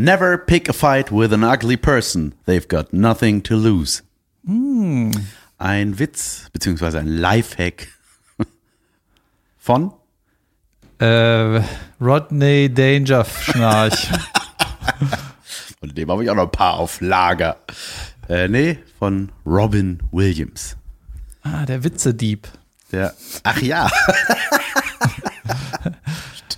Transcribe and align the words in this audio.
Never 0.00 0.38
pick 0.38 0.68
a 0.68 0.72
fight 0.72 1.10
with 1.10 1.32
an 1.32 1.42
ugly 1.42 1.76
person. 1.76 2.32
They've 2.46 2.68
got 2.68 2.92
nothing 2.92 3.42
to 3.42 3.56
lose. 3.56 4.02
Ein 4.46 5.98
Witz, 5.98 6.46
beziehungsweise 6.52 7.00
ein 7.00 7.08
Lifehack 7.08 7.88
von 9.58 9.92
Äh, 11.00 11.60
Rodney 12.00 12.72
Danger 12.72 13.24
Schnarch. 13.24 14.08
Und 15.80 15.96
dem 15.98 16.08
habe 16.12 16.22
ich 16.22 16.30
auch 16.30 16.36
noch 16.36 16.44
ein 16.44 16.52
paar 16.52 16.74
auf 16.74 17.00
Lager. 17.00 17.56
Äh, 18.28 18.46
nee, 18.46 18.78
von 19.00 19.32
Robin 19.44 19.98
Williams. 20.12 20.76
ah, 21.42 21.66
der 21.66 21.82
Witzedieb. 21.82 22.46
Der, 22.92 23.14
ach 23.42 23.60
ja. 23.62 23.90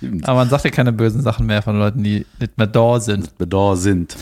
Stimmt. 0.01 0.27
Aber 0.27 0.39
man 0.39 0.49
sagt 0.49 0.63
ja 0.65 0.71
keine 0.71 0.91
bösen 0.91 1.21
Sachen 1.21 1.45
mehr 1.45 1.61
von 1.61 1.77
Leuten, 1.77 2.03
die 2.03 2.25
nicht 2.39 2.57
mehr 2.57 2.65
da 2.65 2.99
sind. 2.99 3.37
Bedor 3.37 3.77
sind. 3.77 4.17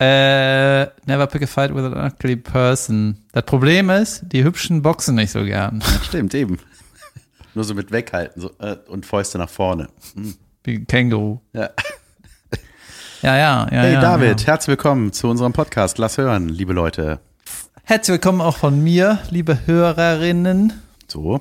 Äh, 0.00 0.84
never 1.06 1.26
pick 1.26 1.42
a 1.42 1.46
fight 1.46 1.74
with 1.74 1.84
an 1.84 1.92
ugly 2.10 2.36
person. 2.36 3.18
Das 3.32 3.44
Problem 3.44 3.90
ist, 3.90 4.22
die 4.32 4.42
Hübschen 4.42 4.80
boxen 4.80 5.16
nicht 5.16 5.30
so 5.32 5.44
gern. 5.44 5.82
Stimmt, 6.04 6.32
eben. 6.34 6.58
Nur 7.54 7.64
so 7.64 7.74
mit 7.74 7.90
weghalten 7.92 8.40
so, 8.40 8.52
äh, 8.58 8.76
und 8.88 9.04
Fäuste 9.04 9.36
nach 9.36 9.50
vorne. 9.50 9.88
Wie 10.64 10.76
ein 10.76 10.86
Känguru. 10.86 11.40
Ja. 11.52 11.70
Ja, 13.20 13.36
ja, 13.36 13.64
ja. 13.64 13.66
Hey 13.70 13.92
ja, 13.94 14.00
David, 14.00 14.40
Ja. 14.42 14.46
herzlich 14.46 14.68
willkommen 14.68 15.12
zu 15.12 15.28
unserem 15.28 15.52
Podcast. 15.52 15.98
Lass 15.98 16.16
hören, 16.16 16.48
liebe 16.48 16.72
Leute. 16.72 17.18
Herzlich 17.82 18.14
willkommen 18.14 18.40
auch 18.40 18.56
von 18.56 18.82
mir, 18.82 19.18
liebe 19.30 19.66
Hörerinnen. 19.66 20.72
So. 21.08 21.40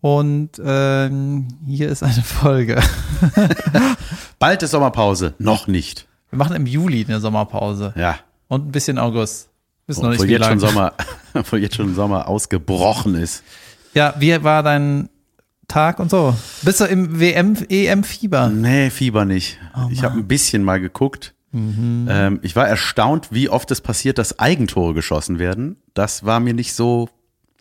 Und 0.00 0.50
ähm, 0.64 1.48
hier 1.66 1.88
ist 1.90 2.02
eine 2.02 2.22
Folge. 2.22 2.82
Bald 4.38 4.62
ist 4.62 4.70
Sommerpause. 4.70 5.34
Noch 5.38 5.66
nicht. 5.66 6.06
Wir 6.30 6.38
machen 6.38 6.56
im 6.56 6.66
Juli 6.66 7.04
eine 7.06 7.20
Sommerpause. 7.20 7.92
Ja. 7.96 8.16
Und 8.48 8.68
ein 8.68 8.72
bisschen 8.72 8.98
August. 8.98 9.50
Wissen 9.86 10.02
noch 10.02 10.10
nicht, 10.10 10.22
wie 10.22 10.32
jetzt 10.32 10.46
schon 10.46 10.58
lange. 10.58 10.72
Sommer, 10.72 10.92
obwohl 11.34 11.58
jetzt 11.58 11.76
schon 11.76 11.94
Sommer 11.94 12.28
ausgebrochen 12.28 13.14
ist. 13.14 13.42
Ja, 13.92 14.14
wie 14.18 14.42
war 14.42 14.62
dein 14.62 15.10
Tag 15.68 15.98
und 15.98 16.10
so? 16.10 16.34
Bist 16.62 16.80
du 16.80 16.84
im 16.84 17.20
WM, 17.20 17.56
EM-Fieber? 17.68 18.48
Nee, 18.48 18.90
Fieber 18.90 19.24
nicht. 19.24 19.58
Oh 19.76 19.88
ich 19.90 20.02
habe 20.02 20.16
ein 20.16 20.26
bisschen 20.26 20.62
mal 20.64 20.80
geguckt. 20.80 21.34
Ähm, 21.52 22.38
ich 22.42 22.54
war 22.54 22.68
erstaunt, 22.68 23.28
wie 23.32 23.48
oft 23.48 23.70
es 23.72 23.80
passiert, 23.80 24.18
dass 24.18 24.38
Eigentore 24.38 24.94
geschossen 24.94 25.40
werden. 25.40 25.76
Das 25.94 26.24
war 26.24 26.38
mir 26.38 26.54
nicht 26.54 26.74
so 26.74 27.08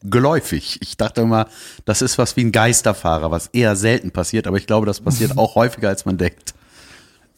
geläufig. 0.04 0.80
Ich 0.82 0.98
dachte 0.98 1.22
immer, 1.22 1.48
das 1.86 2.02
ist 2.02 2.18
was 2.18 2.36
wie 2.36 2.44
ein 2.44 2.52
Geisterfahrer, 2.52 3.32
was 3.32 3.48
eher 3.48 3.76
selten 3.76 4.12
passiert, 4.12 4.48
aber 4.48 4.58
ich 4.58 4.68
glaube, 4.68 4.86
das 4.86 5.02
passiert 5.02 5.38
auch 5.38 5.56
häufiger, 5.56 5.90
als 5.90 6.06
man 6.06 6.18
denkt. 6.18 6.54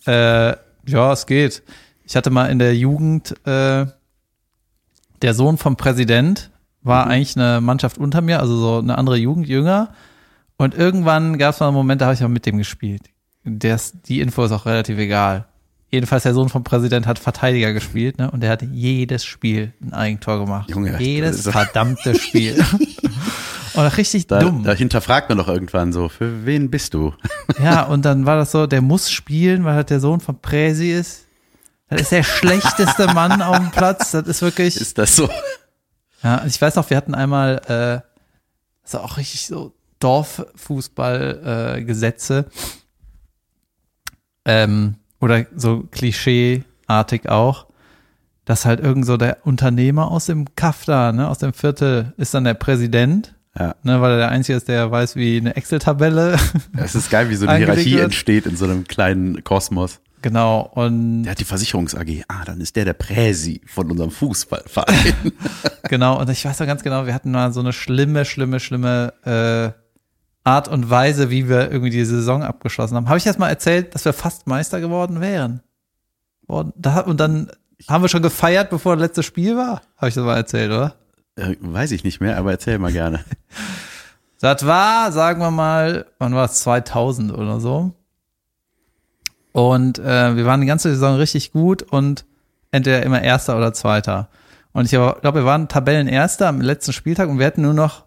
Äh, 0.06 0.56
ja, 0.86 1.14
es 1.14 1.26
geht. 1.26 1.64
Ich 2.04 2.16
hatte 2.16 2.30
mal 2.30 2.48
in 2.48 2.60
der 2.60 2.76
Jugend, 2.76 3.36
äh, 3.46 3.86
der 5.22 5.34
Sohn 5.34 5.58
vom 5.58 5.76
Präsident 5.76 6.50
war 6.82 7.08
eigentlich 7.08 7.38
eine 7.38 7.62
Mannschaft 7.62 7.98
unter 7.98 8.22
mir, 8.22 8.40
also 8.40 8.58
so 8.58 8.80
eine 8.80 8.98
andere 8.98 9.18
Jugend, 9.18 9.48
jünger. 9.48 9.94
Und 10.58 10.74
irgendwann 10.76 11.38
gab 11.38 11.54
es 11.54 11.60
mal 11.60 11.68
einen 11.68 11.76
Moment, 11.76 12.02
da 12.02 12.06
habe 12.06 12.16
ich 12.16 12.24
auch 12.24 12.28
mit 12.28 12.46
dem 12.46 12.58
gespielt. 12.58 13.04
Der 13.44 13.76
ist, 13.76 14.08
die 14.08 14.20
Info 14.20 14.44
ist 14.44 14.52
auch 14.52 14.66
relativ 14.66 14.98
egal. 14.98 15.46
Jedenfalls 15.92 16.24
der 16.24 16.34
Sohn 16.34 16.48
vom 16.50 16.64
Präsident 16.64 17.06
hat 17.06 17.20
Verteidiger 17.20 17.74
gespielt, 17.74 18.18
ne? 18.18 18.32
Und 18.32 18.40
der 18.42 18.50
hat 18.50 18.62
jedes 18.62 19.26
Spiel 19.26 19.74
ein 19.82 19.92
Eigentor 19.94 20.40
gemacht. 20.40 20.70
Junge, 20.70 20.94
das 20.94 21.02
jedes 21.02 21.42
verdammte 21.48 22.16
Spiel. 22.18 22.64
Und 23.74 23.86
richtig 23.98 24.28
Da, 24.28 24.40
dumm. 24.40 24.64
da 24.64 24.74
hinterfragt 24.74 25.30
man 25.30 25.38
doch 25.38 25.48
irgendwann 25.48 25.94
so, 25.94 26.10
für 26.10 26.46
wen 26.46 26.70
bist 26.70 26.94
du? 26.94 27.14
Ja, 27.64 27.84
und 27.84 28.04
dann 28.06 28.26
war 28.26 28.36
das 28.38 28.52
so, 28.52 28.66
der 28.68 28.82
muss 28.82 29.12
spielen, 29.12 29.64
weil 29.66 29.76
halt 29.76 29.90
der 29.90 30.00
Sohn 30.00 30.20
von 30.22 30.40
Präsi 30.42 30.92
ist. 30.92 31.26
Das 31.90 32.02
ist 32.02 32.12
der 32.12 32.24
schlechteste 32.24 33.08
Mann 33.14 33.42
auf 33.42 33.58
dem 33.58 33.72
Platz. 33.72 34.12
Das 34.12 34.26
ist 34.28 34.42
wirklich. 34.42 34.76
Ist 34.78 34.98
das 34.98 35.16
so? 35.16 35.30
Ja, 36.24 36.44
ich 36.46 36.62
weiß 36.62 36.76
noch, 36.76 36.90
wir 36.90 36.98
hatten 36.98 37.14
einmal, 37.16 37.58
äh, 37.68 38.02
das 38.84 38.94
war 38.94 39.04
auch 39.04 39.18
richtig 39.18 39.46
so 39.48 39.74
Dorffußball-Gesetze. 40.00 41.78
Äh, 41.78 41.84
Gesetze. 41.84 42.46
ähm, 44.46 44.96
oder 45.22 45.46
so 45.56 45.84
klischeeartig 45.92 47.30
auch, 47.30 47.68
dass 48.46 48.66
halt 48.66 48.80
irgend 48.80 49.06
so 49.06 49.18
der 49.18 49.38
Unternehmer 49.46 50.12
aus 50.12 50.26
dem 50.26 50.56
Kaff 50.56 50.84
da, 50.86 51.12
ne, 51.14 51.30
aus 51.30 51.38
dem 51.38 51.54
Viertel, 51.54 52.14
ist 52.18 52.34
dann 52.34 52.44
der 52.44 52.56
Präsident. 52.56 53.36
Ja. 53.58 53.76
Ne, 53.84 54.02
weil 54.02 54.12
er 54.14 54.18
der 54.18 54.30
Einzige 54.30 54.58
ist, 54.58 54.68
der 54.68 54.90
weiß, 54.92 55.16
wie 55.18 55.38
eine 55.38 55.56
Excel-Tabelle. 55.56 56.38
Es 56.78 56.96
ist 56.96 57.10
geil, 57.10 57.30
wie 57.30 57.36
so 57.36 57.46
eine 57.48 57.58
Hierarchie 57.66 57.94
wird. 57.96 58.06
entsteht 58.06 58.46
in 58.46 58.56
so 58.56 58.66
einem 58.66 58.86
kleinen 58.88 59.44
Kosmos. 59.44 60.00
genau. 60.22 60.72
Und 60.74 61.24
Der 61.24 61.32
hat 61.32 61.40
die 61.40 61.46
Versicherungs 61.46 61.94
AG. 61.94 62.24
Ah, 62.30 62.46
dann 62.46 62.62
ist 62.62 62.76
der 62.78 62.86
der 62.86 62.94
Präsi 62.94 63.62
von 63.66 63.92
unserem 63.92 64.12
Fußballverein. 64.12 65.14
Genau, 65.90 66.18
und 66.22 66.30
ich 66.30 66.46
weiß 66.46 66.58
noch 66.62 66.68
ganz 66.68 66.84
genau, 66.84 67.06
wir 67.06 67.14
hatten 67.14 67.32
mal 67.32 67.52
so 67.52 67.60
eine 67.60 67.74
schlimme, 67.74 68.24
schlimme, 68.24 68.62
schlimme 68.62 69.12
äh, 69.26 69.91
Art 70.44 70.68
und 70.68 70.90
Weise, 70.90 71.30
wie 71.30 71.48
wir 71.48 71.72
irgendwie 71.72 71.92
die 71.92 72.06
Saison 72.06 72.44
abgeschlossen 72.44 72.96
haben. 72.96 73.08
Habe 73.08 73.18
ich 73.18 73.26
erst 73.26 73.40
mal 73.40 73.50
erzählt, 73.50 73.94
dass 73.94 74.06
wir 74.06 74.14
fast 74.14 74.48
Meister 74.48 74.80
geworden 74.80 75.22
wären? 75.22 75.62
Und, 76.48 76.74
da, 76.76 77.02
und 77.02 77.20
dann 77.20 77.52
haben 77.88 78.04
wir 78.04 78.10
schon 78.10 78.24
gefeiert, 78.24 78.70
bevor 78.70 78.96
das 78.96 79.02
letzte 79.02 79.24
Spiel 79.24 79.56
war? 79.56 79.82
Habe 79.98 80.10
ich 80.10 80.16
das 80.16 80.24
mal 80.24 80.38
erzählt, 80.38 80.72
oder? 80.72 80.96
äh, 81.36 81.56
weiß 81.60 81.92
ich 81.92 82.04
nicht 82.04 82.22
mehr, 82.22 82.38
aber 82.38 82.52
erzähl 82.52 82.80
mal 82.80 82.92
gerne. 82.92 83.24
Das 84.44 84.66
war, 84.66 85.12
sagen 85.12 85.40
wir 85.40 85.52
mal, 85.52 86.08
wann 86.18 86.34
war 86.34 86.46
es? 86.46 86.62
2000 86.62 87.32
oder 87.32 87.60
so. 87.60 87.94
Und 89.52 90.00
äh, 90.00 90.36
wir 90.36 90.48
waren 90.48 90.62
die 90.62 90.66
ganze 90.66 90.90
Saison 90.90 91.18
richtig 91.18 91.52
gut 91.52 91.84
und 91.84 92.26
entweder 92.72 93.04
immer 93.04 93.22
Erster 93.22 93.56
oder 93.56 93.72
Zweiter. 93.72 94.30
Und 94.74 94.86
ich 94.86 94.90
glaube, 94.90 95.36
wir 95.36 95.46
waren 95.46 95.68
Tabellenerster 95.68 96.48
am 96.48 96.60
letzten 96.60 96.92
Spieltag 96.92 97.30
und 97.30 97.38
wir 97.38 97.46
hätten 97.46 97.62
nur 97.62 97.76
noch, 97.76 98.06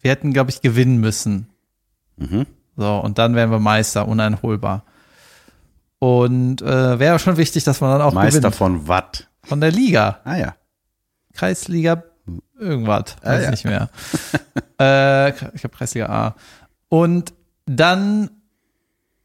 wir 0.00 0.10
hätten, 0.10 0.32
glaube 0.32 0.50
ich, 0.50 0.60
gewinnen 0.60 0.98
müssen. 0.98 1.48
Mhm. 2.16 2.46
So, 2.76 2.98
und 2.98 3.18
dann 3.18 3.34
wären 3.34 3.50
wir 3.50 3.58
Meister, 3.58 4.06
uneinholbar. 4.06 4.84
Und 5.98 6.62
äh, 6.62 6.98
wäre 6.98 7.18
schon 7.18 7.36
wichtig, 7.36 7.64
dass 7.64 7.80
man 7.80 7.90
dann 7.92 8.02
auch 8.02 8.12
Meister 8.12 8.40
gewinnt. 8.40 8.54
von 8.54 8.88
Watt. 8.88 9.28
Von 9.42 9.60
der 9.60 9.72
Liga. 9.72 10.20
Ah 10.24 10.36
ja. 10.36 10.54
Kreisliga 11.34 12.04
irgendwas, 12.58 13.16
Ah, 13.22 13.30
weiß 13.32 13.44
ja. 13.44 13.50
nicht 13.50 13.64
mehr. 13.64 13.88
äh, 14.80 15.30
ich 15.30 15.60
glaube 15.60 15.76
Kreisliga 15.76 16.06
A. 16.06 16.34
Und 16.88 17.32
dann 17.66 18.30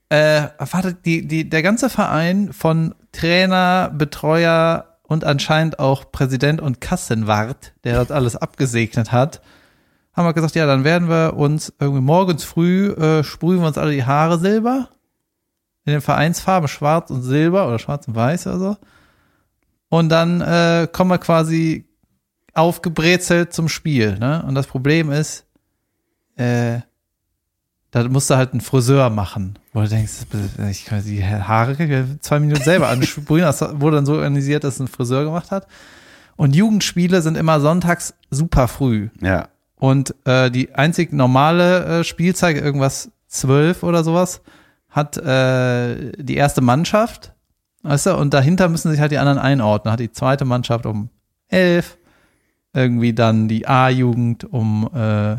äh, 0.09 0.47
warte, 0.57 0.94
die, 0.94 1.28
die, 1.28 1.50
der 1.50 1.63
ganze 1.63 1.89
Verein 1.89 2.53
von 2.53 2.94
Trainer, 3.12 3.91
Betreuer 3.95 4.97
und 5.03 5.23
anscheinend 5.23 5.79
auch 5.79 6.12
Präsident 6.12 6.62
und 6.62 6.81
Kassenwart, 6.81 7.73
der 7.83 7.95
das 7.95 8.12
alles 8.12 8.35
abgesegnet 8.35 9.12
hat, 9.12 9.41
haben 10.13 10.25
wir 10.25 10.34
gesagt, 10.34 10.56
ja, 10.56 10.66
dann 10.66 10.84
werden 10.84 11.09
wir 11.09 11.34
uns 11.35 11.74
irgendwie 11.79 12.01
morgens 12.01 12.44
früh 12.44 12.91
äh, 12.91 13.24
sprühen 13.24 13.62
wir 13.62 13.68
uns 13.68 13.78
alle 13.78 13.91
die 13.91 14.06
Haare 14.06 14.40
silber. 14.40 14.90
In 15.85 15.91
den 15.91 16.01
Vereinsfarben 16.01 16.69
schwarz 16.69 17.09
und 17.09 17.24
silber 17.24 17.68
oder 17.68 17.78
schwarz 17.78 18.07
und 18.07 18.16
weiß 18.16 18.47
oder 18.47 18.59
so. 18.59 18.78
Und 19.90 20.09
dann 20.09 20.40
äh, 20.41 20.88
kommen 20.91 21.12
wir 21.12 21.18
quasi 21.18 21.85
aufgebrezelt 22.53 23.53
zum 23.53 23.68
Spiel. 23.68 24.18
Ne? 24.18 24.44
Und 24.47 24.56
das 24.56 24.68
Problem 24.68 25.12
ist, 25.12 25.46
äh, 26.35 26.80
da 27.91 28.07
musst 28.07 28.30
du 28.30 28.35
halt 28.35 28.53
einen 28.53 28.62
Friseur 28.62 29.09
machen. 29.09 29.59
Wo 29.72 29.81
du 29.81 29.90
denkst, 29.90 30.13
ich 30.72 30.85
kann 30.85 31.03
die 31.03 31.24
Haare 31.24 31.75
zwei 32.22 32.40
Minuten 32.40 32.63
selber 32.63 32.88
ansprühen. 32.90 33.44
Das 33.44 33.62
wurde 33.80 33.97
dann 33.97 34.06
so 34.06 34.13
organisiert, 34.13 34.63
dass 34.63 34.80
ein 34.80 34.88
Friseur 34.88 35.25
gemacht 35.25 35.51
hat. 35.51 35.68
Und 36.35 36.56
Jugendspiele 36.56 37.22
sind 37.22 37.38
immer 37.38 37.59
sonntags 37.59 38.16
super 38.31 38.68
früh. 38.68 39.09
Ja. 39.22 39.50
Und 39.83 40.16
äh, 40.23 40.49
die 40.49 40.73
einzig 40.75 41.11
normale 41.11 41.83
äh, 41.83 42.03
Spielzeit, 42.05 42.55
irgendwas 42.55 43.11
zwölf 43.27 43.83
oder 43.83 44.05
sowas, 44.05 44.39
hat 44.88 45.18
äh, 45.18 46.13
die 46.18 46.38
erste 46.38 46.62
Mannschaft. 46.62 47.33
Weißt 47.81 48.06
du, 48.06 48.15
und 48.15 48.33
dahinter 48.33 48.69
müssen 48.69 48.91
sich 48.91 49.01
halt 49.01 49.12
die 49.12 49.18
anderen 49.18 49.39
einordnen. 49.39 49.91
Hat 49.91 50.00
die 50.00 50.13
zweite 50.13 50.45
Mannschaft 50.45 50.85
um 50.85 51.09
elf, 51.50 51.97
irgendwie 52.71 53.12
dann 53.12 53.50
die 53.50 53.68
A-Jugend 53.68 54.45
um, 54.45 54.89
äh, 54.95 55.35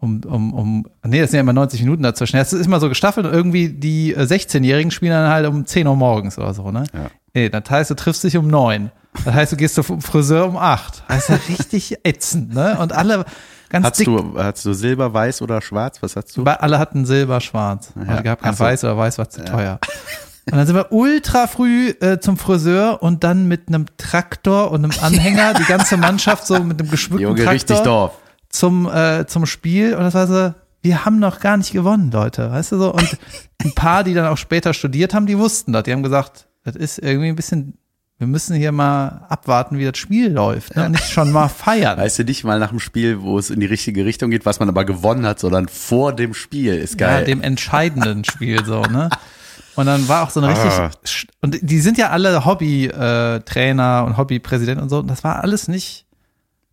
um, 0.00 0.20
um, 0.22 0.52
um, 0.52 0.86
nee, 1.02 1.20
das 1.22 1.30
sind 1.30 1.38
ja 1.38 1.40
immer 1.40 1.54
90 1.54 1.80
Minuten 1.80 2.02
dazwischen. 2.02 2.36
Es 2.36 2.52
ist 2.52 2.66
immer 2.66 2.78
so 2.78 2.90
gestaffelt 2.90 3.24
und 3.24 3.32
irgendwie 3.32 3.70
die 3.70 4.12
äh, 4.12 4.24
16-Jährigen 4.24 4.90
spielen 4.90 5.12
dann 5.12 5.30
halt 5.30 5.46
um 5.46 5.64
10 5.64 5.86
Uhr 5.86 5.96
morgens 5.96 6.36
oder 6.36 6.52
so, 6.52 6.70
ne? 6.70 6.84
Ja. 6.92 7.06
Nee, 7.32 7.48
das 7.48 7.70
heißt, 7.70 7.90
du 7.90 7.94
triffst 7.94 8.22
dich 8.22 8.36
um 8.36 8.48
neun. 8.48 8.90
Das 9.24 9.34
heißt, 9.34 9.52
du 9.52 9.56
gehst 9.56 9.74
zum 9.74 10.00
Friseur 10.00 10.46
um 10.46 10.56
acht. 10.56 11.04
Das 11.08 11.18
ist 11.18 11.28
ja 11.28 11.38
richtig 11.48 11.98
ätzend, 12.04 12.54
ne? 12.54 12.78
Und 12.78 12.92
alle 12.92 13.24
ganz 13.68 13.86
Hast 13.86 13.98
dick. 14.00 14.06
du, 14.06 14.34
hast 14.36 14.64
du 14.64 14.72
Silber, 14.72 15.12
Weiß 15.12 15.42
oder 15.42 15.60
Schwarz? 15.60 16.02
Was 16.02 16.16
hast 16.16 16.36
du? 16.36 16.44
Alle 16.44 16.78
hatten 16.78 17.04
Silber, 17.04 17.40
Schwarz. 17.40 17.92
Ja. 17.96 18.10
Also 18.10 18.22
gab 18.22 18.42
kein 18.42 18.54
so. 18.54 18.64
Weiß 18.64 18.84
oder 18.84 18.96
Weiß 18.96 19.18
war 19.18 19.28
zu 19.28 19.44
teuer. 19.44 19.78
Und 20.50 20.56
dann 20.56 20.66
sind 20.66 20.74
wir 20.74 20.90
ultra 20.90 21.46
früh 21.46 21.90
äh, 22.00 22.18
zum 22.18 22.36
Friseur 22.36 23.00
und 23.00 23.22
dann 23.22 23.46
mit 23.46 23.68
einem 23.68 23.86
Traktor 23.96 24.72
und 24.72 24.82
einem 24.84 24.92
Anhänger, 25.00 25.54
die 25.58 25.64
ganze 25.64 25.96
Mannschaft 25.96 26.48
so 26.48 26.58
mit 26.64 26.80
einem 26.80 26.90
geschmückten 26.90 27.36
Junge, 27.36 27.44
Traktor 27.44 28.12
zum, 28.48 28.90
äh, 28.90 29.24
zum 29.28 29.46
Spiel. 29.46 29.94
Und 29.94 30.02
das 30.02 30.14
war 30.14 30.26
so, 30.26 30.52
wir 30.82 31.04
haben 31.04 31.20
noch 31.20 31.38
gar 31.38 31.56
nicht 31.56 31.72
gewonnen, 31.72 32.10
Leute. 32.10 32.50
Weißt 32.50 32.72
du 32.72 32.78
so? 32.78 32.92
Und 32.92 33.16
ein 33.62 33.72
paar, 33.74 34.02
die 34.02 34.14
dann 34.14 34.26
auch 34.26 34.36
später 34.36 34.74
studiert 34.74 35.14
haben, 35.14 35.26
die 35.26 35.38
wussten 35.38 35.72
das. 35.72 35.84
Die 35.84 35.92
haben 35.92 36.02
gesagt, 36.02 36.48
das 36.64 36.74
ist 36.74 36.98
irgendwie 36.98 37.28
ein 37.28 37.36
bisschen, 37.36 37.78
wir 38.22 38.28
müssen 38.28 38.54
hier 38.54 38.70
mal 38.70 39.26
abwarten, 39.30 39.78
wie 39.78 39.84
das 39.84 39.98
Spiel 39.98 40.30
läuft 40.30 40.76
ne? 40.76 40.86
und 40.86 40.92
nicht 40.92 41.10
schon 41.10 41.32
mal 41.32 41.48
feiern. 41.48 41.98
Weißt 41.98 42.20
du, 42.20 42.22
nicht 42.22 42.44
mal 42.44 42.60
nach 42.60 42.68
dem 42.68 42.78
Spiel, 42.78 43.20
wo 43.20 43.36
es 43.36 43.50
in 43.50 43.58
die 43.58 43.66
richtige 43.66 44.04
Richtung 44.04 44.30
geht, 44.30 44.46
was 44.46 44.60
man 44.60 44.68
aber 44.68 44.84
gewonnen 44.84 45.26
hat, 45.26 45.40
sondern 45.40 45.66
vor 45.66 46.12
dem 46.12 46.32
Spiel. 46.32 46.76
Ist 46.76 46.98
geil. 46.98 47.18
Ja, 47.18 47.24
dem 47.26 47.42
entscheidenden 47.42 48.22
Spiel 48.22 48.64
so, 48.64 48.82
ne? 48.82 49.10
Und 49.74 49.86
dann 49.86 50.06
war 50.06 50.22
auch 50.22 50.30
so 50.30 50.38
eine 50.38 50.50
richtig, 50.50 50.70
Ah. 50.70 50.90
und 51.40 51.58
die 51.62 51.80
sind 51.80 51.98
ja 51.98 52.10
alle 52.10 52.44
Hobby-Trainer 52.44 54.04
und 54.06 54.16
Hobbypräsident 54.16 54.80
und 54.80 54.88
so, 54.88 55.00
und 55.00 55.08
das 55.08 55.24
war 55.24 55.42
alles 55.42 55.66
nicht, 55.66 56.06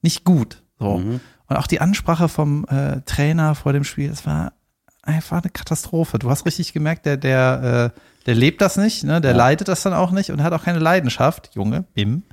nicht 0.04 0.26
gut. 0.26 0.62
So. 0.78 1.00
Mhm. 1.00 1.20
Und 1.48 1.58
auch 1.58 1.66
die 1.66 1.82
Ansprache 1.82 2.30
vom 2.30 2.66
äh, 2.66 3.02
Trainer 3.08 3.56
vor 3.56 3.74
dem 3.74 3.86
Spiel, 3.86 4.10
das 4.10 4.24
war 4.28 4.54
einfach 5.02 5.42
eine 5.42 5.50
Katastrophe. 5.50 6.20
Du 6.20 6.30
hast 6.30 6.46
richtig 6.46 6.74
gemerkt, 6.74 7.08
der, 7.08 7.18
der, 7.18 7.94
äh, 7.96 8.00
der 8.26 8.36
lebt 8.36 8.62
das 8.62 8.78
nicht, 8.78 9.04
ne? 9.04 9.22
der 9.22 9.34
leidet 9.34 9.68
das 9.68 9.84
dann 9.84 9.94
auch 9.94 10.12
nicht 10.12 10.32
und 10.32 10.44
hat 10.44 10.54
auch 10.54 10.64
keine 10.64 10.80
Leidenschaft, 10.80 11.52
Junge, 11.54 11.86
Bim. 11.94 12.24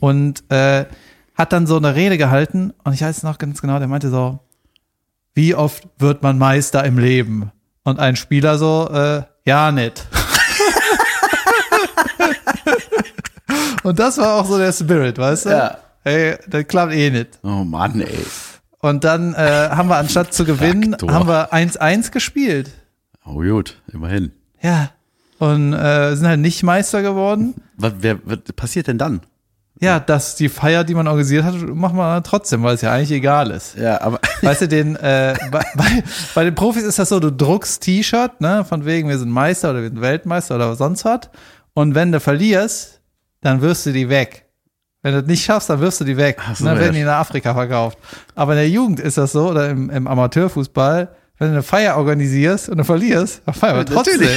Und 0.00 0.50
äh, 0.50 0.86
hat 1.34 1.52
dann 1.52 1.66
so 1.66 1.76
eine 1.76 1.94
Rede 1.94 2.18
gehalten 2.18 2.72
und 2.84 2.92
ich 2.92 3.02
weiß 3.02 3.22
noch 3.22 3.38
ganz 3.38 3.60
genau, 3.60 3.78
der 3.78 3.88
meinte 3.88 4.10
so, 4.10 4.40
wie 5.34 5.54
oft 5.54 5.86
wird 5.98 6.22
man 6.22 6.38
Meister 6.38 6.84
im 6.84 6.98
Leben? 6.98 7.50
Und 7.84 8.00
ein 8.00 8.16
Spieler 8.16 8.58
so, 8.58 8.88
äh, 8.90 9.22
ja, 9.44 9.70
nicht. 9.70 10.06
und 13.82 13.98
das 13.98 14.18
war 14.18 14.34
auch 14.34 14.46
so 14.46 14.58
der 14.58 14.72
Spirit, 14.72 15.18
weißt 15.18 15.46
du? 15.46 15.50
Ja. 15.50 15.78
Ey, 16.04 16.36
das 16.48 16.66
klappt 16.66 16.92
eh 16.92 17.10
nicht. 17.10 17.38
Oh 17.42 17.64
Mann, 17.64 18.00
ey. 18.00 18.26
Und 18.80 19.04
dann 19.04 19.34
äh, 19.34 19.68
haben 19.70 19.88
wir 19.88 19.96
anstatt 19.96 20.32
zu 20.32 20.44
gewinnen, 20.44 20.92
Traktor. 20.92 21.12
haben 21.12 21.28
wir 21.28 21.52
1-1 21.52 22.12
gespielt. 22.12 22.70
Oh 23.24 23.42
gut, 23.42 23.80
immerhin. 23.92 24.32
Ja. 24.62 24.90
Und 25.38 25.72
äh, 25.72 26.14
sind 26.16 26.26
halt 26.26 26.40
nicht 26.40 26.62
Meister 26.62 27.02
geworden. 27.02 27.54
Was, 27.76 27.92
wer, 28.00 28.18
was 28.24 28.38
passiert 28.54 28.86
denn 28.86 28.98
dann? 28.98 29.20
Ja, 29.78 30.00
dass 30.00 30.36
die 30.36 30.48
Feier, 30.48 30.84
die 30.84 30.94
man 30.94 31.06
organisiert 31.06 31.44
hat, 31.44 31.54
machen 31.54 31.96
wir 31.96 32.14
dann 32.14 32.24
trotzdem, 32.24 32.62
weil 32.62 32.76
es 32.76 32.80
ja 32.80 32.92
eigentlich 32.92 33.12
egal 33.12 33.50
ist. 33.50 33.76
Ja, 33.76 34.00
aber 34.00 34.20
Weißt 34.42 34.62
du, 34.62 34.68
den, 34.68 34.96
äh, 34.96 35.34
bei, 35.50 35.62
bei, 35.74 36.02
bei 36.34 36.44
den 36.44 36.54
Profis 36.54 36.84
ist 36.84 36.98
das 36.98 37.10
so, 37.10 37.20
du 37.20 37.30
druckst 37.30 37.82
T-Shirt, 37.82 38.40
ne, 38.40 38.64
von 38.64 38.86
wegen, 38.86 39.08
wir 39.08 39.18
sind 39.18 39.30
Meister 39.30 39.70
oder 39.70 39.82
wir 39.82 39.88
sind 39.88 40.00
Weltmeister 40.00 40.54
oder 40.54 40.74
sonst 40.76 41.04
was. 41.04 41.28
Und 41.74 41.94
wenn 41.94 42.10
du 42.10 42.20
verlierst, 42.20 43.00
dann 43.42 43.60
wirfst 43.60 43.84
du 43.86 43.92
die 43.92 44.08
weg. 44.08 44.46
Wenn 45.02 45.12
du 45.12 45.20
das 45.20 45.28
nicht 45.28 45.44
schaffst, 45.44 45.68
dann 45.68 45.80
wirfst 45.80 46.00
du 46.00 46.04
die 46.04 46.16
weg. 46.16 46.40
So, 46.54 46.64
dann 46.64 46.76
ja. 46.76 46.80
werden 46.80 46.94
die 46.94 47.02
nach 47.02 47.20
Afrika 47.20 47.52
verkauft. 47.52 47.98
Aber 48.34 48.52
in 48.52 48.58
der 48.58 48.68
Jugend 48.68 48.98
ist 48.98 49.18
das 49.18 49.32
so, 49.32 49.50
oder 49.50 49.68
im, 49.68 49.90
im 49.90 50.06
Amateurfußball, 50.06 51.08
wenn 51.38 51.48
du 51.48 51.52
eine 51.52 51.62
Feier 51.62 51.96
organisierst 51.96 52.70
und 52.70 52.78
du 52.78 52.84
verlierst, 52.84 53.42
dann 53.44 53.54
feiern 53.54 53.76
wir 53.76 53.84
trotzdem. 53.84 54.22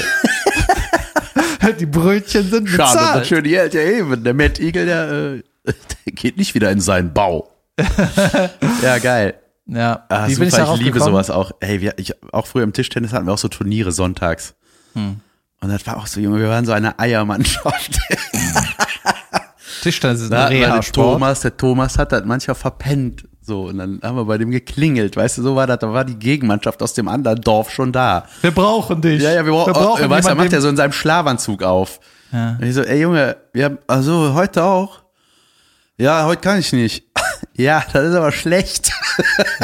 Natürlich. 1.59 1.77
die 1.77 1.85
Brötchen 1.85 2.49
sind 2.49 2.69
schade, 2.69 2.93
das 2.93 2.93
bezahlt. 2.93 3.27
schöne 3.27 3.49
Geld, 3.49 3.73
ja 3.73 3.81
eben. 3.81 4.23
Der 4.23 4.33
Matt 4.33 4.59
Eagle, 4.59 4.85
der, 4.85 5.09
äh, 5.11 5.43
der 6.05 6.13
geht 6.13 6.37
nicht 6.37 6.55
wieder 6.55 6.71
in 6.71 6.79
seinen 6.81 7.13
Bau. 7.13 7.49
ja, 8.81 8.97
geil. 8.99 9.35
Ja, 9.65 10.05
Ah, 10.09 10.27
ich 10.27 10.35
super, 10.35 10.47
ich, 10.47 10.53
darauf 10.55 10.77
liebe 10.79 10.91
gekommen? 10.91 11.11
sowas 11.11 11.29
auch. 11.29 11.51
Hey, 11.61 11.79
wir, 11.81 11.93
ich, 11.97 12.13
auch 12.33 12.47
früher 12.47 12.63
im 12.63 12.73
Tischtennis 12.73 13.13
hatten 13.13 13.27
wir 13.27 13.33
auch 13.33 13.37
so 13.37 13.47
Turniere 13.49 13.91
sonntags. 13.91 14.55
Hm. 14.93 15.19
Und 15.61 15.69
das 15.69 15.85
war 15.85 15.97
auch 15.97 16.07
so, 16.07 16.19
Junge, 16.19 16.39
wir 16.39 16.49
waren 16.49 16.65
so 16.65 16.71
eine 16.71 16.97
Eiermannschaft. 16.97 17.99
Tischtennis 19.81 20.21
ist 20.21 20.33
ein 20.33 20.47
Reha-Sport. 20.47 21.13
Thomas, 21.13 21.41
der 21.41 21.55
Thomas 21.55 21.97
hat 21.97 22.11
das 22.11 22.25
manchmal 22.25 22.55
verpennt. 22.55 23.25
So, 23.49 23.63
und 23.63 23.79
dann 23.79 23.99
haben 24.03 24.15
wir 24.15 24.25
bei 24.25 24.37
dem 24.37 24.51
geklingelt, 24.51 25.17
weißt 25.17 25.39
du, 25.39 25.41
so 25.41 25.55
war 25.55 25.65
das, 25.65 25.79
da 25.79 25.91
war 25.91 26.05
die 26.05 26.19
Gegenmannschaft 26.19 26.83
aus 26.83 26.93
dem 26.93 27.07
anderen 27.07 27.41
Dorf 27.41 27.71
schon 27.71 27.91
da. 27.91 28.25
Wir 28.41 28.51
brauchen 28.51 29.01
dich. 29.01 29.23
Ja, 29.23 29.31
ja, 29.31 29.43
wir, 29.43 29.51
brauchen, 29.51 29.73
brauchen 29.73 30.05
oh, 30.05 30.09
weißt 30.09 30.29
du, 30.29 30.35
macht 30.35 30.53
ja 30.53 30.61
so 30.61 30.69
in 30.69 30.77
seinem 30.77 30.91
Schlafanzug 30.91 31.63
auf. 31.63 31.99
Ja. 32.31 32.57
Und 32.61 32.63
ich 32.67 32.75
so, 32.75 32.83
ey 32.83 33.01
Junge, 33.01 33.37
wir 33.51 33.65
haben, 33.65 33.79
also 33.87 34.35
heute 34.35 34.63
auch? 34.63 35.01
Ja, 35.97 36.25
heute 36.25 36.41
kann 36.41 36.59
ich 36.59 36.71
nicht. 36.73 37.05
ja, 37.57 37.83
das 37.91 38.09
ist 38.09 38.15
aber 38.15 38.31
schlecht. 38.31 38.91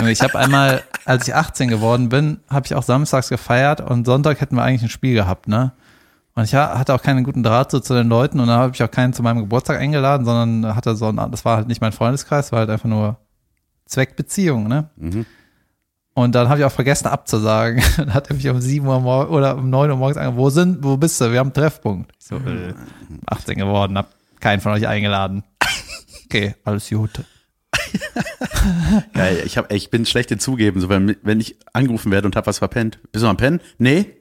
Ich 0.07 0.21
habe 0.21 0.37
einmal, 0.37 0.81
als 1.05 1.27
ich 1.27 1.35
18 1.35 1.69
geworden 1.69 2.09
bin, 2.09 2.39
habe 2.49 2.65
ich 2.65 2.73
auch 2.75 2.83
samstags 2.83 3.29
gefeiert 3.29 3.79
und 3.81 4.05
Sonntag 4.05 4.41
hätten 4.41 4.55
wir 4.57 4.63
eigentlich 4.63 4.81
ein 4.81 4.89
Spiel 4.89 5.13
gehabt, 5.13 5.47
ne? 5.47 5.71
Und 6.33 6.43
ich 6.43 6.53
ha- 6.55 6.77
hatte 6.77 6.93
auch 6.93 7.01
keinen 7.01 7.23
guten 7.23 7.43
Draht 7.43 7.71
so 7.71 7.79
zu 7.79 7.93
den 7.93 8.09
Leuten 8.09 8.39
und 8.41 8.47
dann 8.47 8.57
habe 8.59 8.73
ich 8.73 8.83
auch 8.83 8.91
keinen 8.91 9.13
zu 9.13 9.21
meinem 9.23 9.39
Geburtstag 9.39 9.79
eingeladen, 9.79 10.25
sondern 10.25 10.75
hatte 10.75 10.95
so 10.95 11.07
ein, 11.07 11.15
das 11.31 11.45
war 11.45 11.55
halt 11.57 11.67
nicht 11.69 11.79
mein 11.79 11.93
Freundeskreis, 11.93 12.51
war 12.51 12.59
halt 12.59 12.69
einfach 12.69 12.89
nur 12.89 13.17
Zweckbeziehung, 13.85 14.67
ne? 14.67 14.89
Und 16.13 16.33
dann 16.33 16.47
habe 16.47 16.59
ich 16.59 16.65
auch 16.65 16.71
vergessen 16.71 17.07
abzusagen. 17.07 17.83
Dann 17.97 18.13
hat 18.13 18.29
er 18.29 18.35
mich 18.35 18.47
um 18.47 18.61
7 18.61 18.87
Uhr 18.87 19.01
mor 19.01 19.29
oder 19.29 19.57
um 19.57 19.69
9 19.69 19.91
Uhr 19.91 19.97
morgens 19.97 20.15
angerufen, 20.17 20.37
wo 20.39 20.49
sind, 20.49 20.83
wo 20.83 20.95
bist 20.95 21.19
du? 21.19 21.31
Wir 21.31 21.39
haben 21.39 21.47
einen 21.47 21.53
Treffpunkt. 21.53 22.13
Ich 22.17 22.27
so, 22.27 22.37
äh, 22.37 22.73
18 23.25 23.57
geworden, 23.57 23.97
hab 23.97 24.09
keinen 24.39 24.61
von 24.61 24.71
euch 24.71 24.87
eingeladen. 24.87 25.43
Okay, 26.25 26.55
alles 26.63 26.89
gut. 26.89 27.11
Ja, 29.15 29.29
ich, 29.29 29.57
hab, 29.57 29.71
ich 29.71 29.91
bin 29.91 30.05
schlecht 30.05 30.31
in 30.31 30.39
Zugeben, 30.39 30.81
so 30.81 30.89
wenn, 30.89 31.15
wenn 31.21 31.39
ich 31.39 31.57
angerufen 31.71 32.11
werde 32.11 32.27
und 32.27 32.35
hab 32.35 32.47
was 32.47 32.57
verpennt. 32.57 32.99
Bist 33.11 33.23
du 33.23 33.29
am 33.29 33.37
Pennen? 33.37 33.61
Nee. 33.77 34.17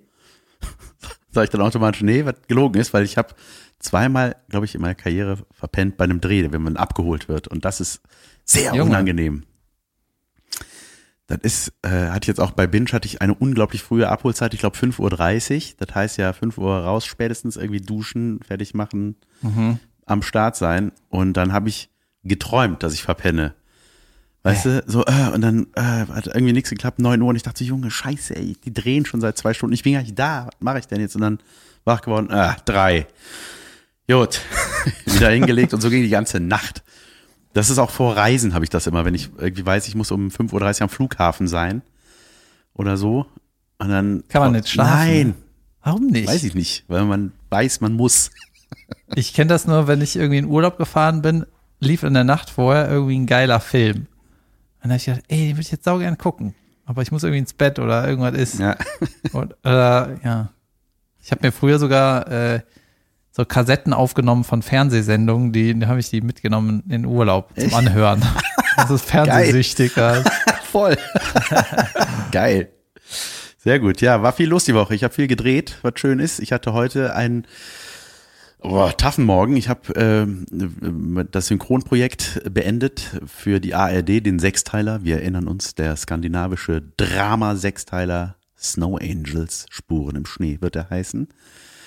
Sag 1.31 1.45
ich 1.45 1.51
dann 1.51 1.63
automatisch 1.63 2.03
nee, 2.03 2.25
was 2.27 2.35
gelogen 2.47 2.79
ist, 2.79 2.93
weil 2.93 3.05
ich 3.05 3.17
habe 3.17 3.35
zweimal, 3.79 4.37
glaube 4.51 4.67
ich, 4.67 4.75
in 4.75 4.83
meiner 4.83 4.95
Karriere 4.95 5.39
verpennt 5.51 5.97
bei 5.97 6.05
einem 6.05 6.21
Dreh, 6.21 6.47
wenn 6.53 6.63
man 6.63 6.77
abgeholt 6.77 7.29
wird. 7.29 7.49
Und 7.49 7.65
das 7.65 7.81
ist 7.81 8.03
sehr 8.45 8.75
Junge. 8.75 8.91
unangenehm. 8.91 9.45
Das 11.27 11.39
ist, 11.41 11.73
äh, 11.83 11.89
hatte 11.89 12.25
ich 12.25 12.29
jetzt 12.29 12.41
auch 12.41 12.51
bei 12.51 12.67
Binge, 12.67 12.93
hatte 12.93 13.09
ich 13.09 13.23
eine 13.23 13.35
unglaublich 13.35 13.83
frühe 13.83 14.09
Abholzeit, 14.09 14.53
ich 14.53 14.61
glaube 14.61 14.77
5.30 14.77 14.99
Uhr. 15.55 15.75
Das 15.79 15.95
heißt 15.95 16.19
ja 16.19 16.33
5 16.33 16.59
Uhr 16.59 16.77
raus, 16.77 17.07
spätestens 17.07 17.57
irgendwie 17.57 17.81
duschen, 17.81 18.41
fertig 18.47 18.75
machen, 18.75 19.17
am 20.05 20.23
Start 20.23 20.57
sein. 20.57 20.93
Und 21.09 21.35
dann 21.35 21.53
habe 21.53 21.71
ich 21.71 21.89
geträumt, 22.25 22.83
dass 22.83 22.93
ich 22.93 23.03
verpenne. 23.03 23.55
Weißt 24.43 24.67
du, 24.67 24.85
so, 24.87 25.07
äh, 25.07 25.31
und 25.33 25.41
dann 25.41 25.69
äh, 25.75 25.81
hat 25.81 26.27
irgendwie 26.27 26.53
nichts 26.53 26.69
geklappt, 26.69 26.99
9 26.99 27.23
Uhr, 27.23 27.29
und 27.29 27.37
ich 27.37 27.43
dachte, 27.43 27.65
so, 27.65 27.71
Junge, 27.71 27.91
scheiße, 27.91 28.37
ey, 28.37 28.55
die 28.63 28.75
drehen 28.75 29.07
schon 29.07 29.23
seit 29.23 29.39
zwei 29.39 29.55
Stunden, 29.55 29.73
ich 29.73 29.83
bin 29.83 29.95
gar 29.95 30.03
nicht 30.03 30.19
da, 30.19 30.47
was 30.47 30.55
mache 30.61 30.79
ich 30.81 30.87
denn 30.87 31.01
jetzt? 31.01 31.17
Und 31.17 31.23
dann 31.23 31.39
wach 31.87 32.03
geworden, 32.03 32.31
ah, 32.31 32.55
drei. 32.67 33.07
Gut, 34.07 34.43
wieder 35.07 35.31
hingelegt 35.31 35.73
und 35.73 35.81
so 35.81 35.89
ging 35.89 36.03
die 36.03 36.11
ganze 36.11 36.41
Nacht. 36.41 36.85
Das 37.55 37.71
ist 37.71 37.79
auch 37.79 37.91
vor 37.91 38.17
Reisen, 38.17 38.53
habe 38.53 38.65
ich 38.65 38.71
das 38.71 38.87
immer, 38.87 39.05
wenn 39.05 39.15
ich 39.15 39.31
irgendwie 39.39 39.65
weiß, 39.65 39.89
ich 39.89 39.95
muss 39.95 40.11
um 40.11 40.29
5.30 40.29 40.53
Uhr 40.77 40.83
am 40.83 40.89
Flughafen 40.91 41.49
sein 41.49 41.83
oder 42.75 42.97
so. 42.97 43.27
Und 43.79 43.89
dann 43.89 44.25
Kann 44.29 44.43
man 44.43 44.53
nicht 44.53 44.69
schlafen? 44.69 44.93
Nein, 44.93 45.35
Warum 45.83 46.07
nicht? 46.09 46.29
weiß 46.29 46.45
ich 46.45 46.55
nicht, 46.55 46.85
weil 46.89 47.05
man 47.05 47.33
weiß, 47.51 47.81
man 47.81 47.95
muss. 47.95 48.31
Ich 49.15 49.33
kenne 49.35 49.49
das 49.49 49.67
nur, 49.67 49.87
wenn 49.87 50.01
ich 50.01 50.17
irgendwie 50.17 50.39
in 50.39 50.47
Urlaub 50.47 50.79
gefahren 50.79 51.23
bin, 51.23 51.47
lief 51.79 52.03
in 52.03 52.13
der 52.15 52.25
Nacht 52.25 52.51
vorher 52.51 52.91
irgendwie 52.91 53.17
ein 53.17 53.27
geiler 53.27 53.61
Film. 53.61 53.99
Und 53.99 54.07
dann 54.83 54.91
habe 54.91 54.97
ich 54.99 55.05
gedacht, 55.05 55.23
ey, 55.29 55.39
den 55.47 55.51
würde 55.53 55.61
ich 55.61 55.71
jetzt 55.71 55.85
sau 55.85 55.99
gerne 55.99 56.17
gucken. 56.17 56.55
Aber 56.85 57.03
ich 57.03 57.13
muss 57.13 57.23
irgendwie 57.23 57.39
ins 57.39 57.53
Bett 57.53 57.79
oder 57.79 58.07
irgendwas 58.09 58.35
ist. 58.35 58.59
Ja. 58.59 58.77
Und, 59.33 59.55
äh, 59.65 59.69
ja. 60.25 60.51
Ich 61.23 61.31
habe 61.31 61.47
mir 61.47 61.53
früher 61.53 61.79
sogar 61.79 62.27
äh, 62.29 62.61
so 63.37 63.45
Kassetten 63.45 63.93
aufgenommen 63.93 64.45
von 64.45 64.63
Fernsehsendungen, 64.63 65.53
die, 65.53 65.75
die 65.75 65.87
habe 65.87 65.99
ich 65.99 66.09
die 66.09 66.21
mitgenommen 66.21 66.85
in 66.89 67.05
Urlaub 67.05 67.51
zum? 67.59 67.75
Anhören. 67.75 68.23
Das 68.77 68.91
ist 68.91 69.05
fernsehsüchtig. 69.07 69.93
Voll. 70.71 70.97
Geil. 72.31 72.69
Sehr 73.59 73.81
gut. 73.81 74.01
Ja, 74.01 74.23
war 74.23 74.33
viel 74.33 74.49
los 74.49 74.65
die 74.65 74.75
Woche. 74.75 74.95
Ich 74.95 75.03
habe 75.03 75.13
viel 75.13 75.27
gedreht, 75.27 75.79
was 75.83 75.95
schön 75.97 76.21
ist. 76.21 76.39
Ich 76.39 76.53
hatte 76.53 76.73
heute 76.75 77.15
einen 77.17 77.47
oh, 78.61 78.89
taffen 78.97 79.25
Morgen. 79.25 79.57
Ich 79.57 79.69
habe 79.69 79.93
ähm, 79.95 81.27
das 81.31 81.49
Synchronprojekt 81.49 82.43
beendet 82.53 83.21
für 83.27 83.59
die 83.59 83.75
ARD, 83.75 84.25
den 84.25 84.39
Sechsteiler. 84.39 85.03
Wir 85.03 85.17
erinnern 85.17 85.49
uns, 85.49 85.75
der 85.75 85.97
skandinavische 85.97 86.83
Drama-Sechsteiler 86.97 88.37
Snow 88.57 88.97
Angels, 89.01 89.67
Spuren 89.71 90.17
im 90.17 90.27
Schnee 90.27 90.59
wird 90.61 90.77
er 90.77 90.91
heißen. 90.91 91.29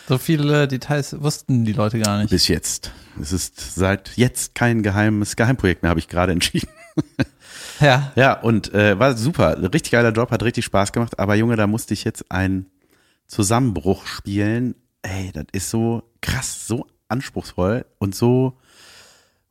So 0.07 0.17
viele 0.17 0.67
Details 0.67 1.21
wussten 1.21 1.65
die 1.65 1.73
Leute 1.73 1.99
gar 1.99 2.19
nicht. 2.19 2.29
Bis 2.29 2.47
jetzt. 2.47 2.91
Es 3.21 3.33
ist 3.33 3.75
seit 3.75 4.11
jetzt 4.15 4.55
kein 4.55 4.81
geheimes 4.81 5.35
Geheimprojekt 5.35 5.83
mehr, 5.83 5.89
habe 5.89 5.99
ich 5.99 6.07
gerade 6.07 6.31
entschieden. 6.31 6.69
Ja. 7.79 8.11
Ja, 8.15 8.33
und 8.33 8.73
äh, 8.73 8.97
war 8.97 9.15
super. 9.15 9.55
Richtig 9.71 9.91
geiler 9.91 10.11
Job, 10.11 10.31
hat 10.31 10.41
richtig 10.41 10.65
Spaß 10.65 10.91
gemacht. 10.91 11.19
Aber 11.19 11.35
Junge, 11.35 11.55
da 11.57 11.67
musste 11.67 11.93
ich 11.93 12.03
jetzt 12.03 12.31
einen 12.31 12.65
Zusammenbruch 13.27 14.07
spielen. 14.07 14.73
Ey, 15.03 15.31
das 15.31 15.45
ist 15.51 15.69
so 15.69 16.01
krass, 16.21 16.65
so 16.65 16.87
anspruchsvoll 17.07 17.85
und 17.99 18.15
so 18.15 18.57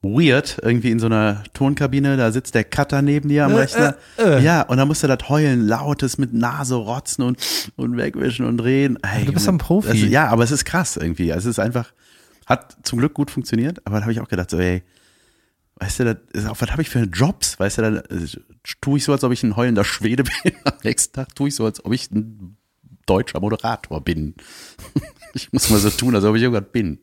weird. 0.07 0.59
Irgendwie 0.63 0.91
in 0.91 0.99
so 0.99 1.07
einer 1.07 1.43
Tonkabine, 1.55 2.17
da 2.17 2.31
sitzt 2.33 2.55
der 2.55 2.65
Cutter 2.65 3.03
neben 3.03 3.29
dir 3.29 3.45
am 3.47 3.53
Äh, 3.53 3.57
Rechner. 3.57 3.97
äh, 4.19 4.23
äh. 4.39 4.43
Ja, 4.43 4.63
und 4.63 4.77
dann 4.79 4.89
musst 4.89 5.03
du 5.03 5.07
das 5.07 5.29
heulen, 5.29 5.67
lautes 5.67 6.19
mit 6.19 6.33
Nase 6.33 6.75
rotzen 6.77 7.23
und, 7.25 7.39
und 7.77 7.97
wegwischen 7.97 8.47
und 8.47 8.59
drehen. 8.59 8.99
Ey, 9.03 9.25
Du 9.25 9.33
bist 9.33 9.49
ein 9.49 9.59
Profi. 9.59 9.89
Das, 9.89 10.11
ja, 10.11 10.29
aber 10.29 10.45
es 10.45 10.51
ist 10.51 10.65
krass 10.65 10.97
irgendwie. 10.97 11.33
Also 11.33 11.49
es 11.49 11.59
ist 11.59 11.65
einfach, 11.65 11.93
hat 12.47 12.77
zum 12.83 12.99
Glück 12.99 13.15
gut 13.15 13.31
funktioniert, 13.31 13.81
aber 13.87 13.97
da 13.97 14.03
habe 14.03 14.13
ich 14.13 14.21
auch 14.21 14.29
gedacht, 14.29 14.51
so, 14.51 14.59
ey, 14.59 14.83
weißt 15.77 16.01
du, 16.01 16.05
das 16.05 16.17
ist 16.33 16.49
was 16.61 16.71
habe 16.71 16.83
ich 16.83 16.89
für 16.89 17.01
Jobs? 17.05 17.59
Weißt 17.61 17.79
du, 17.79 17.83
dann 17.83 17.97
äh, 17.97 18.27
tue 18.81 18.99
ich 18.99 19.05
so, 19.05 19.13
als 19.13 19.25
ob 19.25 19.33
ich 19.33 19.43
ein 19.43 19.57
heulender 19.57 19.85
Schwede 19.85 20.25
bin. 20.43 20.53
Am 20.65 20.73
nächsten 20.85 21.13
Tag 21.15 21.35
tue 21.35 21.49
ich 21.49 21.55
so, 21.55 21.65
als 21.65 21.85
ob 21.85 21.93
ich 21.93 22.11
ein 22.11 22.57
deutscher 23.07 23.41
Moderator 23.41 24.03
bin. 24.03 24.35
Ich 25.35 25.53
muss 25.53 25.69
mal 25.69 25.79
so 25.79 25.91
tun, 25.91 26.15
als 26.15 26.25
ob 26.25 26.35
ich 26.35 26.41
irgendwas 26.43 26.65
bin. 26.73 26.99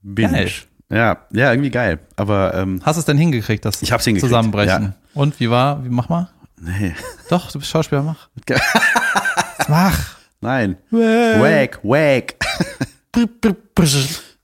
Binge. 0.00 0.30
Geil. 0.32 0.50
Ja, 0.90 1.18
ja, 1.32 1.52
irgendwie 1.52 1.70
geil. 1.70 1.98
Aber 2.16 2.54
ähm, 2.54 2.80
Hast 2.82 2.96
du 2.96 3.00
es 3.00 3.04
denn 3.06 3.18
hingekriegt, 3.18 3.64
das 3.64 3.82
Ich 3.82 3.92
hab's 3.92 4.04
hingekriegt, 4.04 4.30
Zusammenbrechen? 4.30 4.82
ja. 4.82 4.94
Und 5.14 5.38
wie 5.40 5.50
war? 5.50 5.84
Wie 5.84 5.90
mach 5.90 6.08
mal? 6.08 6.28
nee. 6.60 6.94
Doch, 7.28 7.50
du 7.52 7.58
bist 7.58 7.70
Schauspieler, 7.70 8.02
mach. 8.02 8.28
mach. 9.68 9.98
Nein. 10.40 10.76
Wack, 10.90 11.80
wack. 11.82 12.34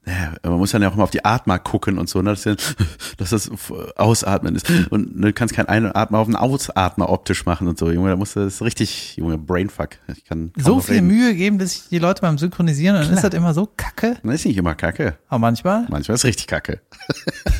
Ja, 0.06 0.34
man 0.42 0.58
muss 0.58 0.70
dann 0.72 0.82
ja 0.82 0.88
auch 0.88 0.94
immer 0.94 1.04
auf 1.04 1.10
die 1.10 1.24
Atmer 1.24 1.58
gucken 1.58 1.96
und 1.98 2.08
so, 2.10 2.20
ne, 2.20 2.30
dass, 2.30 2.42
dass 3.16 3.30
das 3.30 3.50
Ausatmen 3.96 4.54
ist. 4.54 4.70
Und 4.90 5.22
du 5.22 5.32
kannst 5.32 5.54
keinen 5.54 5.68
Einatmer 5.68 6.18
auf 6.18 6.26
einen 6.26 6.36
Ausatmer 6.36 7.08
optisch 7.08 7.46
machen 7.46 7.68
und 7.68 7.78
so. 7.78 7.90
Junge, 7.90 8.10
da 8.10 8.16
musst 8.16 8.36
du 8.36 8.40
das 8.40 8.60
richtig, 8.60 9.16
Junge, 9.16 9.38
Brainfuck. 9.38 9.90
Ich 10.08 10.24
kann 10.24 10.52
So 10.56 10.80
viel 10.80 10.96
reden. 10.96 11.06
Mühe 11.06 11.34
geben, 11.34 11.58
dass 11.58 11.72
sich 11.72 11.88
die 11.88 11.98
Leute 11.98 12.20
beim 12.20 12.36
Synchronisieren, 12.36 12.96
und 12.96 13.06
dann 13.06 13.14
ist 13.14 13.24
das 13.24 13.32
immer 13.32 13.54
so 13.54 13.68
kacke. 13.76 14.16
Das 14.22 14.34
ist 14.34 14.44
nicht 14.44 14.58
immer 14.58 14.74
kacke. 14.74 15.16
Aber 15.28 15.38
manchmal. 15.38 15.86
Manchmal 15.88 16.14
ist 16.16 16.20
es 16.20 16.24
richtig 16.24 16.48
kacke. 16.48 16.80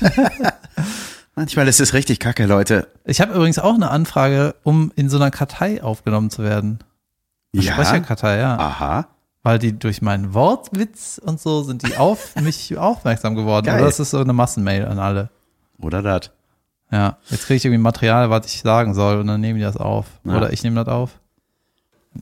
Manchmal 1.37 1.67
ist 1.67 1.81
es 1.81 1.95
richtig 1.95 2.21
kacke, 2.21 2.47
Leute. 2.47 2.87
Ich 3.05 3.21
habe 3.21 3.35
übrigens 3.35 3.59
auch 3.59 3.75
eine 3.75 3.91
Anfrage, 3.91 4.55
um 4.63 4.93
in 4.95 5.09
so 5.09 5.17
einer 5.17 5.33
Kartei 5.33 5.83
aufgenommen 5.83 6.31
zu 6.31 6.45
werden. 6.45 6.79
Ja. 7.53 7.73
Sprecherkartei, 7.73 8.39
ja. 8.39 8.57
Aha. 8.57 9.09
Weil 9.45 9.61
die 9.61 9.79
durch 9.79 10.03
meinen 10.03 10.35
Wortwitz 10.35 11.21
und 11.25 11.39
so 11.39 11.63
sind 11.63 11.87
die 11.87 11.97
auf 11.97 12.35
mich 12.41 12.77
aufmerksam 12.77 13.37
geworden. 13.37 13.67
Geil. 13.67 13.77
Oder 13.77 13.85
das 13.85 14.01
ist 14.01 14.11
so 14.11 14.19
eine 14.19 14.33
Massenmail 14.33 14.87
an 14.87 14.99
alle. 14.99 15.31
Oder 15.79 16.03
das. 16.03 16.33
Ja, 16.91 17.19
jetzt 17.29 17.47
kriege 17.47 17.57
ich 17.59 17.65
irgendwie 17.65 17.83
Material, 17.83 18.31
was 18.31 18.47
ich 18.47 18.63
sagen 18.63 18.95
soll 18.95 19.21
und 19.21 19.27
dann 19.27 19.41
nehmen 19.41 19.59
die 19.59 19.65
das 19.65 19.77
auf. 19.77 20.07
Ja. 20.25 20.37
Oder 20.37 20.53
ich 20.53 20.65
nehme 20.65 20.83
das 20.83 20.93
auf. 20.93 21.21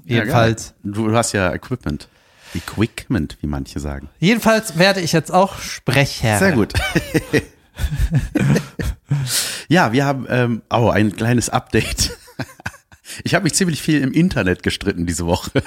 Ja, 0.04 0.16
Jedenfalls, 0.16 0.74
geil. 0.82 0.92
Du 0.92 1.16
hast 1.16 1.32
ja 1.32 1.52
Equipment. 1.52 2.08
Equipment, 2.54 3.38
wie 3.40 3.46
manche 3.46 3.80
sagen. 3.80 4.10
jedenfalls 4.18 4.76
werde 4.78 5.00
ich 5.00 5.12
jetzt 5.12 5.32
auch 5.32 5.58
Sprecher. 5.58 6.38
Sehr 6.38 6.52
gut. 6.52 6.74
ja, 9.68 9.92
wir 9.92 10.04
haben 10.04 10.26
ähm, 10.28 10.62
oh, 10.70 10.90
ein 10.90 11.14
kleines 11.14 11.48
Update. 11.48 12.16
Ich 13.24 13.34
habe 13.34 13.42
mich 13.44 13.52
ziemlich 13.52 13.82
viel 13.82 14.00
im 14.00 14.10
Internet 14.10 14.62
gestritten 14.62 15.04
diese 15.04 15.26
Woche. 15.26 15.62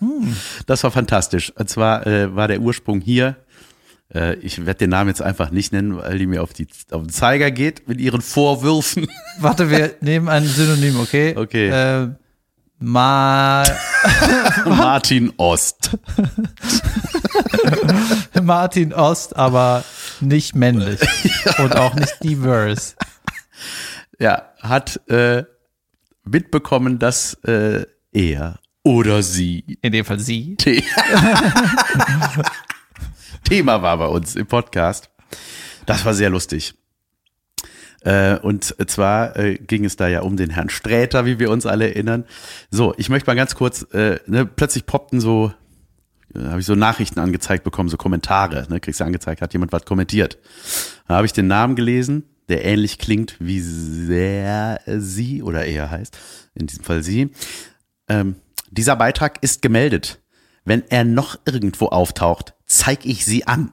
Das 0.66 0.84
war 0.84 0.90
fantastisch. 0.90 1.52
Und 1.56 1.68
zwar 1.68 2.06
äh, 2.06 2.34
war 2.34 2.48
der 2.48 2.60
Ursprung 2.60 3.00
hier. 3.00 3.36
Äh, 4.14 4.34
ich 4.36 4.58
werde 4.64 4.78
den 4.78 4.90
Namen 4.90 5.08
jetzt 5.08 5.22
einfach 5.22 5.50
nicht 5.50 5.72
nennen, 5.72 5.96
weil 5.96 6.18
die 6.18 6.26
mir 6.26 6.42
auf, 6.42 6.52
die, 6.52 6.66
auf 6.90 7.02
den 7.02 7.10
Zeiger 7.10 7.50
geht 7.50 7.88
mit 7.88 8.00
ihren 8.00 8.20
Vorwürfen. 8.20 9.08
Warte, 9.38 9.70
wir 9.70 9.94
nehmen 10.00 10.28
ein 10.28 10.44
Synonym, 10.46 11.00
okay? 11.00 11.34
Okay. 11.36 11.68
Äh, 11.68 12.08
mal 12.78 13.64
Martin 14.64 15.32
Ost. 15.36 15.90
Martin 18.42 18.92
Ost, 18.92 19.36
aber 19.36 19.84
nicht 20.20 20.54
männlich 20.54 21.00
und 21.58 21.76
auch 21.76 21.94
nicht 21.94 22.22
diverse. 22.22 22.94
Ja, 24.18 24.50
hat 24.60 25.00
äh, 25.08 25.44
mitbekommen, 26.24 26.98
dass 26.98 27.34
äh, 27.44 27.86
er 28.12 28.58
oder 28.82 29.22
sie 29.22 29.78
In 29.82 29.92
dem 29.92 30.04
Fall 30.04 30.20
sie. 30.20 30.56
The 30.62 30.82
Thema 33.44 33.82
war 33.82 33.98
bei 33.98 34.06
uns 34.06 34.36
im 34.36 34.46
Podcast. 34.46 35.10
Das 35.86 36.04
war 36.04 36.14
sehr 36.14 36.30
lustig. 36.30 36.74
Äh, 38.02 38.38
und 38.38 38.74
zwar 38.88 39.36
äh, 39.36 39.56
ging 39.56 39.84
es 39.84 39.96
da 39.96 40.08
ja 40.08 40.22
um 40.22 40.36
den 40.36 40.50
Herrn 40.50 40.70
Sträter, 40.70 41.26
wie 41.26 41.38
wir 41.38 41.50
uns 41.50 41.66
alle 41.66 41.88
erinnern. 41.88 42.24
So, 42.70 42.94
ich 42.96 43.10
möchte 43.10 43.28
mal 43.28 43.34
ganz 43.34 43.54
kurz, 43.54 43.82
äh, 43.92 44.18
ne, 44.26 44.46
plötzlich 44.46 44.86
poppten 44.86 45.20
so, 45.20 45.52
habe 46.34 46.60
ich 46.60 46.66
so 46.66 46.74
Nachrichten 46.74 47.18
angezeigt 47.18 47.64
bekommen, 47.64 47.88
so 47.88 47.96
Kommentare, 47.96 48.66
ne, 48.70 48.80
kriegst 48.80 49.00
du 49.00 49.04
angezeigt, 49.04 49.42
hat 49.42 49.52
jemand 49.52 49.72
was 49.72 49.84
kommentiert. 49.84 50.38
Da 51.08 51.16
habe 51.16 51.26
ich 51.26 51.32
den 51.32 51.48
Namen 51.48 51.76
gelesen, 51.76 52.24
der 52.48 52.64
ähnlich 52.64 52.98
klingt 52.98 53.36
wie 53.38 53.60
sehr 53.60 54.80
sie 54.86 55.42
oder 55.42 55.66
er 55.66 55.90
heißt, 55.90 56.16
in 56.54 56.66
diesem 56.66 56.84
Fall 56.84 57.02
sie. 57.02 57.30
Ähm, 58.08 58.36
dieser 58.70 58.96
Beitrag 58.96 59.42
ist 59.42 59.62
gemeldet. 59.62 60.20
Wenn 60.64 60.82
er 60.90 61.04
noch 61.04 61.38
irgendwo 61.44 61.86
auftaucht, 61.86 62.54
zeige 62.66 63.08
ich 63.08 63.24
sie 63.24 63.46
an. 63.46 63.72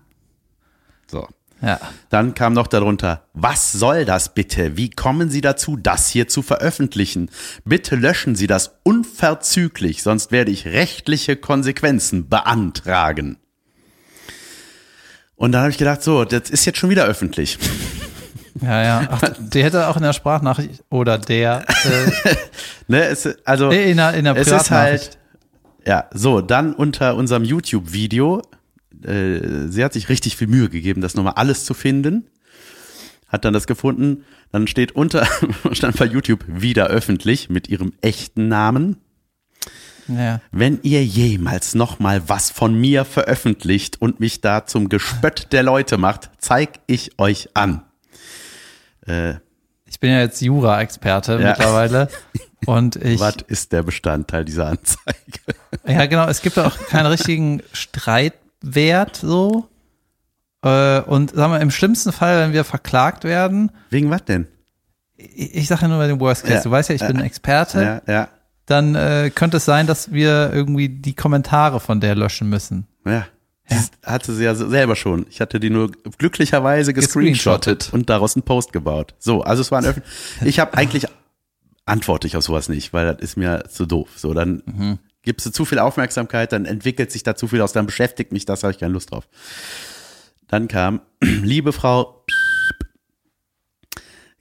So. 1.07 1.27
Ja. 1.61 1.79
Dann 2.09 2.35
kam 2.35 2.53
noch 2.53 2.67
darunter, 2.67 3.23
was 3.33 3.71
soll 3.71 4.05
das 4.05 4.33
bitte? 4.33 4.77
Wie 4.77 4.91
kommen 4.91 5.29
Sie 5.31 5.41
dazu, 5.41 5.75
das 5.75 6.07
hier 6.07 6.27
zu 6.27 6.43
veröffentlichen? 6.43 7.31
Bitte 7.65 7.95
löschen 7.95 8.35
Sie 8.35 8.47
das 8.47 8.75
unverzüglich, 8.83 10.03
sonst 10.03 10.31
werde 10.31 10.51
ich 10.51 10.67
rechtliche 10.67 11.35
Konsequenzen 11.35 12.29
beantragen. 12.29 13.37
Und 15.35 15.51
dann 15.51 15.61
habe 15.61 15.71
ich 15.71 15.77
gedacht, 15.77 16.03
so, 16.03 16.25
das 16.25 16.49
ist 16.49 16.65
jetzt 16.65 16.77
schon 16.77 16.89
wieder 16.89 17.05
öffentlich. 17.05 17.57
Ja, 18.61 18.83
ja. 18.83 19.07
Ach, 19.11 19.21
die 19.39 19.63
hätte 19.63 19.87
auch 19.87 19.97
in 19.97 20.03
der 20.03 20.13
Sprachnachricht 20.13 20.83
oder 20.89 21.17
der 21.17 21.65
äh, 21.67 22.35
Ne, 22.87 23.03
es, 23.05 23.27
also 23.45 23.71
äh, 23.71 23.91
in 23.91 23.97
der, 23.97 24.13
in 24.13 24.25
der 24.25 24.35
es 24.35 24.47
ist 24.47 24.71
halt, 24.71 25.17
ja, 25.85 26.05
so, 26.13 26.41
dann 26.41 26.73
unter 26.73 27.15
unserem 27.15 27.43
YouTube-Video, 27.43 28.41
äh, 29.03 29.67
sie 29.67 29.83
hat 29.83 29.93
sich 29.93 30.09
richtig 30.09 30.37
viel 30.37 30.47
Mühe 30.47 30.69
gegeben, 30.69 31.01
das 31.01 31.15
nochmal 31.15 31.33
alles 31.35 31.65
zu 31.65 31.73
finden, 31.73 32.29
hat 33.27 33.45
dann 33.45 33.53
das 33.53 33.67
gefunden, 33.67 34.23
dann 34.51 34.67
steht 34.67 34.93
unter, 34.93 35.27
stand 35.71 35.97
bei 35.97 36.05
YouTube 36.05 36.43
wieder 36.47 36.87
öffentlich 36.87 37.49
mit 37.49 37.67
ihrem 37.67 37.93
echten 38.01 38.47
Namen. 38.47 38.97
ja. 40.07 40.39
Wenn 40.51 40.79
ihr 40.83 41.03
jemals 41.03 41.75
nochmal 41.75 42.27
was 42.27 42.51
von 42.51 42.73
mir 42.73 43.03
veröffentlicht 43.03 44.01
und 44.01 44.21
mich 44.21 44.39
da 44.39 44.65
zum 44.65 44.87
Gespött 44.87 45.51
der 45.51 45.63
Leute 45.63 45.97
macht, 45.97 46.31
zeig 46.37 46.79
ich 46.87 47.19
euch 47.19 47.49
an. 47.53 47.83
Ich 49.85 49.99
bin 49.99 50.11
ja 50.11 50.19
jetzt 50.19 50.41
Jura-Experte 50.41 51.39
Ja. 51.39 51.49
mittlerweile. 51.49 52.09
Und 52.65 52.95
ich, 52.97 53.19
Was 53.19 53.35
ist 53.47 53.71
der 53.71 53.83
Bestandteil 53.83 54.43
dieser 54.43 54.67
Anzeige? 54.67 55.39
ja 55.87 56.05
genau, 56.07 56.27
es 56.27 56.41
gibt 56.41 56.57
auch 56.59 56.75
keinen 56.87 57.05
richtigen 57.05 57.61
Streitwert 57.71 59.15
so. 59.15 59.69
Äh, 60.63 61.01
Und 61.01 61.31
sagen 61.35 61.53
wir, 61.53 61.61
im 61.61 61.71
schlimmsten 61.71 62.11
Fall, 62.11 62.39
wenn 62.41 62.53
wir 62.53 62.63
verklagt 62.63 63.23
werden, 63.23 63.71
Wegen 63.89 64.09
was 64.09 64.25
denn? 64.25 64.47
ich, 65.15 65.55
ich 65.55 65.67
sage 65.67 65.83
ja 65.83 65.87
nur 65.87 65.97
bei 65.99 66.07
dem 66.07 66.19
Worst 66.19 66.43
Case, 66.43 66.55
Ja. 66.55 66.63
du 66.63 66.71
weißt 66.71 66.89
ja, 66.89 66.95
ich 66.95 67.05
bin 67.05 67.19
Experte, 67.21 68.01
Ja, 68.07 68.13
ja, 68.13 68.27
dann 68.65 68.95
äh, 68.95 69.31
könnte 69.33 69.57
es 69.57 69.65
sein, 69.65 69.87
dass 69.87 70.11
wir 70.11 70.51
irgendwie 70.51 70.89
die 70.89 71.13
Kommentare 71.13 71.79
von 71.79 72.01
der 72.01 72.15
löschen 72.15 72.49
müssen. 72.49 72.87
ja. 73.05 73.25
Das 73.69 73.91
hatte 74.03 74.33
sie 74.33 74.45
ja 74.45 74.55
selber 74.55 74.95
schon. 74.95 75.25
Ich 75.29 75.41
hatte 75.41 75.59
die 75.59 75.69
nur 75.69 75.91
glücklicherweise 76.17 76.93
gescreenshottet 76.93 77.89
und 77.91 78.09
daraus 78.09 78.36
einen 78.36 78.43
Post 78.43 78.71
gebaut. 78.71 79.13
So, 79.19 79.41
also 79.41 79.62
es 79.62 79.71
war 79.71 79.79
ein 79.79 79.86
Öffn 79.86 80.03
Ich 80.45 80.59
habe 80.59 80.74
eigentlich 80.75 81.05
antworte 81.86 82.27
ich 82.27 82.38
auf 82.38 82.43
sowas 82.43 82.69
nicht, 82.69 82.93
weil 82.93 83.05
das 83.13 83.21
ist 83.21 83.38
mir 83.38 83.65
zu 83.69 83.86
doof. 83.86 84.09
So, 84.15 84.33
dann 84.33 85.00
gibst 85.21 85.45
du 85.45 85.51
zu 85.51 85.65
viel 85.65 85.79
Aufmerksamkeit, 85.79 86.51
dann 86.51 86.65
entwickelt 86.65 87.12
sich 87.12 87.24
da 87.24 87.36
zu 87.36 87.47
viel 87.47 87.62
aus, 87.62 87.74
dann 87.74 87.86
beschäftigt 87.86 88.31
mich 88.31 88.45
das, 88.45 88.63
habe 88.63 88.71
ich 88.71 88.79
keine 88.79 88.93
Lust 88.93 89.12
drauf. 89.12 89.27
Dann 90.47 90.67
kam, 90.67 91.01
liebe 91.21 91.74
Frau, 91.74 92.16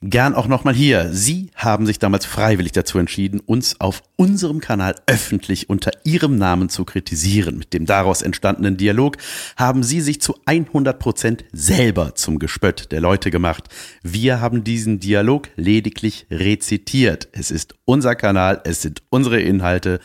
gern 0.01 0.35
auch 0.35 0.47
nochmal 0.47 0.75
hier. 0.75 1.11
Sie 1.11 1.49
haben 1.55 1.85
sich 1.85 1.99
damals 1.99 2.25
freiwillig 2.25 2.71
dazu 2.71 2.99
entschieden, 2.99 3.39
uns 3.39 3.79
auf 3.81 4.03
unserem 4.15 4.59
Kanal 4.59 4.95
öffentlich 5.07 5.69
unter 5.69 5.91
Ihrem 6.03 6.37
Namen 6.37 6.69
zu 6.69 6.85
kritisieren. 6.85 7.57
Mit 7.57 7.73
dem 7.73 7.85
daraus 7.85 8.21
entstandenen 8.21 8.77
Dialog 8.77 9.17
haben 9.55 9.83
Sie 9.83 10.01
sich 10.01 10.21
zu 10.21 10.35
100 10.45 10.99
Prozent 10.99 11.45
selber 11.51 12.15
zum 12.15 12.39
Gespött 12.39 12.91
der 12.91 13.01
Leute 13.01 13.31
gemacht. 13.31 13.65
Wir 14.03 14.39
haben 14.39 14.63
diesen 14.63 14.99
Dialog 14.99 15.49
lediglich 15.55 16.27
rezitiert. 16.29 17.27
Es 17.31 17.51
ist 17.51 17.75
unser 17.85 18.15
Kanal, 18.15 18.61
es 18.65 18.81
sind 18.81 19.01
unsere 19.09 19.41
Inhalte. 19.41 19.99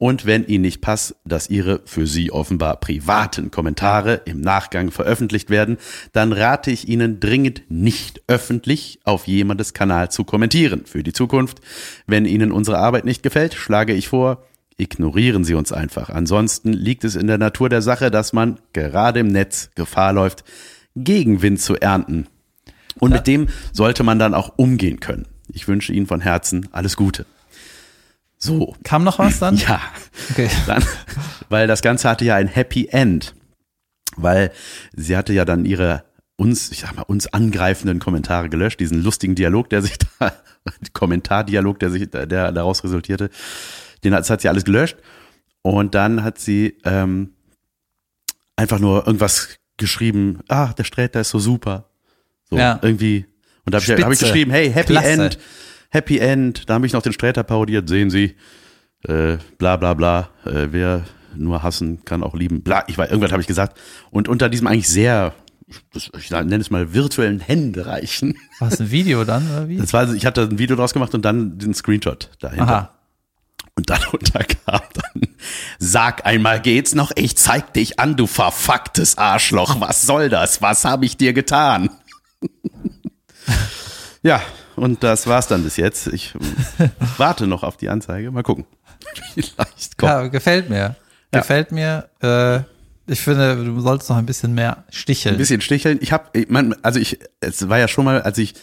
Und 0.00 0.24
wenn 0.24 0.46
Ihnen 0.46 0.62
nicht 0.62 0.80
passt, 0.80 1.14
dass 1.26 1.50
Ihre 1.50 1.82
für 1.84 2.06
Sie 2.06 2.32
offenbar 2.32 2.80
privaten 2.80 3.50
Kommentare 3.50 4.22
im 4.24 4.40
Nachgang 4.40 4.90
veröffentlicht 4.90 5.50
werden, 5.50 5.76
dann 6.14 6.32
rate 6.32 6.70
ich 6.70 6.88
Ihnen 6.88 7.20
dringend 7.20 7.64
nicht 7.68 8.22
öffentlich 8.26 8.98
auf 9.04 9.26
jemandes 9.26 9.74
Kanal 9.74 10.10
zu 10.10 10.24
kommentieren. 10.24 10.86
Für 10.86 11.02
die 11.02 11.12
Zukunft, 11.12 11.60
wenn 12.06 12.24
Ihnen 12.24 12.50
unsere 12.50 12.78
Arbeit 12.78 13.04
nicht 13.04 13.22
gefällt, 13.22 13.52
schlage 13.52 13.92
ich 13.92 14.08
vor, 14.08 14.42
ignorieren 14.78 15.44
Sie 15.44 15.52
uns 15.52 15.70
einfach. 15.70 16.08
Ansonsten 16.08 16.72
liegt 16.72 17.04
es 17.04 17.14
in 17.14 17.26
der 17.26 17.36
Natur 17.36 17.68
der 17.68 17.82
Sache, 17.82 18.10
dass 18.10 18.32
man 18.32 18.58
gerade 18.72 19.20
im 19.20 19.28
Netz 19.28 19.68
Gefahr 19.74 20.14
läuft, 20.14 20.44
Gegenwind 20.96 21.60
zu 21.60 21.76
ernten. 21.76 22.26
Und 22.98 23.12
mit 23.12 23.26
dem 23.26 23.48
sollte 23.74 24.02
man 24.02 24.18
dann 24.18 24.32
auch 24.32 24.54
umgehen 24.56 24.98
können. 24.98 25.26
Ich 25.52 25.68
wünsche 25.68 25.92
Ihnen 25.92 26.06
von 26.06 26.22
Herzen 26.22 26.68
alles 26.72 26.96
Gute. 26.96 27.26
So, 28.42 28.74
Kam 28.84 29.04
noch 29.04 29.18
was 29.18 29.38
dann? 29.38 29.56
ja. 29.68 29.80
Okay. 30.30 30.48
Dann, 30.66 30.82
weil 31.50 31.66
das 31.66 31.82
Ganze 31.82 32.08
hatte 32.08 32.24
ja 32.24 32.36
ein 32.36 32.48
Happy 32.48 32.88
End. 32.90 33.34
Weil 34.16 34.50
sie 34.94 35.16
hatte 35.16 35.32
ja 35.32 35.44
dann 35.44 35.64
ihre 35.64 36.04
uns, 36.36 36.72
ich 36.72 36.80
sag 36.80 36.96
mal, 36.96 37.02
uns 37.02 37.26
angreifenden 37.26 37.98
Kommentare 38.00 38.48
gelöscht, 38.48 38.80
diesen 38.80 39.02
lustigen 39.02 39.34
Dialog, 39.34 39.68
der 39.68 39.82
sich 39.82 39.98
da, 40.18 40.32
Kommentardialog, 40.94 41.78
der 41.78 41.90
sich, 41.90 42.10
der 42.10 42.26
daraus 42.50 42.82
resultierte, 42.82 43.30
den 44.02 44.14
hat, 44.14 44.28
hat 44.28 44.40
sie 44.40 44.48
alles 44.48 44.64
gelöscht. 44.64 44.96
Und 45.62 45.94
dann 45.94 46.24
hat 46.24 46.38
sie 46.38 46.78
ähm, 46.84 47.34
einfach 48.56 48.78
nur 48.78 49.06
irgendwas 49.06 49.58
geschrieben, 49.76 50.40
ah, 50.48 50.72
der 50.72 50.84
Sträter 50.84 51.20
ist 51.20 51.30
so 51.30 51.38
super. 51.38 51.90
So, 52.48 52.56
Ja. 52.56 52.78
irgendwie. 52.82 53.26
Und 53.66 53.74
da 53.74 53.80
habe 53.80 53.92
ich, 53.94 54.04
hab 54.04 54.12
ich 54.12 54.18
geschrieben, 54.18 54.50
hey, 54.50 54.72
Happy 54.72 54.92
Klasse. 54.94 55.08
End, 55.08 55.38
Happy 55.90 56.18
End. 56.18 56.68
Da 56.68 56.74
habe 56.74 56.86
ich 56.86 56.92
noch 56.92 57.02
den 57.02 57.12
Sträter 57.12 57.42
parodiert, 57.42 57.88
sehen 57.88 58.10
Sie, 58.10 58.36
äh, 59.02 59.36
bla 59.58 59.76
bla 59.76 59.94
bla, 59.94 60.30
äh, 60.44 60.68
wer 60.70 61.04
nur 61.34 61.62
hassen 61.62 62.04
kann 62.04 62.22
auch 62.22 62.34
lieben, 62.34 62.62
bla, 62.62 62.84
ich 62.88 62.98
weiß, 62.98 63.10
irgendwas 63.10 63.32
habe 63.32 63.42
ich 63.42 63.48
gesagt. 63.48 63.78
Und 64.10 64.28
unter 64.28 64.48
diesem 64.48 64.66
eigentlich 64.66 64.88
sehr, 64.88 65.34
ich 65.92 66.30
nenne 66.30 66.56
es 66.56 66.70
mal 66.70 66.92
virtuellen 66.92 67.40
Händereichen. 67.40 68.36
War 68.58 68.68
es 68.68 68.80
ein 68.80 68.90
Video 68.90 69.24
dann, 69.24 69.48
oder 69.48 69.68
wie? 69.68 69.76
Das 69.76 69.92
war, 69.92 70.12
ich 70.12 70.26
hatte 70.26 70.42
ein 70.42 70.58
Video 70.58 70.76
draus 70.76 70.92
gemacht 70.92 71.14
und 71.14 71.24
dann 71.24 71.58
den 71.58 71.74
Screenshot 71.74 72.30
dahinter. 72.40 72.64
Aha. 72.64 72.94
Und 73.76 73.88
darunter 73.88 74.44
kam 74.66 74.80
dann, 74.92 75.28
sag 75.78 76.26
einmal 76.26 76.60
geht's 76.60 76.94
noch, 76.94 77.12
ich 77.14 77.36
zeig 77.36 77.72
dich 77.74 77.98
an, 77.98 78.16
du 78.16 78.26
verfucktes 78.26 79.16
Arschloch, 79.18 79.80
was 79.80 80.02
soll 80.02 80.28
das, 80.28 80.60
was 80.60 80.84
habe 80.84 81.06
ich 81.06 81.16
dir 81.16 81.32
getan? 81.32 81.90
Ja, 84.22 84.42
und 84.76 85.02
das 85.02 85.26
war's 85.26 85.46
dann 85.46 85.64
bis 85.64 85.76
jetzt. 85.76 86.08
Ich 86.08 86.34
warte 87.16 87.46
noch 87.46 87.62
auf 87.62 87.76
die 87.76 87.88
Anzeige, 87.88 88.30
mal 88.30 88.42
gucken. 88.42 88.66
Vielleicht 89.34 89.98
kommt. 89.98 90.10
Ja, 90.10 90.26
gefällt 90.28 90.68
mir. 90.68 90.96
Ja. 91.32 91.40
Gefällt 91.40 91.72
mir. 91.72 92.08
Äh, 92.22 92.60
ich 93.10 93.20
finde, 93.20 93.56
du 93.56 93.80
solltest 93.80 94.10
noch 94.10 94.16
ein 94.16 94.26
bisschen 94.26 94.54
mehr 94.54 94.84
sticheln. 94.90 95.34
Ein 95.34 95.38
bisschen 95.38 95.60
sticheln. 95.60 95.98
Ich 96.00 96.12
habe, 96.12 96.26
ich 96.32 96.48
mein, 96.48 96.74
also 96.84 97.00
ich, 97.00 97.18
es 97.40 97.68
war 97.68 97.78
ja 97.78 97.88
schon 97.88 98.04
mal, 98.04 98.22
als 98.22 98.38
ich 98.38 98.54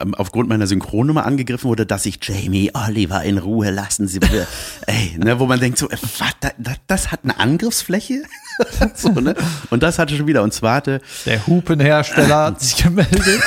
ähm, 0.00 0.14
aufgrund 0.14 0.48
meiner 0.48 0.66
Synchronnummer 0.66 1.26
angegriffen 1.26 1.68
wurde, 1.68 1.86
dass 1.86 2.06
ich 2.06 2.18
Jamie 2.22 2.70
Oliver 2.74 3.22
in 3.22 3.38
Ruhe 3.38 3.70
lassen 3.70 4.08
Sie 4.08 4.18
bitte. 4.18 4.46
Ey, 4.86 5.16
ne, 5.18 5.38
wo 5.38 5.46
man 5.46 5.60
denkt 5.60 5.78
so, 5.78 5.88
äh, 5.90 5.96
was, 6.18 6.32
das, 6.40 6.52
das, 6.58 6.76
das 6.86 7.12
hat 7.12 7.20
eine 7.22 7.38
Angriffsfläche? 7.38 8.22
so, 8.94 9.10
ne? 9.10 9.34
Und 9.70 9.82
das 9.82 9.98
hatte 9.98 10.16
schon 10.16 10.26
wieder. 10.26 10.42
Und 10.42 10.52
zwar 10.54 10.76
hatte, 10.76 11.00
Der 11.26 11.46
Hupenhersteller 11.46 12.46
hat 12.46 12.60
sich 12.60 12.82
gemeldet. 12.82 13.22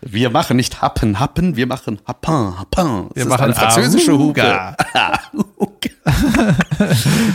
wir 0.00 0.30
machen 0.30 0.56
nicht 0.56 0.82
Happen, 0.82 1.18
Happen, 1.20 1.56
wir 1.56 1.66
machen 1.66 2.00
Happin. 2.06 2.54
Das 2.54 3.16
Wir 3.16 3.22
ist 3.22 3.28
machen 3.28 3.44
eine 3.44 3.54
französische 3.54 4.12
Hupe. 4.12 4.42
Aruga. 4.42 4.76
Aruga. 4.92 5.90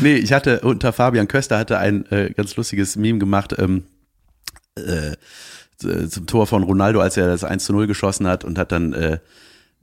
nee, 0.01 0.15
ich 0.15 0.33
hatte 0.33 0.61
unter 0.61 0.93
Fabian 0.93 1.27
Köster 1.27 1.57
hatte 1.57 1.77
ein 1.77 2.05
äh, 2.11 2.31
ganz 2.31 2.55
lustiges 2.55 2.95
Meme 2.95 3.19
gemacht, 3.19 3.55
ähm, 3.57 3.83
äh, 4.75 5.13
zum 6.09 6.25
Tor 6.27 6.47
von 6.47 6.63
Ronaldo, 6.63 6.99
als 7.01 7.17
er 7.17 7.27
das 7.27 7.43
1 7.43 7.63
zu 7.65 7.73
0 7.73 7.87
geschossen 7.87 8.27
hat 8.27 8.43
und 8.43 8.57
hat 8.57 8.71
dann, 8.71 8.93
äh, 8.93 9.19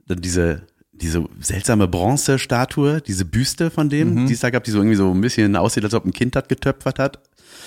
dann 0.07 0.21
diese, 0.21 0.63
diese 0.91 1.23
seltsame 1.39 1.87
Bronzestatue, 1.87 3.01
diese 3.01 3.25
Büste 3.25 3.71
von 3.71 3.89
dem, 3.89 4.25
die 4.27 4.33
es 4.33 4.39
da 4.41 4.49
gab, 4.49 4.63
die 4.63 4.71
so 4.71 4.77
irgendwie 4.79 4.95
so 4.97 5.11
ein 5.11 5.21
bisschen 5.21 5.55
aussieht, 5.55 5.83
als 5.83 5.93
ob 5.93 6.05
ein 6.05 6.13
Kind 6.13 6.35
das 6.35 6.47
getöpfert 6.47 6.99
hat. 6.99 7.19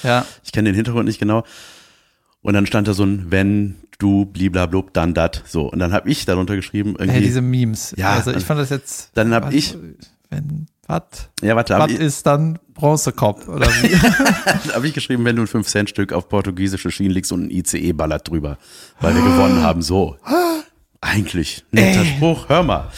Ja. 0.02 0.26
Ich 0.44 0.52
kenne 0.52 0.68
den 0.70 0.74
Hintergrund 0.76 1.06
nicht 1.06 1.18
genau. 1.18 1.44
Und 2.42 2.54
dann 2.54 2.66
stand 2.66 2.88
da 2.88 2.92
so 2.92 3.04
ein, 3.04 3.26
wenn 3.30 3.76
du 3.98 4.24
bliblablub, 4.26 4.92
dann 4.92 5.14
dat. 5.14 5.42
So. 5.46 5.70
Und 5.70 5.78
dann 5.78 5.92
habe 5.92 6.10
ich 6.10 6.24
darunter 6.24 6.56
geschrieben, 6.56 6.90
irgendwie. 6.98 7.10
Hey, 7.12 7.22
diese 7.22 7.40
Memes. 7.40 7.94
Ja, 7.96 8.14
also 8.14 8.32
ich 8.32 8.44
fand 8.44 8.58
das 8.60 8.70
jetzt. 8.70 9.10
dann 9.14 9.32
hab 9.32 9.46
was- 9.46 9.54
ich- 9.54 9.76
Wenn, 10.28 10.66
was? 10.92 11.30
ja, 11.42 11.56
warte, 11.56 11.74
habe 11.74 11.92
Was 11.92 11.98
ist 11.98 12.26
dann 12.26 12.58
Bronzekopf? 12.74 13.48
Oder 13.48 13.66
wie? 13.66 13.96
hab 14.72 14.84
ich 14.84 14.94
geschrieben, 14.94 15.24
wenn 15.24 15.36
du 15.36 15.42
ein 15.42 15.48
5-Cent-Stück 15.48 16.12
auf 16.12 16.28
portugiesische 16.28 16.90
Schienen 16.90 17.12
legst 17.12 17.32
und 17.32 17.46
ein 17.46 17.50
ICE 17.50 17.92
ballert 17.92 18.28
drüber, 18.28 18.58
weil 19.00 19.14
wir 19.14 19.22
gewonnen 19.22 19.62
haben. 19.62 19.82
So. 19.82 20.16
Eigentlich. 21.00 21.64
Netter 21.70 22.00
Ey. 22.00 22.16
Spruch, 22.16 22.48
hör 22.48 22.62
mal. 22.62 22.90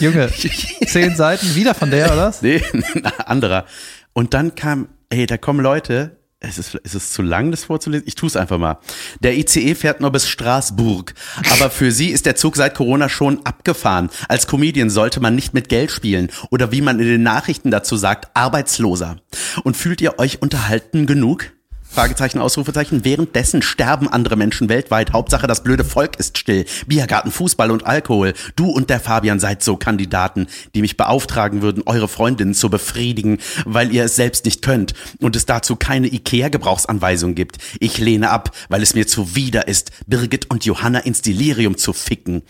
Junge, 0.00 0.30
zehn 0.86 1.14
Seiten 1.16 1.54
wieder 1.54 1.74
von 1.74 1.90
der, 1.90 2.06
oder? 2.06 2.26
was? 2.26 2.42
Nee, 2.42 2.62
anderer. 3.26 3.66
Und 4.12 4.34
dann 4.34 4.54
kam, 4.54 4.88
ey, 5.10 5.26
da 5.26 5.36
kommen 5.36 5.60
Leute, 5.60 6.16
es 6.48 6.58
ist, 6.58 6.74
ist 6.74 6.94
es 6.94 7.12
zu 7.12 7.22
lang, 7.22 7.50
das 7.50 7.64
vorzulesen? 7.64 8.06
Ich 8.06 8.14
tue 8.14 8.26
es 8.26 8.36
einfach 8.36 8.58
mal. 8.58 8.78
Der 9.20 9.36
ICE 9.36 9.74
fährt 9.74 10.00
nur 10.00 10.10
bis 10.10 10.28
Straßburg. 10.28 11.14
Aber 11.52 11.70
für 11.70 11.92
sie 11.92 12.08
ist 12.08 12.26
der 12.26 12.36
Zug 12.36 12.56
seit 12.56 12.74
Corona 12.74 13.08
schon 13.08 13.44
abgefahren. 13.44 14.10
Als 14.28 14.46
Comedian 14.46 14.90
sollte 14.90 15.20
man 15.20 15.34
nicht 15.34 15.54
mit 15.54 15.68
Geld 15.68 15.90
spielen. 15.90 16.30
Oder 16.50 16.72
wie 16.72 16.80
man 16.80 17.00
in 17.00 17.06
den 17.06 17.22
Nachrichten 17.22 17.70
dazu 17.70 17.96
sagt, 17.96 18.28
Arbeitsloser. 18.34 19.16
Und 19.62 19.76
fühlt 19.76 20.00
ihr 20.00 20.18
euch 20.18 20.42
unterhalten 20.42 21.06
genug? 21.06 21.53
Fragezeichen, 21.94 22.40
Ausrufezeichen. 22.40 23.04
Währenddessen 23.04 23.62
sterben 23.62 24.08
andere 24.08 24.34
Menschen 24.34 24.68
weltweit. 24.68 25.12
Hauptsache, 25.12 25.46
das 25.46 25.62
blöde 25.62 25.84
Volk 25.84 26.18
ist 26.18 26.36
still. 26.38 26.64
Biergarten, 26.88 27.30
Fußball 27.30 27.70
und 27.70 27.86
Alkohol. 27.86 28.34
Du 28.56 28.66
und 28.66 28.90
der 28.90 28.98
Fabian 28.98 29.38
seid 29.38 29.62
so 29.62 29.76
Kandidaten, 29.76 30.48
die 30.74 30.80
mich 30.80 30.96
beauftragen 30.96 31.62
würden, 31.62 31.84
eure 31.86 32.08
Freundinnen 32.08 32.54
zu 32.54 32.68
befriedigen, 32.68 33.38
weil 33.64 33.92
ihr 33.92 34.06
es 34.06 34.16
selbst 34.16 34.44
nicht 34.44 34.60
könnt 34.60 34.94
und 35.20 35.36
es 35.36 35.46
dazu 35.46 35.76
keine 35.76 36.08
IKEA-Gebrauchsanweisung 36.08 37.36
gibt. 37.36 37.58
Ich 37.78 37.98
lehne 37.98 38.30
ab, 38.30 38.50
weil 38.68 38.82
es 38.82 38.94
mir 38.94 39.06
zuwider 39.06 39.68
ist, 39.68 39.92
Birgit 40.08 40.50
und 40.50 40.64
Johanna 40.64 40.98
ins 40.98 41.22
Delirium 41.22 41.76
zu 41.76 41.92
ficken. 41.92 42.42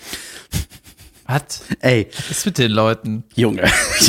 Was? 1.26 1.62
Ey, 1.80 2.08
Was 2.16 2.30
ist 2.38 2.46
mit 2.46 2.58
den 2.58 2.70
Leuten? 2.70 3.24
Junge, 3.34 3.62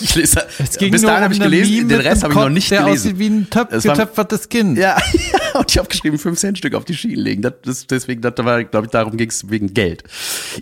ich 0.00 0.14
lese, 0.16 0.44
Es 0.58 0.76
ging 0.76 0.90
bis 0.90 1.02
dahin 1.02 1.22
habe 1.24 1.34
ich 1.34 1.40
gelesen, 1.40 1.74
Meme 1.76 1.88
den 1.88 2.00
Rest 2.00 2.24
habe 2.24 2.32
ich 2.32 2.38
noch 2.38 2.48
nicht 2.48 2.70
der 2.70 2.82
gelesen. 2.82 3.10
aussieht 3.10 3.18
wie 3.18 3.26
ein 3.28 3.48
Töp 3.50 3.70
getöpfertes 3.70 4.48
Kind. 4.48 4.76
Ja, 4.78 4.96
ja, 5.12 5.58
und 5.60 5.70
ich 5.70 5.78
habe 5.78 5.88
geschrieben, 5.88 6.18
5 6.18 6.38
Cent 6.38 6.58
Stück 6.58 6.74
auf 6.74 6.84
die 6.84 6.94
Schienen 6.94 7.22
legen. 7.22 7.42
Das, 7.42 7.52
das, 7.62 7.86
deswegen, 7.86 8.22
das 8.22 8.34
war, 8.38 8.64
glaube 8.64 8.86
ich, 8.86 8.90
darum 8.90 9.16
ging 9.16 9.28
es 9.28 9.48
wegen 9.50 9.72
Geld. 9.72 10.02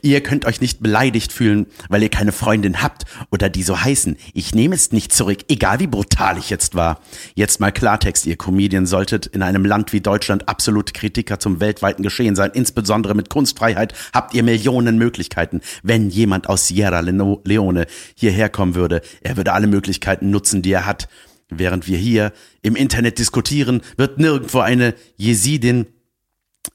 Ihr 0.02 0.22
könnt 0.22 0.44
euch 0.44 0.60
nicht 0.60 0.80
beleidigt 0.82 1.32
fühlen, 1.32 1.66
weil 1.88 2.02
ihr 2.02 2.10
keine 2.10 2.32
Freundin 2.32 2.82
habt 2.82 3.04
oder 3.30 3.48
die 3.48 3.62
so 3.62 3.80
heißen. 3.80 4.16
Ich 4.34 4.54
nehme 4.54 4.74
es 4.74 4.92
nicht 4.92 5.12
zurück, 5.14 5.38
egal 5.48 5.80
wie 5.80 5.86
brutal 5.86 6.36
ich 6.36 6.50
jetzt 6.50 6.74
war. 6.74 7.00
Jetzt 7.34 7.58
mal 7.58 7.72
Klartext, 7.72 8.26
ihr 8.26 8.36
Comedian 8.36 8.84
solltet 8.84 9.26
in 9.26 9.42
einem 9.42 9.64
Land 9.64 9.92
wie 9.94 10.02
Deutschland 10.02 10.48
absolute 10.48 10.92
Kritiker 10.92 11.38
zum 11.38 11.60
weltweiten 11.60 12.02
Geschehen 12.02 12.36
sein. 12.36 12.50
Insbesondere 12.52 13.14
mit 13.14 13.30
Kunstfreiheit 13.30 13.94
habt 14.12 14.34
ihr 14.34 14.42
Millionen 14.42 14.98
Möglichkeiten. 14.98 15.62
Wenn 15.82 16.01
jemand 16.10 16.48
aus 16.48 16.68
Sierra 16.68 17.00
Leone 17.00 17.86
hierher 18.14 18.48
kommen 18.48 18.74
würde, 18.74 19.02
er 19.22 19.36
würde 19.36 19.52
alle 19.52 19.66
Möglichkeiten 19.66 20.30
nutzen, 20.30 20.62
die 20.62 20.72
er 20.72 20.86
hat. 20.86 21.08
Während 21.48 21.86
wir 21.86 21.98
hier 21.98 22.32
im 22.62 22.76
Internet 22.76 23.18
diskutieren, 23.18 23.82
wird 23.96 24.18
nirgendwo 24.18 24.60
eine 24.60 24.94
Jesidin 25.16 25.86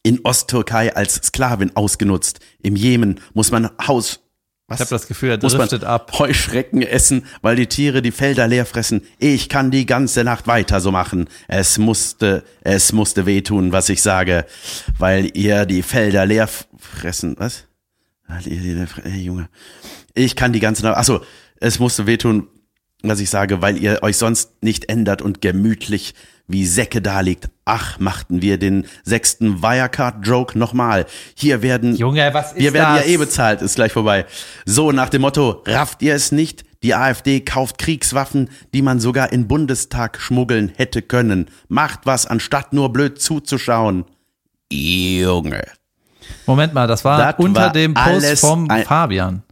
in 0.04 0.20
Osttürkei 0.24 0.96
als 0.96 1.16
Sklavin 1.16 1.76
ausgenutzt. 1.76 2.40
Im 2.62 2.76
Jemen 2.76 3.20
muss 3.34 3.52
man 3.52 3.70
Haus 3.88 4.20
was? 4.68 4.80
Ich 4.80 4.82
habe 4.82 4.90
das 4.90 5.08
Gefühl, 5.08 5.30
er 5.30 5.40
muss 5.42 5.54
man 5.54 5.62
driftet 5.62 5.86
ab. 5.86 6.12
Heuschrecken 6.20 6.82
essen, 6.82 7.26
weil 7.42 7.56
die 7.56 7.68
Tiere 7.68 8.02
die 8.02 8.12
Felder 8.12 8.50
leer 8.50 8.66
fressen. 8.66 9.02
Ich 9.18 9.48
kann 9.48 9.72
die 9.72 9.86
ganze 9.86 10.26
Nacht 10.26 10.46
weiter 10.46 10.82
so 10.82 10.92
machen. 10.92 11.30
Es 11.48 11.78
musste, 11.78 12.44
es 12.62 12.92
musste 12.92 13.26
wehtun, 13.26 13.72
was 13.72 13.88
ich 13.88 14.02
sage, 14.02 14.46
weil 14.98 15.32
ihr 15.38 15.66
die 15.66 15.84
Felder 15.84 16.26
leer 16.26 16.50
fressen. 16.78 17.36
Was? 17.40 17.67
Weil 18.28 18.48
ihr 18.48 18.60
die, 18.60 18.86
ey, 19.04 19.22
Junge. 19.22 19.50
Ich 20.14 20.36
kann 20.36 20.54
die 20.54 20.60
ganze 20.60 20.84
Nacht, 20.84 20.98
achso, 20.98 21.22
es 21.60 21.80
musste 21.80 22.08
wehtun, 22.08 22.48
was 23.04 23.20
ich 23.20 23.30
sage, 23.30 23.62
weil 23.62 23.78
ihr 23.78 24.00
euch 24.02 24.18
sonst 24.18 24.62
nicht 24.62 24.90
ändert 24.90 25.22
und 25.22 25.42
gemütlich 25.42 26.14
wie 26.48 26.66
Säcke 26.66 27.02
daliegt. 27.02 27.50
Ach, 27.66 28.00
machten 28.00 28.42
wir 28.42 28.58
den 28.58 28.86
sechsten 29.04 29.62
Wirecard-Joke 29.62 30.58
nochmal. 30.58 31.06
Hier 31.36 31.62
werden, 31.62 31.96
Junge, 31.96 32.34
was 32.34 32.54
ist 32.54 32.60
wir 32.60 32.74
werden 32.74 32.96
das? 32.96 33.06
ja 33.06 33.12
eh 33.12 33.18
bezahlt, 33.18 33.62
ist 33.62 33.76
gleich 33.76 33.92
vorbei. 33.92 34.26
So 34.66 34.92
nach 34.92 35.10
dem 35.10 35.22
Motto, 35.22 35.64
rafft 35.66 36.02
ihr 36.02 36.16
es 36.16 36.32
nicht? 36.32 36.64
Die 36.84 36.94
AfD 36.94 37.42
kauft 37.42 37.80
Kriegswaffen, 37.80 38.50
die 38.74 38.82
man 38.82 39.00
sogar 39.00 39.34
in 39.34 39.48
Bundestag 39.48 40.22
schmuggeln 40.22 40.72
hätte 40.76 41.02
können. 41.02 41.50
Macht 41.68 42.02
was, 42.06 42.26
anstatt 42.26 42.72
nur 42.72 42.94
blöd 42.94 43.20
zuzuschauen. 43.20 44.06
Junge. 44.72 45.64
Moment 46.46 46.74
mal, 46.74 46.88
das 46.88 47.04
war 47.06 47.18
Das 47.18 47.36
unter 47.46 47.62
war 47.62 47.72
dem 47.72 47.94
Post 47.94 48.40
vom 48.40 48.70
ein- 48.70 48.86
Fabian. 48.86 49.44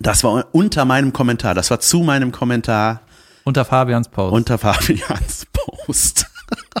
Das 0.00 0.22
war 0.24 0.46
unter 0.52 0.84
meinem 0.84 1.12
Kommentar. 1.12 1.54
Das 1.54 1.70
war 1.70 1.80
zu 1.80 2.00
meinem 2.00 2.30
Kommentar 2.32 3.00
Unter 3.44 3.64
Fabians 3.64 4.08
Post. 4.08 4.32
unter 4.34 4.58
Fabians 4.58 5.46
Post. 5.52 6.26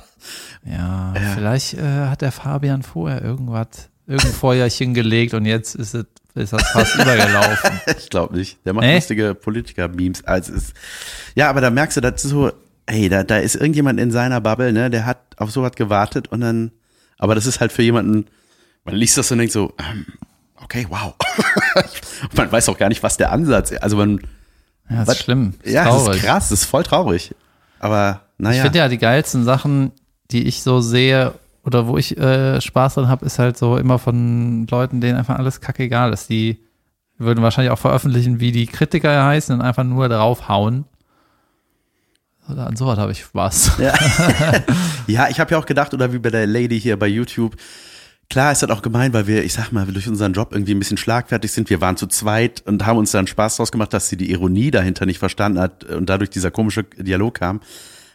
ja, 0.64 1.14
vielleicht 1.34 1.74
äh, 1.74 2.06
hat 2.08 2.20
der 2.22 2.32
Fabian 2.32 2.82
vorher 2.82 3.22
irgendwas, 3.22 3.88
irgendein 4.06 4.32
Feuerchen 4.32 4.94
gelegt 4.94 5.34
und 5.34 5.44
jetzt 5.46 5.74
ist 5.74 5.94
es 5.94 6.04
ist 6.34 6.52
das 6.52 6.62
fast 6.70 6.94
übergelaufen. 7.00 7.80
Ich 7.98 8.10
glaube 8.10 8.36
nicht. 8.36 8.58
Der 8.64 8.72
macht 8.72 8.84
Nee? 8.84 8.94
lustige 8.96 9.34
Politiker-Memes. 9.34 10.24
Also 10.24 10.52
ist, 10.52 10.72
ja, 11.34 11.50
aber 11.50 11.60
da 11.60 11.70
merkst 11.70 11.96
du, 11.96 12.00
das 12.00 12.22
ist 12.24 12.30
so, 12.30 12.52
ey, 12.86 13.08
da, 13.08 13.24
da 13.24 13.38
ist 13.38 13.56
irgendjemand 13.56 13.98
in 13.98 14.12
seiner 14.12 14.40
Bubble, 14.40 14.72
ne, 14.72 14.88
der 14.88 15.04
hat 15.04 15.18
auf 15.38 15.50
sowas 15.50 15.72
gewartet 15.74 16.28
und 16.28 16.40
dann, 16.42 16.70
aber 17.18 17.34
das 17.34 17.46
ist 17.46 17.58
halt 17.60 17.72
für 17.72 17.82
jemanden, 17.82 18.26
man 18.90 18.96
liest 18.96 19.18
das 19.18 19.30
und 19.30 19.38
denkt 19.38 19.52
so, 19.52 19.74
ähm, 19.78 20.06
okay, 20.56 20.86
wow. 20.88 21.14
man 22.36 22.50
weiß 22.50 22.68
auch 22.68 22.78
gar 22.78 22.88
nicht, 22.88 23.02
was 23.02 23.16
der 23.16 23.32
Ansatz 23.32 23.70
ist. 23.70 23.82
Also 23.82 23.96
man, 23.96 24.20
Ja, 24.88 25.00
das 25.00 25.08
Was? 25.08 25.16
ist 25.16 25.22
schlimm. 25.24 25.54
Das 25.58 25.66
ist 25.66 25.74
ja, 25.74 25.84
das 25.84 25.94
traurig. 25.94 26.16
ist 26.16 26.24
krass, 26.24 26.48
das 26.48 26.60
ist 26.62 26.66
voll 26.66 26.82
traurig. 26.82 27.34
Aber, 27.80 28.22
Ich 28.38 28.42
naja. 28.44 28.62
finde 28.62 28.78
ja 28.78 28.88
die 28.88 28.98
geilsten 28.98 29.44
Sachen, 29.44 29.92
die 30.30 30.46
ich 30.48 30.62
so 30.62 30.80
sehe 30.80 31.34
oder 31.64 31.86
wo 31.86 31.98
ich 31.98 32.16
äh, 32.16 32.60
Spaß 32.60 32.94
dran 32.94 33.08
habe, 33.08 33.26
ist 33.26 33.38
halt 33.38 33.58
so 33.58 33.76
immer 33.76 33.98
von 33.98 34.66
Leuten, 34.70 35.00
denen 35.00 35.18
einfach 35.18 35.38
alles 35.38 35.60
kackegal 35.60 36.12
ist, 36.12 36.30
die 36.30 36.58
würden 37.18 37.42
wahrscheinlich 37.42 37.72
auch 37.72 37.78
veröffentlichen, 37.78 38.40
wie 38.40 38.52
die 38.52 38.66
Kritiker 38.66 39.24
heißen 39.24 39.54
und 39.54 39.60
einfach 39.60 39.84
nur 39.84 40.08
draufhauen. 40.08 40.86
Oder 42.50 42.66
an 42.66 42.76
sowas 42.76 42.98
habe 42.98 43.12
ich 43.12 43.20
Spaß. 43.22 43.72
Ja, 43.78 43.92
ja 45.06 45.28
ich 45.28 45.38
habe 45.40 45.50
ja 45.50 45.58
auch 45.58 45.66
gedacht, 45.66 45.92
oder 45.92 46.12
wie 46.12 46.18
bei 46.18 46.30
der 46.30 46.46
Lady 46.46 46.80
hier 46.80 46.98
bei 46.98 47.06
YouTube, 47.08 47.56
klar 48.30 48.52
ist 48.52 48.62
das 48.62 48.70
auch 48.70 48.82
gemein, 48.82 49.12
weil 49.12 49.26
wir, 49.26 49.44
ich 49.44 49.52
sag 49.54 49.72
mal, 49.72 49.86
durch 49.86 50.08
unseren 50.08 50.32
Job 50.32 50.52
irgendwie 50.52 50.74
ein 50.74 50.78
bisschen 50.78 50.96
schlagfertig 50.96 51.50
sind. 51.52 51.70
Wir 51.70 51.80
waren 51.80 51.96
zu 51.96 52.06
zweit 52.06 52.62
und 52.66 52.84
haben 52.86 52.98
uns 52.98 53.10
dann 53.12 53.26
Spaß 53.26 53.56
draus 53.56 53.72
gemacht, 53.72 53.92
dass 53.92 54.08
sie 54.08 54.16
die 54.16 54.30
Ironie 54.30 54.70
dahinter 54.70 55.06
nicht 55.06 55.18
verstanden 55.18 55.58
hat 55.60 55.84
und 55.84 56.08
dadurch 56.08 56.30
dieser 56.30 56.50
komische 56.50 56.84
Dialog 56.84 57.34
kam. 57.34 57.60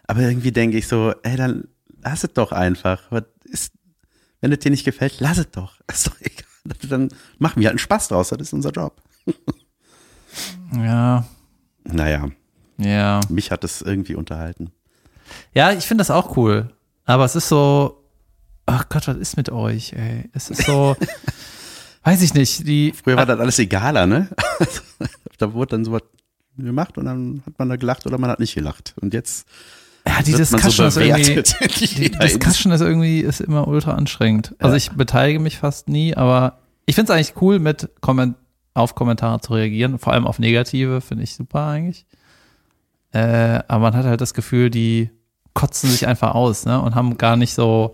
Aber 0.05 0.21
irgendwie 0.21 0.51
denke 0.51 0.77
ich 0.77 0.87
so, 0.87 1.13
ey, 1.23 1.35
dann 1.37 1.67
lass 2.03 2.23
es 2.23 2.33
doch 2.33 2.51
einfach. 2.51 3.01
Was 3.09 3.23
ist, 3.45 3.73
wenn 4.41 4.51
es 4.51 4.59
dir 4.59 4.71
nicht 4.71 4.85
gefällt, 4.85 5.15
lass 5.19 5.37
es 5.37 5.49
doch. 5.51 5.79
Ist 5.91 6.07
doch 6.07 6.15
egal. 6.19 6.43
Dann 6.89 7.09
machen 7.39 7.59
wir 7.61 7.67
halt 7.67 7.73
einen 7.73 7.79
Spaß 7.79 8.07
draus. 8.09 8.29
Das 8.29 8.39
ist 8.39 8.53
unser 8.53 8.71
Job. 8.71 9.01
Ja, 10.73 11.25
Naja, 11.83 12.29
ja. 12.77 13.19
mich 13.29 13.51
hat 13.51 13.63
es 13.63 13.81
irgendwie 13.83 14.15
unterhalten. 14.15 14.71
Ja, 15.53 15.71
ich 15.71 15.85
finde 15.85 16.01
das 16.01 16.09
auch 16.09 16.35
cool. 16.37 16.73
Aber 17.05 17.25
es 17.25 17.35
ist 17.35 17.49
so, 17.49 18.02
ach 18.65 18.89
Gott, 18.89 19.07
was 19.07 19.17
ist 19.17 19.37
mit 19.37 19.49
euch, 19.49 19.93
ey? 19.93 20.29
Es 20.33 20.49
ist 20.49 20.65
so, 20.65 20.95
weiß 22.03 22.21
ich 22.21 22.33
nicht, 22.33 22.67
die, 22.67 22.93
Früher 22.93 23.17
war 23.17 23.25
das 23.25 23.39
alles 23.39 23.59
egaler, 23.59 24.05
ne? 24.07 24.29
da 25.37 25.53
wurde 25.53 25.71
dann 25.77 25.85
sowas 25.85 26.01
gemacht 26.57 26.97
und 26.97 27.05
dann 27.05 27.43
hat 27.45 27.57
man 27.59 27.69
da 27.69 27.75
gelacht 27.75 28.05
oder 28.05 28.17
man 28.17 28.29
hat 28.29 28.39
nicht 28.39 28.55
gelacht. 28.55 28.93
Und 29.01 29.13
jetzt 29.13 29.47
ja, 30.07 30.21
die 30.21 30.31
man 30.31 30.43
so 30.45 30.55
Discussion 30.57 30.87
ist 30.87 30.97
irgendwie, 30.97 31.43
die 31.95 32.11
Discussion 32.11 32.71
ist 32.73 32.81
irgendwie, 32.81 33.19
ist 33.21 33.41
immer 33.41 33.67
ultra 33.67 33.93
anstrengend. 33.93 34.53
Also 34.59 34.73
Ja. 34.73 34.77
ich 34.77 34.91
beteilige 34.91 35.39
mich 35.39 35.57
fast 35.57 35.87
nie, 35.89 36.15
aber 36.15 36.59
ich 36.85 36.95
finde 36.95 37.11
es 37.11 37.15
eigentlich 37.17 37.41
cool, 37.41 37.59
mit 37.59 37.89
Komment 38.01 38.35
auf 38.73 38.95
Kommentare 38.95 39.39
zu 39.39 39.53
reagieren, 39.53 39.99
vor 39.99 40.13
allem 40.13 40.27
auf 40.27 40.39
negative, 40.39 40.99
finde 41.01 41.23
ich 41.23 41.35
super 41.35 41.67
eigentlich. 41.67 42.05
Äh, 43.11 43.59
aber 43.67 43.79
man 43.79 43.95
hat 43.95 44.05
halt 44.05 44.19
das 44.21 44.33
Gefühl, 44.33 44.69
die 44.69 45.09
kotzen 45.53 45.89
sich 45.89 46.07
einfach 46.07 46.33
aus, 46.33 46.65
ne? 46.65 46.81
Und 46.81 46.95
haben 46.95 47.17
gar 47.17 47.35
nicht 47.35 47.53
so, 47.53 47.93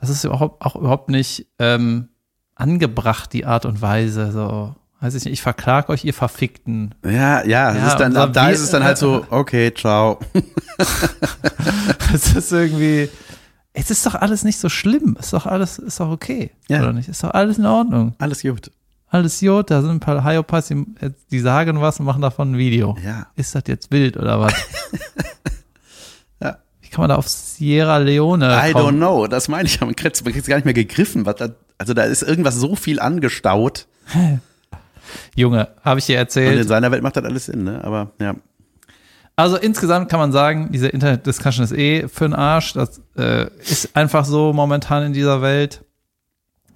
das 0.00 0.08
ist 0.10 0.24
überhaupt 0.24 0.62
auch 0.64 0.76
überhaupt 0.76 1.08
nicht 1.10 1.46
ähm, 1.58 2.08
angebracht, 2.54 3.32
die 3.32 3.46
Art 3.46 3.64
und 3.66 3.80
Weise. 3.82 4.32
So, 4.32 4.74
weiß 5.00 5.14
ich 5.14 5.24
nicht, 5.24 5.34
ich 5.34 5.42
verklag 5.42 5.88
euch, 5.88 6.04
ihr 6.04 6.14
Verfickten. 6.14 6.94
Ja, 7.04 7.44
ja, 7.44 7.70
es 7.70 7.76
Ja, 7.76 7.88
ist 7.88 7.96
dann, 8.00 8.16
ab 8.16 8.32
da 8.32 8.48
ist 8.50 8.60
es 8.60 8.70
dann 8.70 8.84
halt 8.84 8.98
so, 8.98 9.24
okay, 9.30 9.72
ciao. 9.74 10.18
Es 12.12 12.34
ist 12.34 12.52
irgendwie, 12.52 13.08
es 13.72 13.90
ist 13.90 14.04
doch 14.06 14.14
alles 14.14 14.44
nicht 14.44 14.58
so 14.58 14.68
schlimm. 14.68 15.16
Ist 15.18 15.32
doch 15.32 15.46
alles, 15.46 15.78
ist 15.78 16.00
doch 16.00 16.10
okay. 16.10 16.50
Ja. 16.68 16.80
Oder 16.80 16.92
nicht? 16.92 17.08
Ist 17.08 17.22
doch 17.22 17.30
alles 17.30 17.58
in 17.58 17.66
Ordnung. 17.66 18.14
Alles 18.18 18.42
gut. 18.42 18.70
Alles 19.12 19.40
gut, 19.40 19.70
da 19.72 19.80
sind 19.82 19.90
ein 19.90 20.00
paar 20.00 20.24
Hyopas, 20.24 20.68
die, 20.68 20.86
die 21.32 21.40
sagen 21.40 21.80
was 21.80 21.98
und 21.98 22.06
machen 22.06 22.22
davon 22.22 22.52
ein 22.52 22.58
Video. 22.58 22.96
Ja. 23.04 23.26
Ist 23.34 23.54
das 23.56 23.64
jetzt 23.66 23.90
wild 23.90 24.16
oder 24.16 24.38
was? 24.40 24.54
Kann 27.00 27.08
man 27.08 27.14
da 27.14 27.18
auf 27.18 27.28
Sierra 27.28 27.96
Leone 27.96 28.44
I 28.46 28.72
don't 28.72 28.72
kommen? 28.74 28.98
know, 28.98 29.26
das 29.26 29.48
meine 29.48 29.66
ich. 29.66 29.80
Man 29.80 29.96
kriegt 29.96 30.22
kriegt's 30.22 30.46
gar 30.46 30.56
nicht 30.56 30.66
mehr 30.66 30.74
gegriffen. 30.74 31.24
Da, 31.24 31.48
also 31.78 31.94
da 31.94 32.02
ist 32.02 32.20
irgendwas 32.22 32.56
so 32.56 32.76
viel 32.76 33.00
angestaut. 33.00 33.86
Junge, 35.34 35.68
habe 35.82 35.98
ich 35.98 36.04
dir 36.04 36.12
Und 36.12 36.16
in 36.16 36.26
erzählt. 36.26 36.68
seiner 36.68 36.90
Welt 36.90 37.02
macht 37.02 37.16
das 37.16 37.24
alles 37.24 37.46
Sinn, 37.46 37.64
ne? 37.64 37.82
Aber 37.82 38.10
ja. 38.20 38.34
Also 39.34 39.56
insgesamt 39.56 40.10
kann 40.10 40.20
man 40.20 40.30
sagen, 40.30 40.68
diese 40.72 40.88
Internet-Discussion 40.88 41.64
ist 41.64 41.72
eh 41.72 42.06
für 42.06 42.24
den 42.24 42.34
Arsch. 42.34 42.74
Das 42.74 43.00
äh, 43.16 43.46
ist 43.60 43.96
einfach 43.96 44.26
so 44.26 44.52
momentan 44.52 45.02
in 45.02 45.14
dieser 45.14 45.40
Welt. 45.40 45.82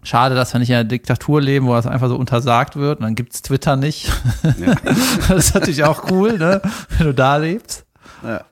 Schade, 0.05 0.35
dass 0.35 0.55
wir 0.55 0.59
nicht 0.59 0.71
in 0.71 0.77
einer 0.77 0.85
Diktatur 0.85 1.43
leben, 1.43 1.67
wo 1.67 1.75
das 1.75 1.87
einfach 1.87 2.09
so 2.09 2.17
untersagt 2.17 2.77
wird 2.77 3.01
und 3.01 3.05
dann 3.05 3.15
gibt's 3.15 3.43
Twitter 3.43 3.77
nicht. 3.77 4.11
Ja. 4.59 4.75
das 5.29 5.49
ist 5.49 5.55
natürlich 5.55 5.85
auch 5.85 6.11
cool, 6.11 6.39
ne? 6.39 6.63
wenn 6.97 7.09
du 7.09 7.13
da 7.13 7.37
lebst. 7.37 7.84
Ja. 8.25 8.45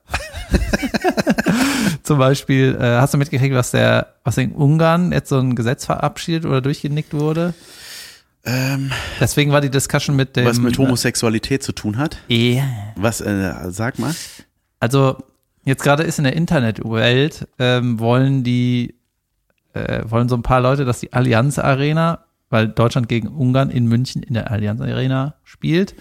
Zum 2.03 2.17
Beispiel, 2.17 2.77
äh, 2.79 2.97
hast 2.97 3.13
du 3.13 3.17
mitgekriegt, 3.17 3.55
was 3.55 3.71
der, 3.71 4.13
was 4.23 4.37
in 4.37 4.51
Ungarn 4.51 5.11
jetzt 5.11 5.29
so 5.29 5.39
ein 5.39 5.55
Gesetz 5.55 5.85
verabschiedet 5.85 6.45
oder 6.45 6.61
durchgenickt 6.61 7.13
wurde? 7.13 7.53
Ähm, 8.45 8.91
Deswegen 9.19 9.51
war 9.51 9.61
die 9.61 9.69
Discussion 9.69 10.15
mit 10.15 10.35
dem. 10.35 10.45
was 10.45 10.59
mit 10.59 10.77
Homosexualität 10.77 11.63
zu 11.63 11.71
tun 11.71 11.97
hat? 11.97 12.17
Ja. 12.27 12.63
Was, 12.95 13.21
äh, 13.21 13.53
sag 13.69 13.99
mal. 13.99 14.13
Also 14.79 15.17
jetzt 15.63 15.81
gerade 15.83 16.03
ist 16.03 16.17
in 16.17 16.25
der 16.25 16.35
Internetwelt 16.35 17.47
ähm, 17.57 17.99
wollen 17.99 18.43
die 18.43 18.95
äh, 19.73 20.03
wollen 20.05 20.29
so 20.29 20.35
ein 20.35 20.43
paar 20.43 20.61
Leute, 20.61 20.85
dass 20.85 20.99
die 20.99 21.13
Allianz 21.13 21.57
Arena, 21.57 22.25
weil 22.49 22.67
Deutschland 22.67 23.09
gegen 23.09 23.27
Ungarn 23.27 23.69
in 23.69 23.87
München 23.87 24.21
in 24.21 24.33
der 24.33 24.51
Allianz 24.51 24.81
Arena 24.81 25.35
spielt, 25.43 25.95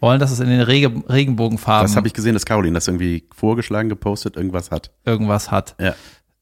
wollen, 0.00 0.18
dass 0.20 0.30
es 0.30 0.40
in 0.40 0.48
den 0.48 0.60
Rege 0.62 0.90
Regenbogenfarben 1.08 1.86
Das 1.88 1.96
habe 1.96 2.06
ich 2.06 2.14
gesehen, 2.14 2.34
dass 2.34 2.44
Caroline 2.46 2.74
das 2.74 2.88
irgendwie 2.88 3.28
vorgeschlagen, 3.34 3.88
gepostet, 3.88 4.36
irgendwas 4.36 4.70
hat. 4.70 4.90
irgendwas 5.04 5.50
hat, 5.50 5.76
Ja. 5.80 5.94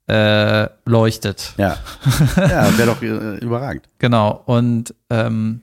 äh, 0.07 0.68
leuchtet. 0.85 1.55
Ja. 1.59 1.77
Ja, 2.37 2.79
wäre 2.79 2.87
doch 2.88 3.03
äh, 3.03 3.37
überragend. 3.38 3.88
Genau. 3.99 4.42
Und 4.47 4.94
ähm, 5.11 5.62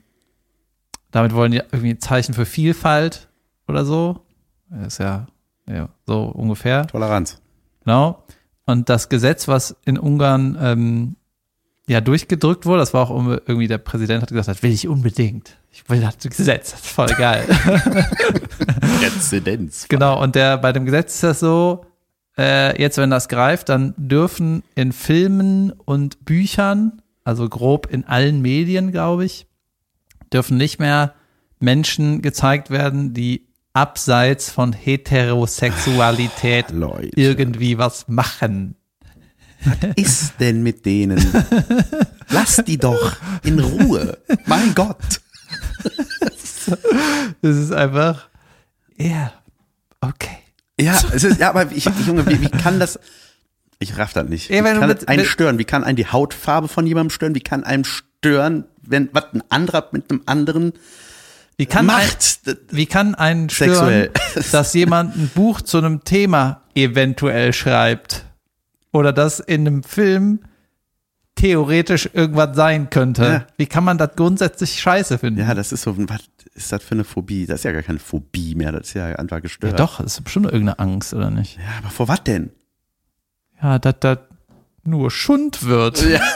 damit 1.10 1.34
wollen 1.34 1.52
die 1.52 1.58
irgendwie 1.58 1.90
ein 1.90 2.00
Zeichen 2.00 2.34
für 2.34 2.44
Vielfalt 2.46 3.28
oder 3.68 3.84
so. 3.84 4.20
Ist 4.86 4.98
ja, 4.98 5.26
ja 5.68 5.88
so 6.06 6.24
ungefähr. 6.24 6.86
Toleranz. 6.86 7.40
Genau. 7.84 8.24
Und 8.66 8.88
das 8.88 9.08
Gesetz, 9.08 9.46
was 9.48 9.76
in 9.84 9.96
Ungarn 9.98 10.58
ähm, 10.60 11.16
ja 11.88 12.00
durchgedrückt 12.00 12.66
wurde, 12.66 12.80
das 12.80 12.94
war 12.94 13.08
auch 13.08 13.26
irgendwie 13.26 13.68
der 13.68 13.78
Präsident 13.78 14.22
hat 14.22 14.30
gesagt, 14.30 14.48
das 14.48 14.62
will 14.62 14.72
ich 14.72 14.88
unbedingt. 14.88 15.56
Ich 15.70 15.88
will 15.88 16.00
das 16.00 16.18
Gesetz, 16.18 16.72
das 16.72 16.80
ist 16.80 16.88
voll 16.88 17.06
geil. 17.06 17.44
Präzedenz. 19.00 19.86
genau. 19.88 20.20
Und 20.22 20.34
der 20.34 20.58
bei 20.58 20.72
dem 20.72 20.84
Gesetz 20.84 21.14
ist 21.14 21.22
das 21.22 21.40
so, 21.40 21.86
äh, 22.38 22.80
jetzt 22.80 22.98
wenn 22.98 23.10
das 23.10 23.28
greift, 23.28 23.68
dann 23.68 23.94
dürfen 23.96 24.62
in 24.74 24.92
Filmen 24.92 25.72
und 25.72 26.24
Büchern, 26.24 27.02
also 27.24 27.48
grob 27.48 27.88
in 27.90 28.04
allen 28.04 28.42
Medien, 28.42 28.90
glaube 28.90 29.24
ich, 29.24 29.46
dürfen 30.32 30.56
nicht 30.56 30.78
mehr 30.78 31.14
Menschen 31.60 32.22
gezeigt 32.22 32.70
werden, 32.70 33.14
die 33.14 33.46
abseits 33.72 34.50
von 34.50 34.72
Heterosexualität 34.72 36.70
Leute. 36.70 37.10
irgendwie 37.14 37.78
was 37.78 38.08
machen. 38.08 38.76
Ist 39.96 40.34
denn 40.40 40.62
mit 40.62 40.84
denen? 40.86 41.24
Lass 42.30 42.56
die 42.66 42.78
doch 42.78 43.16
in 43.42 43.58
Ruhe. 43.58 44.18
Mein 44.46 44.74
Gott. 44.74 44.96
Das 47.42 47.56
ist 47.56 47.72
einfach, 47.72 48.28
ja, 48.96 49.32
okay. 50.00 50.38
Ja, 50.80 50.98
es 51.12 51.24
ist, 51.24 51.40
ja, 51.40 51.50
aber 51.50 51.70
ich, 51.72 51.84
Junge, 52.06 52.26
wie, 52.26 52.40
wie 52.40 52.48
kann 52.50 52.78
das? 52.80 52.98
Ich 53.78 53.96
raff 53.98 54.12
das 54.12 54.28
nicht. 54.28 54.50
Ja, 54.50 54.64
wie 54.64 54.78
kann 54.78 54.88
mit- 54.88 55.02
das 55.02 55.08
einen 55.08 55.20
mit- 55.22 55.28
stören? 55.30 55.58
Wie 55.58 55.64
kann 55.64 55.84
einen 55.84 55.96
die 55.96 56.06
Hautfarbe 56.06 56.68
von 56.68 56.86
jemandem 56.86 57.10
stören? 57.10 57.34
Wie 57.34 57.40
kann 57.40 57.64
einem 57.64 57.84
stören, 57.84 58.64
wenn 58.82 59.08
was 59.12 59.24
ein 59.32 59.42
anderer 59.48 59.88
mit 59.92 60.10
einem 60.10 60.22
anderen 60.26 60.72
Wie 61.56 61.66
kann, 61.66 61.88
ein, 61.88 61.96
macht? 61.98 62.40
wie 62.70 62.86
kann 62.86 63.14
einen 63.14 63.48
stören, 63.48 63.72
Sexuell. 63.74 64.10
dass 64.52 64.74
jemand 64.74 65.16
ein 65.16 65.30
Buch 65.34 65.60
zu 65.62 65.78
einem 65.78 66.04
Thema 66.04 66.62
eventuell 66.74 67.52
schreibt? 67.52 68.25
Oder 68.96 69.12
das 69.12 69.40
in 69.40 69.66
einem 69.66 69.82
Film 69.82 70.40
theoretisch 71.34 72.08
irgendwas 72.14 72.56
sein 72.56 72.88
könnte? 72.90 73.22
Ja. 73.24 73.46
Wie 73.58 73.66
kann 73.66 73.84
man 73.84 73.98
das 73.98 74.10
grundsätzlich 74.16 74.80
scheiße 74.80 75.18
finden? 75.18 75.40
Ja, 75.40 75.52
das 75.54 75.72
ist 75.72 75.82
so, 75.82 75.96
was 76.08 76.20
ist 76.54 76.72
das 76.72 76.82
für 76.82 76.92
eine 76.94 77.04
Phobie? 77.04 77.44
Das 77.46 77.56
ist 77.60 77.64
ja 77.64 77.72
gar 77.72 77.82
keine 77.82 77.98
Phobie 77.98 78.54
mehr, 78.54 78.72
das 78.72 78.88
ist 78.88 78.94
ja 78.94 79.06
einfach 79.16 79.36
Ja, 79.36 79.40
gestört. 79.40 79.78
doch, 79.78 79.98
das 80.00 80.14
ist 80.14 80.22
bestimmt 80.24 80.46
irgendeine 80.46 80.78
Angst, 80.78 81.12
oder 81.12 81.30
nicht? 81.30 81.58
Ja, 81.58 81.64
aber 81.80 81.90
vor 81.90 82.08
was 82.08 82.24
denn? 82.24 82.50
Ja, 83.62 83.78
dass 83.78 83.96
das 84.00 84.18
nur 84.84 85.10
Schund 85.10 85.66
wird. 85.66 86.02
Ja. 86.08 86.20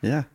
Ja, 0.00 0.26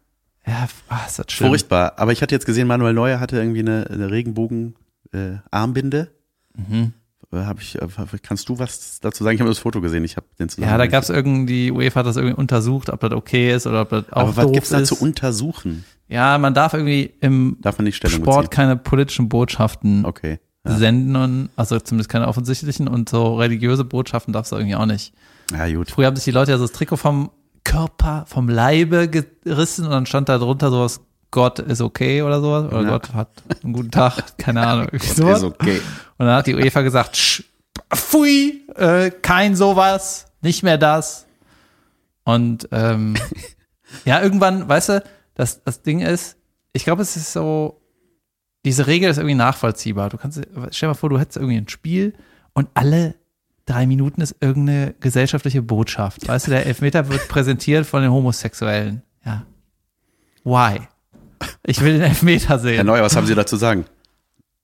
Ja, 0.45 0.67
ah, 0.89 1.05
ist 1.07 1.19
das 1.19 1.27
schlimm. 1.29 1.47
furchtbar. 1.49 1.93
Aber 1.97 2.11
ich 2.11 2.21
hatte 2.21 2.35
jetzt 2.35 2.45
gesehen, 2.45 2.67
Manuel 2.67 2.93
Neuer 2.93 3.21
hatte 3.21 3.37
irgendwie 3.37 3.61
eine, 3.61 3.87
eine 3.89 4.11
Regenbogen-Armbinde. 4.11 6.11
Mhm. 6.55 6.91
Äh, 7.33 7.45
Hab 7.45 7.59
ich, 7.61 7.81
äh, 7.81 7.87
kannst 8.21 8.47
du 8.49 8.59
was 8.59 8.99
dazu 8.99 9.23
sagen? 9.23 9.35
Ich 9.35 9.41
habe 9.41 9.49
das 9.49 9.59
Foto 9.59 9.81
gesehen. 9.81 10.03
Ich 10.03 10.15
habe 10.15 10.27
den 10.39 10.49
Ja, 10.57 10.77
da 10.77 10.87
gab 10.87 11.03
es 11.03 11.09
irgendwie, 11.09 11.65
die 11.65 11.71
UEFA 11.71 12.01
hat 12.01 12.05
das 12.07 12.15
irgendwie 12.17 12.35
untersucht, 12.35 12.89
ob 12.89 12.99
das 12.99 13.11
okay 13.11 13.53
ist 13.53 13.67
oder 13.67 13.81
ob 13.81 13.89
das 13.89 14.11
auch 14.11 14.17
Aber 14.21 14.35
was 14.35 14.45
doof 14.45 14.53
gibt's 14.53 14.69
da 14.69 14.83
zu 14.83 14.99
untersuchen? 14.99 15.83
Ja, 16.07 16.37
man 16.37 16.53
darf 16.53 16.73
irgendwie 16.73 17.13
im 17.21 17.57
Darf 17.61 17.75
Sport 17.75 18.01
beziehen? 18.05 18.49
keine 18.49 18.75
politischen 18.77 19.29
Botschaften 19.29 20.05
Okay. 20.05 20.39
Ja. 20.65 20.77
senden 20.77 21.15
und 21.17 21.49
also 21.57 21.77
zumindest 21.79 22.09
keine 22.09 22.27
offensichtlichen 22.27 22.87
und 22.87 23.09
so 23.09 23.35
religiöse 23.35 23.83
Botschaften 23.83 24.31
darfst 24.31 24.51
du 24.51 24.55
irgendwie 24.55 24.75
auch 24.75 24.85
nicht. 24.85 25.13
ja, 25.51 25.67
gut. 25.75 25.91
Früher 25.91 26.07
haben 26.07 26.15
sich 26.15 26.23
die 26.25 26.31
Leute 26.31 26.51
ja 26.51 26.57
so 26.57 26.63
das 26.65 26.71
Trikot 26.71 26.95
vom 26.97 27.31
Körper, 27.65 28.25
vom 28.27 28.47
Leibe 28.47 29.09
gerissen 29.09 29.85
und 29.85 29.91
dann 29.91 30.05
stand 30.05 30.29
da 30.29 30.37
drunter 30.37 30.69
sowas, 30.71 31.01
Gott 31.33 31.57
ist 31.57 31.81
okay 31.81 32.21
oder 32.21 32.39
sowas. 32.39 32.65
Oder 32.71 32.83
Ja. 32.83 32.89
Gott 32.89 33.13
hat 33.15 33.29
einen 33.63 33.73
guten 33.73 33.89
Tag, 33.89 34.37
keine 34.37 34.65
Ahnung. 34.65 34.87
sowas. 35.01 35.39
Ist 35.39 35.43
okay. 35.43 35.81
Und 36.19 36.27
dann 36.27 36.35
hat 36.35 36.45
die 36.45 36.53
UEFA 36.53 36.81
gesagt, 36.81 37.17
Sch, 37.17 37.43
pfui, 37.91 38.61
äh, 38.75 39.09
kein 39.09 39.55
sowas, 39.55 40.27
nicht 40.41 40.61
mehr 40.61 40.77
das. 40.77 41.25
Und 42.23 42.69
ähm, 42.71 43.15
ja, 44.05 44.21
irgendwann, 44.21 44.69
weißt 44.69 44.89
du, 44.89 45.03
das, 45.33 45.63
das 45.63 45.81
Ding 45.81 46.01
ist, 46.01 46.37
ich 46.71 46.83
glaube, 46.83 47.01
es 47.01 47.15
ist 47.17 47.33
so, 47.33 47.81
diese 48.63 48.85
Regel 48.85 49.09
ist 49.09 49.17
irgendwie 49.17 49.33
nachvollziehbar. 49.35 50.09
Du 50.09 50.17
kannst, 50.17 50.39
stell 50.69 50.87
dir 50.87 50.91
mal 50.91 50.93
vor, 50.93 51.09
du 51.09 51.19
hättest 51.19 51.37
irgendwie 51.37 51.57
ein 51.57 51.67
Spiel 51.67 52.13
und 52.53 52.69
alle 52.75 53.15
drei 53.65 53.87
Minuten 53.87 54.21
ist 54.21 54.35
irgendeine 54.39 54.93
gesellschaftliche 54.99 55.63
Botschaft. 55.63 56.27
Weißt 56.27 56.45
du, 56.45 56.51
der 56.51 56.67
Elfmeter 56.67 57.09
wird 57.09 57.27
präsentiert 57.27 57.87
von 57.87 58.03
den 58.03 58.11
Homosexuellen. 58.11 59.01
Ja. 59.25 59.47
Why? 60.43 60.81
Ich 61.65 61.81
will 61.81 61.93
den 61.93 62.01
Elfmeter 62.01 62.59
sehen. 62.59 62.75
Herr 62.75 62.83
Neuer, 62.83 63.03
was 63.03 63.15
haben 63.15 63.27
Sie 63.27 63.35
dazu 63.35 63.55
sagen? 63.55 63.85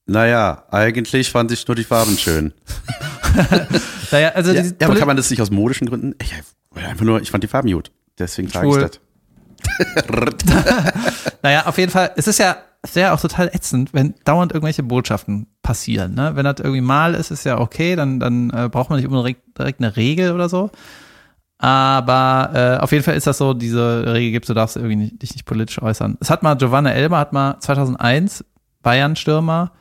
Naja, 0.06 0.64
eigentlich 0.72 1.30
fand 1.30 1.52
ich 1.52 1.68
nur 1.68 1.76
die 1.76 1.84
Farben 1.84 2.18
schön. 2.18 2.54
naja, 4.12 4.30
also 4.30 4.52
Ja, 4.52 4.64
ja, 4.64 4.72
aber 4.82 4.96
kann 4.96 5.08
man 5.08 5.18
das 5.18 5.30
nicht 5.30 5.42
aus 5.42 5.52
modischen 5.52 5.88
Gründen? 5.88 6.16
Ich, 6.22 6.34
einfach 6.76 7.06
nur, 7.06 7.22
ich 7.22 7.30
fand 7.30 7.44
die 7.44 7.48
Farben 7.48 7.72
gut. 7.72 7.92
Deswegen 8.18 8.50
trage 8.50 8.70
ich 8.70 8.76
das. 8.76 9.00
Naja, 11.44 11.66
auf 11.68 11.78
jeden 11.78 11.92
Fall, 11.92 12.12
es 12.16 12.28
ist 12.28 12.40
ja 12.40 12.58
sehr 12.86 13.14
auch 13.14 13.20
total 13.20 13.50
ätzend, 13.54 13.94
wenn 13.94 14.16
dauernd 14.24 14.52
irgendwelche 14.54 14.84
Botschaften 14.84 15.48
passieren. 15.62 16.16
Ne? 16.16 16.32
Wenn 16.36 16.46
das 16.46 16.60
irgendwie 16.60 16.82
mal 16.82 17.14
ist, 17.14 17.32
ist 17.32 17.44
ja 17.44 17.60
okay, 17.60 17.96
dann, 17.96 18.20
dann 18.20 18.50
äh, 18.52 18.70
braucht 18.70 18.90
man 18.90 19.00
nicht 19.00 19.08
unbedingt 19.08 19.40
direkt 19.58 19.80
eine 19.80 19.96
Regel 19.96 20.32
oder 20.32 20.50
so. 20.50 20.72
Aber 21.62 22.52
äh, 22.54 22.78
auf 22.82 22.94
jeden 22.94 23.04
Fall 23.04 23.16
ist 23.16 23.28
das 23.28 23.38
so, 23.38 23.54
diese 23.54 24.06
Regel 24.14 24.32
gibt, 24.32 24.48
du 24.48 24.54
darfst 24.54 24.78
irgendwie 24.78 24.96
nicht, 24.96 25.22
dich 25.22 25.34
nicht 25.34 25.46
politisch 25.46 25.82
äußern. 25.82 26.18
Es 26.22 26.30
hat 26.30 26.42
mal 26.42 26.56
Giovanna 26.56 26.92
Elber, 26.92 27.18
hat 27.18 27.34
mal 27.34 27.60
2001, 27.60 28.46
Bayern-Stürmer, 28.82 29.74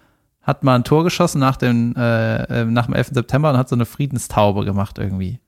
hat 0.43 0.65
mal 0.65 0.75
ein 0.75 0.83
Tor 0.83 1.05
geschossen 1.05 1.39
nach 1.39 1.57
dem, 1.57 1.95
äh, 1.97 2.63
äh, 2.63 2.65
nach 2.65 2.87
dem 2.87 2.95
11. 2.95 3.11
September 3.13 3.51
und 3.51 3.59
hat 3.59 3.69
so 3.69 3.77
eine 3.77 3.87
Friedenstaube 3.87 4.65
gemacht 4.65 4.99
irgendwie. 4.99 5.39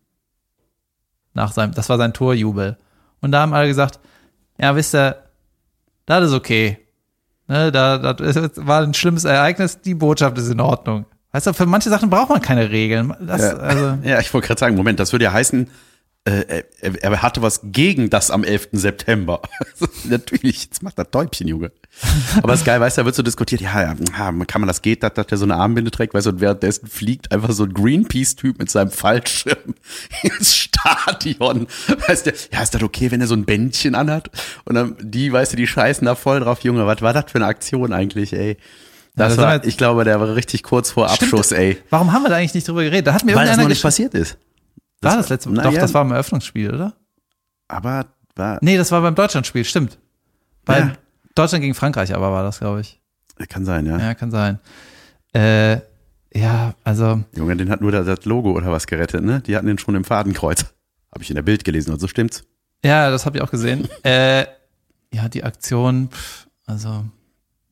Nach 1.35 1.51
seinem, 1.53 1.75
das 1.75 1.89
war 1.89 1.99
sein 1.99 2.13
Torjubel. 2.13 2.79
Und 3.21 3.33
da 3.33 3.41
haben 3.43 3.53
alle 3.53 3.67
gesagt, 3.67 3.99
ja, 4.57 4.77
wisst 4.77 4.95
ihr, 4.95 5.17
das 6.07 6.27
ist 6.27 6.33
okay. 6.33 6.79
Ne, 7.49 7.73
da, 7.73 7.99
das 8.13 8.53
war 8.57 8.83
ein 8.83 8.95
schlimmes 8.95 9.25
Ereignis, 9.25 9.81
die 9.81 9.95
Botschaft 9.95 10.39
ist 10.39 10.49
in 10.49 10.61
Ordnung. 10.61 11.07
Weißt 11.33 11.49
du, 11.49 11.53
für 11.55 11.67
manche 11.67 11.91
Sachen 11.91 12.09
braucht 12.09 12.29
man 12.29 12.41
keine 12.41 12.71
Regeln. 12.71 13.13
Das, 13.21 13.43
Ja. 13.43 13.57
also, 13.57 13.99
Ja, 14.05 14.21
ich 14.21 14.33
wollte 14.33 14.47
gerade 14.47 14.61
sagen, 14.61 14.77
Moment, 14.77 15.01
das 15.01 15.11
würde 15.13 15.25
ja 15.25 15.33
heißen, 15.33 15.69
äh, 16.25 16.65
er, 16.81 17.03
er 17.03 17.23
hatte 17.23 17.41
was 17.41 17.61
gegen 17.65 18.11
das 18.11 18.31
am 18.31 18.45
11. 18.45 18.69
September. 18.73 19.41
Natürlich, 20.05 20.65
jetzt 20.65 20.83
macht 20.83 20.99
das 20.99 21.11
Täubchen, 21.11 21.49
Junge. 21.49 21.73
Aber 22.43 22.53
ist 22.53 22.65
geil, 22.65 22.79
weißt 22.79 22.99
du, 22.99 23.03
da 23.03 23.07
wird 23.07 23.15
so 23.15 23.23
diskutiert, 23.23 23.63
ja, 23.63 23.83
ja, 23.83 23.95
kann 24.47 24.61
man 24.61 24.69
das 24.69 24.83
geht, 24.83 25.03
dass, 25.03 25.15
dass 25.15 25.27
der 25.29 25.39
so 25.39 25.45
eine 25.45 25.57
Armbinde 25.57 25.91
trägt, 25.91 26.13
weißt 26.13 26.27
du, 26.27 26.31
und 26.31 26.41
währenddessen 26.41 26.89
fliegt 26.89 27.33
einfach 27.33 27.53
so 27.53 27.65
ein 27.65 27.73
Greenpeace-Typ 27.73 28.59
mit 28.59 28.71
seinem 28.71 28.91
Fallschirm 28.91 29.75
ins 30.23 30.55
Stadion. 30.55 31.67
Weißt 32.07 32.27
du, 32.27 32.33
ja, 32.53 32.63
ist 32.63 32.75
das 32.75 32.83
okay, 32.83 33.11
wenn 33.11 33.23
er 33.23 33.27
so 33.27 33.35
ein 33.35 33.47
Bändchen 33.47 33.95
anhat? 33.95 34.31
Und 34.67 34.75
dann, 34.75 34.97
die, 35.01 35.33
weißt 35.33 35.55
du, 35.55 35.57
die 35.57 35.67
scheißen 35.67 36.05
da 36.05 36.15
voll 36.15 36.41
drauf, 36.41 36.61
Junge, 36.61 36.87
was 36.87 37.01
war 37.01 37.15
das 37.15 37.31
für 37.31 37.39
eine 37.39 37.47
Aktion 37.47 37.93
eigentlich, 37.95 38.35
ey? 38.35 38.59
da 39.17 39.29
Das 39.29 39.39
wir 39.39 39.45
war, 39.45 39.65
ich 39.65 39.77
glaube, 39.77 40.05
der 40.05 40.21
war 40.21 40.35
richtig 40.35 40.63
kurz 40.63 40.91
vor 40.91 41.09
Stimmt. 41.09 41.33
Abschuss, 41.33 41.53
ey. 41.53 41.79
warum 41.89 42.13
haben 42.13 42.23
wir 42.23 42.29
da 42.29 42.37
eigentlich 42.37 42.55
nicht 42.55 42.69
drüber 42.69 42.83
geredet? 42.83 43.07
Da 43.07 43.15
hat 43.15 43.25
mir 43.25 43.35
Weil 43.35 43.47
das 43.47 43.57
noch 43.57 43.69
nicht 43.69 43.83
passiert 43.83 44.15
ist. 44.15 44.37
War 45.03 45.17
das 45.17 45.29
letzte 45.29 45.51
Na 45.51 45.63
Doch, 45.63 45.73
ja. 45.73 45.81
das 45.81 45.95
war 45.95 46.03
im 46.03 46.13
Eröffnungsspiel, 46.13 46.75
oder? 46.75 46.95
Aber 47.69 48.07
war, 48.37 48.59
Nee, 48.61 48.77
das 48.77 48.91
war 48.93 49.01
beim 49.01 49.15
Deutschlandspiel, 49.15 49.65
stimmt. 49.65 49.99
Beim 50.65 50.89
Ja. 50.91 50.95
Deutschland 51.35 51.63
gegen 51.63 51.75
Frankreich 51.75 52.15
aber 52.15 52.33
war 52.33 52.43
das, 52.43 52.59
glaube 52.59 52.81
ich. 52.83 53.01
kann 53.49 53.65
sein, 53.65 53.87
ja. 53.87 53.99
Ja, 53.99 54.15
kann 54.15 54.31
sein. 54.31 54.59
Äh, 55.33 55.79
ja, 56.35 56.75
also, 56.85 57.25
Junge, 57.35 57.57
den 57.57 57.71
hat 57.71 57.81
nur 57.81 57.93
das 57.93 58.25
Logo 58.25 58.53
oder 58.53 58.71
was 58.71 58.87
gerettet, 58.87 59.25
ne? 59.25 59.41
Die 59.41 59.57
hatten 59.57 59.67
den 59.67 59.79
schon 59.79 59.95
im 59.95 60.05
Fadenkreuz. 60.05 60.67
Habe 61.13 61.23
ich 61.23 61.31
in 61.31 61.35
der 61.37 61.43
Bild 61.43 61.65
gelesen, 61.65 61.93
und 61.93 62.01
so 62.01 62.07
stimmt's. 62.07 62.45
ja, 62.85 63.11
das 63.11 63.27
habe 63.27 63.39
ich 63.39 63.43
auch 63.43 63.51
gesehen. 63.51 63.89
äh, 64.05 64.45
ja, 65.13 65.29
die 65.29 65.43
Aktion, 65.43 66.09
pff, 66.11 66.47
also 66.67 67.05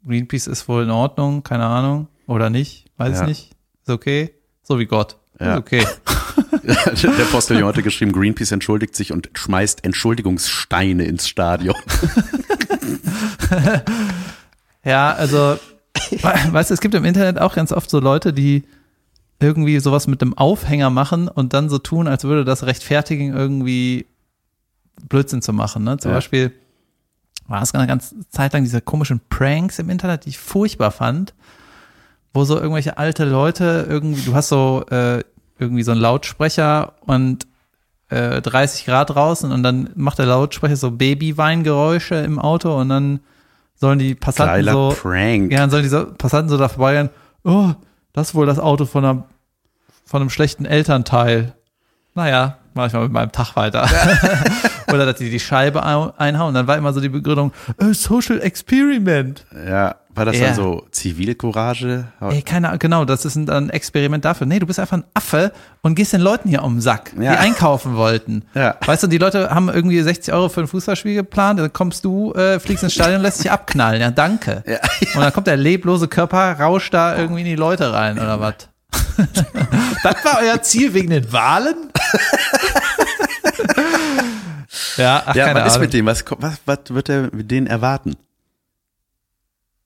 Greenpeace 0.06 0.46
ist 0.48 0.66
wohl 0.68 0.82
in 0.84 0.90
Ordnung, 0.90 1.42
keine 1.42 1.66
Ahnung. 1.66 2.08
Oder 2.26 2.50
nicht, 2.50 2.86
weiß 2.96 3.20
Ja. 3.20 3.26
nicht. 3.26 3.52
Ist 3.82 3.90
okay. 3.90 4.34
So 4.62 4.78
wie 4.78 4.86
Gott. 4.86 5.18
Ja. 5.38 5.52
Ist 5.54 5.58
okay. 5.60 5.86
der 7.02 7.24
Postillon 7.30 7.64
hatte 7.68 7.82
geschrieben, 7.82 8.12
Greenpeace 8.12 8.52
entschuldigt 8.52 8.94
sich 8.96 9.12
und 9.12 9.30
schmeißt 9.34 9.84
Entschuldigungssteine 9.84 11.04
ins 11.04 11.28
Stadion. 11.28 11.76
Ja, 14.84 15.12
also, 15.12 15.58
weißt 16.22 16.70
du, 16.70 16.74
es 16.74 16.80
gibt 16.80 16.94
im 16.94 17.04
Internet 17.04 17.38
auch 17.40 17.54
ganz 17.54 17.72
oft 17.72 17.90
so 17.90 18.00
Leute, 18.00 18.32
die 18.32 18.64
irgendwie 19.40 19.78
sowas 19.80 20.06
mit 20.06 20.22
dem 20.22 20.36
Aufhänger 20.36 20.88
machen 20.90 21.28
und 21.28 21.52
dann 21.52 21.68
so 21.68 21.78
tun, 21.78 22.08
als 22.08 22.24
würde 22.24 22.44
das 22.44 22.64
rechtfertigen, 22.64 23.34
irgendwie 23.34 24.06
Blödsinn 25.08 25.42
zu 25.42 25.52
machen. 25.52 25.84
Ne? 25.84 25.98
Zum 25.98 26.10
Ja. 26.10 26.16
Beispiel 26.16 26.52
war 27.46 27.62
es 27.62 27.74
eine 27.74 27.86
ganze 27.86 28.14
Zeit 28.30 28.52
lang 28.52 28.64
diese 28.64 28.80
komischen 28.80 29.20
Pranks 29.28 29.78
im 29.78 29.90
Internet, 29.90 30.24
die 30.24 30.30
ich 30.30 30.38
furchtbar 30.38 30.90
fand, 30.90 31.34
wo 32.32 32.44
so 32.44 32.56
irgendwelche 32.56 32.98
alte 32.98 33.24
Leute 33.24 33.86
irgendwie, 33.88 34.22
du 34.22 34.34
hast 34.34 34.48
so 34.48 34.84
äh, 34.90 35.22
irgendwie 35.58 35.82
so 35.82 35.92
einen 35.92 36.00
Lautsprecher 36.00 36.92
und 37.00 37.46
äh, 38.10 38.40
30 38.40 38.86
Grad 38.86 39.10
draußen 39.10 39.50
und 39.52 39.62
dann 39.62 39.90
macht 39.94 40.18
der 40.18 40.26
Lautsprecher 40.26 40.76
so 40.76 40.90
Babyweingeräusche 40.92 42.14
im 42.16 42.38
Auto 42.38 42.74
und 42.78 42.88
dann 42.88 43.20
sollen 43.74 43.98
die 43.98 44.14
Passanten 44.14 44.54
Geiler 44.54 44.72
so 44.72 44.94
Prank. 45.02 45.52
ja, 45.52 45.58
dann 45.60 45.70
sollen 45.70 45.82
diese 45.82 46.06
Passanten 46.06 46.48
so 46.48 46.56
da 46.56 46.68
vorbeigehen, 46.68 47.10
oh, 47.44 47.72
das 48.12 48.28
ist 48.28 48.34
wohl 48.34 48.46
das 48.46 48.58
Auto 48.58 48.86
von 48.86 49.04
einem, 49.04 49.22
von 50.04 50.20
einem 50.22 50.30
schlechten 50.30 50.64
Elternteil. 50.64 51.54
Naja, 52.14 52.56
mach 52.74 52.86
ich 52.88 52.92
mal 52.94 53.02
mit 53.02 53.12
meinem 53.12 53.30
Tag 53.30 53.54
weiter. 53.54 53.86
Oder 54.92 55.06
dass 55.06 55.16
die 55.18 55.30
die 55.30 55.38
Scheibe 55.38 55.84
au- 55.84 56.12
einhauen. 56.16 56.54
Dann 56.54 56.66
war 56.66 56.76
immer 56.76 56.92
so 56.92 57.00
die 57.00 57.08
Begründung, 57.10 57.52
Social 57.92 58.40
Experiment. 58.40 59.44
Ja, 59.68 59.96
war 60.18 60.24
das 60.26 60.36
Ja. 60.38 60.46
dann 60.48 60.54
so 60.54 60.86
Zivilcourage? 60.90 62.04
Ey, 62.20 62.42
keine 62.42 62.68
Ahnung, 62.68 62.78
genau, 62.78 63.04
das 63.04 63.24
ist 63.24 63.36
ein, 63.36 63.48
ein 63.48 63.70
Experiment 63.70 64.24
dafür. 64.24 64.46
Nee, 64.46 64.58
du 64.58 64.66
bist 64.66 64.78
einfach 64.80 64.96
ein 64.98 65.04
Affe 65.14 65.52
und 65.82 65.94
gehst 65.94 66.12
den 66.12 66.20
Leuten 66.20 66.48
hier 66.48 66.62
um 66.64 66.76
den 66.76 66.80
Sack, 66.80 67.12
Ja. 67.18 67.32
die 67.32 67.38
einkaufen 67.38 67.96
wollten. 67.96 68.44
Ja. 68.54 68.76
Weißt 68.84 69.02
du, 69.02 69.06
die 69.06 69.18
Leute 69.18 69.50
haben 69.50 69.68
irgendwie 69.68 70.00
60 70.02 70.34
Euro 70.34 70.48
für 70.48 70.60
ein 70.60 70.66
Fußballspiel 70.66 71.14
geplant, 71.14 71.60
dann 71.60 71.72
kommst 71.72 72.04
du, 72.04 72.32
äh, 72.34 72.58
fliegst 72.60 72.84
ins 72.84 72.94
Stadion 72.94 73.16
und 73.16 73.22
lässt 73.22 73.42
dich 73.42 73.50
abknallen. 73.50 74.00
Ja, 74.00 74.10
danke. 74.10 74.62
Und 75.14 75.20
dann 75.20 75.32
kommt 75.32 75.46
der 75.46 75.56
leblose 75.56 76.08
Körper, 76.08 76.58
rauscht 76.58 76.92
da 76.92 77.16
irgendwie 77.16 77.40
in 77.40 77.46
die 77.46 77.56
Leute 77.56 77.92
rein, 77.92 78.18
oder 78.18 78.40
was? 78.40 78.54
das 80.02 80.24
war 80.24 80.38
euer 80.42 80.62
Ziel 80.62 80.94
wegen 80.94 81.10
den 81.10 81.32
Wahlen? 81.32 81.74
ja, 84.96 85.22
ach, 85.26 85.34
ja, 85.34 85.54
was 85.54 85.74
ist 85.74 85.80
mit 85.80 85.92
dem? 85.92 86.06
Was, 86.06 86.24
was, 86.38 86.54
was 86.66 86.78
wird 86.88 87.08
er 87.08 87.28
mit 87.34 87.50
denen 87.50 87.66
erwarten? 87.66 88.16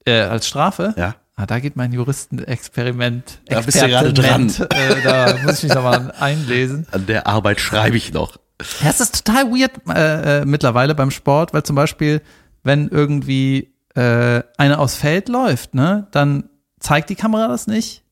Äh, 0.05 0.21
als 0.21 0.47
Strafe? 0.47 0.93
Ja. 0.97 1.15
Ah, 1.35 1.47
da 1.47 1.59
geht 1.59 1.75
mein 1.75 1.91
Juristenexperiment. 1.91 3.39
Da 3.47 3.61
bist 3.61 3.81
du 3.81 3.87
gerade 3.87 4.13
dran. 4.13 4.49
Äh, 4.49 5.01
da 5.03 5.35
muss 5.43 5.57
ich 5.57 5.63
mich 5.63 5.73
nochmal 5.73 6.13
einlesen. 6.19 6.85
An 6.91 7.07
der 7.07 7.25
Arbeit 7.25 7.59
schreibe 7.59 7.97
ich 7.97 8.13
noch. 8.13 8.37
Ja, 8.81 8.89
es 8.89 8.99
ist 8.99 9.25
total 9.25 9.51
weird 9.51 9.71
äh, 9.89 10.41
äh, 10.41 10.45
mittlerweile 10.45 10.93
beim 10.93 11.09
Sport, 11.09 11.53
weil 11.53 11.63
zum 11.63 11.75
Beispiel, 11.75 12.21
wenn 12.61 12.87
irgendwie 12.87 13.73
äh, 13.95 14.43
einer 14.57 14.79
aufs 14.79 14.95
Feld 14.95 15.27
läuft, 15.27 15.73
ne, 15.73 16.07
dann 16.11 16.49
zeigt 16.79 17.09
die 17.09 17.15
Kamera 17.15 17.47
das 17.47 17.65
nicht. 17.65 18.03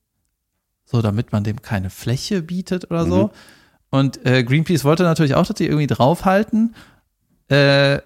So, 0.86 1.02
damit 1.02 1.32
man 1.32 1.44
dem 1.44 1.62
keine 1.62 1.90
Fläche 1.90 2.42
bietet 2.42 2.90
oder 2.90 3.06
so. 3.06 3.28
Mhm. 3.28 3.32
Und 3.92 4.26
äh, 4.26 4.44
Greenpeace 4.44 4.84
wollte 4.84 5.04
natürlich 5.04 5.36
auch, 5.36 5.46
dass 5.46 5.56
die 5.56 5.66
irgendwie 5.66 5.88
draufhalten. 5.88 6.76
Äh, 7.50 7.98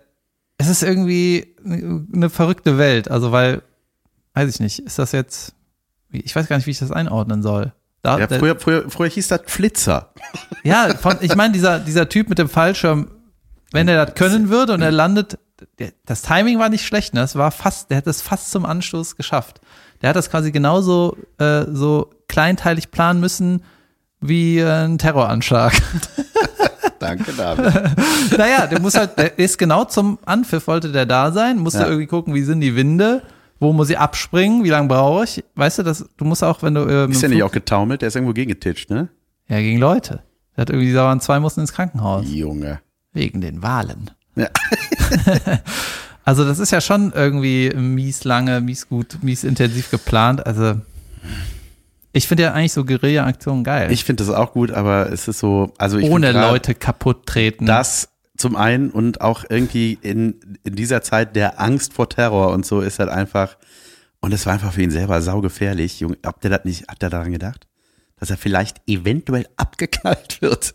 es 0.58 0.68
ist 0.68 0.84
irgendwie 0.84 1.56
eine 1.64 2.30
verrückte 2.30 2.78
Welt. 2.78 3.10
Also, 3.10 3.32
weil, 3.32 3.62
weiß 4.36 4.50
ich 4.54 4.60
nicht, 4.60 4.80
ist 4.80 5.00
das 5.00 5.12
jetzt, 5.12 5.54
ich 6.12 6.36
weiß 6.36 6.48
gar 6.48 6.58
nicht, 6.58 6.68
wie 6.68 6.72
ich 6.72 6.80
das 6.80 6.92
einordnen 6.92 7.42
soll. 7.42 7.74
Da, 8.02 8.20
Ja, 8.20 8.28
früher, 8.28 8.60
früher, 8.60 8.90
früher 8.90 9.10
hieß 9.10 9.28
das 9.30 9.42
Flitzer. 9.48 10.14
ja, 10.64 10.94
von, 10.96 11.18
ich 11.22 11.36
meine, 11.36 11.54
dieser, 11.54 11.80
dieser 11.80 12.08
Typ 12.08 12.30
mit 12.30 12.38
dem 12.38 12.50
Fallschirm, 12.50 13.08
wenn 13.72 13.88
er 13.88 14.06
das 14.06 14.16
können 14.16 14.50
würde 14.50 14.74
und 14.74 14.82
er 14.82 14.92
landet, 14.92 15.40
der, 15.80 15.92
das 16.06 16.22
Timing 16.22 16.60
war 16.60 16.70
nicht 16.70 16.86
schlecht, 16.86 17.14
ne? 17.14 17.22
Das 17.22 17.36
war 17.36 17.50
fast, 17.52 17.90
der 17.90 17.98
hat 17.98 18.08
es 18.08 18.22
fast 18.22 18.52
zum 18.52 18.66
Anstoß 18.66 19.16
geschafft. 19.16 19.60
Der 20.02 20.10
hat 20.10 20.16
das 20.16 20.30
quasi 20.30 20.52
genauso 20.52 21.18
äh, 21.40 21.64
so 21.72 22.12
kleinteilig 22.28 22.92
planen 22.92 23.20
müssen 23.20 23.64
wie 24.22 24.60
äh, 24.60 24.70
ein 24.86 24.98
Terroranschlag. 24.98 25.74
Danke, 27.00 27.34
David. 27.34 27.74
naja, 28.38 28.68
der 28.68 28.80
muss 28.82 28.96
halt, 28.96 29.18
der 29.18 29.38
ist 29.40 29.58
genau 29.58 29.86
zum 29.86 30.20
Anpfiff 30.26 30.68
wollte 30.68 30.92
der 30.92 31.06
da 31.06 31.32
sein, 31.32 31.58
musste 31.58 31.80
Ja. 31.82 31.88
irgendwie 31.88 32.08
gucken, 32.08 32.34
wie 32.34 32.44
sind 32.44 32.62
die 32.62 32.76
Winde, 32.76 33.22
wo 33.60 33.74
muss 33.74 33.90
ich 33.90 33.98
abspringen, 33.98 34.64
wie 34.64 34.70
lange 34.70 34.88
brauche 34.88 35.24
ich. 35.24 35.44
Weißt 35.56 35.80
du, 35.80 35.84
das, 35.84 36.06
du 36.18 36.26
musst 36.26 36.44
auch, 36.44 36.62
wenn 36.62 36.74
du 36.74 36.82
äh, 36.82 37.10
Ist 37.10 37.22
der 37.22 37.30
nicht 37.30 37.44
auch 37.44 37.52
getaumelt? 37.52 38.02
Der 38.02 38.08
ist 38.08 38.16
irgendwo 38.16 38.34
gegengetitscht, 38.34 38.90
ne? 38.90 39.10
ja 39.48 39.60
gegen 39.60 39.80
Leute. 39.80 40.22
Der 40.56 40.62
hat 40.64 40.70
irgendwie, 40.70 40.94
da 40.94 41.06
waren 41.06 41.20
zwei 41.20 41.40
mussten 41.40 41.62
ins 41.62 41.74
Krankenhaus. 41.74 42.26
Junge. 42.28 42.80
Wegen 43.14 43.42
den 43.42 43.62
Wahlen. 43.62 44.12
Ja. 44.36 44.48
also 46.26 46.46
das 46.46 46.60
ist 46.60 46.72
ja 46.72 46.82
schon 46.82 47.14
irgendwie 47.14 47.70
mies 47.76 48.24
lange, 48.24 48.62
mies 48.62 48.90
gut, 48.90 49.20
mies 49.22 49.44
intensiv 49.44 49.92
geplant. 49.92 50.46
Also 50.46 50.76
ich 52.12 52.28
finde 52.28 52.44
ja 52.44 52.54
eigentlich 52.54 52.74
so 52.74 52.86
Guerilla-Aktionen 52.86 53.64
geil. 53.64 53.92
Ich 53.92 54.06
finde 54.06 54.24
das 54.24 54.34
auch 54.34 54.54
gut, 54.54 54.72
aber 54.72 55.12
es 55.12 55.28
ist 55.28 55.40
so, 55.40 55.74
also 55.78 55.98
ich 55.98 56.10
Ohne 56.10 56.32
grad 56.32 56.52
Leute 56.52 56.76
kaputt 56.76 57.26
treten. 57.26 57.66
Das 57.66 58.10
zum 58.38 58.56
einen 58.56 58.90
und 58.92 59.22
auch 59.22 59.46
irgendwie 59.50 59.98
in, 60.02 60.58
in 60.64 60.76
dieser 60.76 61.02
Zeit 61.02 61.36
der 61.36 61.60
Angst 61.62 61.94
vor 61.94 62.10
Terror 62.10 62.52
und 62.52 62.66
so 62.66 62.82
ist 62.82 63.00
halt 63.00 63.10
einfach, 63.10 63.58
Und 64.20 64.34
es 64.34 64.46
war 64.46 64.54
einfach 64.54 64.74
für 64.74 64.82
ihn 64.82 64.92
selber 64.92 65.22
saugefährlich. 65.22 66.00
Junge, 66.00 66.18
habt 66.26 66.44
ihr 66.44 66.50
das 66.50 66.66
nicht, 66.66 66.88
hat 66.88 67.02
er 67.04 67.10
daran 67.12 67.32
gedacht? 67.32 67.68
Dass 68.20 68.30
er 68.32 68.38
vielleicht 68.38 68.82
eventuell 68.88 69.46
abgeknallt 69.56 70.42
wird? 70.42 70.74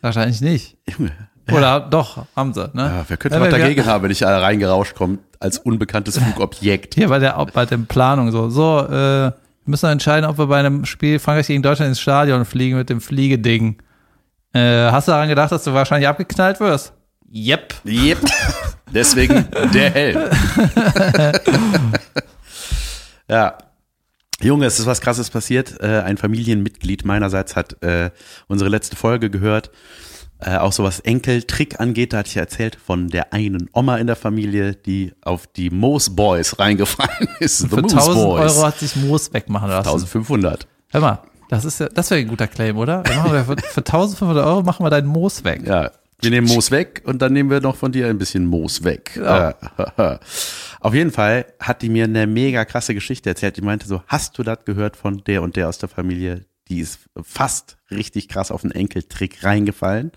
Wahrscheinlich 0.00 0.40
nicht. 0.40 0.76
Junge. 0.88 1.12
Oder 1.50 1.80
doch, 1.80 2.26
haben 2.36 2.52
sie, 2.52 2.68
ne? 2.74 2.82
Ja, 2.82 3.04
wer 3.08 3.16
könnte 3.16 3.38
Ja, 3.38 3.42
was 3.42 3.50
wir- 3.52 3.58
dagegen 3.58 3.86
haben, 3.86 4.04
wenn 4.04 4.10
ich 4.10 4.18
da 4.18 4.38
reingerauscht 4.38 4.94
komme 4.94 5.18
als 5.40 5.58
unbekanntes 5.58 6.18
Flugobjekt? 6.22 6.94
Hier 6.94 7.08
bei 7.08 7.18
der, 7.18 7.42
bei 7.54 7.64
der 7.64 7.78
Planung 7.78 8.30
so. 8.30 8.50
So, 8.50 8.80
äh, 8.86 8.90
wir 8.90 9.34
müssen 9.64 9.86
entscheiden, 9.88 10.28
ob 10.28 10.36
wir 10.38 10.46
bei 10.46 10.58
einem 10.58 10.84
Spiel 10.84 11.18
Frankreich 11.18 11.46
gegen 11.46 11.62
Deutschland 11.62 11.88
ins 11.88 12.00
Stadion 12.00 12.44
fliegen 12.44 12.76
mit 12.76 12.90
dem 12.90 13.00
Fliegeding. 13.00 13.78
Äh, 14.52 14.90
hast 14.90 15.08
du 15.08 15.12
daran 15.12 15.28
gedacht, 15.28 15.52
dass 15.52 15.64
du 15.64 15.74
wahrscheinlich 15.74 16.08
abgeknallt 16.08 16.60
wirst? 16.60 16.92
Yep. 17.32 17.74
Yep. 17.84 18.18
Deswegen 18.92 19.46
der 19.74 19.90
Helm. 19.90 20.18
ja. 23.28 23.58
Junge, 24.40 24.66
es 24.66 24.78
ist 24.78 24.86
was 24.86 25.00
krasses 25.00 25.30
passiert. 25.30 25.80
Äh, 25.80 26.00
ein 26.02 26.16
Familienmitglied 26.16 27.04
meinerseits 27.04 27.56
hat 27.56 27.82
äh, 27.82 28.10
unsere 28.46 28.70
letzte 28.70 28.96
Folge 28.96 29.30
gehört. 29.30 29.70
Äh, 30.40 30.56
auch 30.56 30.72
so 30.72 30.84
was 30.84 31.00
Enkeltrick 31.00 31.80
angeht, 31.80 32.12
da 32.12 32.18
hatte 32.18 32.28
ich 32.28 32.36
ja 32.36 32.42
erzählt 32.42 32.76
von 32.76 33.08
der 33.08 33.32
einen 33.32 33.68
Oma 33.72 33.96
in 33.96 34.06
der 34.06 34.14
Familie, 34.14 34.74
die 34.76 35.12
auf 35.22 35.48
die 35.48 35.68
Moos 35.70 36.14
Boys 36.14 36.60
reingefallen 36.60 37.28
ist. 37.40 37.58
The 37.58 37.68
Für 37.68 37.82
Moose 37.82 37.96
1000 37.96 38.24
Boys. 38.24 38.56
Euro 38.56 38.66
hat 38.66 38.78
sich 38.78 38.94
Moos 38.94 39.32
wegmachen 39.32 39.68
lassen. 39.68 39.88
1500. 39.88 40.68
Hör 40.90 41.00
mal, 41.00 41.22
das 41.48 41.64
ist 41.64 41.80
ja, 41.80 41.88
das 41.88 42.10
wäre 42.10 42.20
ein 42.20 42.28
guter 42.28 42.46
Claim, 42.46 42.76
oder? 42.76 43.04
Wir 43.04 43.16
machen 43.16 43.32
wir 43.32 43.44
für, 43.44 43.56
für 43.56 43.80
1500 43.80 44.44
Euro 44.44 44.62
machen 44.62 44.84
wir 44.84 44.90
deinen 44.90 45.08
Moos 45.08 45.44
weg. 45.44 45.62
Ja, 45.66 45.90
wir 46.20 46.30
nehmen 46.30 46.48
Moos 46.48 46.70
weg 46.70 47.02
und 47.04 47.22
dann 47.22 47.32
nehmen 47.32 47.50
wir 47.50 47.60
noch 47.60 47.76
von 47.76 47.92
dir 47.92 48.08
ein 48.08 48.18
bisschen 48.18 48.44
Moos 48.44 48.82
weg. 48.82 49.16
Äh, 49.16 49.52
Auf 50.80 50.94
jeden 50.94 51.12
Fall 51.12 51.46
hat 51.60 51.82
die 51.82 51.88
mir 51.88 52.04
eine 52.04 52.26
mega 52.26 52.64
krasse 52.64 52.94
Geschichte 52.94 53.28
erzählt. 53.28 53.56
Die 53.56 53.62
meinte 53.62 53.86
so, 53.86 54.02
hast 54.08 54.36
du 54.36 54.42
das 54.42 54.64
gehört 54.64 54.96
von 54.96 55.22
der 55.24 55.42
und 55.42 55.54
der 55.56 55.68
aus 55.68 55.78
der 55.78 55.88
Familie? 55.88 56.44
Die 56.68 56.80
ist 56.80 56.98
fast 57.22 57.78
richtig 57.90 58.28
krass 58.28 58.50
auf 58.50 58.64
einen 58.64 58.72
Enkeltrick 58.72 59.44
reingefallen. 59.44 60.10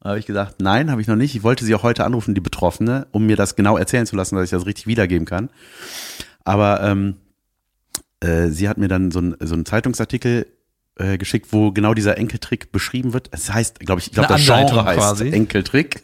Da 0.00 0.10
habe 0.10 0.18
ich 0.18 0.26
gesagt, 0.26 0.60
nein, 0.60 0.90
habe 0.90 1.00
ich 1.00 1.06
noch 1.06 1.16
nicht. 1.16 1.34
Ich 1.34 1.42
wollte 1.42 1.64
sie 1.64 1.74
auch 1.74 1.82
heute 1.82 2.04
anrufen, 2.04 2.34
die 2.34 2.40
Betroffene, 2.40 3.06
um 3.10 3.24
mir 3.24 3.36
das 3.36 3.56
genau 3.56 3.78
erzählen 3.78 4.06
zu 4.06 4.16
lassen, 4.16 4.34
dass 4.36 4.44
ich 4.44 4.50
das 4.50 4.66
richtig 4.66 4.86
wiedergeben 4.86 5.26
kann. 5.26 5.48
Aber 6.44 6.82
ähm, 6.82 7.16
äh, 8.22 8.48
sie 8.48 8.68
hat 8.68 8.78
mir 8.78 8.88
dann 8.88 9.10
so, 9.10 9.20
ein, 9.20 9.36
so 9.40 9.54
einen 9.54 9.66
Zeitungsartikel 9.66 10.46
äh, 10.96 11.18
geschickt, 11.18 11.48
wo 11.50 11.72
genau 11.72 11.94
dieser 11.94 12.18
Enkeltrick 12.18 12.72
beschrieben 12.72 13.12
wird. 13.12 13.28
Es 13.32 13.52
heißt, 13.52 13.80
glaube 13.80 14.00
ich, 14.00 14.08
ich 14.08 14.12
glaube, 14.12 14.28
das 14.28 14.44
Genre 14.44 14.84
heißt 14.84 14.98
quasi. 14.98 15.28
Enkeltrick. 15.30 16.02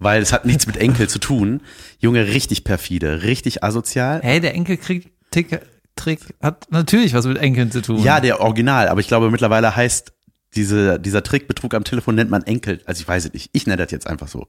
Weil 0.00 0.22
es 0.22 0.32
hat 0.32 0.44
nichts 0.44 0.66
mit 0.66 0.76
Enkel 0.76 1.08
zu 1.08 1.18
tun. 1.18 1.60
Junge, 1.98 2.28
richtig 2.28 2.62
perfide, 2.64 3.22
richtig 3.22 3.64
asozial. 3.64 4.20
Hey, 4.22 4.40
der 4.40 4.54
Enkeltrick 4.54 5.10
Trick 5.30 6.20
hat 6.40 6.66
natürlich 6.70 7.12
was 7.14 7.26
mit 7.26 7.38
Enkeln 7.38 7.70
zu 7.70 7.82
tun. 7.82 8.02
Ja, 8.02 8.20
der 8.20 8.40
Original, 8.40 8.88
aber 8.88 9.00
ich 9.00 9.08
glaube 9.08 9.30
mittlerweile 9.30 9.74
heißt 9.74 10.12
diese, 10.54 10.98
dieser 10.98 11.22
Trickbetrug 11.22 11.74
am 11.74 11.84
Telefon 11.84 12.14
nennt 12.14 12.30
man 12.30 12.42
Enkel, 12.44 12.80
also 12.86 13.00
ich 13.00 13.08
weiß 13.08 13.26
es 13.26 13.32
nicht, 13.32 13.50
ich 13.52 13.66
nenne 13.66 13.82
das 13.82 13.90
jetzt 13.90 14.06
einfach 14.06 14.28
so. 14.28 14.48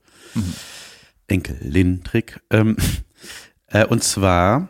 Enkelin-Trick. 1.28 2.40
Ähm, 2.50 2.78
äh, 3.68 3.86
und 3.86 4.04
zwar 4.04 4.70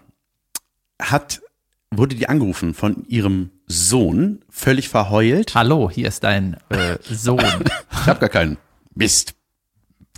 hat, 1.02 1.42
wurde 1.92 2.16
die 2.16 2.30
angerufen 2.30 2.74
von 2.74 3.06
ihrem 3.08 3.52
Sohn, 3.66 4.44
völlig 4.50 4.90
verheult. 4.90 5.56
Hallo, 5.56 5.90
hier 5.90 6.08
ist 6.08 6.24
dein 6.24 6.58
äh, 6.70 6.98
Sohn. 7.04 7.40
Ich 8.02 8.08
habe 8.08 8.20
gar 8.20 8.30
keinen. 8.30 8.58
Mist. 8.96 9.36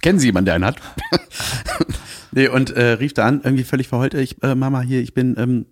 Kennen 0.01 0.19
Sie 0.19 0.27
jemanden, 0.27 0.45
der 0.45 0.55
einen 0.55 0.65
hat? 0.65 0.77
nee, 2.31 2.47
und 2.47 2.69
äh, 2.71 2.91
rief 2.91 3.13
da 3.13 3.25
an, 3.25 3.41
irgendwie 3.43 3.63
völlig 3.63 3.87
verheult, 3.87 4.13
ich, 4.13 4.41
äh, 4.43 4.55
Mama, 4.55 4.81
hier, 4.81 5.01
ich 5.01 5.13
bin, 5.13 5.35
ähm, 5.37 5.65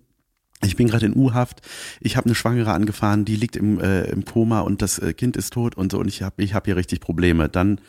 ich 0.62 0.76
bin 0.76 0.88
gerade 0.88 1.06
in 1.06 1.16
U-Haft, 1.16 1.60
ich 2.00 2.16
habe 2.16 2.26
eine 2.26 2.34
Schwangere 2.34 2.72
angefahren, 2.72 3.24
die 3.24 3.36
liegt 3.36 3.56
im, 3.56 3.80
äh, 3.80 4.02
im 4.04 4.24
Koma 4.24 4.60
und 4.60 4.82
das 4.82 4.98
äh, 4.98 5.12
Kind 5.14 5.36
ist 5.36 5.52
tot 5.52 5.76
und 5.76 5.92
so 5.92 5.98
und 5.98 6.08
ich 6.08 6.22
habe 6.22 6.42
ich 6.42 6.52
hab 6.52 6.66
hier 6.66 6.76
richtig 6.76 7.00
Probleme. 7.00 7.48
Dann 7.48 7.80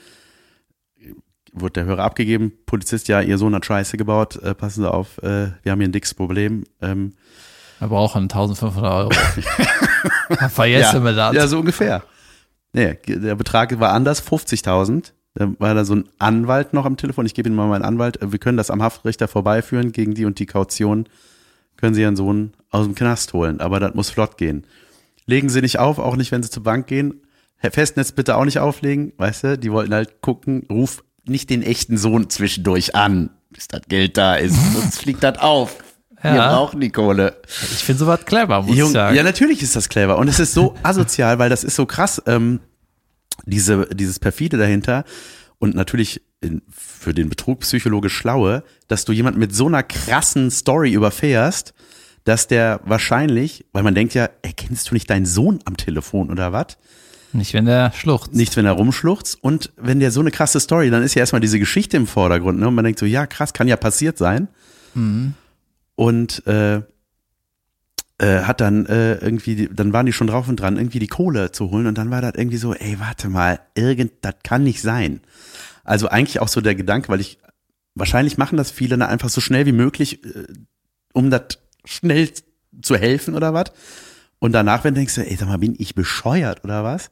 wurde 1.52 1.74
der 1.74 1.86
Hörer 1.86 2.04
abgegeben, 2.04 2.54
Polizist, 2.66 3.08
ja, 3.08 3.22
Ihr 3.22 3.38
Sohn 3.38 3.56
hat 3.56 3.66
Scheiße 3.66 3.98
gebaut, 3.98 4.38
äh, 4.38 4.56
passen 4.56 4.82
Sie 4.82 4.92
auf, 4.92 5.18
äh, 5.20 5.52
wir 5.64 5.72
haben 5.72 5.80
hier 5.80 5.90
ein 5.90 5.94
dickes 5.94 6.14
Problem. 6.14 6.64
Ähm, 6.82 7.14
Wir 7.82 7.88
brauchen 7.88 8.24
1500 8.24 8.94
Euro. 8.94 9.10
Vergessen 10.50 11.04
wir 11.04 11.14
das. 11.14 11.34
Ja, 11.36 11.48
so 11.48 11.60
ungefähr. 11.60 12.04
Nee, 12.74 13.00
der 13.08 13.34
Betrag 13.34 13.80
war 13.80 13.92
anders, 13.92 14.24
50.000. 14.24 15.14
Da 15.34 15.52
war 15.58 15.74
da 15.74 15.84
so 15.84 15.96
ein 15.96 16.08
Anwalt 16.20 16.74
noch 16.74 16.86
am 16.86 16.96
Telefon. 16.96 17.26
Ich 17.26 17.34
gebe 17.34 17.50
Ihnen 17.50 17.56
mal 17.56 17.68
meinen 17.68 17.82
Anwalt. 17.82 18.20
Wir 18.22 18.38
können 18.38 18.58
das 18.58 18.70
am 18.70 18.84
Haftrichter 18.84 19.28
vorbeiführen. 19.28 19.94
Gegen 19.94 20.14
die 20.14 20.26
und 20.26 20.38
die 20.38 20.46
Kaution 20.46 21.10
können 21.76 21.96
Sie 21.96 22.02
Ihren 22.02 22.16
Sohn 22.16 22.54
aus 22.70 22.86
dem 22.86 22.94
Knast 22.94 23.34
holen. 23.34 23.60
Aber 23.62 23.80
das 23.80 23.96
muss 23.96 24.12
flott 24.12 24.38
gehen. 24.38 24.68
Legen 25.26 25.50
Sie 25.50 25.62
nicht 25.62 25.80
auf, 25.80 25.98
auch 25.98 26.16
nicht, 26.16 26.32
wenn 26.32 26.44
Sie 26.44 26.52
zur 26.52 26.62
Bank 26.62 26.86
gehen. 26.86 27.22
Herr 27.58 27.72
Festnetz 27.72 28.12
bitte 28.12 28.38
auch 28.38 28.46
nicht 28.46 28.60
auflegen. 28.60 29.14
Weißt 29.18 29.44
du, 29.44 29.58
die 29.58 29.72
wollten 29.72 29.96
halt 29.96 30.22
gucken. 30.22 30.68
Ruf 30.70 31.04
nicht 31.26 31.50
den 31.50 31.64
echten 31.64 31.98
Sohn 31.98 32.30
zwischendurch 32.30 32.94
an, 32.94 33.32
bis 33.50 33.68
das 33.68 33.82
Geld 33.88 34.18
da 34.18 34.36
ist. 34.36 34.56
Sonst 34.74 35.00
fliegt 35.00 35.24
das 35.24 35.40
auf. 35.40 35.78
Wir 36.22 36.36
Ja. 36.36 36.50
brauchen 36.56 36.80
die 36.80 36.90
Kohle. 36.92 37.36
Ich 37.48 37.84
finde 37.84 38.00
sowas 38.00 38.26
clever, 38.26 38.62
muss 38.62 38.72
ich 38.72 38.78
Jung, 38.78 38.92
sagen. 38.92 39.16
ja, 39.16 39.24
natürlich 39.24 39.62
ist 39.64 39.76
das 39.76 39.90
clever. 39.90 40.18
Und 40.18 40.28
es 40.28 40.40
ist 40.40 40.54
so 40.54 40.76
asozial, 40.84 41.40
weil 41.40 41.50
das 41.50 41.64
ist 41.64 41.76
so 41.76 41.86
krass, 41.86 42.22
ähm, 42.28 42.60
diese, 43.46 43.88
dieses 43.88 44.20
perfide 44.20 44.58
dahinter 44.58 45.04
und 45.58 45.74
natürlich 45.76 46.22
in, 46.42 46.62
für 46.72 47.14
den 47.14 47.30
Betrug 47.30 47.62
psychologisch 47.62 48.14
schlaue, 48.16 48.64
dass 48.88 49.06
du 49.06 49.14
jemand 49.14 49.38
mit 49.38 49.56
so 49.56 49.68
einer 49.68 49.84
krassen 49.84 50.52
Story 50.52 50.92
überfährst, 50.92 51.74
dass 52.24 52.48
der 52.48 52.82
wahrscheinlich, 52.84 53.66
weil 53.72 53.82
man 53.84 53.96
denkt 53.96 54.14
ja, 54.14 54.30
ey, 54.44 54.54
kennst 54.54 54.90
du 54.90 54.94
nicht 54.94 55.10
deinen 55.10 55.26
Sohn 55.26 55.60
am 55.66 55.76
Telefon 55.78 56.30
oder 56.30 56.52
was? 56.54 56.78
Nicht, 57.34 57.54
wenn 57.54 57.66
der 57.66 57.92
schluchzt. 57.94 58.34
Nicht, 58.36 58.56
wenn 58.58 58.66
er 58.66 58.74
rumschluchzt. 58.74 59.38
Und 59.42 59.72
wenn 59.78 60.00
der 60.00 60.12
so 60.12 60.20
eine 60.20 60.32
krasse 60.32 60.60
Story, 60.60 60.90
dann 60.92 61.02
ist 61.02 61.16
ja 61.16 61.22
erstmal 61.22 61.40
diese 61.40 61.60
Geschichte 61.60 61.96
im 61.98 62.06
Vordergrund. 62.06 62.60
Ne? 62.60 62.68
Und 62.68 62.76
man 62.76 62.84
denkt 62.84 63.00
so, 63.00 63.06
ja, 63.06 63.26
krass, 63.26 63.54
kann 63.54 63.68
ja 63.68 63.78
passiert 63.78 64.18
sein. 64.18 64.50
Und 66.02 66.48
äh, 66.48 66.82
äh, 68.18 68.42
hat 68.42 68.60
dann 68.60 68.88
äh, 68.88 69.18
irgendwie, 69.18 69.70
dann 69.72 69.94
waren 69.94 70.08
die 70.08 70.14
schon 70.14 70.26
drauf 70.26 70.48
und 70.48 70.60
dran, 70.60 70.78
irgendwie 70.78 70.98
die 70.98 71.06
Kohle 71.06 71.52
zu 71.52 71.70
holen. 71.70 71.86
Und 71.86 71.96
dann 71.96 72.10
war 72.10 72.24
das 72.24 72.34
irgendwie 72.34 72.58
so, 72.58 72.74
ey, 72.74 73.00
warte 73.00 73.30
mal, 73.30 73.60
irgend, 73.76 74.14
das 74.22 74.34
kann 74.44 74.64
nicht 74.64 74.82
sein. 74.82 75.22
Also 75.84 76.08
eigentlich 76.08 76.40
auch 76.40 76.48
so 76.48 76.60
der 76.60 76.74
Gedanke, 76.74 77.10
weil 77.10 77.22
ich, 77.22 77.38
wahrscheinlich 77.94 78.40
machen 78.40 78.58
das 78.58 78.72
viele 78.72 78.98
dann 78.98 79.08
einfach 79.08 79.30
so 79.30 79.42
schnell 79.42 79.68
wie 79.68 79.74
möglich, 79.74 80.26
äh, 80.26 80.48
um 81.14 81.30
das 81.30 81.60
schnell 81.86 82.32
zu 82.82 82.96
helfen 82.96 83.36
oder 83.36 83.54
was. 83.54 83.66
Und 84.40 84.54
danach, 84.54 84.84
wenn 84.84 84.96
denkst, 84.96 85.14
du, 85.14 85.22
ey, 85.22 85.36
sag 85.36 85.50
mal, 85.50 85.60
bin 85.60 85.76
ich 85.78 85.94
bescheuert 85.94 86.64
oder 86.64 86.84
was? 86.84 87.12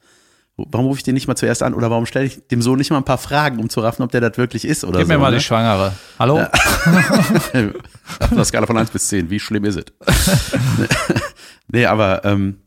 Warum 0.70 0.88
rufe 0.88 1.00
ich 1.00 1.04
den 1.04 1.14
nicht 1.14 1.28
mal 1.28 1.36
zuerst 1.36 1.64
an 1.64 1.74
oder 1.74 1.90
warum 1.90 2.06
stelle 2.06 2.26
ich 2.26 2.48
dem 2.48 2.62
Sohn 2.62 2.78
nicht 2.78 2.92
mal 2.92 2.98
ein 2.98 3.06
paar 3.06 3.18
Fragen, 3.18 3.60
um 3.60 3.70
zu 3.70 3.80
raffen, 3.80 4.04
ob 4.04 4.12
der 4.12 4.22
das 4.22 4.38
wirklich 4.38 4.66
ist 4.66 4.84
oder 4.84 5.00
Gib 5.00 5.08
so? 5.08 5.14
mir 5.14 5.20
mal 5.20 5.32
ne? 5.32 5.38
die 5.38 5.44
Schwangere. 5.44 5.94
Hallo? 6.18 6.40
Auf 8.20 8.32
einer 8.32 8.46
Skala 8.46 8.66
von 8.66 8.78
1 8.78 8.92
bis 8.92 9.08
10, 9.10 9.30
wie 9.30 9.40
schlimm 9.40 9.66
ist 9.66 9.78
es? 9.78 9.86
nee, 11.68 11.86
aber 11.86 12.26
ähm, 12.26 12.58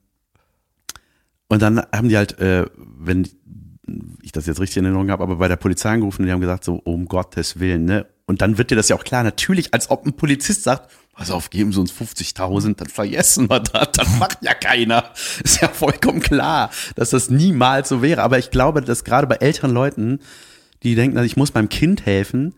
und 1.48 1.60
dann 1.60 1.82
haben 1.94 2.08
die 2.08 2.16
halt, 2.16 2.38
äh, 2.38 2.66
wenn 2.76 3.28
ich 4.22 4.32
das 4.32 4.46
jetzt 4.46 4.60
richtig 4.60 4.78
in 4.78 4.84
Erinnerung 4.84 5.10
habe, 5.10 5.22
aber 5.22 5.36
bei 5.36 5.48
der 5.48 5.56
Polizei 5.56 5.90
angerufen 5.90 6.22
und 6.22 6.26
die 6.26 6.32
haben 6.32 6.40
gesagt, 6.40 6.64
so 6.64 6.76
um 6.76 7.06
Gottes 7.06 7.60
Willen, 7.60 7.84
ne? 7.84 8.06
Und 8.24 8.40
dann 8.40 8.56
wird 8.56 8.70
dir 8.70 8.76
das 8.76 8.88
ja 8.88 8.96
auch 8.96 9.04
klar, 9.04 9.22
natürlich, 9.22 9.74
als 9.74 9.90
ob 9.90 10.06
ein 10.06 10.14
Polizist 10.14 10.62
sagt, 10.62 10.90
pass 11.22 11.30
auf, 11.30 11.50
geben 11.50 11.72
Sie 11.72 11.78
uns 11.78 11.92
50.000, 11.92 12.74
dann 12.76 12.88
vergessen 12.88 13.48
wir 13.48 13.60
das, 13.60 13.92
das 13.92 14.18
macht 14.18 14.38
ja 14.42 14.54
keiner. 14.54 15.04
Ist 15.44 15.62
ja 15.62 15.68
vollkommen 15.68 16.20
klar, 16.20 16.70
dass 16.96 17.10
das 17.10 17.30
niemals 17.30 17.88
so 17.88 18.02
wäre. 18.02 18.22
Aber 18.22 18.38
ich 18.40 18.50
glaube, 18.50 18.80
dass 18.80 19.04
gerade 19.04 19.28
bei 19.28 19.36
älteren 19.36 19.70
Leuten, 19.70 20.18
die 20.82 20.96
denken, 20.96 21.16
also 21.16 21.26
ich 21.26 21.36
muss 21.36 21.54
meinem 21.54 21.68
Kind 21.68 22.06
helfen, 22.06 22.54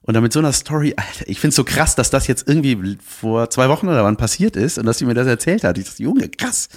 und 0.00 0.14
dann 0.14 0.22
mit 0.22 0.32
so 0.32 0.38
einer 0.38 0.52
Story, 0.52 0.94
Alter, 0.96 1.28
ich 1.28 1.40
find's 1.40 1.56
so 1.56 1.64
krass, 1.64 1.96
dass 1.96 2.10
das 2.10 2.26
jetzt 2.26 2.48
irgendwie 2.48 2.96
vor 3.04 3.50
zwei 3.50 3.68
Wochen 3.68 3.88
oder 3.88 4.04
wann 4.04 4.16
passiert 4.16 4.54
ist 4.56 4.78
und 4.78 4.86
dass 4.86 4.98
sie 4.98 5.04
mir 5.04 5.14
das 5.14 5.26
erzählt 5.26 5.64
hat. 5.64 5.76
Ich 5.78 5.84
dachte, 5.84 6.02
Junge, 6.02 6.28
krass. 6.28 6.68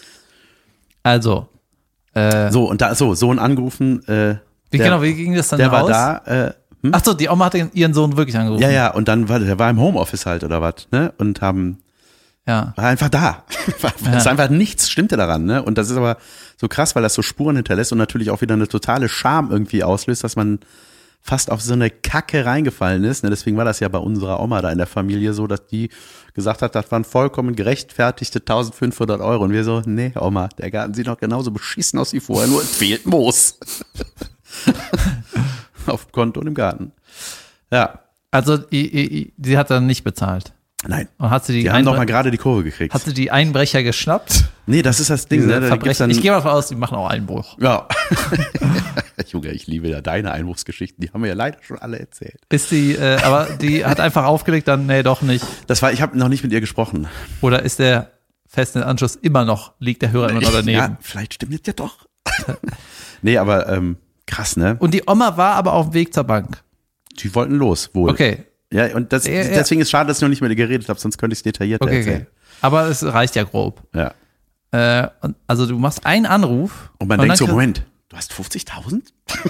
Also, 1.04 1.48
äh, 2.16 2.52
So, 2.52 2.68
und 2.68 2.82
da, 2.82 2.96
so, 2.96 3.14
Sohn 3.14 3.38
angerufen, 3.38 4.04
äh, 4.08 4.38
wie 4.72 4.78
der, 4.78 4.88
genau, 4.88 5.02
wie 5.04 5.14
ging 5.14 5.36
das 5.36 5.50
dann 5.50 5.60
der 5.60 5.72
war 5.72 5.84
aus? 5.84 5.90
da, 5.90 6.18
äh, 6.48 6.54
hm? 6.84 6.92
Ach 6.94 7.04
so, 7.04 7.14
die 7.14 7.30
Oma 7.30 7.46
hat 7.46 7.56
ihren 7.74 7.94
Sohn 7.94 8.16
wirklich 8.18 8.38
angerufen. 8.38 8.62
ja, 8.62 8.70
ja, 8.70 8.92
und 8.94 9.08
dann 9.08 9.28
war, 9.30 9.40
der 9.40 9.60
war 9.60 9.70
im 9.70 9.80
Homeoffice 9.80 10.26
halt 10.26 10.44
oder 10.44 10.62
was, 10.62 10.88
ne, 10.92 11.14
und 11.18 11.42
haben, 11.42 11.80
Ja. 12.48 12.74
war 12.76 12.86
einfach 12.86 13.10
da. 13.10 13.44
War, 13.82 13.94
Ja. 14.06 14.18
ist 14.18 14.28
einfach 14.28 14.50
nichts 14.50 14.90
stimmte 14.90 15.18
daran, 15.18 15.46
ne, 15.46 15.62
und 15.64 15.78
das 15.78 15.90
ist 15.90 15.98
aber 15.98 16.18
so 16.58 16.68
krass, 16.68 16.96
weil 16.96 17.04
das 17.04 17.14
so 17.14 17.22
Spuren 17.22 17.56
hinterlässt 17.58 17.92
und 17.92 17.98
natürlich 17.98 18.30
auch 18.32 18.42
wieder 18.42 18.54
eine 18.56 18.68
totale 18.68 19.08
Scham 19.10 19.52
irgendwie 19.52 19.84
auslöst, 19.84 20.24
dass 20.24 20.36
man 20.36 20.60
fast 21.22 21.52
auf 21.52 21.62
so 21.62 21.74
eine 21.74 21.90
Kacke 21.90 22.46
reingefallen 22.46 23.04
ist. 23.04 23.24
Ne? 23.24 23.30
Deswegen 23.30 23.58
war 23.58 23.66
das 23.66 23.82
ja 23.82 23.90
bei 23.90 23.98
unserer 23.98 24.40
Oma 24.40 24.62
da 24.62 24.72
in 24.72 24.78
der 24.78 24.88
Familie 24.88 25.34
so, 25.34 25.48
dass 25.48 25.68
die 25.68 25.90
gesagt 26.34 26.62
hat, 26.62 26.76
das 26.76 26.90
waren 26.94 27.04
vollkommen 27.04 27.58
gerechtfertigte 27.58 28.40
1500 28.40 29.20
Euro. 29.20 29.44
Und 29.44 29.52
wir 29.52 29.66
so, 29.66 29.82
nee, 29.86 30.14
Oma, 30.18 30.48
der 30.58 30.72
Garten 30.72 30.94
sieht 30.94 31.08
noch 31.08 31.18
genauso 31.18 31.52
beschissen 31.52 32.00
aus 32.00 32.14
wie 32.14 32.22
vorher, 32.22 32.48
nur 32.48 32.62
es 32.62 32.70
fehlt 32.74 33.06
Moos. 33.06 33.60
auf 35.88 36.06
dem 36.06 36.12
Konto 36.12 36.40
und 36.40 36.48
im 36.48 36.54
Garten. 36.54 36.92
Ja, 37.72 38.00
Also, 38.32 38.58
sie 38.72 39.32
hat 39.56 39.70
dann 39.70 39.86
nicht 39.86 40.04
bezahlt. 40.04 40.54
Nein. 40.88 41.10
Und 41.18 41.30
hat 41.30 41.46
sie 41.46 41.54
die, 41.54 41.64
Die 41.64 41.72
haben 41.72 41.84
doch 41.84 41.98
mal 41.98 42.06
gerade 42.06 42.32
die 42.32 42.38
Kurve 42.38 42.64
gekriegt. 42.64 42.94
hat 42.94 43.02
sie 43.04 43.14
die 43.14 43.32
Einbrecher 43.32 43.84
geschnappt? 43.84 44.46
nee, 44.66 44.82
das 44.82 45.00
ist 45.02 45.10
das 45.10 45.28
Ding. 45.28 45.46
Ne? 45.46 45.60
Da 45.60 45.76
Ich 46.08 46.22
gehe 46.22 46.32
mal 46.32 46.38
davon 46.38 46.52
aus, 46.52 46.68
die 46.68 46.76
machen 46.76 46.98
auch 46.98 47.10
Einbruch. 47.10 47.58
ja. 47.60 47.88
Junge, 49.28 49.52
ich 49.52 49.68
liebe 49.68 49.88
ja 49.88 50.02
deine 50.02 50.32
Einbruchsgeschichten. 50.32 51.02
Die 51.04 51.12
haben 51.12 51.22
wir 51.22 51.30
ja 51.30 51.36
leider 51.36 51.62
schon 51.62 51.78
alle 51.78 52.00
erzählt. 52.00 52.40
Ist 52.50 52.72
die, 52.72 52.96
äh, 52.96 53.18
aber 53.22 53.46
die 53.62 53.86
hat 53.86 54.00
einfach 54.00 54.24
aufgelegt, 54.26 54.68
dann, 54.68 54.88
nee, 54.88 55.04
doch 55.04 55.22
nicht. 55.22 55.46
Das 55.68 55.82
war, 55.82 55.92
ich 55.92 56.02
habe 56.02 56.18
noch 56.18 56.30
nicht 56.30 56.42
mit 56.42 56.52
ihr 56.52 56.62
gesprochen. 56.62 57.08
Oder 57.42 57.62
ist 57.62 57.78
der 57.78 58.12
feste 58.48 58.86
Anschluss 58.86 59.16
immer 59.16 59.46
noch, 59.46 59.74
liegt 59.80 60.02
der 60.02 60.12
Hörer 60.12 60.32
immer 60.32 60.42
noch 60.42 60.52
daneben? 60.52 60.80
Ja, 60.80 60.98
vielleicht 61.02 61.36
stimmt 61.36 61.54
das 61.54 61.60
ja 61.68 61.74
doch. 61.74 62.08
nee, 63.22 63.38
aber 63.38 63.70
ähm, 63.70 63.98
krass, 64.30 64.56
ne? 64.58 64.78
Und 64.80 64.94
die 64.94 65.04
Oma 65.08 65.36
war 65.38 65.56
aber 65.56 65.74
auf 65.74 65.88
dem 65.88 65.94
Weg 65.96 66.14
zur 66.14 66.24
Bank. 66.24 66.62
Die 67.20 67.34
wollten 67.36 67.56
los, 67.56 67.90
wohl. 67.94 68.10
Okay, 68.12 68.46
Ja, 68.72 68.96
und 68.96 69.12
das, 69.12 69.26
Ja, 69.26 69.34
ja. 69.34 69.44
deswegen 69.50 69.82
ist 69.82 69.90
schade, 69.90 70.08
dass 70.08 70.18
ich 70.18 70.22
noch 70.22 70.30
nicht 70.30 70.42
mit 70.42 70.50
ihr 70.52 70.56
geredet 70.56 70.88
habe, 70.90 71.00
sonst 71.00 71.18
könnte 71.18 71.34
ich 71.34 71.40
es 71.40 71.44
detaillierter 71.44 71.86
okay, 71.86 71.98
erzählen. 71.98 72.22
okay. 72.22 72.32
Aber 72.62 72.88
es 72.88 73.04
reicht 73.04 73.36
ja 73.36 73.44
grob. 73.44 73.82
Ja. 73.94 74.14
Äh, 74.72 75.08
und, 75.22 75.36
also 75.48 75.66
du 75.66 75.78
machst 75.80 76.06
einen 76.06 76.26
Anruf. 76.26 76.92
Und 77.00 77.08
man 77.08 77.20
denkt 77.20 77.38
so, 77.38 77.48
Moment, 77.48 77.84
du 78.10 78.18
hast 78.18 78.32
50.000? 78.32 79.02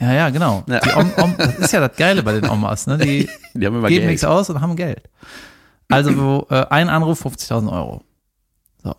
Ja, 0.00 0.12
ja, 0.14 0.30
genau. 0.30 0.64
Ja. 0.66 0.80
Om, 0.96 1.12
Om, 1.16 1.34
das 1.36 1.58
ist 1.58 1.72
ja 1.72 1.86
das 1.86 1.94
Geile 1.96 2.22
bei 2.22 2.32
den 2.40 2.48
Omas, 2.48 2.86
ne? 2.86 2.96
Die 2.96 3.28
Die 3.54 3.66
haben 3.66 3.76
immer 3.76 3.88
geben 3.88 4.00
Geld. 4.00 4.10
nichts 4.12 4.24
aus 4.24 4.48
und 4.48 4.62
haben 4.62 4.76
Geld. 4.76 5.02
Also 5.90 6.16
wo, 6.16 6.46
äh, 6.48 6.64
ein 6.70 6.88
Anruf 6.88 7.24
50.000 7.26 7.70
Euro. 7.70 8.02
So. 8.82 8.94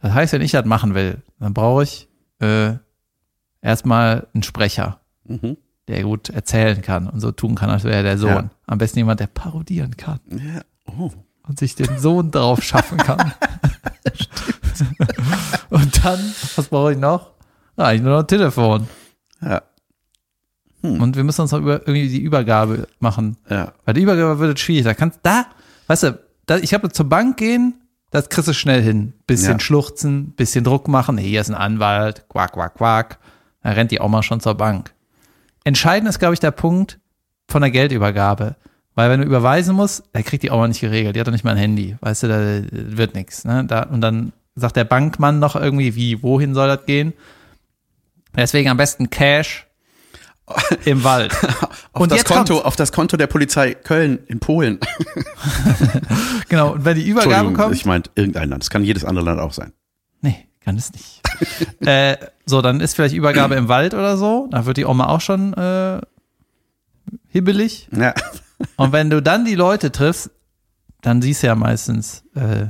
Das 0.00 0.12
heißt, 0.12 0.32
wenn 0.32 0.42
ich 0.42 0.50
das 0.50 0.64
machen 0.64 0.94
will, 0.96 1.18
dann 1.38 1.54
brauche 1.54 1.84
ich 1.84 2.08
äh, 2.40 2.72
erstmal 3.62 4.26
einen 4.34 4.42
Sprecher, 4.42 5.00
Mhm. 5.24 5.56
der 5.88 6.02
gut 6.02 6.28
erzählen 6.28 6.82
kann 6.82 7.08
und 7.08 7.20
so 7.20 7.32
tun 7.32 7.54
kann, 7.54 7.70
als 7.70 7.84
wäre 7.84 7.96
er 7.96 8.02
der 8.02 8.18
Sohn. 8.18 8.28
Ja. 8.30 8.50
Am 8.66 8.78
besten 8.78 8.98
jemand, 8.98 9.20
der 9.20 9.26
parodieren 9.28 9.96
kann 9.96 10.20
Ja. 10.30 10.60
Oh. 10.98 11.10
und 11.48 11.58
sich 11.58 11.74
den 11.74 11.98
Sohn 11.98 12.30
drauf 12.30 12.62
schaffen 12.62 12.98
kann. 12.98 13.32
und 15.70 16.04
dann, 16.04 16.18
was 16.56 16.68
brauche 16.68 16.92
ich 16.92 16.98
noch? 16.98 17.30
Ah, 17.76 17.84
eigentlich 17.86 18.02
nur 18.02 18.12
noch 18.14 18.20
ein 18.20 18.26
Telefon. 18.26 18.88
Ja. 19.40 19.62
Und 20.82 21.14
wir 21.16 21.22
müssen 21.24 21.42
uns 21.42 21.52
noch 21.52 21.60
über, 21.60 21.80
irgendwie 21.86 22.08
die 22.08 22.20
Übergabe 22.20 22.88
machen. 22.98 23.36
Ja. 23.48 23.72
Bei 23.84 23.92
der 23.92 24.02
Übergabe 24.02 24.38
wird 24.40 24.58
schwierig. 24.58 24.84
Da 24.84 24.94
kannst, 24.94 25.20
da, 25.22 25.46
weißt 25.86 26.02
du, 26.04 26.18
da, 26.46 26.56
ich 26.58 26.74
habe 26.74 26.90
zur 26.90 27.08
Bank 27.08 27.36
gehen, 27.36 27.74
das 28.10 28.28
kriegst 28.28 28.48
du 28.48 28.52
schnell 28.52 28.82
hin. 28.82 29.12
Bisschen 29.26 29.52
Ja. 29.52 29.60
schluchzen, 29.60 30.32
bisschen 30.32 30.64
Druck 30.64 30.88
machen. 30.88 31.16
Hier 31.18 31.40
ist 31.40 31.48
ein 31.50 31.54
Anwalt, 31.54 32.26
quack, 32.28 32.52
quack, 32.52 32.74
quack. 32.74 33.18
Da 33.62 33.70
rennt 33.70 33.90
die 33.90 34.00
Oma 34.00 34.22
schon 34.22 34.40
zur 34.40 34.54
Bank. 34.54 34.92
Entscheidend 35.64 36.08
ist, 36.08 36.18
glaube 36.18 36.34
ich, 36.34 36.40
der 36.40 36.50
Punkt 36.50 36.98
von 37.48 37.62
der 37.62 37.70
Geldübergabe. 37.70 38.56
Weil 38.94 39.10
wenn 39.10 39.20
du 39.20 39.26
überweisen 39.26 39.74
musst, 39.74 40.04
da 40.12 40.22
kriegt 40.22 40.42
die 40.42 40.50
Oma 40.50 40.68
nicht 40.68 40.80
geregelt. 40.80 41.16
Die 41.16 41.20
hat 41.20 41.26
doch 41.26 41.32
nicht 41.32 41.44
mal 41.44 41.52
ein 41.52 41.56
Handy. 41.56 41.96
Weißt 42.00 42.24
du, 42.24 42.28
da 42.28 42.62
wird 42.70 43.14
nichts. 43.14 43.44
Ne? 43.44 43.64
Da, 43.64 43.84
und 43.84 44.00
dann 44.00 44.32
sagt 44.54 44.76
der 44.76 44.84
Bankmann 44.84 45.38
noch 45.38 45.56
irgendwie, 45.56 45.94
wie, 45.94 46.22
wohin 46.22 46.54
soll 46.54 46.68
das 46.68 46.84
gehen? 46.84 47.14
Deswegen 48.36 48.68
am 48.68 48.76
besten 48.76 49.08
Cash 49.08 49.66
im 50.84 51.04
Wald. 51.04 51.32
Auf, 51.92 52.02
Und 52.02 52.12
das 52.12 52.24
Konto, 52.24 52.54
kommt's. 52.54 52.66
auf 52.66 52.76
das 52.76 52.92
Konto 52.92 53.16
der 53.16 53.28
Polizei 53.28 53.74
Köln 53.74 54.18
in 54.26 54.40
Polen. 54.40 54.78
Genau, 56.48 56.72
und 56.72 56.84
wenn 56.84 56.96
die 56.96 57.08
Übergabe 57.08 57.54
kommt. 57.54 57.74
ich 57.74 57.86
meinte 57.86 58.10
irgendein 58.14 58.50
Land. 58.50 58.62
Das 58.62 58.68
kann 58.68 58.84
jedes 58.84 59.06
andere 59.06 59.24
Land 59.24 59.40
auch 59.40 59.54
sein. 59.54 59.72
Kann 60.64 60.76
es 60.76 60.92
nicht. 60.92 61.20
äh, 61.86 62.16
so, 62.46 62.62
dann 62.62 62.80
ist 62.80 62.94
vielleicht 62.94 63.14
Übergabe 63.14 63.54
im 63.56 63.68
Wald 63.68 63.94
oder 63.94 64.16
so. 64.16 64.48
Da 64.50 64.66
wird 64.66 64.76
die 64.76 64.84
Oma 64.84 65.08
auch 65.08 65.20
schon 65.20 65.54
äh, 65.54 66.00
hibbelig. 67.28 67.88
Ja. 67.96 68.14
Und 68.76 68.92
wenn 68.92 69.10
du 69.10 69.20
dann 69.20 69.44
die 69.44 69.54
Leute 69.56 69.90
triffst, 69.90 70.30
dann 71.00 71.20
siehst 71.20 71.42
du 71.42 71.48
ja 71.48 71.54
meistens, 71.56 72.22
äh, 72.36 72.66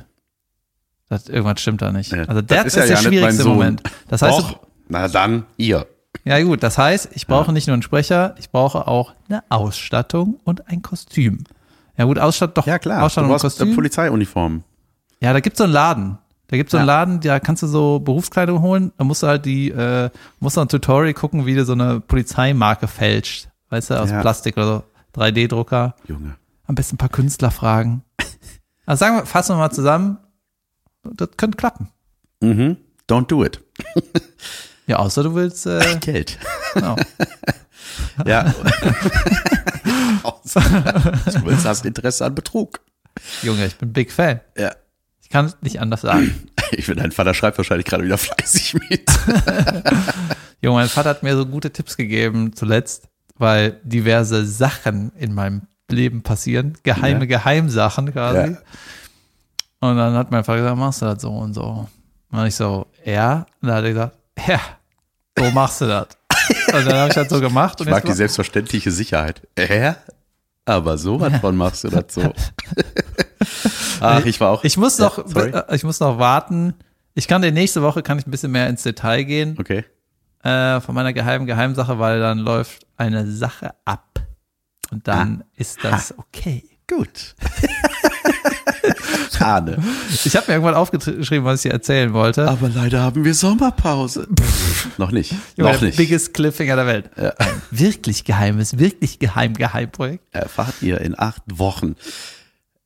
dass 1.08 1.28
irgendwas 1.28 1.60
stimmt 1.60 1.82
da 1.82 1.92
nicht. 1.92 2.12
Ja, 2.12 2.24
Also 2.24 2.40
das 2.40 2.64
das, 2.64 2.66
ist 2.66 2.72
ist, 2.72 2.76
ja 2.76 2.86
der 2.86 2.96
ja 2.96 3.02
schwierigste. 3.02 3.44
Moment. 3.44 3.82
Das 4.08 4.22
heißt, 4.22 4.38
Och, 4.38 4.58
na 4.88 5.08
dann, 5.08 5.44
ihr. 5.58 5.86
ja 6.24 6.40
gut, 6.42 6.62
das 6.62 6.78
heißt, 6.78 7.10
ich 7.12 7.26
brauche 7.26 7.52
nicht 7.52 7.66
nur 7.66 7.74
einen 7.74 7.82
Sprecher, 7.82 8.34
ich 8.38 8.50
brauche 8.50 8.86
auch 8.88 9.12
eine 9.28 9.42
Ausstattung 9.50 10.40
und 10.44 10.68
ein 10.68 10.80
Kostüm. 10.80 11.44
Ja 11.98 12.06
gut, 12.06 12.18
Ausstattung, 12.18 12.54
doch, 12.54 12.66
Ja 12.66 12.78
klar, 12.78 13.00
du 13.00 13.04
Ausstattung 13.04 13.30
und 13.30 13.34
brauchst 13.36 13.44
eine 13.44 13.50
Kostüm. 13.66 13.74
Polizeiuniform. 13.74 14.64
Ja, 15.20 15.34
da 15.34 15.40
gibt's 15.40 15.58
so 15.58 15.64
einen 15.64 15.74
Laden. 15.74 16.18
Da 16.48 16.56
gibt's 16.56 16.72
so 16.72 16.76
einen 16.78 16.86
Ja. 16.86 16.94
Laden, 17.00 17.20
da 17.20 17.40
kannst 17.40 17.62
du 17.62 17.66
so 17.66 17.98
Berufskleidung 18.00 18.60
holen. 18.60 18.92
Da 18.98 19.04
musst 19.04 19.22
du 19.22 19.26
halt 19.26 19.46
die, 19.46 19.70
äh, 19.70 20.10
musst 20.40 20.56
du 20.56 20.60
ein 20.60 20.68
Tutorial 20.68 21.14
gucken, 21.14 21.46
wie 21.46 21.54
du 21.54 21.64
so 21.64 21.72
eine 21.72 22.00
Polizeimarke 22.00 22.88
fälscht. 22.88 23.48
Weißt 23.70 23.90
du, 23.90 24.00
aus 24.00 24.10
Ja. 24.10 24.20
Plastik 24.20 24.56
oder 24.58 24.66
so. 24.66 24.82
3D-Drucker. 25.20 25.94
Junge. 26.06 26.36
Am 26.66 26.74
besten 26.74 26.94
ein 26.96 26.98
paar 26.98 27.08
Künstler 27.08 27.50
fragen. 27.50 28.02
Also 28.86 29.00
sagen 29.00 29.16
wir, 29.16 29.26
fassen 29.26 29.54
wir 29.54 29.58
mal 29.58 29.70
zusammen. 29.70 30.18
Das 31.04 31.28
könnte 31.36 31.56
klappen. 31.56 31.88
Mhm. 32.40 32.76
Don't 33.08 33.26
do 33.28 33.44
it. 33.44 33.60
Ja, 34.88 34.96
außer 34.96 35.22
du 35.22 35.34
willst, 35.36 35.64
äh, 35.64 35.96
Geld. 36.00 36.38
genau. 36.74 36.96
Ja. 38.26 38.42
du 40.22 41.44
willst 41.44 41.64
hast 41.64 41.84
Interesse 41.86 42.24
an 42.26 42.34
Betrug. 42.34 42.80
Junge, 43.42 43.66
ich 43.66 43.76
bin 43.76 43.92
Big 43.92 44.10
Fan. 44.10 44.40
Ja. 44.56 44.72
Ich 45.32 45.34
kann 45.34 45.46
es 45.46 45.56
nicht 45.62 45.80
anders 45.80 46.02
sagen. 46.02 46.30
Ich 46.72 46.84
finde, 46.86 47.02
dein 47.02 47.12
Vater 47.12 47.32
schreibt 47.32 47.56
wahrscheinlich 47.58 47.86
gerade 47.86 48.04
wieder 48.04 48.16
fleißig 48.18 48.74
mit. 48.74 49.10
Junge, 50.62 50.76
mein 50.76 50.88
Vater 50.88 51.10
hat 51.10 51.22
mir 51.22 51.36
so 51.36 51.44
gute 51.44 51.70
Tipps 51.70 51.98
gegeben 51.98 52.54
zuletzt, 52.54 53.08
weil 53.36 53.78
diverse 53.82 54.46
Sachen 54.46 55.12
in 55.18 55.34
meinem 55.34 55.62
Leben 55.90 56.22
passieren. 56.22 56.78
Geheime 56.82 57.20
Ja. 57.20 57.38
Geheimsachen 57.38 58.12
quasi. 58.12 58.52
Ja. 58.52 58.58
Und 59.80 59.96
dann 59.98 60.14
hat 60.14 60.30
mein 60.30 60.44
Vater 60.44 60.60
gesagt, 60.60 60.78
machst 60.78 61.02
du 61.02 61.06
das 61.06 61.20
so 61.22 61.30
und 61.30 61.52
so. 61.54 61.88
Und 62.30 62.46
ich 62.46 62.54
so, 62.54 62.86
ja. 63.04 63.46
Und 63.60 63.68
dann 63.68 63.76
hat 63.76 63.84
er 63.84 63.90
gesagt, 63.90 64.16
ja, 64.48 64.60
so 65.38 65.50
machst 65.50 65.80
du 65.82 65.86
das. 65.86 66.08
Und 66.74 66.86
dann 66.86 66.94
habe 66.94 67.08
ich 67.08 67.14
das 67.14 67.28
so 67.28 67.40
gemacht. 67.40 67.80
Und 67.80 67.86
Ich 67.86 67.90
mag 67.92 68.04
die 68.04 68.12
selbstverständliche 68.12 68.90
Sicherheit. 68.90 69.46
Hä? 69.58 69.94
Aber 70.64 70.96
so 70.98 71.18
was 71.20 71.40
von 71.40 71.56
machst 71.56 71.84
du 71.84 71.88
das 71.88 72.04
so. 72.14 72.32
Ach, 74.00 74.24
ich 74.24 74.40
war 74.40 74.50
auch. 74.50 74.64
ich 74.64 74.76
muss 74.76 74.98
Ja, 74.98 75.06
noch, 75.06 75.26
sorry. 75.28 75.50
äh, 75.50 75.74
ich 75.74 75.84
muss 75.84 75.98
noch 76.00 76.18
warten. 76.18 76.74
Ich 77.14 77.28
kann 77.28 77.42
dir 77.42 77.52
nächste 77.52 77.82
Woche 77.82 78.02
kann 78.02 78.18
ich 78.18 78.26
ein 78.26 78.30
bisschen 78.30 78.52
mehr 78.52 78.68
ins 78.68 78.82
Detail 78.82 79.24
gehen 79.24 79.56
Okay. 79.60 79.84
äh, 80.44 80.80
von 80.80 80.94
meiner 80.94 81.12
geheimen 81.12 81.46
Geheimsache, 81.46 81.98
weil 81.98 82.20
dann 82.20 82.38
läuft 82.38 82.86
eine 82.96 83.30
Sache 83.30 83.74
ab 83.84 84.20
und 84.90 85.06
dann 85.08 85.44
ist 85.56 85.82
das 85.84 86.16
okay. 86.18 86.64
Gut. 86.88 87.34
Schade. 89.42 89.78
Ich 90.24 90.36
habe 90.36 90.46
mir 90.48 90.54
irgendwann 90.54 90.74
aufgeschrieben, 90.74 91.44
was 91.44 91.64
ich 91.64 91.70
dir 91.70 91.74
erzählen 91.74 92.12
wollte. 92.12 92.48
Aber 92.48 92.68
leider 92.68 93.02
haben 93.02 93.24
wir 93.24 93.34
Sommerpause. 93.34 94.26
noch 94.98 95.10
nicht. 95.10 95.34
Junge, 95.56 95.72
noch 95.72 95.80
nicht. 95.80 95.96
biggest 95.96 96.34
Cliffhanger 96.34 96.76
der 96.76 96.86
Welt. 96.86 97.10
Ein 97.16 97.62
wirklich 97.70 98.24
geheimes, 98.24 98.78
wirklich 98.78 99.18
geheim, 99.18 99.54
Geheimprojekt. 99.54 100.24
Erfahrt 100.32 100.74
ihr 100.82 101.00
in 101.00 101.18
acht 101.18 101.42
Wochen. 101.52 101.96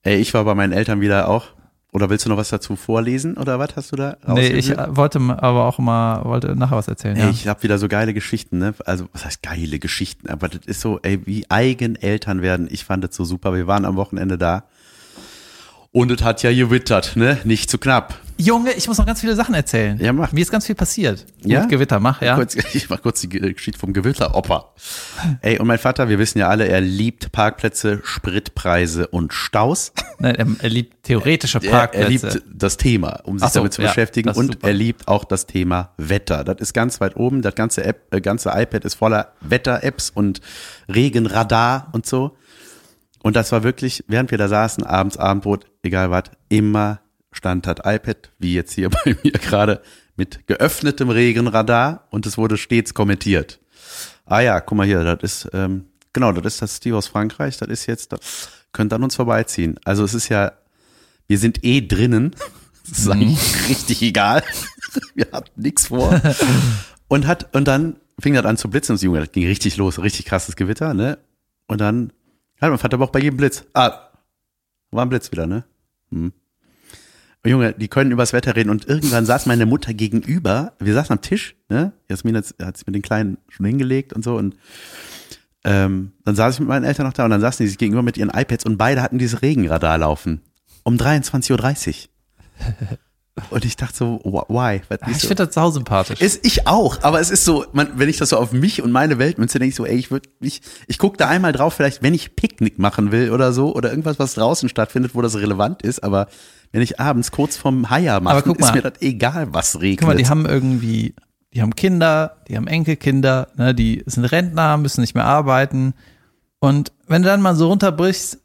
Ey, 0.03 0.17
ich 0.17 0.33
war 0.35 0.45
bei 0.45 0.55
meinen 0.55 0.73
Eltern 0.73 1.01
wieder 1.01 1.29
auch. 1.29 1.47
Oder 1.93 2.11
willst 2.11 2.27
du 2.27 2.29
noch 2.29 2.37
was 2.37 2.51
dazu 2.51 2.77
vorlesen? 2.77 3.39
Oder 3.39 3.59
was 3.59 3.71
hast 3.75 3.91
du 3.93 3.97
da 3.97 4.19
Nee, 4.27 4.49
ich 4.49 4.71
wollte 4.77 5.19
aber 5.19 5.65
auch 5.65 5.79
mal, 5.79 6.25
wollte 6.27 6.55
nachher 6.55 6.77
was 6.77 6.89
erzählen. 6.89 7.17
Ey, 7.17 7.23
Ja. 7.25 7.31
ich 7.31 7.49
habe 7.49 7.63
wieder 7.63 7.79
so 7.79 7.89
geile 7.89 8.13
Geschichten, 8.13 8.59
ne? 8.59 8.75
Also, 8.85 9.07
was 9.15 9.25
heißt 9.25 9.43
geile 9.43 9.79
Geschichten? 9.79 10.29
Aber 10.29 10.49
das 10.49 10.61
ist 10.67 10.83
so, 10.83 11.01
ey, 11.03 11.25
wie 11.27 11.47
eigen 11.49 11.97
Eltern 11.97 12.43
werden. 12.43 12.69
Ich 12.71 12.85
fand 12.85 13.03
das 13.03 13.17
so 13.17 13.25
super. 13.25 13.55
Wir 13.55 13.67
waren 13.67 13.87
am 13.87 13.97
Wochenende 13.97 14.37
da. 14.37 14.65
Und 15.97 16.11
es 16.11 16.23
hat 16.23 16.43
ja 16.43 16.53
gewittert, 16.53 17.17
ne? 17.17 17.39
Nicht 17.45 17.71
zu 17.71 17.79
knapp. 17.79 18.21
Junge, 18.37 18.75
ich 18.75 18.87
muss 18.87 18.99
noch 18.99 19.07
ganz 19.07 19.23
viele 19.23 19.35
Sachen 19.35 19.55
erzählen. 19.55 19.99
Ja, 19.99 20.13
mach. 20.13 20.31
Mir 20.31 20.43
ist 20.43 20.51
ganz 20.51 20.67
viel 20.67 20.75
passiert. 20.75 21.25
Ja? 21.43 21.61
Mit 21.61 21.71
Gewitter, 21.71 22.01
mach, 22.01 22.21
ja. 22.21 22.35
Kurz, 22.35 22.55
ich 22.75 22.91
mach 22.91 23.01
kurz 23.01 23.23
die 23.23 23.31
Geschichte 23.31 23.81
vom 23.81 23.95
Gewitteroper. 23.95 24.75
Ey, 25.41 25.59
und 25.59 25.67
mein 25.67 25.79
Vater, 25.79 26.11
wir 26.11 26.19
wissen 26.19 26.39
ja 26.39 26.49
alle, 26.49 26.69
er 26.69 26.83
liebt 26.83 27.33
Parkplätze, 27.33 28.01
Spritpreise 28.05 29.07
und 29.07 29.33
Staus. 29.33 29.95
Nein, 30.19 30.59
er, 30.61 30.69
liebt 30.69 31.03
theoretische 31.05 31.61
Parkplätze. 31.61 32.05
er 32.05 32.11
liebt 32.11 32.43
das 32.47 32.77
Thema, 32.77 33.21
um 33.25 33.39
sich 33.39 33.49
so, 33.49 33.61
damit 33.61 33.73
zu 33.73 33.81
ja, 33.81 33.89
beschäftigen. 33.89 34.29
Und 34.29 34.53
super. 34.53 34.69
er 34.69 34.75
liebt 34.75 35.09
auch 35.09 35.25
das 35.25 35.47
Thema 35.47 35.95
Wetter. 35.97 36.45
Das 36.45 36.59
ist 36.61 36.75
ganz 36.75 37.01
weit 37.01 37.17
oben. 37.17 37.41
Das 37.41 37.55
ganze 37.55 37.85
App, 37.85 38.13
äh, 38.15 38.21
ganze 38.21 38.51
iPad 38.51 38.85
ist 38.85 38.97
voller 38.97 39.33
Wetter-Apps 39.41 40.11
und 40.11 40.43
Regenradar 40.91 41.89
und 41.93 42.05
so. 42.05 42.37
Und 43.27 43.35
das 43.35 43.51
war 43.51 43.65
wirklich, 43.65 44.05
während 44.07 44.31
wir 44.31 44.39
da 44.39 44.47
saßen, 44.47 44.85
abends 44.85 45.17
Abendbrot, 45.17 45.67
egal 45.87 46.11
was, 46.11 46.25
immer 46.49 47.01
stand 47.33 47.67
das 47.67 47.77
iPad, 47.85 48.31
wie 48.39 48.55
jetzt 48.55 48.73
hier 48.73 48.91
bei 49.05 49.17
mir 49.23 49.33
gerade, 49.33 49.83
mit 50.17 50.47
geöffnetem 50.47 51.11
Regenradar 51.11 52.07
und 52.11 52.27
es 52.27 52.39
wurde 52.39 52.57
stets 52.57 52.95
kommentiert. 52.95 53.61
Ah 54.25 54.41
ja, 54.41 54.61
guck 54.61 54.79
mal 54.79 54.87
hier, 54.87 55.05
das 55.05 55.23
ist, 55.23 55.51
ähm, 55.53 55.85
genau, 56.13 56.33
das 56.33 56.55
ist 56.55 56.63
das 56.63 56.77
Steve 56.77 56.97
aus 56.97 57.07
Frankreich, 57.07 57.59
das 57.59 57.69
ist 57.69 57.87
jetzt, 57.87 58.13
das 58.13 58.49
könnte 58.73 58.97
an 58.97 59.03
uns 59.03 59.15
vorbeiziehen. 59.15 59.79
Also 59.85 60.05
es 60.05 60.15
ist 60.15 60.29
ja, 60.29 60.53
wir 61.29 61.39
sind 61.39 61.65
eh 61.65 61.87
drinnen, 61.87 62.35
das 62.89 62.99
ist 62.99 63.09
eigentlich 63.09 63.69
richtig 63.69 64.03
egal, 64.03 64.43
wir 65.15 65.29
hatten 65.33 65.61
nichts 65.61 65.89
vor. 65.89 66.21
Und 67.09 67.27
hat, 67.27 67.55
und 67.55 67.69
dann 67.69 67.97
fing 68.19 68.35
das 68.35 68.47
an 68.47 68.57
zu 68.57 68.71
blitzen 68.71 68.95
und 68.95 68.97
das 68.97 69.03
Junge, 69.03 69.21
das 69.21 69.33
ging 69.33 69.47
richtig 69.47 69.77
los, 69.77 69.99
richtig 69.99 70.25
krasses 70.25 70.57
Gewitter, 70.57 70.95
ne? 70.95 71.19
Und 71.67 71.81
dann 71.81 72.13
hat 72.61 72.71
mein 72.71 72.79
Vater 72.79 72.95
aber 72.95 73.05
auch 73.05 73.11
bei 73.11 73.21
jedem 73.21 73.37
Blitz, 73.37 73.65
ah, 73.75 74.11
war 74.91 75.05
ein 75.05 75.09
Blitz 75.09 75.31
wieder, 75.31 75.47
ne? 75.47 75.65
Hm. 76.11 76.33
Junge, 77.45 77.75
die 77.75 77.89
können 77.89 78.11
übers 78.11 78.33
Wetter 78.33 78.57
reden 78.57 78.71
und 78.71 78.89
irgendwann 78.89 79.25
saß 79.25 79.47
meine 79.47 79.67
Mutter 79.67 79.95
gegenüber. 79.95 80.73
Wir 80.81 80.95
saßen 80.95 81.13
am 81.13 81.21
Tisch, 81.21 81.55
ne? 81.69 81.93
Jasmin 82.09 82.37
hat, 82.37 82.55
hat 82.61 82.77
sich 82.77 82.87
mit 82.87 82.97
den 82.97 83.03
Kleinen 83.03 83.39
schon 83.49 83.67
hingelegt 83.67 84.13
und 84.13 84.25
so 84.25 84.37
und 84.37 84.57
ähm, 85.65 86.13
dann 86.25 86.35
saß 86.35 86.55
ich 86.55 86.61
mit 86.61 86.69
meinen 86.69 86.85
Eltern 86.85 87.07
noch 87.07 87.13
da 87.13 87.25
und 87.25 87.31
dann 87.31 87.41
saßen 87.41 87.65
die 87.65 87.69
sich 87.69 87.79
gegenüber 87.79 88.03
mit 88.03 88.17
ihren 88.17 88.31
iPads 88.31 88.65
und 88.67 88.77
beide 88.77 89.03
hatten 89.03 89.19
dieses 89.19 89.43
Regenradar 89.43 89.99
laufen. 89.99 90.43
Um 90.83 90.97
23.30 90.97 92.07
Uhr. 92.09 92.99
Und 93.51 93.65
ich 93.67 93.77
dachte 93.77 93.95
so, 93.95 94.21
why? 94.25 94.81
Was 94.89 94.99
Ich 95.09 95.19
so? 95.19 95.29
finde 95.29 95.47
das 95.47 95.55
sausympathisch. 95.55 96.21
Ist 96.21 96.47
ich 96.47 96.67
auch, 96.67 97.03
aber 97.03 97.21
es 97.21 97.31
ist 97.31 97.45
so, 97.45 97.67
man, 97.73 97.99
wenn 97.99 98.09
ich 98.09 98.17
das 98.17 98.31
so 98.31 98.39
auf 98.39 98.53
mich 98.53 98.81
und 98.83 98.93
meine 98.93 99.19
Welt 99.19 99.37
münze, 99.39 99.59
denke 99.59 99.71
ich 99.71 99.75
so, 99.75 99.85
ey, 99.85 99.97
ich 99.97 100.11
würde 100.11 100.29
ich, 100.41 100.63
ich 100.87 100.99
gucke 100.99 101.19
da 101.19 101.29
einmal 101.29 101.53
drauf, 101.53 101.75
vielleicht, 101.75 102.03
wenn 102.03 102.15
ich 102.15 102.35
Picknick 102.35 102.79
machen 102.79 103.13
will 103.13 103.31
oder 103.31 103.53
so, 103.53 103.75
oder 103.75 103.91
irgendwas, 103.91 104.19
was 104.19 104.35
draußen 104.35 104.69
stattfindet, 104.71 105.15
wo 105.15 105.21
das 105.21 105.37
relevant 105.37 105.83
ist, 105.83 106.03
aber 106.03 106.29
wenn 106.73 106.81
ich 106.81 106.99
abends 106.99 107.31
kurz 107.31 107.57
vom 107.57 107.91
Haier 107.91 108.21
mache, 108.21 108.51
ist 108.53 108.75
mir 108.75 108.83
das 108.83 109.01
egal, 109.01 109.49
was 109.53 109.81
regnet. 109.81 110.01
Guck 110.01 110.09
mal, 110.09 110.17
die 110.17 110.29
haben 110.29 110.47
irgendwie, 110.47 111.15
die 111.53 111.61
haben 111.61 111.77
Kinder, 111.77 112.39
die 112.49 112.57
haben 112.57 112.67
Enkelkinder, 112.67 113.49
ne, 113.57 113.75
die 113.75 114.03
sind 114.07 114.25
Rentner, 114.25 114.79
müssen 114.79 115.03
nicht 115.03 115.15
mehr 115.15 115.27
arbeiten. 115.27 115.93
Und 116.59 116.93
wenn 117.07 117.23
du 117.23 117.29
dann 117.29 117.43
mal 117.43 117.55
so 117.55 117.69
runterbrichst, 117.69 118.39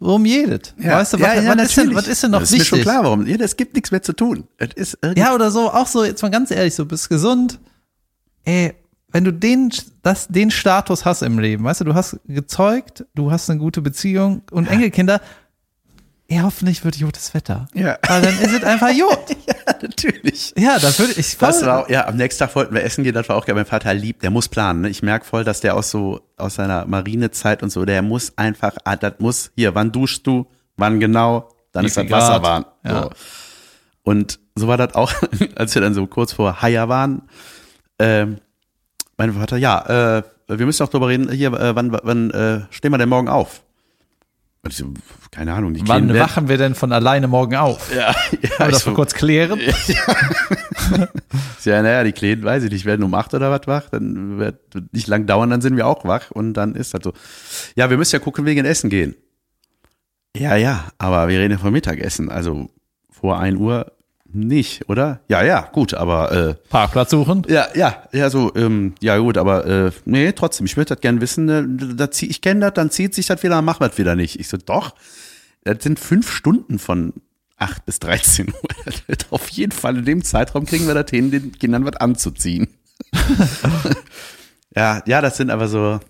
worum 0.00 0.24
jedet? 0.24 0.74
weißt 0.76 1.12
du, 1.12 1.20
was, 1.20 1.26
ja, 1.26 1.42
ja, 1.42 1.56
was, 1.56 1.68
ist 1.68 1.76
denn, 1.76 1.94
was 1.94 2.08
ist 2.08 2.22
denn 2.22 2.30
noch 2.32 2.40
das 2.40 2.50
ist 2.50 2.52
mir 2.52 2.60
wichtig? 2.60 2.78
schon 2.78 2.80
klar, 2.80 3.04
warum. 3.04 3.26
Ja, 3.26 3.36
es 3.38 3.56
gibt 3.56 3.74
nichts 3.74 3.90
mehr 3.92 4.02
zu 4.02 4.12
tun. 4.12 4.48
Ist 4.74 4.98
Ja, 5.16 5.34
oder 5.34 5.50
so, 5.50 5.70
auch 5.70 5.86
so, 5.86 6.04
jetzt 6.04 6.22
mal 6.22 6.30
ganz 6.30 6.50
ehrlich, 6.50 6.74
so 6.74 6.86
bist 6.86 7.08
gesund. 7.08 7.60
Ey, 8.44 8.74
wenn 9.12 9.24
du 9.24 9.32
den, 9.32 9.72
das, 10.02 10.28
den 10.28 10.50
Status 10.50 11.04
hast 11.04 11.22
im 11.22 11.38
Leben, 11.38 11.64
weißt 11.64 11.80
du, 11.82 11.84
du 11.84 11.94
hast 11.94 12.18
gezeugt, 12.26 13.04
du 13.14 13.30
hast 13.30 13.50
eine 13.50 13.58
gute 13.58 13.82
Beziehung 13.82 14.42
und 14.50 14.66
Enkelkinder, 14.68 15.20
ey, 16.30 16.38
hoffentlich 16.38 16.84
wird 16.84 16.98
gutes 16.98 17.34
Wetter. 17.34 17.66
Ja. 17.74 17.98
Weil 18.06 18.22
dann 18.22 18.38
ist 18.38 18.52
es 18.52 18.62
einfach 18.62 18.88
gut. 18.88 19.36
ja, 19.46 19.74
natürlich. 19.82 20.54
Ja, 20.56 20.78
das 20.78 20.98
würde 20.98 21.12
ich 21.16 21.36
Das 21.36 21.64
war, 21.66 21.84
auch- 21.84 21.88
ja, 21.90 22.06
am 22.06 22.16
nächsten 22.16 22.38
Tag 22.44 22.54
wollten 22.54 22.72
wir 22.74 22.84
essen 22.84 23.04
gehen, 23.04 23.14
das 23.14 23.28
war 23.28 23.36
auch 23.36 23.44
geil. 23.44 23.56
Mein 23.56 23.66
Vater 23.66 23.92
liebt, 23.92 24.22
der 24.22 24.30
muss 24.30 24.48
planen. 24.48 24.82
Ne? 24.82 24.88
Ich 24.88 25.02
merke 25.02 25.24
voll, 25.26 25.42
dass 25.44 25.60
der 25.60 25.74
aus 25.74 25.90
so, 25.90 26.20
aus 26.36 26.54
seiner 26.54 26.86
Marinezeit 26.86 27.62
und 27.62 27.70
so, 27.70 27.84
der 27.84 28.00
muss 28.02 28.32
einfach, 28.38 28.76
ah, 28.84 28.96
das 28.96 29.14
muss, 29.18 29.50
hier, 29.56 29.74
wann 29.74 29.90
duschst 29.92 30.26
du, 30.26 30.46
wann 30.76 31.00
genau, 31.00 31.48
dann 31.72 31.82
Wie 31.82 31.88
ist 31.88 31.96
das 31.96 32.10
Wasser 32.10 32.42
warm. 32.42 32.64
Ja. 32.84 33.02
So. 33.02 33.10
Und 34.04 34.38
so 34.54 34.68
war 34.68 34.76
das 34.76 34.94
auch, 34.94 35.12
als 35.56 35.74
wir 35.74 35.82
dann 35.82 35.94
so 35.94 36.06
kurz 36.06 36.32
vor 36.32 36.62
Haier 36.62 36.88
waren. 36.88 37.22
Ähm, 37.98 38.38
mein 39.16 39.32
Vater, 39.34 39.56
ja, 39.56 40.18
äh, 40.18 40.22
wir 40.46 40.66
müssen 40.66 40.82
auch 40.84 40.88
drüber 40.88 41.08
reden, 41.08 41.30
hier, 41.30 41.52
äh, 41.52 41.74
wann, 41.74 41.92
wann 42.02 42.30
äh, 42.30 42.60
stehen 42.70 42.92
wir 42.92 42.98
denn 42.98 43.08
morgen 43.08 43.28
auf? 43.28 43.62
Ich 44.68 44.84
keine 45.30 45.54
Ahnung, 45.54 45.72
die 45.72 45.88
Wann 45.88 46.12
wachen 46.14 46.48
wir 46.48 46.58
denn 46.58 46.74
von 46.74 46.92
alleine 46.92 47.28
morgen 47.28 47.56
auf? 47.56 47.94
Ja, 47.94 48.14
ja, 48.32 48.38
ich 48.42 48.56
das 48.58 48.80
so, 48.80 48.90
mal 48.90 48.96
kurz 48.96 49.14
klären? 49.14 49.58
Ja, 51.64 51.82
naja, 51.82 52.04
die 52.04 52.12
Kleinen, 52.12 52.42
weiß 52.42 52.64
ich 52.64 52.70
nicht, 52.70 52.84
werden 52.84 53.02
um 53.02 53.14
acht 53.14 53.32
oder 53.32 53.50
was 53.50 53.66
wach, 53.66 53.88
dann 53.90 54.38
wird 54.38 54.60
nicht 54.92 55.06
lang 55.08 55.26
dauern, 55.26 55.50
dann 55.50 55.60
sind 55.60 55.76
wir 55.76 55.86
auch 55.86 56.04
wach 56.04 56.30
und 56.30 56.54
dann 56.54 56.74
ist 56.74 56.92
das 56.92 57.00
so. 57.02 57.12
Ja, 57.74 57.90
wir 57.90 57.96
müssen 57.96 58.16
ja 58.16 58.18
gucken, 58.18 58.44
wegen 58.44 58.64
Essen 58.66 58.90
gehen. 58.90 59.14
Ja, 60.36 60.56
ja, 60.56 60.90
aber 60.98 61.28
wir 61.28 61.38
reden 61.38 61.52
ja 61.52 61.58
vom 61.58 61.72
Mittagessen, 61.72 62.30
also 62.30 62.68
vor 63.10 63.38
ein 63.38 63.56
Uhr 63.56 63.92
nicht, 64.32 64.88
oder? 64.88 65.20
Ja, 65.28 65.42
ja, 65.42 65.68
gut, 65.72 65.94
aber 65.94 66.32
äh, 66.32 66.54
Parkplatz 66.68 67.10
suchen? 67.10 67.42
ja, 67.48 67.68
ja, 67.74 68.04
ja, 68.12 68.30
so, 68.30 68.54
ähm, 68.54 68.94
ja 69.00 69.18
gut, 69.18 69.38
aber 69.38 69.66
äh, 69.66 69.90
nee, 70.04 70.32
trotzdem, 70.32 70.66
ich 70.66 70.76
würde 70.76 70.94
das 70.94 71.00
gern 71.00 71.20
wissen, 71.20 71.48
äh, 71.48 71.94
da 71.96 72.10
zieh, 72.10 72.26
ich 72.26 72.40
kenne 72.40 72.60
das, 72.60 72.74
dann 72.74 72.90
zieht 72.90 73.14
sich 73.14 73.26
das 73.26 73.42
wieder, 73.42 73.56
dann 73.56 73.64
machen 73.64 73.80
wir 73.80 73.88
das 73.88 73.98
wieder 73.98 74.16
nicht. 74.16 74.38
Ich 74.38 74.48
so, 74.48 74.56
doch, 74.56 74.94
das 75.64 75.82
sind 75.82 75.98
fünf 75.98 76.30
Stunden 76.30 76.78
von 76.78 77.14
8 77.56 77.84
bis 77.84 77.98
13 78.00 78.48
Uhr. 78.48 79.16
Auf 79.30 79.48
jeden 79.50 79.72
Fall 79.72 79.98
in 79.98 80.04
dem 80.04 80.24
Zeitraum 80.24 80.64
kriegen 80.64 80.86
wir 80.86 80.94
das 80.94 81.10
hin, 81.10 81.30
den 81.30 81.52
Kindern 81.52 81.84
was 81.84 81.96
anzuziehen. 81.96 82.68
ja, 84.74 85.02
ja, 85.06 85.20
das 85.20 85.36
sind 85.36 85.50
aber 85.50 85.68
so, 85.68 86.00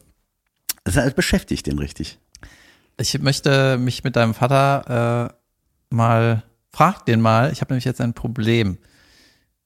das 0.84 0.96
halt 0.96 1.16
beschäftigt 1.16 1.66
den 1.66 1.78
richtig. 1.78 2.18
Ich 2.98 3.18
möchte 3.18 3.78
mich 3.78 4.04
mit 4.04 4.16
deinem 4.16 4.34
Vater 4.34 5.30
äh, 5.90 5.94
mal, 5.94 6.42
frag 6.72 7.04
den 7.06 7.20
mal, 7.20 7.52
ich 7.52 7.60
habe 7.60 7.72
nämlich 7.72 7.84
jetzt 7.84 8.00
ein 8.00 8.14
Problem. 8.14 8.78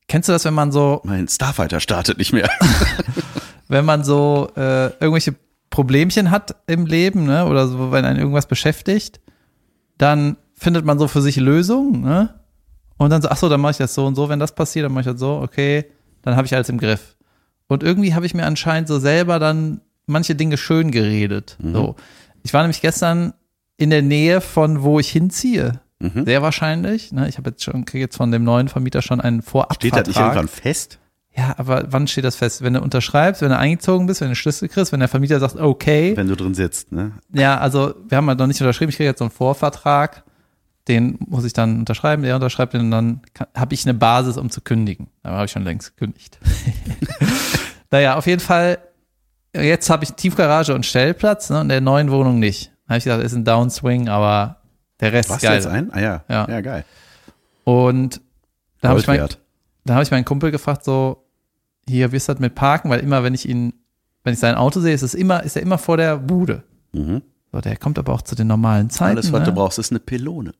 Kennst 0.09 0.29
du 0.29 0.33
das, 0.33 0.45
wenn 0.45 0.55
man 0.55 0.73
so, 0.73 1.01
Mein 1.05 1.29
Starfighter 1.29 1.81
startet 1.81 2.19
nicht 2.19 2.33
mehr. 2.33 2.51
wenn 3.69 3.85
man 3.85 4.05
so 4.05 4.51
äh, 4.57 4.91
irgendwelche 4.99 5.35
Problemchen 5.71 6.31
hat 6.31 6.57
im 6.67 6.87
Leben, 6.87 7.25
ne, 7.25 7.47
oder 7.47 7.67
so, 7.67 7.91
wenn 7.91 8.05
einen 8.05 8.19
irgendwas 8.19 8.47
beschäftigt, 8.47 9.21
dann 9.99 10.37
findet 10.55 10.85
man 10.85 10.99
so 10.99 11.09
für 11.09 11.23
sich 11.23 11.37
Lösungen, 11.37 12.03
ne? 12.03 12.35
Und 12.97 13.11
dann 13.11 13.21
so, 13.23 13.29
ach 13.29 13.37
so, 13.37 13.49
dann 13.49 13.61
mache 13.61 13.73
ich 13.73 13.77
das 13.79 13.95
so 13.95 14.07
und 14.07 14.15
so, 14.15 14.29
wenn 14.29 14.39
das 14.39 14.55
passiert, 14.55 14.85
dann 14.85 14.93
mache 14.93 15.01
ich 15.01 15.13
das 15.13 15.19
so, 15.19 15.41
okay, 15.41 15.87
dann 16.23 16.37
habe 16.37 16.47
ich 16.47 16.55
alles 16.55 16.69
im 16.69 16.79
Griff. 16.79 17.17
Und 17.67 17.83
irgendwie 17.83 18.15
habe 18.15 18.25
ich 18.25 18.35
mir 18.35 18.47
anscheinend 18.47 18.89
so 18.89 19.01
selber 19.01 19.41
dann 19.41 19.81
manche 20.07 20.35
Dinge 20.37 20.57
schön 20.57 20.91
geredet. 20.93 21.57
So. 21.61 21.97
Ich 22.45 22.55
war 22.55 22.63
nämlich 22.63 22.81
gestern 22.81 23.35
in 23.77 23.91
der 23.91 24.03
Nähe 24.03 24.41
von 24.41 24.83
wo 24.83 25.01
ich 25.01 25.11
hinziehe. 25.11 25.81
Mhm. 26.01 26.25
Sehr 26.25 26.43
wahrscheinlich. 26.43 27.13
Ne? 27.13 27.29
Ich 27.29 27.39
habe 27.39 27.51
jetzt 27.51 27.65
schon, 27.65 27.85
kriege 27.85 28.05
jetzt 28.05 28.17
von 28.17 28.31
dem 28.31 28.45
neuen 28.45 28.69
Vermieter 28.69 29.03
schon 29.03 29.21
einen 29.21 29.43
Vorabvertrag. 29.43 29.81
Steht 29.81 29.97
das 29.97 30.09
nicht 30.09 30.19
irgendwann 30.19 30.49
fest? 30.49 30.99
Ja, 31.37 31.55
aber 31.59 31.87
wann 31.89 32.07
steht 32.07 32.25
das 32.25 32.37
fest? 32.37 32.63
Wenn 32.63 32.75
du 32.75 32.81
unterschreibst, 32.81 33.43
wenn 33.43 33.49
du 33.49 33.59
eingezogen 33.59 34.07
bist, 34.07 34.21
wenn 34.21 34.29
du 34.29 34.37
Schlüssel 34.37 34.69
kriegst, 34.69 34.93
wenn 34.93 35.01
der 35.01 35.09
Vermieter 35.09 35.41
sagt, 35.41 35.57
okay. 35.57 36.17
Wenn 36.17 36.29
du 36.29 36.37
drin 36.37 36.55
sitzt, 36.55 36.93
ne? 36.93 37.13
Ja, 37.33 37.59
also 37.59 37.95
wir 38.09 38.17
haben 38.17 38.29
halt 38.29 38.39
noch 38.39 38.47
nicht 38.47 38.61
unterschrieben, 38.61 38.91
ich 38.91 38.97
kriege 38.97 39.09
jetzt 39.09 39.19
so 39.19 39.25
einen 39.25 39.33
Vorvertrag, 39.33 40.23
den 40.87 41.19
muss 41.27 41.45
ich 41.45 41.53
dann 41.53 41.81
unterschreiben, 41.81 42.23
der 42.23 42.37
unterschreibt 42.37 42.75
den 42.75 42.83
und 42.83 42.91
dann 42.93 43.23
habe 43.55 43.75
ich 43.75 43.85
eine 43.85 43.95
Basis, 43.95 44.37
um 44.37 44.51
zu 44.51 44.61
kündigen. 44.61 45.09
Aber 45.25 45.37
habe 45.37 45.47
ich 45.47 45.51
schon 45.51 45.65
längst 45.65 45.97
gekündigt. 45.97 46.39
naja, 47.91 48.17
auf 48.17 48.27
jeden 48.29 48.41
Fall, 48.41 48.79
jetzt 49.55 49.91
habe 49.91 50.05
ich 50.05 50.13
Tiefgarage 50.13 50.73
und 50.73 50.87
Stellplatz, 50.87 51.51
ne, 51.51 51.63
in 51.63 51.69
der 51.69 51.81
neuen 51.81 52.13
Wohnung 52.13 52.39
nicht. 52.39 52.71
Da 52.87 52.91
habe 52.91 52.99
ich 52.99 53.05
gesagt, 53.05 53.25
ist 53.25 53.35
ein 53.35 53.45
Downswing, 53.45 54.09
aber 54.09 54.61
der 55.01 55.13
Rest 55.13 55.31
Warst 55.31 55.43
ist 55.43 55.49
du 55.49 55.49
geil. 55.49 55.57
jetzt 55.57 55.67
ein? 55.67 55.93
Ah 55.93 56.01
ja. 56.01 56.25
Ja. 56.29 56.49
Ja, 56.49 56.61
geil. 56.61 56.85
Und 57.65 58.21
da 58.81 58.91
habe 58.91 59.01
ich, 59.01 59.07
mein, 59.07 59.27
da 59.85 59.95
hab 59.95 60.03
ich 60.03 60.11
meinen 60.11 60.25
Kumpel 60.25 60.51
gefragt, 60.51 60.85
so, 60.85 61.25
hier, 61.89 62.13
wie 62.13 62.17
ist 62.17 62.29
das 62.29 62.39
mit 62.39 62.55
Parken? 62.55 62.91
Weil 62.91 63.01
immer, 63.01 63.23
wenn 63.23 63.35
ich 63.35 63.49
ihn, 63.49 63.73
wenn 64.23 64.35
ich 64.35 64.41
sein 64.41 64.55
Auto 64.55 64.81
sehe, 64.81 64.95
ist 64.95 65.03
es 65.03 65.15
immer, 65.15 65.43
ist 65.43 65.57
er 65.57 65.63
immer 65.63 65.79
vor 65.79 65.97
der 65.97 66.17
Bude. 66.19 66.63
Mhm. 66.93 67.23
So, 67.53 67.61
der 67.61 67.77
kommt 67.77 67.99
aber 67.99 68.13
auch 68.13 68.23
zu 68.23 68.35
den 68.35 68.47
normalen 68.47 68.91
Zeiten. 68.91 69.17
Alles, 69.17 69.33
was 69.33 69.41
ne? 69.41 69.47
du 69.47 69.53
brauchst, 69.53 69.79
ist 69.79 69.93
eine 69.93 70.01
Pylone. 70.01 70.53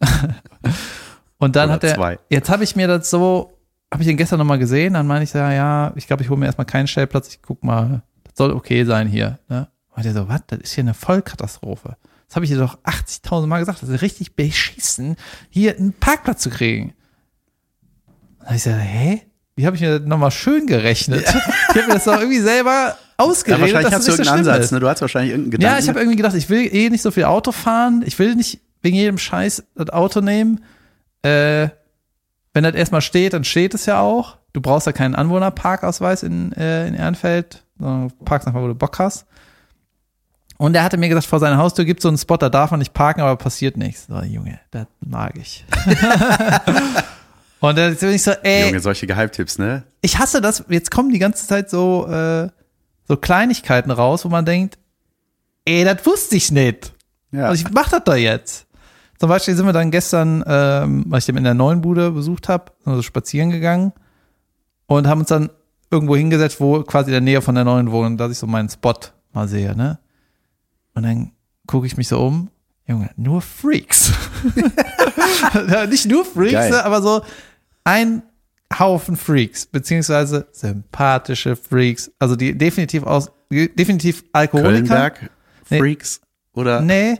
Und 1.38 1.56
dann 1.56 1.70
Oder 1.70 1.74
hat 1.74 1.84
er, 1.84 1.94
zwei. 1.94 2.18
jetzt 2.28 2.50
habe 2.50 2.64
ich 2.64 2.76
mir 2.76 2.86
das 2.86 3.10
so, 3.10 3.58
habe 3.92 4.02
ich 4.02 4.08
ihn 4.08 4.16
gestern 4.16 4.38
nochmal 4.38 4.58
gesehen, 4.58 4.94
dann 4.94 5.06
meine 5.06 5.24
ich, 5.24 5.32
ja, 5.32 5.52
ja, 5.52 5.92
ich 5.96 6.06
glaube, 6.06 6.22
ich 6.22 6.30
hole 6.30 6.38
mir 6.38 6.46
erstmal 6.46 6.66
keinen 6.66 6.86
Stellplatz, 6.86 7.28
ich 7.28 7.42
guck 7.42 7.62
mal, 7.64 8.02
das 8.24 8.34
soll 8.36 8.52
okay 8.52 8.84
sein 8.84 9.08
hier. 9.08 9.38
Ne? 9.48 9.68
Und 9.94 10.04
der 10.04 10.12
so, 10.12 10.28
was, 10.28 10.42
das 10.46 10.60
ist 10.60 10.72
hier 10.72 10.84
eine 10.84 10.94
Vollkatastrophe. 10.94 11.96
Das 12.32 12.36
habe 12.36 12.46
ich 12.46 12.50
dir 12.50 12.56
doch 12.56 12.78
80.000 12.84 13.46
Mal 13.46 13.58
gesagt, 13.58 13.82
das 13.82 13.90
ist 13.90 14.00
richtig 14.00 14.36
beschissen, 14.36 15.16
hier 15.50 15.76
einen 15.76 15.92
Parkplatz 15.92 16.40
zu 16.40 16.48
kriegen. 16.48 16.94
Und 18.38 18.40
dann 18.40 18.48
hab 18.48 18.56
ich 18.56 18.62
gesagt, 18.64 18.82
hä? 18.82 19.22
Wie 19.54 19.66
habe 19.66 19.76
ich 19.76 19.82
mir 19.82 19.98
das 19.98 20.08
nochmal 20.08 20.30
schön 20.30 20.66
gerechnet? 20.66 21.26
Ich 21.28 21.76
habe 21.76 21.88
mir 21.88 21.92
das 21.92 22.04
doch 22.04 22.18
irgendwie 22.18 22.40
selber 22.40 22.70
Ja, 22.70 22.96
ausgeredet, 23.18 23.60
wahrscheinlich 23.60 23.92
hast 23.92 23.92
das 23.92 24.04
du 24.06 24.12
so 24.12 24.22
irgendeinen 24.22 24.44
schlimm 24.44 24.54
Ansatz, 24.54 24.70
ne? 24.70 24.80
Du 24.80 24.88
hast 24.88 25.02
wahrscheinlich 25.02 25.32
irgendeinen 25.32 25.50
Gedanken. 25.50 25.74
Ja, 25.74 25.78
ich 25.78 25.88
habe 25.90 25.98
irgendwie 25.98 26.16
gedacht, 26.16 26.34
ich 26.34 26.48
will 26.48 26.74
eh 26.74 26.88
nicht 26.88 27.02
so 27.02 27.10
viel 27.10 27.24
Auto 27.24 27.52
fahren. 27.52 28.02
Ich 28.06 28.18
will 28.18 28.34
nicht 28.34 28.60
wegen 28.80 28.96
jedem 28.96 29.18
Scheiß 29.18 29.64
das 29.74 29.90
Auto 29.90 30.22
nehmen. 30.22 30.64
Äh, 31.20 31.68
wenn 32.54 32.64
das 32.64 32.74
erstmal 32.74 33.02
steht, 33.02 33.34
dann 33.34 33.44
steht 33.44 33.74
es 33.74 33.84
ja 33.84 34.00
auch. 34.00 34.38
Du 34.54 34.62
brauchst 34.62 34.86
ja 34.86 34.92
keinen 34.92 35.14
Anwohnerparkausweis 35.16 36.22
in, 36.22 36.52
äh, 36.52 36.88
in 36.88 36.94
Ehrenfeld, 36.94 37.62
sondern 37.78 38.08
du 38.08 38.24
parkst 38.24 38.48
einfach, 38.48 38.62
wo 38.62 38.68
du 38.68 38.74
Bock 38.74 38.98
hast. 38.98 39.26
Und 40.62 40.76
er 40.76 40.84
hatte 40.84 40.96
mir 40.96 41.08
gesagt, 41.08 41.26
vor 41.26 41.40
seiner 41.40 41.56
Haustür 41.56 41.84
gibt 41.84 41.98
es 41.98 42.02
so 42.04 42.08
einen 42.08 42.18
Spot, 42.18 42.36
da 42.36 42.48
darf 42.48 42.70
man 42.70 42.78
nicht 42.78 42.94
parken, 42.94 43.20
aber 43.20 43.34
passiert 43.34 43.76
nichts. 43.76 44.06
So, 44.06 44.22
Junge, 44.22 44.60
das 44.70 44.86
mag 45.00 45.36
ich. 45.36 45.64
Und 47.58 47.76
dann 47.76 47.96
bin 47.96 48.10
ich 48.10 48.22
so, 48.22 48.30
ey, 48.30 48.66
Junge, 48.66 48.78
solche 48.78 49.08
Geheimtipps, 49.08 49.58
ne? 49.58 49.82
ich 50.02 50.20
hasse 50.20 50.40
das, 50.40 50.62
jetzt 50.68 50.92
kommen 50.92 51.10
die 51.10 51.18
ganze 51.18 51.48
Zeit 51.48 51.68
so, 51.68 52.06
äh, 52.06 52.48
so 53.08 53.16
Kleinigkeiten 53.16 53.90
raus, 53.90 54.24
wo 54.24 54.28
man 54.28 54.44
denkt, 54.44 54.78
ey, 55.64 55.84
das 55.84 56.06
wusste 56.06 56.36
ich 56.36 56.52
nicht. 56.52 56.92
Ja. 57.32 57.48
Also 57.48 57.66
ich 57.66 57.72
mach 57.72 57.88
das 57.88 58.04
doch 58.04 58.14
jetzt. 58.14 58.66
Zum 59.18 59.28
Beispiel 59.28 59.56
sind 59.56 59.66
wir 59.66 59.72
dann 59.72 59.90
gestern, 59.90 60.44
ähm, 60.46 61.06
weil 61.08 61.18
ich 61.18 61.26
den 61.26 61.38
in 61.38 61.42
der 61.42 61.54
neuen 61.54 61.80
Bude 61.80 62.12
besucht 62.12 62.48
habe, 62.48 62.70
also 62.84 63.02
spazieren 63.02 63.50
gegangen 63.50 63.92
und 64.86 65.08
haben 65.08 65.22
uns 65.22 65.28
dann 65.28 65.50
irgendwo 65.90 66.14
hingesetzt, 66.14 66.60
wo 66.60 66.84
quasi 66.84 67.08
in 67.10 67.14
der 67.14 67.20
Nähe 67.20 67.42
von 67.42 67.56
der 67.56 67.64
neuen 67.64 67.90
Wohnung, 67.90 68.16
dass 68.16 68.30
ich 68.30 68.38
so 68.38 68.46
meinen 68.46 68.68
Spot 68.68 68.94
mal 69.32 69.48
sehe, 69.48 69.74
ne? 69.76 69.98
Und 70.94 71.02
dann 71.04 71.32
gucke 71.66 71.86
ich 71.86 71.96
mich 71.96 72.08
so 72.08 72.20
um, 72.24 72.50
Junge, 72.86 73.10
nur 73.16 73.40
Freaks. 73.42 74.12
Nicht 75.88 76.06
nur 76.06 76.24
Freaks, 76.24 76.52
Geil. 76.52 76.70
ne, 76.70 76.84
aber 76.84 77.00
so 77.02 77.22
ein 77.84 78.22
Haufen 78.78 79.16
Freaks, 79.16 79.66
beziehungsweise 79.66 80.46
sympathische 80.52 81.56
Freaks, 81.56 82.10
also 82.18 82.36
die 82.36 82.56
definitiv 82.56 83.04
aus, 83.04 83.30
definitiv 83.50 84.24
Alkoholiker. 84.32 84.72
Kölnberg, 84.78 85.30
Nee. 85.70 85.78
Freaks 85.78 86.20
oder 86.54 86.80
Nee, 86.80 87.18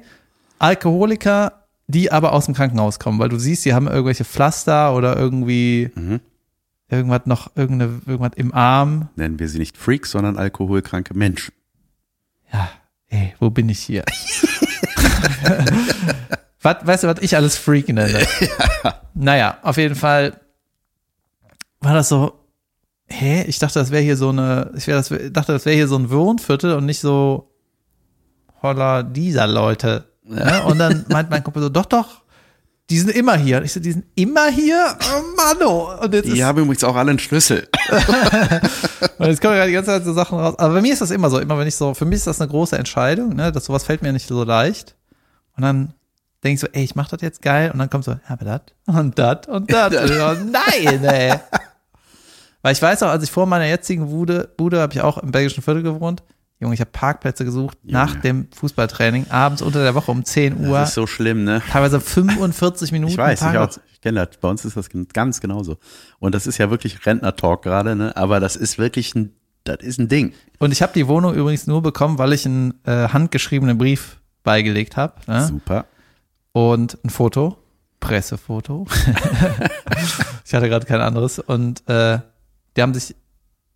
Alkoholiker, 0.59 1.64
die 1.87 2.11
aber 2.12 2.33
aus 2.33 2.47
dem 2.47 2.55
Krankenhaus 2.55 2.99
kommen, 2.99 3.18
weil 3.18 3.29
du 3.29 3.39
siehst, 3.39 3.64
die 3.64 3.73
haben 3.75 3.87
irgendwelche 3.87 4.25
Pflaster 4.25 4.95
oder 4.95 5.16
irgendwie 5.16 5.91
Mhm. 5.95 6.20
irgendwas 6.91 7.23
noch, 7.27 7.55
irgendeine, 7.57 8.01
irgendwas 8.07 8.33
im 8.37 8.53
Arm. 8.53 9.09
Nennen 9.16 9.39
wir 9.39 9.49
sie 9.49 9.59
nicht 9.59 9.77
Freaks, 9.79 10.11
sondern 10.11 10.37
alkoholkranke 10.37 11.14
Menschen. 11.14 11.53
Ja, 12.53 12.68
ey, 13.13 13.35
wo 13.39 13.51
bin 13.51 13.69
ich 13.69 13.81
hier? 13.81 14.05
was, 16.63 16.77
weißt 16.87 17.05
du, 17.05 17.09
was 17.09 17.21
ich 17.21 17.37
alles 17.37 17.57
Freak 17.57 17.89
nenne? 17.89 18.27
Naja, 19.15 19.59
auf 19.61 19.77
jeden 19.77 19.95
Fall 19.95 20.41
war 21.81 21.93
das 21.93 22.09
so, 22.09 22.33
hä? 23.09 23.45
Ich 23.47 23.59
dachte, 23.59 23.79
das 23.79 23.91
wäre 23.91 24.03
hier 24.03 24.17
so 24.17 24.31
eine, 24.31 24.73
ich 24.75 24.87
wär, 24.87 24.97
das, 24.97 25.11
dachte, 25.11 25.53
das 25.53 25.67
wäre 25.67 25.77
hier 25.77 25.87
so 25.87 25.99
ein 25.99 26.11
Wohnviertel 26.11 26.73
und 26.73 26.87
nicht 26.87 27.01
so 27.01 27.53
holla 28.63 29.03
dieser 29.03 29.47
Leute. 29.47 30.07
Ne? 30.25 30.63
Und 30.65 30.79
dann 30.79 31.05
meint 31.11 31.29
mein 31.29 31.45
Kumpel 31.45 31.63
so, 31.63 31.69
doch, 31.69 31.85
doch, 31.85 32.22
die 32.93 32.99
sind 32.99 33.09
immer 33.09 33.38
hier. 33.38 33.57
Und 33.57 33.64
ich 33.64 33.72
so, 33.72 33.80
die 33.80 33.93
sind 33.93 34.05
immer 34.16 34.49
hier? 34.49 34.95
Oh 35.01 35.22
Mann, 35.34 35.66
oh. 35.66 36.03
Und 36.03 36.12
jetzt 36.12 36.26
Die 36.26 36.45
haben 36.45 36.59
übrigens 36.59 36.84
auch 36.84 36.95
alle 36.95 37.09
einen 37.09 37.18
Schlüssel. 37.18 37.66
Und 39.18 39.28
jetzt 39.28 39.40
kommen 39.40 39.55
gerade 39.55 39.68
die 39.68 39.72
ganze 39.72 39.93
Zeit 39.93 40.05
so 40.05 40.12
Sachen 40.12 40.38
raus. 40.38 40.59
Aber 40.59 40.74
bei 40.74 40.82
mir 40.82 40.93
ist 40.93 41.01
das 41.01 41.11
immer 41.11 41.30
so, 41.30 41.38
immer 41.38 41.59
wenn 41.59 41.66
ich 41.66 41.74
so, 41.74 41.95
für 41.95 42.05
mich 42.05 42.16
ist 42.16 42.26
das 42.26 42.38
eine 42.38 42.51
große 42.51 42.76
Entscheidung, 42.76 43.34
ne? 43.34 43.51
Das 43.51 43.64
sowas 43.64 43.84
fällt 43.84 44.03
mir 44.03 44.12
nicht 44.12 44.28
so 44.28 44.45
leicht. 44.45 44.95
Und 45.57 45.62
dann 45.62 45.95
denke 46.45 46.57
ich 46.57 46.61
so, 46.61 46.66
ey, 46.70 46.84
ich 46.84 46.95
mach 46.95 47.09
das 47.09 47.22
jetzt 47.22 47.40
geil. 47.40 47.70
Und 47.70 47.78
dann 47.78 47.88
kommt 47.88 48.05
so, 48.05 48.11
ja, 48.11 48.20
aber 48.28 48.45
das 48.45 48.61
und 48.86 49.18
das 49.18 49.47
und 49.47 49.70
das. 49.70 49.90
Nein, 50.45 51.05
ey. 51.05 51.32
Weil 52.61 52.72
ich 52.74 52.82
weiß 52.82 53.05
auch, 53.05 53.09
als 53.09 53.24
ich 53.24 53.30
vor 53.30 53.47
meiner 53.47 53.66
jetzigen 53.66 54.11
Bude, 54.11 54.51
Bude 54.59 54.82
habe 54.82 54.93
ich 54.93 55.01
auch 55.01 55.16
im 55.16 55.30
belgischen 55.30 55.62
Viertel 55.62 55.82
gewohnt. 55.82 56.22
Junge, 56.63 56.75
ich 56.75 56.81
habe 56.81 56.93
Parkplätze 56.93 57.45
gesucht 57.45 57.77
nach 57.83 58.15
dem 58.15 58.47
Fußballtraining, 58.55 59.27
abends 59.31 59.63
unter 59.63 59.83
der 59.83 59.97
Woche 59.97 60.13
um 60.13 60.25
10 60.25 60.65
Uhr. 60.65 60.79
Das 60.79 60.91
ist 60.91 60.95
so 60.95 61.09
schlimm, 61.09 61.43
ne? 61.43 61.61
teilweise 61.69 62.01
45 62.01 62.93
Minuten. 62.93 63.11
Ich 63.11 63.19
weiß, 63.19 63.41
ich 63.41 63.45
Parkplatz. 63.45 63.79
auch. 63.79 63.83
Ich 63.93 64.01
kenne 64.01 64.25
das. 64.25 64.37
Bei 64.37 64.49
uns 64.49 64.65
ist 64.65 64.77
das 64.77 64.89
ganz 65.13 65.41
genauso. 65.41 65.79
Und 66.21 66.37
das 66.37 66.47
ist 66.47 66.59
ja 66.59 66.71
wirklich 66.71 67.05
Rentner-Talk 67.05 67.63
gerade, 67.63 67.97
ne? 67.97 68.17
Aber 68.17 68.39
das 68.39 68.55
ist 68.55 68.79
wirklich 68.79 69.13
ein, 69.17 69.33
das 69.65 69.79
ist 69.81 69.99
ein 69.99 70.07
Ding. 70.09 70.35
Und 70.61 70.71
ich 70.71 70.83
habe 70.83 70.93
die 70.93 71.09
Wohnung 71.09 71.35
übrigens 71.35 71.67
nur 71.67 71.83
bekommen, 71.83 72.19
weil 72.19 72.33
ich 72.33 72.47
einen 72.47 72.75
äh, 72.85 73.09
handgeschriebenen 73.09 73.77
Brief 73.77 74.21
beigelegt 74.45 74.97
habe. 74.97 75.15
Ne? 75.27 75.45
Super. 75.45 75.87
und 76.53 76.97
ein 77.05 77.11
Foto, 77.11 77.59
Pressefoto. 77.99 78.87
ich 80.45 80.55
hatte 80.55 80.69
gerade 80.69 80.87
kein 80.87 81.01
anderes. 81.01 81.41
Und 81.41 81.89
äh, 81.89 82.21
die 82.77 82.83
haben 82.83 82.95
sich 82.95 83.17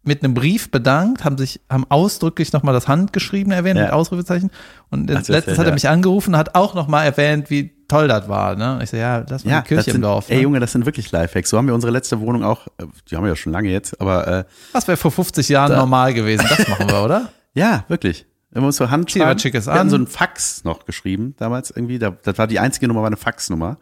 mit 0.07 0.23
einem 0.23 0.35
Brief 0.35 0.71
bedankt, 0.71 1.25
haben 1.25 1.37
sich, 1.37 1.61
haben 1.69 1.85
ausdrücklich 1.89 2.53
nochmal 2.53 2.73
das 2.75 2.89
Handgeschriebene 2.89 3.55
erwähnt 3.55 3.77
Ja. 3.79 3.85
mit 3.87 3.93
Ausrufezeichen. 3.93 4.51
Und 4.91 5.11
Hat's 5.15 5.29
letztens 5.29 5.59
hat 5.59 5.67
er 5.67 5.73
mich 5.73 5.89
angerufen, 5.89 6.37
hat 6.37 6.55
auch 6.55 6.75
nochmal 6.75 7.05
erwähnt, 7.07 7.51
wie 7.51 7.73
toll 7.89 8.09
das 8.09 8.29
war. 8.29 8.57
Ne? 8.57 8.75
Und 8.77 8.83
Ich 8.83 8.91
so, 8.91 8.97
ja, 8.97 9.21
das 9.21 9.45
war 9.45 9.53
Ja, 9.53 9.61
die 9.63 9.69
Kirche 9.69 9.85
sind, 9.85 9.97
im 9.97 10.03
Dorf. 10.03 10.29
Ey 10.31 10.37
Ne? 10.37 10.43
Junge, 10.43 10.61
das 10.61 10.73
sind 10.73 10.87
wirklich 10.87 11.11
Lifehacks. 11.13 11.51
So 11.51 11.59
haben 11.59 11.67
wir 11.67 11.75
unsere 11.75 11.93
letzte 11.93 12.21
Wohnung 12.21 12.45
auch, 12.45 12.67
äh, 12.79 12.85
die 13.11 13.17
haben 13.17 13.25
wir 13.25 13.31
ja 13.31 13.37
schon 13.37 13.53
lange 13.53 13.69
jetzt, 13.71 14.01
aber 14.01 14.27
äh, 14.27 14.45
Das 14.73 14.87
wäre 14.89 14.97
vor 14.97 15.11
50 15.11 15.49
Jahren 15.49 15.71
Da- 15.73 15.79
normal 15.79 16.15
gewesen. 16.15 16.47
Das 16.49 16.67
machen 16.69 16.89
wir, 16.89 17.03
oder? 17.05 17.29
ja, 17.55 17.85
wirklich. 17.89 18.27
Wir 18.51 18.61
haben 18.61 18.67
uns 18.67 18.77
so 18.77 18.89
Hand 18.91 19.11
schreiben. 19.11 19.43
Wir 19.43 19.73
an. 19.73 19.91
so 19.91 19.97
einen 19.97 20.07
Fax 20.07 20.65
noch 20.65 20.87
geschrieben 20.87 21.35
damals 21.37 21.71
irgendwie. 21.71 21.99
Da, 21.99 22.11
das 22.23 22.39
war 22.39 22.47
die 22.47 22.59
einzige 22.59 22.89
Nummer, 22.89 23.01
war 23.01 23.09
eine 23.09 23.17
Faxnummer. 23.19 23.77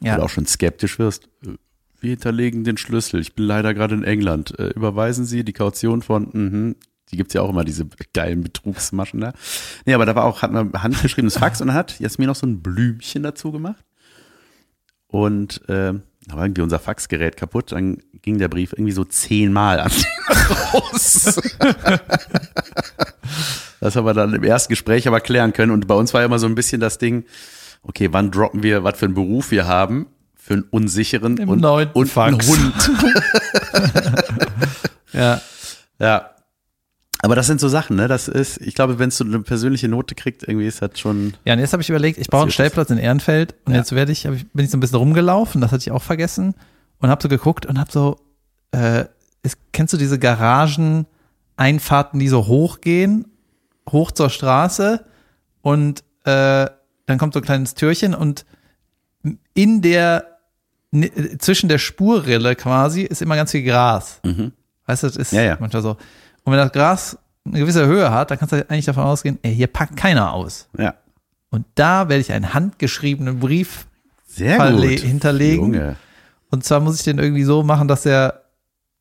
Ja. 0.00 0.12
Weil 0.12 0.18
du 0.20 0.24
auch 0.24 0.28
schon 0.30 0.46
skeptisch 0.46 0.98
wirst. 0.98 1.28
Äh, 1.98 2.02
Wir 2.02 2.10
hinterlegen 2.10 2.64
den 2.64 2.76
Schlüssel. 2.76 3.20
Ich 3.20 3.34
bin 3.34 3.44
leider 3.44 3.74
gerade 3.74 3.94
in 3.94 4.04
England. 4.04 4.58
Äh, 4.58 4.68
überweisen 4.68 5.24
Sie 5.24 5.44
die 5.44 5.52
Kaution 5.52 6.02
von, 6.02 6.28
mhm. 6.32 6.76
Die 7.10 7.16
gibt's 7.16 7.34
ja 7.34 7.42
auch 7.42 7.48
immer, 7.48 7.64
diese 7.64 7.86
geilen 8.12 8.42
Betrugsmaschen 8.42 9.20
da. 9.20 9.32
Nee, 9.86 9.94
aber 9.94 10.04
da 10.06 10.14
war 10.14 10.24
auch, 10.24 10.42
hat 10.42 10.52
man 10.52 10.72
handgeschriebenes 10.74 11.38
Fax 11.38 11.60
und 11.60 11.68
dann 11.68 11.76
hat 11.76 11.98
Jasmin 12.00 12.26
noch 12.26 12.36
so 12.36 12.46
ein 12.46 12.60
Blümchen 12.60 13.22
dazu 13.22 13.50
gemacht. 13.50 13.84
Und 15.06 15.62
ähm, 15.68 16.02
da 16.26 16.36
war 16.36 16.44
irgendwie 16.44 16.60
unser 16.60 16.78
Faxgerät 16.78 17.36
kaputt. 17.38 17.72
Dann 17.72 18.02
ging 18.20 18.38
der 18.38 18.48
Brief 18.48 18.74
irgendwie 18.74 18.92
so 18.92 19.04
zehnmal 19.04 19.80
an 19.80 19.90
raus. 20.74 21.40
das 23.80 23.96
haben 23.96 24.04
wir 24.04 24.12
dann 24.12 24.34
im 24.34 24.44
ersten 24.44 24.70
Gespräch 24.70 25.08
aber 25.08 25.20
klären 25.20 25.54
können. 25.54 25.72
Und 25.72 25.86
bei 25.86 25.94
uns 25.94 26.12
war 26.12 26.22
immer 26.22 26.38
so 26.38 26.46
ein 26.46 26.54
bisschen 26.54 26.80
das 26.80 26.98
Ding, 26.98 27.24
okay, 27.82 28.08
wann 28.12 28.30
droppen 28.30 28.62
wir, 28.62 28.84
was 28.84 28.98
für 28.98 29.06
einen 29.06 29.14
Beruf 29.14 29.50
wir 29.50 29.66
haben, 29.66 30.08
für 30.48 30.54
einen 30.54 30.62
unsicheren 30.62 31.36
Im 31.36 31.50
und, 31.50 31.62
und 31.94 32.08
einen. 32.08 32.46
Hund. 32.46 32.72
Ja. 35.12 35.40
Ja. 35.98 36.30
Aber 37.20 37.34
das 37.34 37.46
sind 37.48 37.60
so 37.60 37.68
Sachen, 37.68 37.96
ne? 37.96 38.08
Das 38.08 38.28
ist, 38.28 38.60
ich 38.60 38.74
glaube, 38.74 38.98
wenn 38.98 39.08
es 39.08 39.18
so 39.18 39.24
eine 39.24 39.40
persönliche 39.40 39.88
Note 39.88 40.14
kriegt, 40.14 40.44
irgendwie 40.44 40.66
ist 40.66 40.80
das 40.80 40.98
schon. 40.98 41.34
Ja, 41.44 41.54
und 41.54 41.58
jetzt 41.58 41.72
habe 41.72 41.82
ich 41.82 41.90
überlegt, 41.90 42.18
ich 42.18 42.28
baue 42.28 42.42
einen 42.42 42.50
Stellplatz 42.50 42.90
in 42.90 42.98
Ehrenfeld 42.98 43.54
und 43.66 43.72
Ja. 43.72 43.80
jetzt 43.80 43.92
werde 43.92 44.12
ich, 44.12 44.24
ich, 44.24 44.50
bin 44.52 44.64
ich 44.64 44.70
so 44.70 44.76
ein 44.76 44.80
bisschen 44.80 44.98
rumgelaufen, 44.98 45.60
das 45.60 45.72
hatte 45.72 45.82
ich 45.82 45.90
auch 45.90 46.02
vergessen 46.02 46.54
und 46.98 47.10
habe 47.10 47.22
so 47.22 47.28
geguckt 47.28 47.66
und 47.66 47.78
habe 47.78 47.90
so, 47.90 48.18
äh, 48.70 49.04
ist, 49.42 49.58
kennst 49.72 49.92
du 49.92 49.96
diese 49.98 50.18
Garageneinfahrten, 50.18 52.20
die 52.20 52.28
so 52.28 52.46
hochgehen, 52.46 53.26
hoch 53.90 54.12
zur 54.12 54.30
Straße 54.30 55.04
und 55.60 56.04
äh, 56.24 56.66
dann 57.06 57.18
kommt 57.18 57.34
so 57.34 57.40
ein 57.40 57.44
kleines 57.44 57.74
Türchen 57.74 58.14
und 58.14 58.46
in 59.54 59.82
der, 59.82 60.37
zwischen 61.38 61.68
der 61.68 61.78
Spurrille 61.78 62.56
quasi 62.56 63.02
ist 63.02 63.20
immer 63.22 63.36
ganz 63.36 63.50
viel 63.50 63.62
Gras. 63.62 64.20
Mhm. 64.24 64.52
Weißt 64.86 65.02
du, 65.02 65.06
das 65.08 65.16
ist 65.16 65.32
Ja, 65.32 65.42
ja. 65.42 65.56
manchmal 65.60 65.82
so. 65.82 65.90
Und 66.44 66.52
wenn 66.52 66.58
das 66.58 66.72
Gras 66.72 67.18
eine 67.44 67.58
gewisse 67.58 67.86
Höhe 67.86 68.10
hat, 68.10 68.30
dann 68.30 68.38
kannst 68.38 68.52
du 68.52 68.70
eigentlich 68.70 68.86
davon 68.86 69.04
ausgehen, 69.04 69.38
ey, 69.42 69.54
hier 69.54 69.66
packt 69.66 69.96
keiner 69.96 70.32
aus. 70.32 70.68
Ja. 70.78 70.94
Und 71.50 71.66
da 71.74 72.08
werde 72.08 72.20
ich 72.20 72.32
einen 72.32 72.54
handgeschriebenen 72.54 73.38
Brief 73.40 73.86
Sehr 74.26 74.58
verle- 74.60 74.90
gut. 74.90 75.00
hinterlegen. 75.00 75.74
Junge. 75.74 75.96
Und 76.50 76.64
zwar 76.64 76.80
muss 76.80 76.96
ich 76.96 77.04
den 77.04 77.18
irgendwie 77.18 77.44
so 77.44 77.62
machen, 77.62 77.88
dass 77.88 78.06
er 78.06 78.42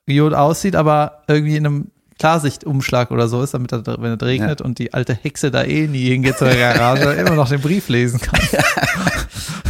gut 0.10 0.34
aussieht, 0.34 0.76
aber 0.76 1.24
irgendwie 1.28 1.56
in 1.58 1.66
einem 1.66 1.92
Klarsichtumschlag 2.18 3.12
oder 3.12 3.28
so 3.28 3.42
ist, 3.42 3.54
damit 3.54 3.72
er, 3.72 3.86
wenn 3.86 4.14
es 4.14 4.22
regnet 4.22 4.62
und 4.62 4.80
die 4.80 4.94
alte 4.94 5.14
Hexe 5.14 5.52
da 5.52 5.64
eh 5.64 5.88
nie 5.88 6.10
hingeht 6.10 6.38
zur 6.38 6.50
Garage, 6.50 7.12
immer 7.20 7.36
noch 7.36 7.50
den 7.50 7.62
Brief 7.62 7.90
lesen 7.90 8.20
kann. 8.20 8.40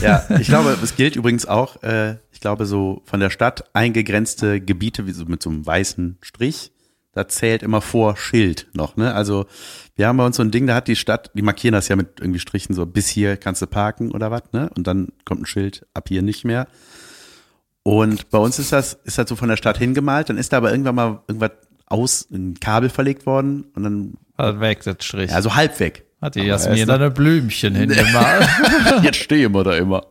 Ja, 0.02 0.24
ich 0.40 0.48
glaube, 0.48 0.78
es 0.84 0.96
gilt 0.96 1.16
übrigens 1.16 1.48
auch, 1.48 1.82
äh, 1.82 2.18
ich 2.32 2.40
glaube, 2.40 2.68
so 2.68 3.02
von 3.06 3.20
der 3.20 3.32
Stadt 3.32 3.64
eingegrenzte 3.74 4.62
Gebiete, 4.62 5.08
wie 5.08 5.12
so 5.12 5.26
mit 5.26 5.42
so 5.42 5.50
einem 5.50 5.66
weißen 5.66 6.20
Strich, 6.22 6.72
da 7.14 7.28
zählt 7.28 7.64
immer 7.64 7.82
vor 7.82 8.16
Schild 8.16 8.68
noch, 8.74 8.96
ne? 8.96 9.16
Also 9.16 9.48
wir 9.96 10.08
haben 10.08 10.18
bei 10.18 10.26
uns 10.26 10.38
so 10.38 10.44
ein 10.44 10.52
Ding, 10.52 10.68
da 10.68 10.76
hat 10.76 10.88
die 10.88 10.96
Stadt, 10.96 11.32
die 11.34 11.42
markieren 11.42 11.74
das 11.74 11.88
ja 11.88 11.96
mit 11.96 12.20
irgendwie 12.20 12.40
Strichen 12.40 12.76
so, 12.76 12.86
bis 12.86 13.08
hier 13.08 13.38
kannst 13.38 13.64
du 13.64 13.66
parken 13.66 14.12
oder 14.12 14.30
was, 14.30 14.44
ne? 14.52 14.70
Und 14.76 14.86
dann 14.86 15.08
kommt 15.26 15.42
ein 15.42 15.46
Schild, 15.48 15.88
ab 15.96 16.10
hier 16.10 16.22
nicht 16.22 16.46
mehr. 16.46 16.68
Und 17.82 18.30
bei 18.30 18.38
uns 18.38 18.60
ist 18.60 18.72
das, 18.72 19.00
ist 19.04 19.18
das 19.18 19.28
so 19.28 19.36
von 19.36 19.50
der 19.50 19.58
Stadt 19.58 19.80
hingemalt, 19.80 20.30
dann 20.30 20.38
ist 20.38 20.54
da 20.54 20.58
aber 20.58 20.72
irgendwann 20.72 20.96
mal 20.96 21.24
irgendwas 21.28 21.52
aus, 21.88 22.28
ein 22.32 22.60
Kabel 22.60 22.90
verlegt 22.90 23.26
worden 23.26 23.66
und 23.76 23.84
dann, 23.84 24.14
Hat 24.38 24.60
weg, 24.60 24.84
das 24.84 24.98
Strich. 25.02 25.32
ja, 25.32 25.42
so 25.42 25.56
halb 25.56 25.80
weg. 25.80 26.06
Hat 26.22 26.36
die 26.36 26.42
Jasmin 26.42 26.88
da 26.88 26.96
eine 26.96 27.12
Blümchen 27.12 27.76
hingemalt. 27.76 28.48
Jetzt 29.04 29.18
stehen 29.18 29.54
wir 29.54 29.64
da 29.64 29.76
immer. 29.76 30.06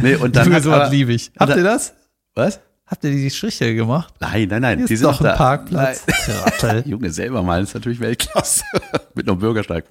Nee, 0.00 0.16
und 0.16 0.36
dann 0.36 0.52
hat 0.52 0.62
so 0.62 0.70
was 0.70 0.90
liebe 0.90 1.12
ich. 1.12 1.32
Habt 1.38 1.56
ihr 1.56 1.64
das? 1.64 1.94
was? 2.34 2.60
Habt 2.86 3.04
ihr 3.04 3.10
die 3.10 3.30
Striche 3.30 3.74
gemacht? 3.74 4.12
Nein, 4.20 4.48
nein, 4.48 4.60
nein. 4.60 4.78
Hier 4.78 4.86
die 4.86 4.94
ist 4.94 5.00
sind 5.00 5.08
doch 5.10 5.20
ein 5.20 5.24
da. 5.24 5.36
Parkplatz. 5.36 6.04
Junge, 6.84 7.10
selber 7.10 7.42
malen 7.42 7.64
ist 7.64 7.72
natürlich 7.74 8.00
Weltklasse. 8.00 8.64
Mit 9.14 9.26
einem 9.28 9.38
Bürgersteig. 9.38 9.86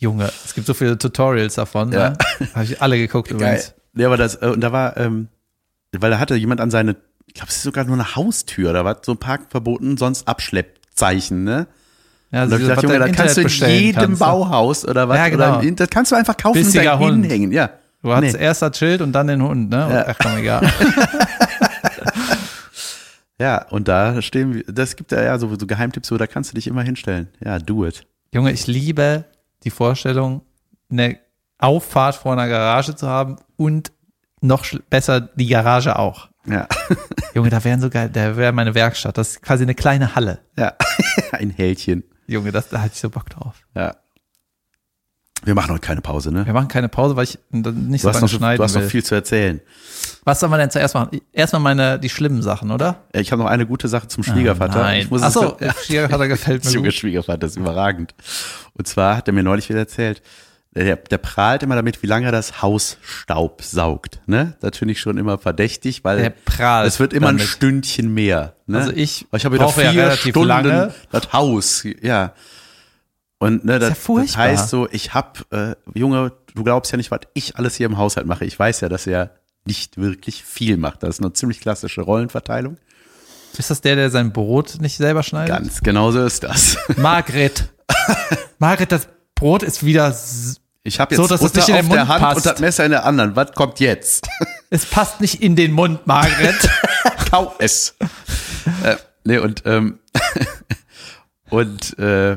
Junge, 0.00 0.28
es 0.44 0.54
gibt 0.54 0.66
so 0.66 0.74
viele 0.74 0.98
Tutorials 0.98 1.54
davon. 1.54 1.92
Ja. 1.92 2.10
Ne? 2.10 2.18
Habe 2.54 2.64
ich 2.64 2.82
alle 2.82 2.98
geguckt 2.98 3.30
übrigens. 3.30 3.74
Nee, 3.92 4.04
aber 4.04 4.16
das, 4.16 4.34
äh, 4.42 4.46
und 4.46 4.60
da 4.60 4.72
war, 4.72 4.96
ähm, 4.96 5.28
weil 5.96 6.10
da 6.10 6.18
hatte 6.18 6.34
jemand 6.34 6.60
an 6.60 6.72
seine, 6.72 6.96
ich 7.28 7.34
glaube, 7.34 7.50
es 7.50 7.56
ist 7.56 7.62
sogar 7.62 7.84
nur 7.84 7.94
eine 7.94 8.16
Haustür, 8.16 8.72
da 8.72 8.84
war 8.84 8.98
so 9.02 9.12
ein 9.12 9.18
Parkverboten, 9.18 9.96
sonst 9.96 10.26
Abschleppzeichen, 10.26 11.44
ne? 11.44 11.66
Ja, 12.30 12.42
Und 12.42 12.50
da 12.50 12.58
was 12.68 12.80
du 12.80 12.86
Junge, 12.88 12.98
das 12.98 13.12
kannst 13.12 13.36
du 13.36 13.40
in 13.42 13.48
jedem 13.48 13.94
kannst, 13.94 14.10
ne? 14.20 14.26
Bauhaus 14.26 14.84
oder 14.86 15.08
was, 15.08 15.16
Ja, 15.16 15.28
genau. 15.28 15.58
oder 15.60 15.70
das 15.72 15.88
kannst 15.90 16.10
du 16.12 16.16
einfach 16.16 16.36
kaufen 16.36 16.58
und 16.58 16.64
Bissiger 16.64 16.84
da 16.84 16.98
Hund. 16.98 17.22
hinhängen, 17.24 17.52
ja. 17.52 17.70
Du 18.02 18.12
hast 18.12 18.20
Nee. 18.22 18.36
erst 18.38 18.62
das 18.62 18.76
Schild 18.78 19.00
und 19.00 19.12
dann 19.12 19.26
den 19.28 19.42
Hund, 19.42 19.70
ne? 19.70 19.76
Ja. 19.90 20.04
Ach 20.08 20.16
komm, 20.20 20.36
egal. 20.38 20.70
Ja, 23.40 23.66
und 23.70 23.86
da 23.86 24.20
stehen 24.20 24.52
wir, 24.54 24.64
das 24.64 24.96
gibt 24.96 25.12
ja, 25.12 25.22
ja 25.22 25.38
so, 25.38 25.48
so 25.56 25.66
Geheimtipps, 25.66 26.08
so, 26.08 26.16
da 26.16 26.26
kannst 26.26 26.50
du 26.50 26.54
dich 26.56 26.66
immer 26.66 26.82
hinstellen. 26.82 27.28
Ja, 27.44 27.58
do 27.60 27.86
it. 27.86 28.04
Junge, 28.34 28.50
ich 28.50 28.66
liebe 28.66 29.24
die 29.62 29.70
Vorstellung, 29.70 30.42
eine 30.90 31.18
Auffahrt 31.58 32.16
vor 32.16 32.32
einer 32.32 32.48
Garage 32.48 32.96
zu 32.96 33.06
haben 33.06 33.36
und 33.56 33.92
noch 34.40 34.64
besser 34.90 35.20
die 35.20 35.46
Garage 35.46 35.96
auch. 35.98 36.28
Ja. 36.50 36.66
Junge, 37.34 37.50
da 37.50 37.62
wären 37.64 37.80
so 37.80 37.90
geil, 37.90 38.10
da 38.12 38.36
wäre 38.36 38.52
meine 38.52 38.74
Werkstatt. 38.74 39.18
Das 39.18 39.30
ist 39.30 39.42
quasi 39.42 39.62
eine 39.64 39.74
kleine 39.74 40.14
Halle. 40.14 40.40
Ja. 40.56 40.74
Ein 41.32 41.50
Hältchen. 41.50 42.04
Junge, 42.26 42.52
das, 42.52 42.68
da 42.68 42.80
hatte 42.80 42.92
ich 42.94 43.00
so 43.00 43.10
Bock 43.10 43.30
drauf. 43.30 43.56
Ja. 43.74 43.96
Wir 45.44 45.54
machen 45.54 45.70
heute 45.70 45.80
keine 45.80 46.00
Pause, 46.00 46.32
ne? 46.32 46.44
Wir 46.46 46.52
machen 46.52 46.66
keine 46.66 46.88
Pause, 46.88 47.14
weil 47.14 47.22
ich 47.24 47.38
nicht 47.52 47.62
so 48.02 48.08
Du 48.08 48.08
hast, 48.08 48.14
lange 48.16 48.20
noch, 48.22 48.28
so- 48.28 48.36
schneiden 48.38 48.56
du 48.58 48.64
hast 48.64 48.74
will. 48.74 48.82
noch 48.82 48.90
viel 48.90 49.04
zu 49.04 49.14
erzählen. 49.14 49.60
Was 50.24 50.40
soll 50.40 50.48
man 50.48 50.58
denn 50.58 50.70
zuerst 50.70 50.94
machen? 50.94 51.20
Erstmal 51.32 51.62
meine, 51.62 51.98
die 52.00 52.08
schlimmen 52.08 52.42
Sachen, 52.42 52.72
oder? 52.72 53.04
Ich 53.12 53.30
habe 53.30 53.42
noch 53.42 53.48
eine 53.48 53.64
gute 53.64 53.86
Sache 53.86 54.08
zum 54.08 54.24
Schwiegervater. 54.24 54.80
Nein. 54.82 55.02
Ich 55.02 55.10
muss 55.10 55.22
Ach 55.22 55.28
es 55.28 55.34
so, 55.34 55.56
ja, 55.60 55.72
Schwiegervater 55.86 56.26
gefällt 56.26 56.64
mir 56.64 56.70
Junge 56.72 56.88
gut. 56.88 56.94
Schwiegervater 56.94 57.46
ist 57.46 57.56
überragend. 57.56 58.14
Und 58.74 58.88
zwar 58.88 59.16
hat 59.16 59.28
er 59.28 59.32
mir 59.32 59.44
neulich 59.44 59.68
wieder 59.68 59.78
erzählt, 59.78 60.22
der, 60.74 60.96
der 60.96 61.18
prahlt 61.18 61.62
immer 61.62 61.76
damit, 61.76 62.02
wie 62.02 62.06
lange 62.06 62.26
er 62.26 62.32
das 62.32 62.62
Haus 62.62 62.98
Staub 63.02 63.62
saugt. 63.62 64.20
Ne? 64.26 64.56
Das 64.60 64.76
finde 64.76 64.92
ich 64.92 65.00
schon 65.00 65.18
immer 65.18 65.38
verdächtig, 65.38 66.04
weil 66.04 66.18
Der 66.18 66.30
prahlt 66.30 66.86
es 66.86 67.00
wird 67.00 67.12
immer 67.12 67.28
ein 67.28 67.38
damit. 67.38 67.48
Stündchen 67.48 68.12
mehr. 68.12 68.54
Ne? 68.66 68.78
Also 68.78 68.92
ich 68.92 69.26
ich 69.34 69.44
habe 69.44 69.54
wieder 69.56 69.66
ja 69.66 69.72
vier 69.72 70.02
relativ 70.02 70.30
Stunden 70.30 70.48
lange. 70.48 70.94
das 71.10 71.32
Haus. 71.32 71.84
Ja. 72.02 72.32
Und 73.38 73.64
ne, 73.64 73.78
das, 73.78 74.06
ja 74.06 74.14
das 74.20 74.36
heißt 74.36 74.68
so, 74.68 74.88
ich 74.90 75.14
hab, 75.14 75.44
äh, 75.52 75.74
Junge, 75.94 76.32
du 76.54 76.64
glaubst 76.64 76.90
ja 76.92 76.96
nicht, 76.96 77.10
was 77.10 77.20
ich 77.34 77.56
alles 77.56 77.76
hier 77.76 77.86
im 77.86 77.96
Haushalt 77.96 78.26
mache. 78.26 78.44
Ich 78.44 78.58
weiß 78.58 78.80
ja, 78.80 78.88
dass 78.88 79.06
er 79.06 79.30
nicht 79.64 79.96
wirklich 79.96 80.42
viel 80.44 80.76
macht. 80.76 81.02
Das 81.02 81.10
ist 81.10 81.20
eine 81.20 81.32
ziemlich 81.32 81.60
klassische 81.60 82.00
Rollenverteilung. 82.00 82.78
Ist 83.56 83.70
das 83.70 83.80
der, 83.80 83.96
der 83.96 84.10
sein 84.10 84.32
Brot 84.32 84.76
nicht 84.80 84.96
selber 84.96 85.22
schneidet? 85.22 85.56
Ganz 85.56 85.80
genau 85.80 86.10
so 86.10 86.24
ist 86.24 86.42
das. 86.42 86.76
Margret. 86.96 87.68
Margret, 88.58 88.92
das 88.92 89.08
Brot 89.38 89.62
ist 89.62 89.84
wieder, 89.84 90.16
Ich 90.82 90.98
habe 90.98 91.14
jetzt 91.14 91.22
So, 91.22 91.28
dass 91.28 91.40
es 91.42 91.52
Butter 91.52 91.60
nicht 91.60 91.68
in 91.68 91.74
den 91.76 91.84
auf 91.86 91.92
der 91.92 91.98
Mund 91.98 92.08
Hand 92.08 92.22
passt. 92.22 92.36
und 92.38 92.46
das 92.46 92.60
Messer 92.60 92.84
in 92.84 92.90
der 92.90 93.04
anderen. 93.04 93.36
Was 93.36 93.52
kommt 93.52 93.78
jetzt? 93.78 94.28
es 94.70 94.84
passt 94.84 95.20
nicht 95.20 95.40
in 95.40 95.54
den 95.54 95.72
Mund, 95.72 96.06
Margret. 96.06 96.68
Kau 97.30 97.54
es. 97.58 97.94
äh, 98.82 98.96
nee, 99.24 99.38
und, 99.38 99.62
ähm, 99.64 100.00
und, 101.50 101.98
äh, 102.00 102.36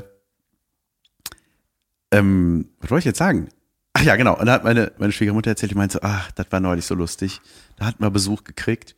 ähm, 2.12 2.70
was 2.80 2.92
wollte 2.92 3.00
ich 3.00 3.06
jetzt 3.06 3.20
sagen? 3.20 3.50
Ach 3.94 4.04
ja, 4.04 4.16
genau. 4.16 4.38
Und 4.38 4.46
da 4.46 4.54
hat 4.54 4.64
meine, 4.64 4.92
meine 5.00 5.12
Schwiegermutter 5.12 5.50
erzählt, 5.50 5.72
die 5.72 5.76
meinte 5.76 5.94
so, 5.94 6.00
ach, 6.04 6.32
das 6.34 6.48
war 6.52 6.60
neulich 6.60 6.86
so 6.86 6.94
lustig. 6.94 7.42
Da 7.78 7.86
hatten 7.86 8.04
wir 8.04 8.12
Besuch 8.12 8.44
gekriegt 8.44 8.96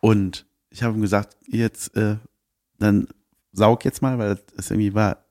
und 0.00 0.44
ich 0.70 0.82
habe 0.82 0.94
ihm 0.94 1.00
gesagt, 1.00 1.36
jetzt, 1.46 1.96
äh, 1.96 2.16
dann 2.78 3.08
saug 3.52 3.84
jetzt 3.86 4.02
mal, 4.02 4.18
weil 4.18 4.38
es 4.56 4.70
irgendwie 4.70 4.94
war, 4.94 5.12
es 5.12 5.27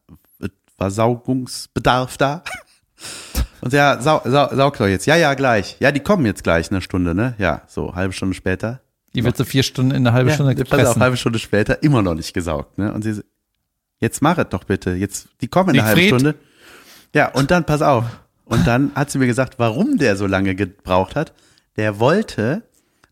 war 0.77 0.91
Saugungsbedarf 0.91 2.17
da. 2.17 2.43
Und 3.61 3.73
ja, 3.73 3.99
sau, 4.01 4.21
sau, 4.23 4.55
saug 4.55 4.77
doch 4.77 4.87
jetzt. 4.87 5.05
Ja, 5.07 5.15
ja, 5.15 5.33
gleich. 5.33 5.77
Ja, 5.79 5.91
die 5.91 5.99
kommen 5.99 6.25
jetzt 6.25 6.43
gleich 6.43 6.71
eine 6.71 6.81
Stunde, 6.81 7.15
ne? 7.15 7.33
Ja, 7.37 7.63
so, 7.67 7.95
halbe 7.95 8.13
Stunde 8.13 8.35
später. 8.35 8.81
Die 9.13 9.23
wird 9.23 9.35
so 9.35 9.45
vier 9.45 9.63
Stunden 9.63 9.91
in 9.91 10.05
eine 10.05 10.13
halbe 10.13 10.31
Stunde 10.31 10.53
pass 10.53 10.63
auf, 10.63 10.69
gepressen. 10.69 11.01
halbe 11.01 11.17
Stunde 11.17 11.39
später 11.39 11.81
immer 11.81 12.01
noch 12.01 12.13
nicht 12.13 12.33
gesaugt, 12.33 12.77
ne? 12.77 12.93
Und 12.93 13.03
sie 13.03 13.13
so, 13.13 13.21
jetzt 13.99 14.21
mach 14.21 14.37
es 14.37 14.45
doch 14.49 14.63
bitte. 14.63 14.91
Jetzt, 14.91 15.29
die 15.41 15.47
kommen 15.47 15.73
in 15.73 15.81
einer 15.81 15.89
halben? 15.89 16.07
Stunde. 16.07 16.35
Ja, 17.15 17.29
und 17.29 17.49
dann 17.49 17.65
pass 17.65 17.81
auf. 17.81 18.05
Und 18.45 18.67
dann 18.67 18.91
hat 18.95 19.09
sie 19.09 19.17
mir 19.17 19.27
gesagt, 19.27 19.57
warum 19.57 19.97
der 19.97 20.15
so 20.15 20.27
lange 20.27 20.55
gebraucht 20.55 21.15
hat. 21.15 21.33
Der 21.77 21.99
wollte, 21.99 22.63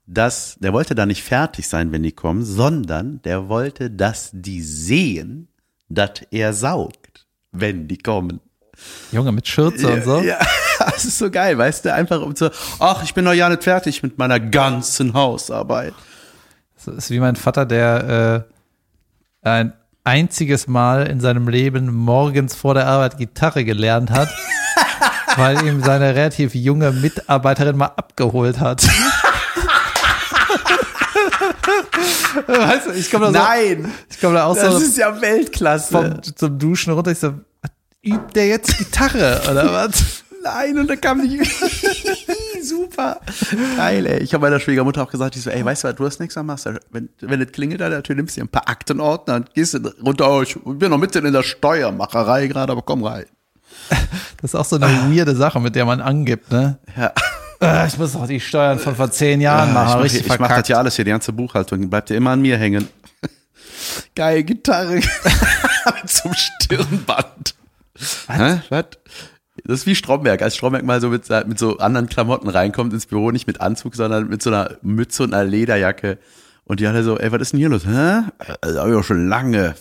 dass, 0.05 0.57
der 0.59 0.73
wollte 0.73 0.95
da 0.95 1.05
nicht 1.05 1.23
fertig 1.23 1.67
sein, 1.67 1.91
wenn 1.91 2.03
die 2.03 2.11
kommen, 2.11 2.43
sondern 2.43 3.21
der 3.23 3.49
wollte, 3.49 3.89
dass 3.89 4.29
die 4.31 4.61
sehen, 4.61 5.47
dass 5.89 6.21
er 6.31 6.53
saugt, 6.53 7.04
wenn 7.59 7.87
die 7.87 7.97
kommen. 7.97 8.39
Junge, 9.11 9.31
mit 9.31 9.47
Schürze 9.47 9.87
und 9.87 10.03
so. 10.03 10.21
Ja, 10.21 10.39
das 10.79 11.05
ist 11.05 11.17
so 11.17 11.29
geil, 11.29 11.57
weißt 11.57 11.85
du, 11.85 11.93
einfach 11.93 12.21
um 12.21 12.35
zu, 12.35 12.51
ach, 12.79 13.03
ich 13.03 13.13
bin 13.13 13.25
noch 13.25 13.33
ja 13.33 13.49
nicht 13.49 13.63
fertig 13.63 14.03
mit 14.03 14.17
meiner 14.17 14.39
ganzen 14.39 15.13
Hausarbeit. 15.13 15.93
Das 16.75 16.93
ist 16.93 17.09
wie 17.09 17.19
mein 17.19 17.35
Vater, 17.35 17.65
der 17.65 18.45
äh, 19.43 19.49
ein 19.49 19.73
einziges 20.03 20.67
Mal 20.67 21.07
in 21.07 21.19
seinem 21.19 21.47
Leben 21.47 21.93
morgens 21.93 22.55
vor 22.55 22.73
der 22.73 22.87
Arbeit 22.87 23.17
Gitarre 23.17 23.65
gelernt 23.65 24.11
hat, 24.11 24.29
weil 25.35 25.65
ihm 25.65 25.81
seine 25.81 26.15
relativ 26.15 26.53
junge 26.53 26.91
Mitarbeiterin 26.91 27.77
mal 27.77 27.91
abgeholt 27.95 28.59
hat. 28.59 28.87
weißt 32.47 32.87
du, 32.87 32.91
ich 32.91 33.09
komme 33.11 33.31
da 33.31 33.31
so, 33.31 33.37
Nein, 33.39 33.91
ich 34.09 34.19
komme 34.19 34.35
da 34.35 34.45
auch 34.45 34.55
das 34.55 34.73
so 34.73 34.79
ist 34.79 34.97
ja 34.97 35.19
Weltklasse. 35.21 35.91
vom, 35.91 36.21
zum 36.23 36.59
Duschen 36.59 36.93
runter. 36.93 37.11
Ich 37.11 37.19
so, 37.19 37.33
übt 38.03 38.33
der 38.35 38.47
jetzt 38.47 38.77
Gitarre 38.77 39.41
oder 39.49 39.71
was? 39.73 40.23
Nein, 40.43 40.77
und 40.77 40.87
dann 40.87 41.01
kam 41.01 41.27
die. 41.27 41.41
Super. 42.63 43.19
Geil, 43.77 44.05
ey. 44.05 44.19
Ich 44.19 44.33
habe 44.33 44.43
meiner 44.43 44.59
Schwiegermutter 44.59 45.01
auch 45.01 45.09
gesagt, 45.09 45.35
ich 45.35 45.41
so, 45.41 45.49
ey, 45.49 45.65
weißt 45.65 45.83
du 45.83 45.87
was, 45.87 45.95
du 45.95 46.05
hast 46.05 46.19
nichts 46.19 46.37
am 46.37 46.45
machst. 46.45 46.67
Wenn, 46.91 47.09
wenn 47.21 47.41
es 47.41 47.51
klingelt 47.51 47.81
an 47.81 47.91
der 47.91 48.03
Tür, 48.03 48.15
nimmst 48.15 48.35
du 48.37 48.41
dir 48.41 48.45
ein 48.45 48.49
paar 48.49 48.69
Aktenordner 48.69 49.35
und 49.35 49.53
gehst 49.55 49.75
runter. 50.03 50.31
Oh, 50.31 50.41
ich 50.43 50.55
bin 50.63 50.91
noch 50.91 50.99
mitten 50.99 51.25
in 51.25 51.33
der 51.33 51.43
Steuermacherei 51.43 52.47
gerade, 52.47 52.71
aber 52.71 52.83
komm 52.83 53.03
rein. 53.03 53.25
Das 54.41 54.51
ist 54.51 54.55
auch 54.55 54.65
so 54.65 54.75
eine 54.75 54.85
weirde 54.85 55.35
Sache, 55.35 55.59
mit 55.59 55.75
der 55.75 55.85
man 55.85 55.99
angibt, 56.01 56.51
ne? 56.51 56.77
Ja. 56.95 57.11
Äh, 57.61 57.87
Ich 57.87 57.97
muss 57.97 58.13
doch 58.13 58.27
die 58.27 58.39
Steuern 58.39 58.79
von 58.79 58.95
vor 58.95 59.11
zehn 59.11 59.41
Jahren 59.41 59.69
ich 59.69 59.73
machen, 59.73 60.01
richtig 60.01 60.27
ich 60.27 60.39
mach 60.39 60.49
das 60.49 60.67
ja 60.67 60.77
alles 60.77 60.95
hier, 60.95 61.05
die 61.05 61.11
ganze 61.11 61.33
Buchhaltung, 61.33 61.89
bleibt 61.89 62.09
ja 62.09 62.15
immer 62.15 62.31
an 62.31 62.41
mir 62.41 62.57
hängen. 62.57 62.87
Geil, 64.15 64.43
Gitarre. 64.43 64.95
Einem 65.85 66.33
Stirnband. 66.33 67.55
Was? 68.69 68.85
Das 69.63 69.79
ist 69.79 69.85
wie 69.87 69.95
Stromberg. 69.95 70.41
Als 70.41 70.55
Stromberg 70.55 70.83
mal 70.83 70.99
so 71.01 71.09
mit, 71.09 71.29
mit 71.47 71.57
so 71.59 71.77
anderen 71.77 72.07
Klamotten 72.07 72.49
reinkommt 72.49 72.93
ins 72.93 73.05
Büro, 73.05 73.31
nicht 73.31 73.47
mit 73.47 73.61
Anzug, 73.61 73.95
sondern 73.95 74.27
mit 74.27 74.41
so 74.41 74.49
einer 74.49 74.77
Mütze 74.81 75.23
und 75.23 75.33
einer 75.33 75.49
Lederjacke. 75.49 76.17
Und 76.65 76.79
die 76.79 76.87
alle 76.87 77.03
so, 77.03 77.17
ey, 77.17 77.31
was 77.31 77.41
ist 77.41 77.53
denn 77.53 77.59
hier 77.59 77.69
los? 77.69 77.85
Hä? 77.85 78.21
Das 78.61 78.75
hab 78.77 78.87
ich 78.87 78.93
auch 78.95 79.03
schon 79.03 79.29
lange. 79.29 79.75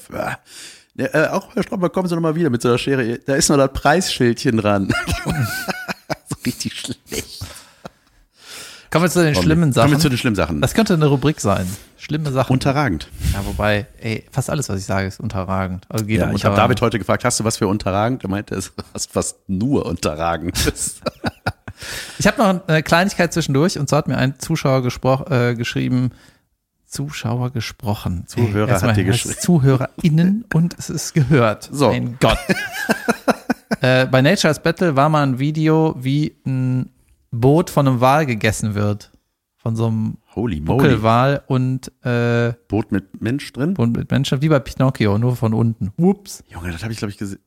Ja, 0.97 1.07
äh, 1.07 1.29
auch 1.29 1.55
Herr 1.55 1.63
Stromberg, 1.63 1.93
kommen 1.93 2.09
Sie 2.09 2.15
noch 2.15 2.23
mal 2.23 2.37
wieder 2.37 2.51
mit 2.51 2.63
so 2.63 2.69
einer 2.69 2.79
Schere. 2.79 3.19
Da 3.19 3.35
ist 3.35 3.49
noch 3.49 3.57
das 3.57 3.73
Preisschildchen 3.73 4.59
dran. 4.59 4.95
so 5.25 6.37
richtig 6.47 6.79
schlecht. 6.79 7.45
Kommen 8.95 9.07
wir 9.07 9.11
zu 9.11 9.25
den 9.25 9.35
schlimmen 9.35 9.73
Sachen. 9.73 9.87
Kommen 9.87 9.97
wir 9.97 10.01
zu 10.01 10.09
den 10.09 10.19
schlimmen 10.19 10.37
Sachen. 10.37 10.61
Das 10.61 10.73
könnte 10.73 10.95
eine 10.95 11.07
Rubrik 11.07 11.41
sein. 11.41 11.67
Schlimme 11.97 12.31
Sachen. 12.31 12.53
Unterragend. 12.53 13.09
ja, 13.33 13.45
wobei, 13.45 13.89
ey, 14.01 14.25
fast 14.31 14.51
alles, 14.51 14.69
was 14.69 14.79
ich 14.79 14.85
sage, 14.85 15.09
ist 15.09 15.19
unterragend. 15.19 15.85
Also 15.89 16.05
geht 16.05 16.21
Ja, 16.21 16.29
um 16.29 16.37
ich 16.37 16.45
habe. 16.45 16.55
David 16.55 16.81
heute 16.81 17.01
gefragt, 17.01 17.25
hast 17.25 17.41
du 17.41 17.43
was 17.43 17.57
für 17.57 17.67
unterragend? 17.67 18.23
Er 18.23 18.31
meinte, 18.31 18.55
es 18.55 18.73
hast 18.95 19.11
fast 19.11 19.49
nur 19.49 19.85
unterragend. 19.87 20.57
Ich 22.19 22.27
habe 22.29 22.39
noch 22.39 22.69
eine 22.69 22.83
Kleinigkeit 22.85 23.33
zwischendurch 23.33 23.79
und 23.79 23.89
zwar 23.89 23.99
hat 23.99 24.09
mir 24.09 24.17
ein 24.17 24.39
Zuschauer 24.39 24.81
gespro 24.83 25.25
äh, 25.29 25.55
geschrieben, 25.55 26.13
Zuschauer 26.87 27.51
gesprochen. 27.51 28.25
Zuhörer 28.29 28.69
erstmal 28.69 28.93
hat 28.93 28.97
dir 28.97 29.05
geschrieben. 29.05 29.37
ZuhörerInnen 29.41 30.45
und 30.55 30.77
es 30.79 30.89
ist 30.89 31.15
gehört. 31.15 31.69
So. 31.71 31.89
Mein 31.89 32.17
Gott. 32.21 32.39
äh, 33.81 34.07
bei 34.07 34.23
Nature's 34.23 34.61
Battle 34.61 34.95
war 34.95 35.09
mal 35.09 35.25
ein 35.25 35.41
Video, 35.41 35.97
wie 35.99 36.37
ein 36.47 36.94
Boot 37.41 37.71
von 37.71 37.87
einem 37.87 38.01
Wal 38.01 38.27
gegessen 38.27 38.75
wird. 38.75 39.11
Von 39.57 39.77
so 39.77 39.87
einem 39.87 40.19
Holy 40.35 40.61
moly. 40.61 40.83
Buckelwal 40.83 41.43
und, 41.47 41.91
äh, 42.05 42.53
Boot 42.69 42.93
mit 42.93 43.23
Mensch 43.23 43.51
drin? 43.53 43.77
und 43.77 43.97
mit 43.97 44.11
Menschen, 44.11 44.43
wie 44.43 44.49
bei 44.49 44.59
Pinocchio, 44.59 45.17
nur 45.17 45.37
von 45.37 45.55
unten. 45.55 45.93
Ups. 45.97 46.45
Junge, 46.49 46.71
das 46.71 46.83
habe 46.83 46.93
ich, 46.93 46.99
glaube 46.99 47.13
ich, 47.13 47.19
gesehen. 47.19 47.41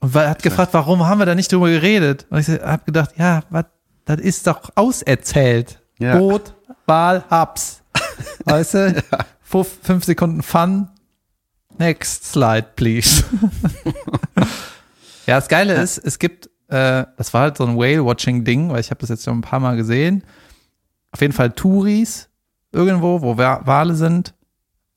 Und 0.00 0.14
er 0.14 0.30
hat 0.30 0.42
gefragt, 0.42 0.74
warum 0.74 1.06
haben 1.06 1.18
wir 1.18 1.26
da 1.26 1.34
nicht 1.34 1.50
drüber 1.50 1.70
geredet? 1.70 2.26
Und 2.28 2.40
ich 2.40 2.48
habe 2.48 2.84
gedacht, 2.84 3.10
ja, 3.16 3.42
was, 3.50 3.66
das 4.04 4.20
ist 4.20 4.46
doch 4.46 4.70
auserzählt. 4.74 5.80
Ja. 5.98 6.18
Boot, 6.18 6.54
Wal, 6.86 7.24
Habs. 7.30 7.82
Weißt 8.44 8.74
du? 8.74 9.02
Fünf, 9.40 9.68
fünf 9.82 10.04
Sekunden 10.04 10.42
Fun. 10.42 10.88
Next 11.78 12.24
slide, 12.24 12.66
please. 12.76 13.24
ja, 15.26 15.36
das 15.36 15.48
Geile 15.48 15.74
ist, 15.74 15.98
es 15.98 16.18
gibt, 16.18 16.50
äh, 16.72 17.06
das 17.16 17.32
war 17.34 17.42
halt 17.42 17.56
so 17.58 17.64
ein 17.66 17.76
Whale-Watching-Ding, 17.76 18.70
weil 18.70 18.80
ich 18.80 18.90
habe 18.90 19.00
das 19.00 19.10
jetzt 19.10 19.24
schon 19.24 19.38
ein 19.38 19.42
paar 19.42 19.60
Mal 19.60 19.76
gesehen. 19.76 20.24
Auf 21.10 21.20
jeden 21.20 21.32
Fall 21.34 21.52
Touris 21.52 22.28
irgendwo, 22.72 23.20
wo 23.22 23.36
Wa- 23.36 23.60
Wale 23.64 23.94
sind. 23.94 24.34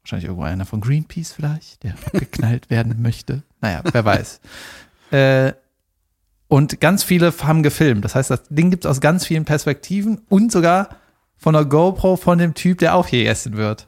Wahrscheinlich 0.01 0.25
irgendwo 0.25 0.43
einer 0.43 0.65
von 0.65 0.81
Greenpeace 0.81 1.33
vielleicht, 1.33 1.83
der 1.83 1.95
geknallt 2.13 2.69
werden 2.69 3.01
möchte. 3.01 3.43
Naja, 3.61 3.81
wer 3.91 4.05
weiß. 4.05 4.39
Äh, 5.11 5.53
und 6.47 6.81
ganz 6.81 7.03
viele 7.03 7.31
haben 7.43 7.61
gefilmt. 7.61 8.03
Das 8.03 8.15
heißt, 8.15 8.31
das 8.31 8.43
Ding 8.49 8.71
gibt 8.71 8.85
es 8.85 8.89
aus 8.91 9.01
ganz 9.01 9.23
vielen 9.25 9.45
Perspektiven 9.45 10.21
und 10.29 10.51
sogar 10.51 10.89
von 11.37 11.53
der 11.53 11.63
GoPro 11.65 12.15
von 12.17 12.39
dem 12.39 12.55
Typ, 12.55 12.79
der 12.79 12.95
auch 12.95 13.05
hier 13.05 13.29
essen 13.29 13.55
wird. 13.55 13.87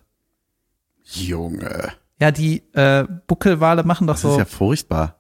Junge. 1.03 1.91
Ja, 2.19 2.31
die 2.31 2.63
äh, 2.73 3.05
Buckelwale 3.25 3.83
machen 3.83 4.05
doch 4.07 4.13
Das 4.13 4.21
so, 4.21 4.31
ist 4.33 4.38
ja 4.38 4.45
furchtbar. 4.45 5.15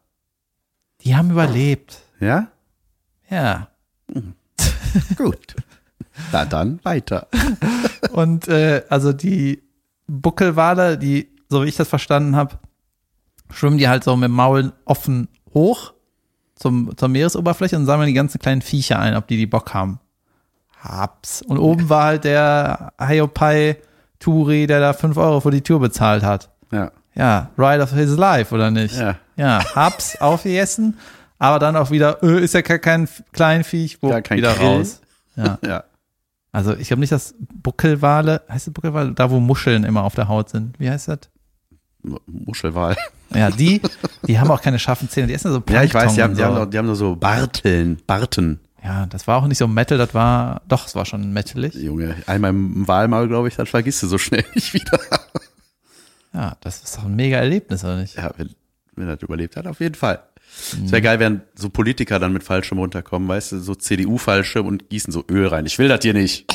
die 1.01 1.15
haben 1.15 1.31
überlebt. 1.31 1.99
Ja? 2.19 2.47
Ja. 3.29 3.67
Gut. 5.17 5.55
Na 6.31 6.45
dann 6.45 6.79
weiter. 6.83 7.27
Und 8.11 8.47
äh, 8.47 8.83
also 8.89 9.13
die 9.13 9.61
Buckelwale, 10.07 10.97
die, 10.97 11.29
so 11.49 11.63
wie 11.63 11.67
ich 11.69 11.75
das 11.75 11.87
verstanden 11.87 12.35
habe, 12.35 12.57
schwimmen 13.51 13.77
die 13.77 13.87
halt 13.87 14.03
so 14.03 14.15
mit 14.15 14.29
dem 14.29 14.35
Maul 14.35 14.73
offen 14.85 15.27
hoch 15.53 15.93
zum, 16.55 16.95
zur 16.97 17.07
Meeresoberfläche 17.09 17.75
und 17.75 17.85
sammeln 17.85 18.07
die 18.07 18.13
ganzen 18.13 18.39
kleinen 18.39 18.61
Viecher 18.61 18.99
ein, 18.99 19.15
ob 19.15 19.27
die 19.27 19.37
die 19.37 19.45
Bock 19.45 19.73
haben. 19.73 19.99
Hab's. 20.79 21.41
Und 21.41 21.57
oben 21.57 21.89
war 21.89 22.05
halt 22.05 22.23
der 22.23 22.93
Hayopai 22.99 23.77
Turi, 24.19 24.67
der 24.67 24.79
da 24.79 24.93
5 24.93 25.17
Euro 25.17 25.39
für 25.39 25.51
die 25.51 25.61
Tour 25.61 25.79
bezahlt 25.79 26.23
hat. 26.23 26.49
Ja. 26.71 26.91
Ja, 27.13 27.49
Ride 27.57 27.81
of 27.81 27.91
his 27.91 28.15
life, 28.15 28.53
oder 28.53 28.69
nicht? 28.69 28.95
Ja. 28.95 29.15
Ja, 29.35 29.63
hab's 29.75 30.19
aufgegessen, 30.21 30.97
aber 31.39 31.59
dann 31.59 31.75
auch 31.75 31.91
wieder, 31.91 32.21
äh, 32.23 32.43
ist 32.43 32.53
ja 32.53 32.61
kein, 32.61 33.07
Kleinviech, 33.31 34.01
wo 34.01 34.09
kein 34.21 34.37
wieder 34.37 34.53
Grill. 34.53 34.67
raus. 34.67 35.01
Ja. 35.35 35.59
Ja. 35.65 35.83
Also 36.51 36.75
ich 36.75 36.87
glaube 36.87 37.01
nicht, 37.01 37.11
dass 37.11 37.35
Buckelwale, 37.39 38.41
heißt 38.49 38.67
das 38.67 38.73
Buckelwale, 38.73 39.11
da 39.11 39.29
wo 39.29 39.39
Muscheln 39.39 39.83
immer 39.83 40.03
auf 40.03 40.15
der 40.15 40.27
Haut 40.27 40.49
sind. 40.49 40.79
Wie 40.79 40.89
heißt 40.89 41.09
das? 41.09 41.19
Muschelwal. 42.25 42.95
Ja, 43.35 43.51
die, 43.51 43.81
die 44.25 44.39
haben 44.39 44.49
auch 44.49 44.61
keine 44.61 44.79
scharfen 44.79 45.09
Zähne, 45.09 45.27
die 45.27 45.33
essen 45.33 45.51
so 45.51 45.61
Ja, 45.69 45.83
ich 45.83 45.93
weiß, 45.93 46.15
die 46.15 46.23
haben, 46.23 46.35
die, 46.35 46.43
haben 46.43 46.53
so. 46.53 46.57
nur, 46.59 46.67
die 46.67 46.77
haben 46.77 46.85
nur 46.87 46.95
so 46.95 47.15
Barteln, 47.15 47.99
Barten. 48.07 48.59
Ja, 48.83 49.05
das 49.07 49.27
war 49.27 49.37
auch 49.37 49.47
nicht 49.47 49.57
so 49.57 49.67
Metal, 49.67 49.97
das 49.97 50.13
war, 50.13 50.61
doch, 50.67 50.87
es 50.87 50.95
war 50.95 51.05
schon 51.05 51.33
metalig. 51.33 51.75
Junge, 51.75 52.15
einmal 52.25 52.51
im 52.51 52.87
Wahlmaul, 52.87 53.27
glaube 53.27 53.49
ich, 53.49 53.55
das 53.55 53.69
vergisst 53.69 54.01
du 54.01 54.07
so 54.07 54.17
schnell 54.17 54.45
nicht 54.55 54.73
wieder. 54.73 54.99
Ja, 56.33 56.55
das 56.61 56.81
ist 56.83 56.97
doch 56.97 57.03
ein 57.05 57.15
mega 57.15 57.37
Erlebnis, 57.37 57.83
oder 57.83 57.97
nicht? 57.97 58.15
Ja, 58.15 58.31
wenn, 58.37 58.49
wenn 58.95 59.07
er 59.09 59.15
das 59.15 59.23
überlebt 59.23 59.57
hat, 59.57 59.67
auf 59.67 59.79
jeden 59.79 59.95
Fall. 59.95 60.21
Es 60.85 60.91
wäre 60.91 61.01
geil, 61.01 61.19
wenn 61.19 61.41
so 61.55 61.69
Politiker 61.69 62.19
dann 62.19 62.33
mit 62.33 62.43
Fallschirm 62.43 62.79
runterkommen, 62.79 63.27
weißt 63.27 63.53
du, 63.53 63.59
so 63.59 63.75
CDU-Fallschirm 63.75 64.65
und 64.65 64.89
gießen 64.89 65.13
so 65.13 65.23
Öl 65.29 65.47
rein. 65.47 65.65
Ich 65.65 65.79
will 65.79 65.87
das 65.87 66.01
hier 66.01 66.13
nicht. 66.13 66.45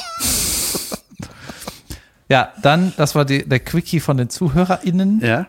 Ja, 2.33 2.51
dann, 2.63 2.95
das 2.97 3.15
war 3.15 3.27
die, 3.27 3.47
der 3.47 3.61
Quickie 3.61 4.01
von 4.01 4.17
den 4.17 4.31
ZuhörerInnen. 4.31 5.21
Ja? 5.21 5.49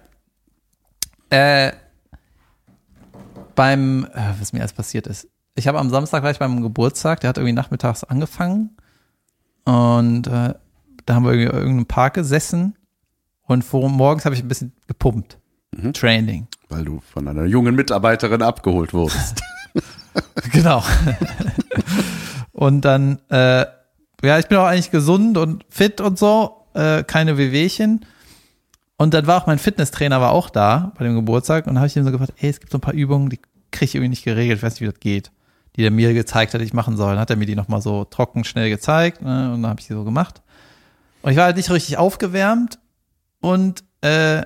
Äh, 1.30 1.72
beim, 3.56 4.06
äh, 4.14 4.34
was 4.38 4.52
mir 4.52 4.60
erst 4.60 4.76
passiert 4.76 5.08
ist. 5.08 5.30
Ich 5.56 5.68
habe 5.68 5.80
am 5.80 5.90
Samstag 5.90 6.24
gleich 6.24 6.40
beim 6.40 6.62
Geburtstag, 6.62 7.22
der 7.22 7.30
hat 7.30 7.38
irgendwie 7.38 7.54
nachmittags 7.54 8.04
angefangen. 8.04 8.76
Und 9.64 10.28
äh, 10.28 10.56
da 11.06 11.14
haben 11.14 11.24
wir 11.24 11.32
irgendwie 11.32 11.52
in 11.52 11.56
irgendeinem 11.56 11.86
Park 11.86 12.16
gesessen. 12.16 12.76
Und 13.44 13.64
vor, 13.64 13.90
morgens 13.90 14.26
habe 14.26 14.36
ich 14.36 14.42
ein 14.42 14.50
bisschen 14.50 14.74
gepumpt. 14.88 15.38
Training. 15.94 16.48
Weil 16.70 16.86
du 16.86 17.02
von 17.14 17.28
einer 17.28 17.46
jungen 17.46 17.76
Mitarbeiterin 17.76 18.42
abgeholt 18.42 18.94
wurdest. 18.94 19.42
Genau. 20.52 20.84
und 22.52 22.82
dann, 22.82 23.20
äh, 23.30 23.66
ja, 24.24 24.40
ich 24.40 24.48
bin 24.48 24.60
auch 24.60 24.66
eigentlich 24.66 24.92
gesund 24.92 25.38
und 25.38 25.66
fit 25.70 26.02
und 26.02 26.20
so, 26.20 26.68
äh, 26.76 27.04
keine 27.04 27.38
Wehwehchen. 27.38 28.06
Und 28.98 29.14
dann 29.14 29.28
war 29.28 29.42
auch 29.42 29.48
mein 29.48 29.60
Fitnesstrainer 29.60 30.22
war 30.22 30.32
auch 30.32 30.50
da 30.50 30.94
bei 30.98 31.04
dem 31.04 31.16
Geburtstag 31.16 31.68
und 31.68 31.78
habe 31.78 31.88
ich 31.88 31.96
ihm 31.96 32.06
so 32.06 32.12
gefragt, 32.12 32.34
ey, 32.38 32.50
es 32.50 32.60
gibt 32.60 32.72
so 32.72 32.78
ein 32.78 32.82
paar 32.82 32.94
Übungen, 32.94 33.30
die 33.30 33.40
kriege 33.72 33.86
ich 33.86 33.96
irgendwie 33.96 34.10
nicht 34.10 34.24
geregelt, 34.24 34.60
ich 34.60 34.64
weiß 34.64 34.74
nicht, 34.74 34.82
wie 34.82 34.92
das 34.92 35.00
geht, 35.00 35.32
die 35.76 35.84
er 35.84 35.92
mir 35.92 36.14
gezeigt 36.14 36.54
hat, 36.54 36.62
die 36.62 36.66
ich 36.66 36.74
machen 36.74 36.96
soll. 36.96 37.12
Dann 37.12 37.20
hat 37.20 37.30
er 37.30 37.36
mir 37.36 37.48
die 37.48 37.56
nochmal 37.56 37.82
so 37.82 38.06
trocken 38.06 38.44
schnell 38.44 38.70
gezeigt 38.70 39.22
ne, 39.22 39.52
und 39.52 39.64
dann 39.64 39.72
habe 39.72 39.82
ich 39.82 39.88
die 39.88 39.94
so 39.94 40.04
gemacht. 40.04 40.42
Und 41.24 41.32
ich 41.32 41.38
war 41.38 41.46
halt 41.46 41.58
nicht 41.58 41.72
richtig 41.72 41.98
aufgewärmt 41.98 42.80
und 43.42 43.84
äh, 44.02 44.44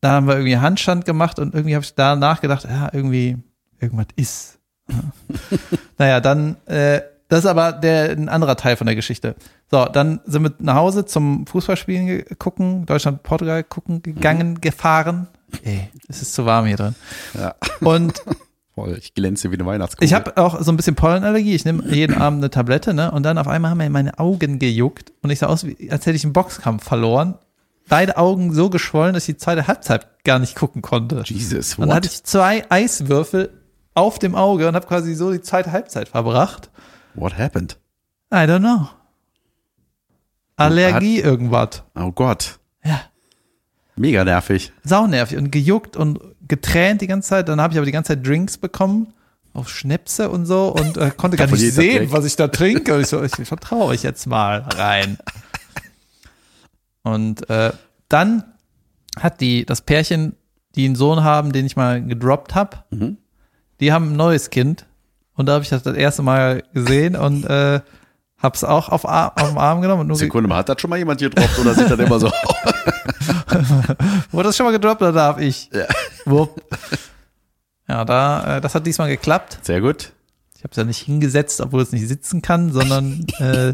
dann 0.00 0.12
haben 0.12 0.26
wir 0.26 0.34
irgendwie 0.34 0.58
Handstand 0.58 1.04
gemacht 1.04 1.38
und 1.38 1.54
irgendwie 1.54 1.74
habe 1.74 1.84
ich 1.84 1.94
da 1.94 2.16
nachgedacht, 2.16 2.64
ja, 2.64 2.88
irgendwie, 2.92 3.36
irgendwas 3.80 4.06
ist. 4.16 4.58
naja, 5.98 6.20
dann, 6.20 6.56
äh, 6.66 7.00
das 7.28 7.40
ist 7.40 7.46
aber 7.46 7.72
der, 7.72 8.10
ein 8.10 8.28
anderer 8.28 8.56
Teil 8.56 8.76
von 8.76 8.86
der 8.86 8.96
Geschichte. 8.96 9.34
So, 9.70 9.84
dann 9.84 10.20
sind 10.24 10.44
wir 10.44 10.54
nach 10.60 10.76
Hause 10.76 11.04
zum 11.04 11.46
Fußballspielen 11.46 12.24
gucken, 12.38 12.86
Deutschland, 12.86 13.22
Portugal 13.22 13.62
gucken, 13.64 14.02
gegangen, 14.02 14.60
gefahren. 14.60 15.28
Ey, 15.62 15.88
es 16.08 16.22
ist 16.22 16.34
zu 16.34 16.46
warm 16.46 16.66
hier 16.66 16.76
drin. 16.76 16.94
ja. 17.34 17.54
Und 17.80 18.22
Voll, 18.78 18.96
ich 18.96 19.12
glänze 19.12 19.50
wie 19.50 19.54
eine 19.54 19.66
Weihnachtskugel. 19.66 20.06
ich 20.06 20.14
habe 20.14 20.36
auch 20.36 20.62
so 20.62 20.70
ein 20.70 20.76
bisschen 20.76 20.94
Pollenallergie. 20.94 21.52
Ich 21.52 21.64
nehme 21.64 21.84
jeden 21.92 22.16
Abend 22.20 22.38
eine 22.38 22.50
Tablette, 22.50 22.94
ne? 22.94 23.10
Und 23.10 23.24
dann 23.24 23.36
auf 23.36 23.48
einmal 23.48 23.72
haben 23.72 23.78
mir 23.78 23.90
meine 23.90 24.20
Augen 24.20 24.60
gejuckt 24.60 25.12
und 25.20 25.30
ich 25.30 25.40
sah 25.40 25.48
aus, 25.48 25.66
wie, 25.66 25.90
als 25.90 26.06
hätte 26.06 26.14
ich 26.14 26.22
einen 26.22 26.32
Boxkampf 26.32 26.84
verloren. 26.84 27.34
Beide 27.88 28.16
Augen 28.16 28.52
so 28.52 28.70
geschwollen, 28.70 29.14
dass 29.14 29.28
ich 29.28 29.36
die 29.36 29.40
zweite 29.40 29.66
Halbzeit 29.66 30.24
gar 30.24 30.38
nicht 30.38 30.54
gucken 30.54 30.82
konnte. 30.82 31.22
Jesus, 31.24 31.74
Und 31.74 31.88
dann 31.88 31.96
hatte 31.96 32.08
ich 32.08 32.22
zwei 32.24 32.64
Eiswürfel 32.70 33.50
auf 33.94 34.18
dem 34.18 34.34
Auge 34.34 34.68
und 34.68 34.74
habe 34.74 34.86
quasi 34.86 35.14
so 35.14 35.32
die 35.32 35.40
zweite 35.40 35.72
Halbzeit 35.72 36.08
verbracht. 36.08 36.70
What 37.14 37.36
happened? 37.38 37.78
I 38.32 38.36
don't 38.38 38.60
know. 38.60 38.88
Allergie 40.56 41.20
irgendwas. 41.20 41.82
Oh 41.94 42.12
Gott. 42.12 42.58
Ja. 42.84 43.00
Mega 43.96 44.24
nervig. 44.24 44.72
Saunervig 44.84 45.38
und 45.38 45.50
gejuckt 45.50 45.96
und 45.96 46.20
getränt 46.46 47.00
die 47.00 47.06
ganze 47.06 47.30
Zeit. 47.30 47.48
Dann 47.48 47.60
habe 47.60 47.72
ich 47.72 47.78
aber 47.78 47.86
die 47.86 47.92
ganze 47.92 48.14
Zeit 48.14 48.26
Drinks 48.26 48.58
bekommen 48.58 49.12
auf 49.54 49.68
Schnäpse 49.68 50.30
und 50.30 50.46
so 50.46 50.68
und 50.68 50.96
äh, 50.96 51.10
konnte 51.16 51.36
gar 51.38 51.46
nicht 51.48 51.72
sehen, 51.72 52.12
was 52.12 52.24
ich 52.24 52.36
da 52.36 52.48
trinke. 52.48 52.94
Und 52.94 53.00
ich 53.00 53.08
so, 53.08 53.22
ich 53.22 53.32
vertraue 53.32 53.94
ich 53.94 54.02
jetzt 54.02 54.26
mal 54.26 54.60
rein. 54.60 55.18
Und 57.14 57.48
äh, 57.50 57.72
dann 58.08 58.44
hat 59.18 59.40
die 59.40 59.64
das 59.66 59.82
Pärchen, 59.82 60.34
die 60.74 60.86
einen 60.86 60.96
Sohn 60.96 61.24
haben, 61.24 61.52
den 61.52 61.66
ich 61.66 61.76
mal 61.76 62.02
gedroppt 62.04 62.54
habe, 62.54 62.78
Mhm. 62.90 63.16
die 63.80 63.92
haben 63.92 64.12
ein 64.12 64.16
neues 64.16 64.50
Kind 64.50 64.86
und 65.34 65.46
da 65.46 65.54
habe 65.54 65.64
ich 65.64 65.70
das 65.70 65.82
das 65.82 65.96
erste 65.96 66.22
Mal 66.22 66.62
gesehen 66.74 67.16
und 67.16 67.44
äh, 67.44 67.80
hab's 68.38 68.64
auch 68.64 68.88
auf, 68.88 69.08
Ar 69.08 69.32
auf 69.36 69.48
den 69.48 69.58
Arm 69.58 69.80
genommen 69.80 70.02
und 70.02 70.06
nur 70.08 70.16
Sekunde 70.16 70.48
mal, 70.48 70.58
hat 70.58 70.68
das 70.68 70.80
schon 70.80 70.90
mal 70.90 70.98
jemand 70.98 71.20
gedroppt 71.20 71.58
oder 71.58 71.74
sieht 71.74 71.90
das 71.90 71.98
immer 71.98 72.20
so 72.20 72.30
wurde 74.30 74.48
das 74.48 74.56
schon 74.56 74.66
mal 74.66 74.72
gedroppt 74.72 75.02
oder 75.02 75.12
darf 75.12 75.38
ich? 75.38 75.70
Ja. 75.72 75.86
Wupp. 76.24 76.62
Ja, 77.88 78.04
da, 78.04 78.56
äh, 78.56 78.60
das 78.60 78.74
hat 78.74 78.86
diesmal 78.86 79.08
geklappt. 79.08 79.58
Sehr 79.62 79.80
gut. 79.80 80.12
Ich 80.56 80.64
habe 80.64 80.72
es 80.72 80.76
ja 80.76 80.84
nicht 80.84 80.98
hingesetzt, 81.02 81.60
obwohl 81.60 81.82
es 81.82 81.92
nicht 81.92 82.06
sitzen 82.06 82.42
kann, 82.42 82.72
sondern 82.72 83.26
äh, 83.38 83.72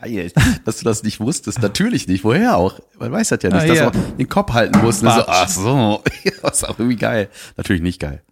Geil, 0.00 0.32
dass 0.64 0.78
du 0.78 0.84
das 0.84 1.02
nicht 1.02 1.20
wusstest. 1.20 1.60
Natürlich 1.62 2.08
nicht. 2.08 2.24
Woher 2.24 2.56
auch? 2.56 2.78
Man 2.98 3.12
weiß 3.12 3.28
das 3.30 3.42
ja 3.42 3.50
nicht, 3.50 3.62
Ah, 3.62 3.66
dass 3.66 3.78
ja. 3.78 3.84
man 3.90 4.16
den 4.16 4.28
Kopf 4.28 4.52
halten 4.52 4.78
muss. 4.80 5.00
So, 5.00 5.06
Quatsch. 5.06 5.24
ach 5.28 5.48
so, 5.48 6.02
das 6.42 6.58
ist 6.58 6.68
auch 6.68 6.78
irgendwie 6.78 6.96
geil. 6.96 7.28
Natürlich 7.56 7.82
nicht 7.82 8.00
geil. 8.00 8.22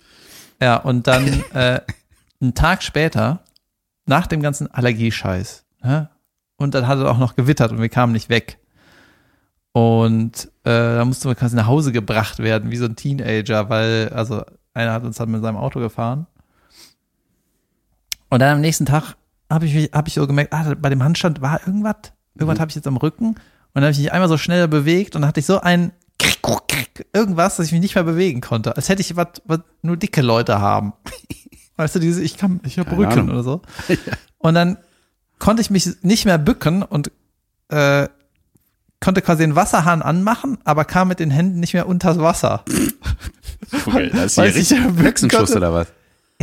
ja, 0.60 0.76
und 0.76 1.06
dann 1.06 1.26
äh, 1.54 1.80
einen 2.40 2.54
Tag 2.54 2.82
später, 2.82 3.40
nach 4.06 4.26
dem 4.26 4.42
ganzen 4.42 4.70
Allergiescheiß, 4.70 5.64
ne? 5.82 6.10
und 6.56 6.74
dann 6.74 6.86
hat 6.86 6.98
es 6.98 7.04
auch 7.04 7.18
noch 7.18 7.36
gewittert 7.36 7.72
und 7.72 7.80
wir 7.80 7.88
kamen 7.88 8.12
nicht 8.12 8.28
weg. 8.28 8.58
Und 9.72 10.46
äh, 10.64 10.70
da 10.96 11.04
mussten 11.04 11.28
wir 11.28 11.34
quasi 11.34 11.56
nach 11.56 11.66
Hause 11.66 11.90
gebracht 11.90 12.38
werden, 12.38 12.70
wie 12.70 12.76
so 12.76 12.84
ein 12.84 12.96
Teenager, 12.96 13.68
weil, 13.70 14.10
also 14.10 14.44
einer 14.72 14.92
hat 14.92 15.02
uns 15.04 15.16
dann 15.16 15.30
mit 15.30 15.42
seinem 15.42 15.56
Auto 15.56 15.80
gefahren. 15.80 16.26
Und 18.28 18.40
dann 18.40 18.54
am 18.56 18.60
nächsten 18.60 18.86
Tag 18.86 19.16
habe 19.51 19.66
ich, 19.66 19.74
mich- 19.74 19.90
hab 19.92 20.09
ich 20.09 20.14
so 20.14 20.26
gemerkt, 20.26 20.53
ah, 20.53 20.74
bei 20.78 20.88
dem 20.90 21.03
Handstand 21.03 21.40
war 21.40 21.61
irgendwas, 21.66 21.97
irgendwas 22.34 22.61
habe 22.61 22.70
ich 22.70 22.74
jetzt 22.76 22.86
am 22.86 22.97
Rücken. 22.97 23.28
Und 23.28 23.36
dann 23.74 23.84
habe 23.84 23.92
ich 23.92 23.99
mich 23.99 24.12
einmal 24.12 24.28
so 24.28 24.38
schneller 24.38 24.68
bewegt 24.68 25.14
und 25.16 25.22
dann 25.22 25.28
hatte 25.28 25.40
ich 25.40 25.47
so 25.47 25.61
ein 25.61 25.92
irgendwas, 27.12 27.57
dass 27.57 27.66
ich 27.66 27.72
mich 27.72 27.80
nicht 27.80 27.95
mehr 27.95 28.05
bewegen 28.05 28.40
konnte. 28.40 28.76
Als 28.76 28.88
hätte 28.88 29.01
ich 29.03 29.16
was, 29.16 29.28
was 29.47 29.61
nur 29.82 29.97
dicke 29.97 30.22
Leute 30.22 30.61
haben. 30.61 30.92
Weißt 31.76 31.95
du, 31.97 31.99
diese, 31.99 32.22
ich 32.22 32.36
kann, 32.36 32.61
ich 32.64 32.78
habe 32.78 32.92
Rücken 32.97 33.12
Ahnung. 33.12 33.30
oder 33.30 33.42
so. 33.42 33.62
Und 34.38 34.55
dann 34.55 34.76
konnte 35.38 35.61
ich 35.62 35.70
mich 35.70 35.88
nicht 36.03 36.24
mehr 36.24 36.38
bücken 36.38 36.82
und 36.82 37.11
äh, 37.68 38.07
konnte 39.01 39.20
quasi 39.22 39.42
den 39.42 39.57
Wasserhahn 39.57 40.01
anmachen, 40.03 40.59
aber 40.64 40.84
kam 40.84 41.09
mit 41.09 41.18
den 41.18 41.30
Händen 41.30 41.59
nicht 41.61 41.74
mehr 41.74 41.88
unters 41.88 42.18
Wasser. 42.18 42.64
Okay, 43.86 44.11
das 44.12 44.32
ist 44.32 44.38
richtig 44.38 44.70
ja, 44.70 44.84
Hexenschuss 45.03 45.38
konnte- 45.53 45.57
oder 45.57 45.72
was? 45.72 45.86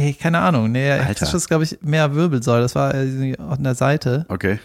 Ey, 0.01 0.13
keine 0.13 0.39
Ahnung. 0.39 0.71
Nee, 0.71 0.97
das 1.19 1.33
ist, 1.33 1.47
glaube 1.47 1.63
ich, 1.63 1.77
mehr 1.81 2.15
Wirbelsäule. 2.15 2.63
Das 2.63 2.73
war 2.73 2.95
äh, 2.95 3.35
an 3.37 3.63
der 3.63 3.75
Seite. 3.75 4.25
Okay. 4.29 4.59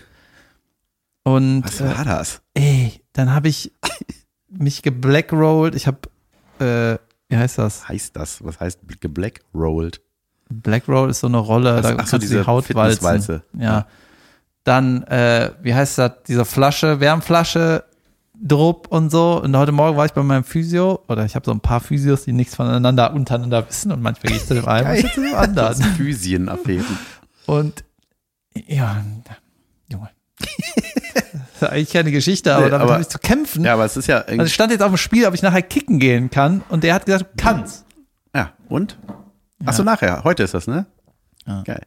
Und 1.25 1.63
Was 1.65 1.81
äh, 1.81 1.85
war 1.97 2.05
das? 2.05 2.41
ey, 2.55 3.03
dann 3.13 3.35
habe 3.35 3.49
ich 3.49 3.73
mich 4.49 4.83
geblackrolled. 4.83 5.75
Ich 5.75 5.87
habe, 5.87 5.99
äh, 6.59 6.99
wie 7.29 7.37
heißt 7.37 7.59
das? 7.59 7.87
Heißt 7.89 8.17
das? 8.17 8.43
Was 8.45 8.61
heißt 8.61 8.81
geblackrolled? 9.01 10.01
Blackroll 10.49 11.11
ist 11.11 11.21
so 11.21 11.27
eine 11.27 11.39
Rolle, 11.39 11.73
Ach 11.73 11.77
so, 11.77 11.83
da 11.83 11.89
ach 11.89 11.91
so, 11.91 11.97
kannst 11.97 12.13
du 12.15 12.19
diese 12.19 12.39
die 12.41 12.47
Haut 12.47 12.75
walzen. 12.75 13.43
Ja. 13.59 13.63
Ja. 13.63 13.87
Dann, 14.65 15.03
äh, 15.05 15.51
wie 15.61 15.75
heißt 15.75 15.99
das, 15.99 16.13
diese 16.27 16.45
Flasche, 16.45 17.01
Wärmflasche, 17.01 17.85
Drupp 18.43 18.89
und 18.89 19.11
so. 19.11 19.41
Und 19.43 19.57
heute 19.57 19.73
Morgen 19.73 19.97
war 19.97 20.07
ich 20.07 20.13
bei 20.13 20.23
meinem 20.23 20.45
Physio, 20.45 21.03
oder 21.09 21.25
ich 21.25 21.35
habe 21.35 21.47
so 21.47 21.53
ein 21.53 21.61
paar 21.61 21.81
Physios, 21.81 22.25
die 22.25 22.33
nichts 22.33 22.55
voneinander 22.55 23.13
untereinander 23.13 23.67
wissen 23.69 23.93
und 23.93 24.03
manchmal 24.03 24.33
gehe 24.33 24.37
ich 24.41 24.47
zu 24.47 24.55
dem 24.55 24.67
einen, 24.67 24.87
manchmal 24.89 25.13
zu 25.13 25.21
dem 25.23 25.35
anderen. 25.35 25.83
Physienaffären. 25.83 26.99
Und 27.47 27.85
ja, 28.67 29.03
Junge. 29.91 30.11
Das 30.39 31.63
ist 31.63 31.69
eigentlich 31.73 31.93
keine 31.93 32.13
Geschichte, 32.13 32.55
aber 32.55 32.65
Nee, 32.65 32.71
damit 32.71 32.91
habe 32.91 33.03
ich 33.03 33.09
zu 33.09 33.19
kämpfen. 33.19 33.65
Ja, 33.65 33.75
aber 33.75 33.87
es 33.87 33.97
ist 33.97 34.09
ja 34.09 34.19
Also 34.21 34.47
stand 34.47 34.73
jetzt 34.73 34.83
auf 34.83 34.91
dem 34.91 34.99
Spiel, 34.99 35.27
ob 35.27 35.35
ich 35.35 35.43
nachher 35.43 35.63
kicken 35.63 35.99
gehen 35.99 36.31
kann. 36.31 36.63
Und 36.69 36.85
der 36.85 36.93
hat 36.95 37.07
gesagt, 37.07 37.23
du 37.23 37.43
kannst. 37.43 37.87
Ja, 38.35 38.53
und? 38.69 38.99
Ach 39.65 39.73
so, 39.73 39.83
nachher. 39.83 40.23
Heute 40.25 40.43
ist 40.43 40.53
das, 40.53 40.67
ne? 40.67 40.85
Ja. 41.47 41.63
Geil. 41.63 41.83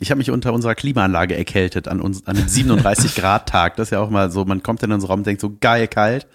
Ich 0.00 0.10
habe 0.10 0.18
mich 0.18 0.30
unter 0.30 0.54
unserer 0.54 0.74
Klimaanlage 0.74 1.36
erkältet 1.36 1.86
an, 1.86 2.00
uns, 2.00 2.26
an 2.26 2.36
einem 2.36 2.46
37-Grad-Tag. 2.46 3.76
Das 3.76 3.88
ist 3.88 3.92
ja 3.92 4.00
auch 4.00 4.08
mal 4.08 4.30
so, 4.30 4.46
man 4.46 4.62
kommt 4.62 4.82
in 4.82 4.90
unseren 4.90 5.10
Raum 5.10 5.20
und 5.20 5.26
denkt 5.26 5.42
so, 5.42 5.54
geil, 5.60 5.88
kalt. 5.88 6.26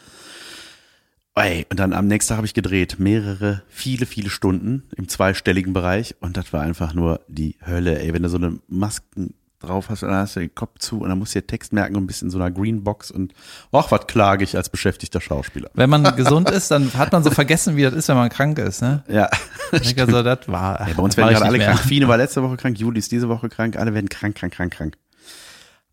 Ey, 1.33 1.65
und 1.69 1.79
dann 1.79 1.91
am 1.91 2.07
nächsten 2.07 2.29
Tag 2.29 2.37
habe 2.37 2.45
ich 2.45 2.53
gedreht. 2.53 2.97
Mehrere, 2.99 3.63
viele, 3.67 4.05
viele 4.05 4.29
Stunden 4.29 4.83
im 4.95 5.09
zweistelligen 5.09 5.73
Bereich. 5.73 6.15
Und 6.21 6.37
das 6.37 6.53
war 6.53 6.61
einfach 6.61 6.93
nur 6.93 7.21
die 7.27 7.57
Hölle, 7.65 7.99
ey. 7.99 8.13
Wenn 8.13 8.23
du 8.23 8.29
so 8.29 8.37
eine 8.37 8.59
Masken 8.67 9.33
drauf 9.65 9.89
hast, 9.89 10.03
dann 10.03 10.13
hast 10.13 10.35
du 10.35 10.39
den 10.41 10.53
Kopf 10.55 10.79
zu 10.79 11.01
und 11.01 11.09
dann 11.09 11.19
musst 11.19 11.35
du 11.35 11.41
dir 11.41 11.47
Text 11.47 11.73
merken 11.73 11.95
und 11.95 12.07
bist 12.07 12.21
in 12.21 12.29
so 12.29 12.37
einer 12.37 12.51
Greenbox 12.51 13.11
und 13.11 13.33
ach, 13.71 13.91
was 13.91 14.07
klage 14.07 14.43
ich 14.43 14.55
als 14.55 14.69
beschäftigter 14.69 15.19
Schauspieler. 15.21 15.69
Wenn 15.73 15.89
man 15.89 16.03
gesund 16.15 16.49
ist, 16.49 16.71
dann 16.71 16.93
hat 16.93 17.11
man 17.11 17.23
so 17.23 17.31
vergessen, 17.31 17.75
wie 17.75 17.83
das 17.83 17.93
ist, 17.93 18.07
wenn 18.07 18.15
man 18.15 18.29
krank 18.29 18.57
ist. 18.59 18.81
Ne? 18.81 19.03
Ja. 19.07 19.29
Ich 19.71 19.81
denke 19.81 20.01
also, 20.03 20.23
das 20.23 20.47
war. 20.47 20.87
Ja, 20.87 20.93
bei 20.93 21.03
uns 21.03 21.17
werden 21.17 21.29
gerade 21.33 21.45
alle 21.45 21.57
mehr. 21.57 21.67
krank. 21.73 21.79
Fine 21.81 22.07
war 22.07 22.17
letzte 22.17 22.41
Woche 22.43 22.57
krank, 22.57 22.77
Juli 22.79 22.99
ist 22.99 23.11
diese 23.11 23.27
Woche 23.29 23.49
krank, 23.49 23.75
alle 23.77 23.93
werden 23.93 24.09
krank, 24.09 24.35
krank, 24.35 24.53
krank, 24.53 24.73
krank. 24.73 24.97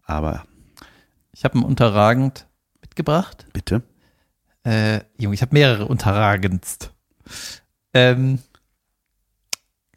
Aber 0.05 0.45
Ich 1.33 1.45
habe 1.45 1.59
ein 1.59 1.65
unterragend 1.65 2.47
mitgebracht. 2.83 3.47
bitte. 3.53 3.83
Äh, 4.65 5.01
Junge, 5.19 5.35
ich 5.35 5.43
habe 5.43 5.55
mehrere 5.55 5.87
unterragendst. 5.87 6.93
Ähm, 7.95 8.39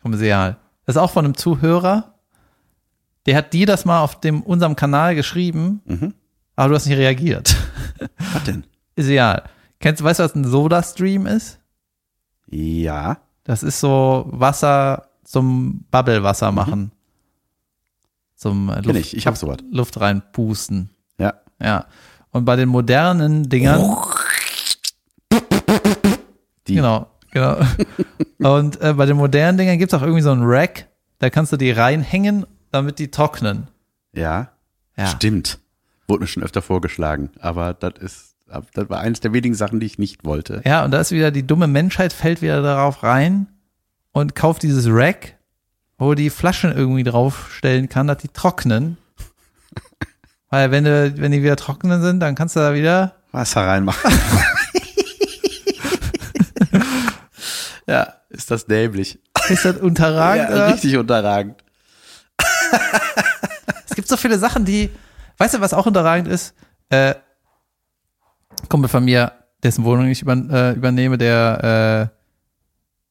Kommerzial. 0.01 0.57
Das 0.85 0.95
ist 0.95 1.01
auch 1.01 1.11
von 1.11 1.25
einem 1.25 1.35
Zuhörer. 1.37 2.14
Der 3.25 3.35
hat 3.37 3.53
dir 3.53 3.65
das 3.65 3.85
mal 3.85 4.01
auf 4.01 4.19
dem 4.19 4.41
unserem 4.43 4.75
Kanal 4.75 5.15
geschrieben, 5.15 5.81
Mhm. 5.85 6.13
aber 6.55 6.69
du 6.69 6.75
hast 6.75 6.85
nicht 6.85 6.97
reagiert. 6.97 7.55
Was 8.33 8.43
denn? 8.43 8.63
Ist 8.95 9.07
egal. 9.09 9.43
Kennst 9.79 9.99
du, 10.01 10.05
weißt 10.05 10.19
du, 10.19 10.23
was 10.23 10.35
ein 10.35 10.45
Soda-Stream 10.45 11.25
ist? 11.27 11.59
Ja. 12.49 13.17
Das 13.43 13.61
ist 13.61 13.79
so 13.79 14.25
Wasser 14.31 15.07
zum 15.23 15.83
Bubblewasser 15.91 16.51
machen. 16.51 16.91
Zum 18.35 18.69
äh, 18.69 18.71
Mhm. 18.71 18.75
Kenn 18.75 18.83
Luft, 18.85 18.99
ich. 18.99 19.17
Ich 19.17 19.27
hab 19.27 19.35
sowas. 19.37 19.57
Luft 19.71 19.99
reinpusten. 19.99 20.89
Ja. 21.19 21.33
Ja. 21.61 21.85
Und 22.31 22.45
bei 22.45 22.55
den 22.55 22.69
modernen 22.69 23.49
Dingern, 23.49 23.97
Die. 26.67 26.75
genau, 26.75 27.07
genau. 27.31 27.57
Und 28.39 28.81
äh, 28.81 28.93
bei 28.93 29.05
den 29.05 29.17
modernen 29.17 29.57
Dingern 29.57 29.77
gibt's 29.77 29.93
auch 29.93 30.01
irgendwie 30.01 30.21
so 30.21 30.31
einen 30.31 30.43
Rack, 30.43 30.87
da 31.19 31.29
kannst 31.29 31.51
du 31.51 31.57
die 31.57 31.71
reinhängen, 31.71 32.45
damit 32.75 32.99
die 32.99 33.09
trocknen. 33.09 33.67
Ja. 34.13 34.51
Ja. 34.97 35.07
Stimmt. 35.07 35.59
Wurde 36.07 36.21
mir 36.21 36.27
schon 36.27 36.43
öfter 36.43 36.61
vorgeschlagen. 36.61 37.31
Aber 37.39 37.73
das 37.73 37.93
ist, 37.99 38.35
das 38.73 38.89
war 38.89 38.99
eines 38.99 39.19
der 39.19 39.33
wenigen 39.33 39.55
Sachen, 39.55 39.79
die 39.79 39.85
ich 39.85 39.97
nicht 39.97 40.23
wollte. 40.23 40.61
Ja, 40.65 40.85
und 40.85 40.91
da 40.91 40.99
ist 40.99 41.11
wieder 41.11 41.31
die 41.31 41.45
dumme 41.45 41.67
Menschheit 41.67 42.13
fällt 42.13 42.41
wieder 42.41 42.61
darauf 42.61 43.03
rein 43.03 43.47
und 44.11 44.35
kauft 44.35 44.63
dieses 44.63 44.85
Rack, 44.87 45.35
wo 45.97 46.13
die 46.13 46.29
Flaschen 46.29 46.71
irgendwie 46.71 47.03
draufstellen 47.03 47.89
kann, 47.89 48.07
dass 48.07 48.19
die 48.19 48.29
trocknen. 48.29 48.97
Weil 50.49 50.71
wenn, 50.71 50.83
du, 50.83 51.13
wenn 51.17 51.31
die 51.31 51.41
wieder 51.41 51.55
trocknen 51.55 52.01
sind, 52.01 52.19
dann 52.19 52.35
kannst 52.35 52.55
du 52.55 52.59
da 52.59 52.73
wieder 52.73 53.15
Wasser 53.31 53.67
reinmachen. 53.67 54.11
ja, 57.87 58.13
ist 58.29 58.51
das 58.51 58.65
dämlich. 58.65 59.19
ist 59.49 59.65
das 59.65 59.77
unterragend. 59.77 60.49
Ja, 60.49 60.67
richtig 60.67 60.97
unterragend. 60.97 61.64
Es 63.87 63.95
gibt 63.95 64.07
so 64.07 64.17
viele 64.17 64.37
Sachen, 64.37 64.65
die, 64.65 64.89
weißt 65.37 65.53
du, 65.53 65.61
was 65.61 65.73
auch 65.73 65.85
unterragend 65.85 66.27
ist? 66.27 66.53
Äh, 66.89 67.15
Kumpel 68.67 68.89
von 68.89 69.05
mir, 69.05 69.31
dessen 69.63 69.85
Wohnung 69.85 70.07
ich 70.07 70.21
über, 70.21 70.33
äh, 70.33 70.73
übernehme, 70.73 71.17
der 71.17 72.11
äh, 72.11 72.15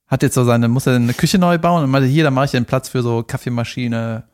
hat 0.06 0.22
jetzt 0.22 0.34
so 0.34 0.44
seine, 0.44 0.68
muss 0.68 0.86
er 0.86 0.96
eine 0.96 1.14
Küche 1.14 1.38
neu 1.38 1.58
bauen 1.58 1.84
und 1.84 1.90
meinte, 1.90 2.08
hier, 2.08 2.24
da 2.24 2.30
mache 2.30 2.46
ich 2.46 2.50
den 2.50 2.66
Platz 2.66 2.88
für 2.88 3.02
so 3.02 3.22
Kaffeemaschine, 3.22 4.24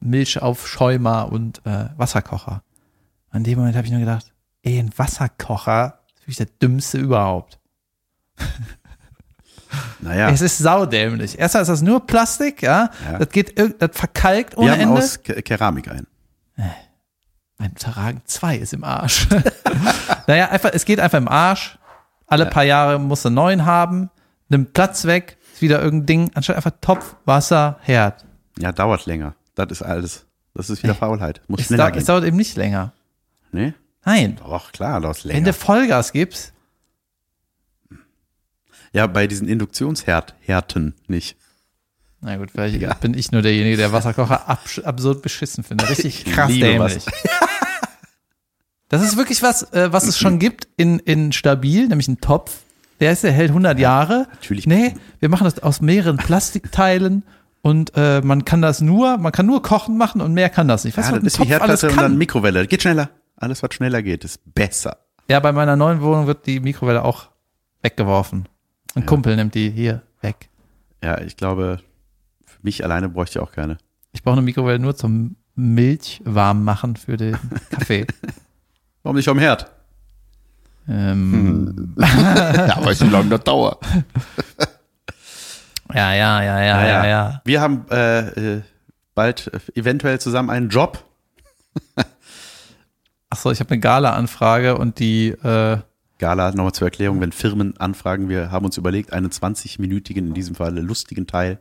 Milchaufschäumer 0.00 1.30
und 1.32 1.64
äh, 1.66 1.86
Wasserkocher. 1.96 2.62
An 3.30 3.44
dem 3.44 3.58
Moment 3.58 3.76
habe 3.76 3.86
ich 3.86 3.92
nur 3.92 4.00
gedacht, 4.00 4.32
ey, 4.62 4.78
ein 4.78 4.96
Wasserkocher 4.96 6.00
ist 6.14 6.22
wirklich 6.22 6.36
der 6.36 6.46
dümmste 6.46 6.98
überhaupt. 6.98 7.58
Naja, 10.00 10.30
Es 10.30 10.40
ist 10.40 10.58
saudämlich. 10.58 11.38
Erstmal 11.38 11.62
ist 11.62 11.68
das 11.68 11.82
nur 11.82 12.06
Plastik, 12.06 12.62
ja. 12.62 12.90
Ja. 13.10 13.18
Das 13.18 13.28
geht, 13.30 13.58
irg- 13.58 13.74
das 13.78 13.90
verkalkt 13.96 14.52
wir 14.52 14.58
ohne 14.58 14.72
haben 14.72 14.80
Ende. 14.80 14.98
aus 15.00 15.22
Ke- 15.22 15.42
Keramik 15.42 15.88
ein. 15.88 16.06
Mein 17.58 17.74
Terragen 17.76 18.22
2 18.24 18.56
ist 18.56 18.72
im 18.72 18.82
Arsch. 18.84 19.28
naja, 20.26 20.50
einfach, 20.50 20.70
es 20.72 20.84
geht 20.84 20.98
einfach 21.00 21.18
im 21.18 21.28
Arsch. 21.28 21.78
Alle 22.26 22.46
paar 22.46 22.64
Jahre 22.64 22.98
musst 22.98 23.24
du 23.24 23.28
einen 23.28 23.36
neuen 23.36 23.64
haben, 23.64 24.10
nimmt 24.48 24.72
Platz 24.72 25.04
weg, 25.04 25.36
ist 25.52 25.62
wieder 25.62 25.80
irgendein 25.80 26.06
Ding, 26.06 26.30
anstatt 26.34 26.56
einfach 26.56 26.72
Topf, 26.80 27.14
Wasser, 27.26 27.78
Herd. 27.82 28.24
Ja, 28.58 28.72
dauert 28.72 29.06
länger. 29.06 29.34
Das 29.54 29.68
ist 29.70 29.82
alles. 29.82 30.26
Das 30.54 30.68
ist 30.70 30.82
wieder 30.82 30.94
Faulheit. 30.94 31.42
Muss 31.48 31.60
Es, 31.60 31.66
schneller 31.66 31.84
dau 31.84 31.88
es 31.90 31.94
gehen. 31.98 32.06
dauert 32.06 32.24
eben 32.24 32.36
nicht 32.36 32.56
länger. 32.56 32.92
Nee? 33.52 33.74
Nein. 34.04 34.36
Doch, 34.36 34.72
klar, 34.72 35.00
dauert 35.00 35.24
Wenn 35.24 35.32
länger. 35.32 35.46
du 35.46 35.52
Vollgas 35.52 36.12
gibst, 36.12 36.52
Ja, 38.94 39.06
bei 39.06 39.26
diesen 39.26 39.46
Induktionshärten 39.48 40.94
nicht. 41.08 41.36
na 42.22 42.36
gut, 42.36 42.50
vielleicht 42.52 43.00
bin 43.00 43.12
ich 43.12 43.32
nur 43.32 43.42
derjenige, 43.42 43.76
der 43.76 43.92
Wasserkocher 43.92 44.48
absch- 44.48 44.82
absurd 44.82 45.20
beschissen 45.20 45.62
findet. 45.64 45.88
Richtig 45.90 46.26
Ich 46.26 46.32
krass 46.32 46.48
dämlich. 46.50 47.04
Das 48.88 49.02
ist 49.02 49.16
wirklich 49.16 49.42
was, 49.42 49.72
äh, 49.72 49.92
was 49.92 50.06
es 50.06 50.18
schon 50.18 50.38
gibt 50.38 50.68
in, 50.76 50.98
in 51.00 51.32
stabil, 51.32 51.88
nämlich 51.88 52.06
ein 52.08 52.20
Topf. 52.20 52.58
Der 53.00 53.12
ist, 53.12 53.24
der 53.24 53.32
hält 53.32 53.48
100 53.50 53.78
Jahre. 53.78 54.28
natürlich. 54.32 54.66
Nee, 54.66 54.94
wir 55.18 55.28
machen 55.28 55.44
das 55.44 55.58
aus 55.58 55.80
mehreren 55.80 56.16
Plastikteilen 56.16 57.24
und 57.62 57.92
äh, 57.96 58.20
man 58.20 58.44
kann 58.44 58.62
das 58.62 58.80
nur, 58.80 59.18
man 59.18 59.32
kann 59.32 59.46
nur 59.46 59.62
kochen 59.62 59.96
machen 59.98 60.20
und 60.20 60.32
mehr 60.34 60.48
kann 60.50 60.68
das 60.68 60.84
nicht. 60.84 60.96
Weißt 60.96 61.08
Ja, 61.10 61.14
das 61.16 61.22
was 61.24 61.26
ist 61.32 61.36
Topf 61.38 61.50
alles 61.50 61.82
Herdplatte 61.82 61.90
und 61.90 61.96
dann? 62.00 62.18
Mikrowelle. 62.18 62.66
Geht 62.68 62.82
schneller. 62.82 63.10
Alles, 63.36 63.62
was 63.64 63.74
schneller 63.74 64.00
geht, 64.02 64.22
ist 64.24 64.38
besser. 64.54 64.98
Ja, 65.28 65.40
bei 65.40 65.50
meiner 65.50 65.74
neuen 65.74 66.00
Wohnung 66.02 66.26
wird 66.28 66.46
die 66.46 66.60
Mikrowelle 66.60 67.04
auch 67.04 67.30
weggeworfen. 67.82 68.48
Ein 68.94 69.06
Kumpel 69.06 69.36
nimmt 69.36 69.54
die 69.54 69.70
hier 69.70 70.02
weg. 70.20 70.48
Ja, 71.02 71.20
ich 71.20 71.36
glaube, 71.36 71.80
für 72.46 72.58
mich 72.62 72.84
alleine 72.84 73.08
bräuchte 73.08 73.38
ich 73.38 73.42
auch 73.42 73.52
keine. 73.52 73.78
Ich 74.12 74.22
brauche 74.22 74.34
eine 74.34 74.42
Mikrowelle 74.42 74.78
nur 74.78 74.96
zum 74.96 75.36
Milch 75.54 76.20
warm 76.24 76.64
machen 76.64 76.96
für 76.96 77.16
den 77.16 77.36
Kaffee. 77.70 78.06
Warum 79.02 79.16
nicht 79.16 79.28
am 79.28 79.38
Herd? 79.38 79.70
ähm, 80.88 81.94
ja, 81.98 82.84
weißt 82.84 83.02
du, 83.02 83.06
wie 83.06 83.10
lange 83.10 83.30
das 83.30 83.44
dauert? 83.44 83.82
ja, 85.94 86.12
ja, 86.12 86.42
ja, 86.42 86.62
ja, 86.62 86.86
ja, 86.86 87.06
ja. 87.06 87.42
Wir 87.44 87.60
haben 87.60 87.86
äh, 87.90 88.56
äh, 88.56 88.62
bald 89.14 89.50
eventuell 89.74 90.20
zusammen 90.20 90.50
einen 90.50 90.68
Job. 90.68 91.02
Achso, 93.30 93.50
ich 93.50 93.60
habe 93.60 93.70
eine 93.70 93.80
Gala-Anfrage 93.80 94.76
und 94.76 94.98
die, 94.98 95.28
äh, 95.28 95.78
Gala, 96.24 96.52
nochmal 96.52 96.72
zur 96.72 96.86
Erklärung, 96.86 97.20
wenn 97.20 97.32
Firmen 97.32 97.76
anfragen, 97.76 98.30
wir 98.30 98.50
haben 98.50 98.64
uns 98.64 98.78
überlegt, 98.78 99.12
einen 99.12 99.28
20-minütigen, 99.28 100.28
in 100.28 100.32
diesem 100.32 100.54
Fall 100.54 100.78
lustigen 100.78 101.26
Teil, 101.26 101.58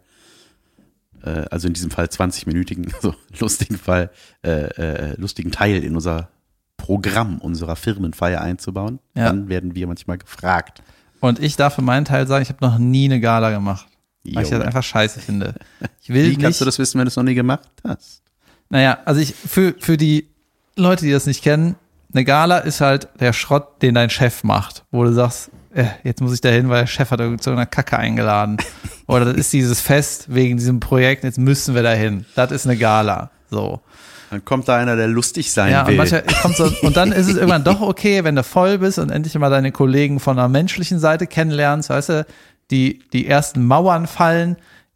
äh, 1.22 1.44
also 1.52 1.68
in 1.68 1.74
diesem 1.74 1.92
Fall 1.92 2.06
20-minütigen, 2.06 2.94
also 2.96 3.14
lustigen 3.40 3.78
Fall, 3.78 4.10
äh, 4.42 4.52
äh, 4.52 5.16
lustigen 5.20 5.52
Teil 5.52 5.84
in 5.84 5.96
unser 5.96 6.30
Programm 6.78 7.40
unserer 7.40 7.76
Firmenfeier 7.76 8.40
einzubauen. 8.40 9.00
Ja. 9.16 9.26
Dann 9.26 9.50
werden 9.50 9.76
wir 9.76 9.86
manchmal 9.86 10.18
gefragt. 10.18 10.82
und 11.20 11.40
ich 11.40 11.58
darf 11.58 11.76
für 11.76 11.82
meinen 11.82 12.06
Teil 12.06 12.26
sagen, 12.26 12.44
ich 12.44 12.50
habe 12.50 12.66
noch 12.66 12.78
nie 12.78 13.06
eine 13.06 13.20
Gala 13.20 13.52
gemacht. 13.52 13.88
Weil 14.24 14.46
ich 14.46 14.50
das 14.50 14.62
einfach 14.62 14.84
scheiße 14.84 15.20
finde. 15.20 15.56
Ich 16.02 16.10
will 16.10 16.24
Wie 16.24 16.30
nicht. 16.30 16.42
kannst 16.42 16.62
du 16.62 16.66
das 16.66 16.80
wissen, 16.80 17.00
wenn 17.00 17.06
du 17.06 17.10
es 17.10 17.18
noch 17.18 17.24
nie 17.24 17.36
gemacht 17.36 17.70
hast? 17.86 18.24
Naja, 18.70 19.00
also 19.04 19.20
ich, 19.20 19.36
für, 19.36 19.74
für 19.80 19.98
die 19.98 20.30
Leute, 20.76 21.06
die 21.06 21.12
das 21.12 21.26
nicht 21.26 21.44
kennen, 21.44 21.76
eine 22.14 22.26
Gala 22.26 22.60
ist 22.60 22.82
halt 22.82 23.08
der 23.20 23.34
Schrott, 23.34 23.82
den 23.82 23.96
dein 23.96 24.10
Chef 24.10 24.44
macht, 24.44 24.84
wo 24.92 25.04
du 25.04 25.14
sagst, 25.14 25.52
äh, 25.74 25.86
jetzt 26.04 26.22
muss 26.22 26.34
ich 26.34 26.42
da 26.42 26.50
hin, 26.50 26.70
weil 26.70 26.82
der 26.82 26.88
Chef 26.88 27.12
hat 27.12 27.20
so 27.42 27.52
einer 27.52 27.66
Kacke 27.66 27.98
eingeladen. 27.98 28.58
Oder 29.08 29.26
das 29.26 29.36
ist 29.36 29.54
dieses 29.54 29.82
Fest 29.82 30.34
wegen 30.34 30.58
diesem 30.58 30.80
Projekt, 30.80 31.24
jetzt 31.24 31.38
müssen 31.40 31.76
wir 31.76 31.84
da 31.84 31.92
hin. 31.92 32.26
Das 32.36 32.52
ist 32.52 32.66
eine 32.66 32.78
Gala. 32.78 33.32
So. 33.50 33.82
Dann 34.30 34.44
kommt 34.46 34.68
da 34.68 34.78
einer, 34.78 34.96
der 34.96 35.08
lustig 35.08 35.52
sein 35.52 35.72
Ja, 35.72 35.86
und 35.86 35.98
will. 35.98 36.24
kommt 36.42 36.56
so, 36.56 36.72
und 36.82 36.98
dann 36.98 37.12
ist 37.12 37.28
es 37.28 37.36
irgendwann 37.36 37.64
doch 37.64 37.82
okay, 37.82 38.24
wenn 38.24 38.36
du 38.36 38.44
voll 38.44 38.80
bist 38.80 38.98
und 38.98 39.12
endlich 39.12 39.38
mal 39.38 39.50
deine 39.50 39.72
Kollegen 39.72 40.20
von 40.20 40.38
der 40.38 40.48
menschlichen 40.48 40.98
Seite 41.00 41.28
kennenlernst, 41.28 41.90
weißt 41.90 42.10
du, 42.10 42.26
die, 42.72 43.00
die 43.14 43.28
ersten 43.28 43.66
Mauern 43.66 44.08
fallen, 44.08 44.56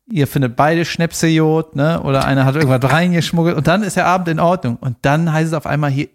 ihr 0.10 0.26
findet 0.26 0.56
beide 0.56 0.86
Schnäpse 0.86 1.28
Jod, 1.28 1.76
ne, 1.76 2.02
oder 2.02 2.26
einer 2.26 2.46
hat 2.46 2.56
irgendwas 2.56 2.92
reingeschmuggelt 2.92 3.56
und 3.58 3.68
dann 3.68 3.84
ist 3.84 3.98
der 3.98 4.08
Abend 4.08 4.28
in 4.30 4.40
Ordnung 4.40 4.78
und 4.78 4.98
dann 5.04 5.32
heißt 5.32 5.50
es 5.50 5.54
auf 5.54 5.68
einmal, 5.68 5.92
hier, 5.92 6.08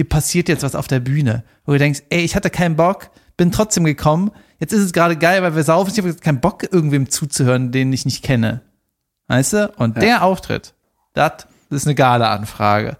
hier 0.00 0.08
passiert 0.08 0.48
jetzt 0.48 0.62
was 0.62 0.74
auf 0.74 0.86
der 0.86 0.98
Bühne, 0.98 1.44
wo 1.66 1.72
du 1.72 1.78
denkst, 1.78 2.04
ey, 2.08 2.20
ich 2.22 2.34
hatte 2.34 2.48
keinen 2.48 2.74
Bock, 2.74 3.10
bin 3.36 3.52
trotzdem 3.52 3.84
gekommen, 3.84 4.30
jetzt 4.58 4.72
ist 4.72 4.80
es 4.80 4.94
gerade 4.94 5.14
geil, 5.14 5.42
weil 5.42 5.54
wir 5.54 5.62
saufen, 5.62 5.90
ich 5.92 5.98
habe 5.98 6.14
keinen 6.14 6.40
Bock, 6.40 6.62
irgendwem 6.72 7.10
zuzuhören, 7.10 7.70
den 7.70 7.92
ich 7.92 8.06
nicht 8.06 8.24
kenne. 8.24 8.62
Weißt 9.28 9.52
du? 9.52 9.70
Und 9.76 9.98
der 10.00 10.22
Auftritt, 10.22 10.72
das 11.12 11.44
ist 11.68 11.86
eine 11.86 11.94
Gala-Anfrage. 11.94 12.96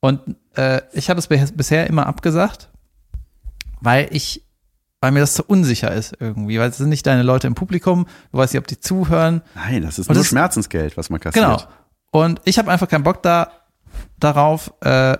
Und 0.00 0.18
äh, 0.56 0.82
ich 0.94 1.10
habe 1.10 1.20
es 1.20 1.28
bis- 1.28 1.52
bisher 1.52 1.86
immer 1.86 2.08
abgesagt, 2.08 2.70
weil 3.80 4.08
ich, 4.10 4.42
weil 5.00 5.12
mir 5.12 5.20
das 5.20 5.34
zu 5.34 5.44
unsicher 5.44 5.92
ist 5.92 6.16
irgendwie, 6.18 6.58
weil 6.58 6.70
es 6.70 6.78
sind 6.78 6.88
nicht 6.88 7.06
deine 7.06 7.22
Leute 7.22 7.46
im 7.46 7.54
Publikum, 7.54 8.06
du 8.32 8.38
weißt 8.38 8.52
nicht, 8.52 8.60
ob 8.60 8.66
die 8.66 8.80
zuhören. 8.80 9.42
Nein, 9.54 9.82
das 9.82 10.00
ist 10.00 10.08
Und 10.08 10.14
nur 10.16 10.22
das- 10.24 10.28
Schmerzensgeld, 10.30 10.96
was 10.96 11.08
man 11.08 11.20
kassiert. 11.20 11.44
Genau. 11.44 11.62
Und 12.10 12.40
ich 12.44 12.58
habe 12.58 12.68
einfach 12.72 12.88
keinen 12.88 13.04
Bock 13.04 13.22
da 13.22 13.52
darauf, 14.18 14.72
äh, 14.80 15.16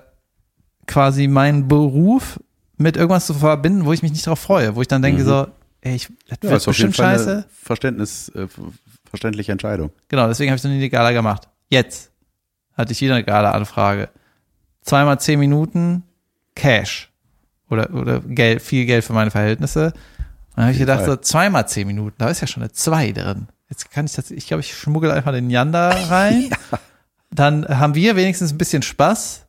quasi 0.87 1.28
meinen 1.28 1.68
Beruf 1.68 2.41
mit 2.76 2.97
irgendwas 2.97 3.26
zu 3.26 3.35
verbinden, 3.35 3.85
wo 3.85 3.93
ich 3.93 4.03
mich 4.03 4.12
nicht 4.12 4.26
drauf 4.26 4.41
freue, 4.41 4.74
wo 4.74 4.83
ich 4.83 4.89
dann 4.89 5.03
denke 5.03 5.24
so, 5.24 5.47
ey, 5.83 5.95
ich, 5.95 6.07
das 6.07 6.14
Mhm. 6.14 6.16
Ja, 6.28 6.51
wird 6.51 6.57
ist 6.57 6.66
bestimmt 6.66 6.97
scheiße. 6.97 7.47
Verständnis, 7.62 8.28
äh, 8.30 8.49
verständliche 9.09 9.53
Entscheidung. 9.53 9.91
Genau, 10.09 10.26
deswegen 10.28 10.51
habe 10.51 10.57
ich 10.57 10.64
noch 10.64 10.70
nie 10.70 10.76
eine 10.76 10.91
Gala 10.91 11.12
gemacht. 11.12 11.49
Jetzt 11.68 12.11
hatte 12.74 12.93
ich 12.93 13.01
wieder 13.01 13.14
eine 13.14 13.24
Gala-Anfrage. 13.24 14.09
Zweimal 14.83 15.20
zehn 15.20 15.39
Minuten 15.39 16.03
Cash. 16.55 17.11
Oder, 17.70 17.93
oder 17.95 18.20
Geld, 18.20 18.61
viel 18.62 18.85
Geld 18.85 19.05
für 19.05 19.12
meine 19.12 19.30
Verhältnisse. 19.30 19.93
Dann 20.55 20.64
habe 20.64 20.72
ich 20.72 20.78
gedacht, 20.78 21.05
so 21.05 21.16
zweimal 21.16 21.66
zehn 21.68 21.87
Minuten, 21.87 22.14
da 22.18 22.28
ist 22.28 22.41
ja 22.41 22.47
schon 22.47 22.62
eine 22.62 22.72
zwei 22.72 23.12
drin. 23.12 23.49
Jetzt 23.70 23.91
kann 23.91 24.05
ich 24.05 24.12
das, 24.12 24.30
ich 24.30 24.47
glaube, 24.47 24.61
ich 24.61 24.74
schmuggel 24.74 25.11
einfach 25.11 25.33
den 25.33 25.49
Jan 25.49 25.72
da 25.72 25.89
rein. 25.89 26.51
Dann 27.30 27.66
haben 27.66 27.95
wir 27.95 28.16
wenigstens 28.16 28.53
ein 28.53 28.59
bisschen 28.59 28.83
Spaß. 28.83 29.47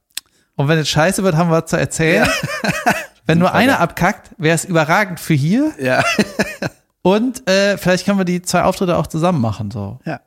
Und 0.56 0.68
wenn 0.68 0.78
es 0.78 0.90
scheiße 0.90 1.24
wird, 1.24 1.36
haben 1.36 1.50
wir 1.50 1.62
was 1.62 1.70
zu 1.70 1.78
erzählen. 1.78 2.28
Wenn 3.26 3.40
nur 3.40 3.54
einer 3.54 3.80
abkackt, 3.80 4.32
wäre 4.38 4.56
es 4.56 4.66
überragend 4.66 5.20
für 5.20 5.34
hier. 5.34 5.72
Ja. 5.80 6.04
Und 7.02 7.50
äh, 7.50 7.78
vielleicht 7.78 8.06
können 8.06 8.18
wir 8.18 8.26
die 8.26 8.42
zwei 8.42 8.64
Auftritte 8.64 8.98
auch 8.98 9.08
zusammen 9.08 9.42
machen. 9.42 9.72
So. 9.72 10.00
ja. 10.06 10.20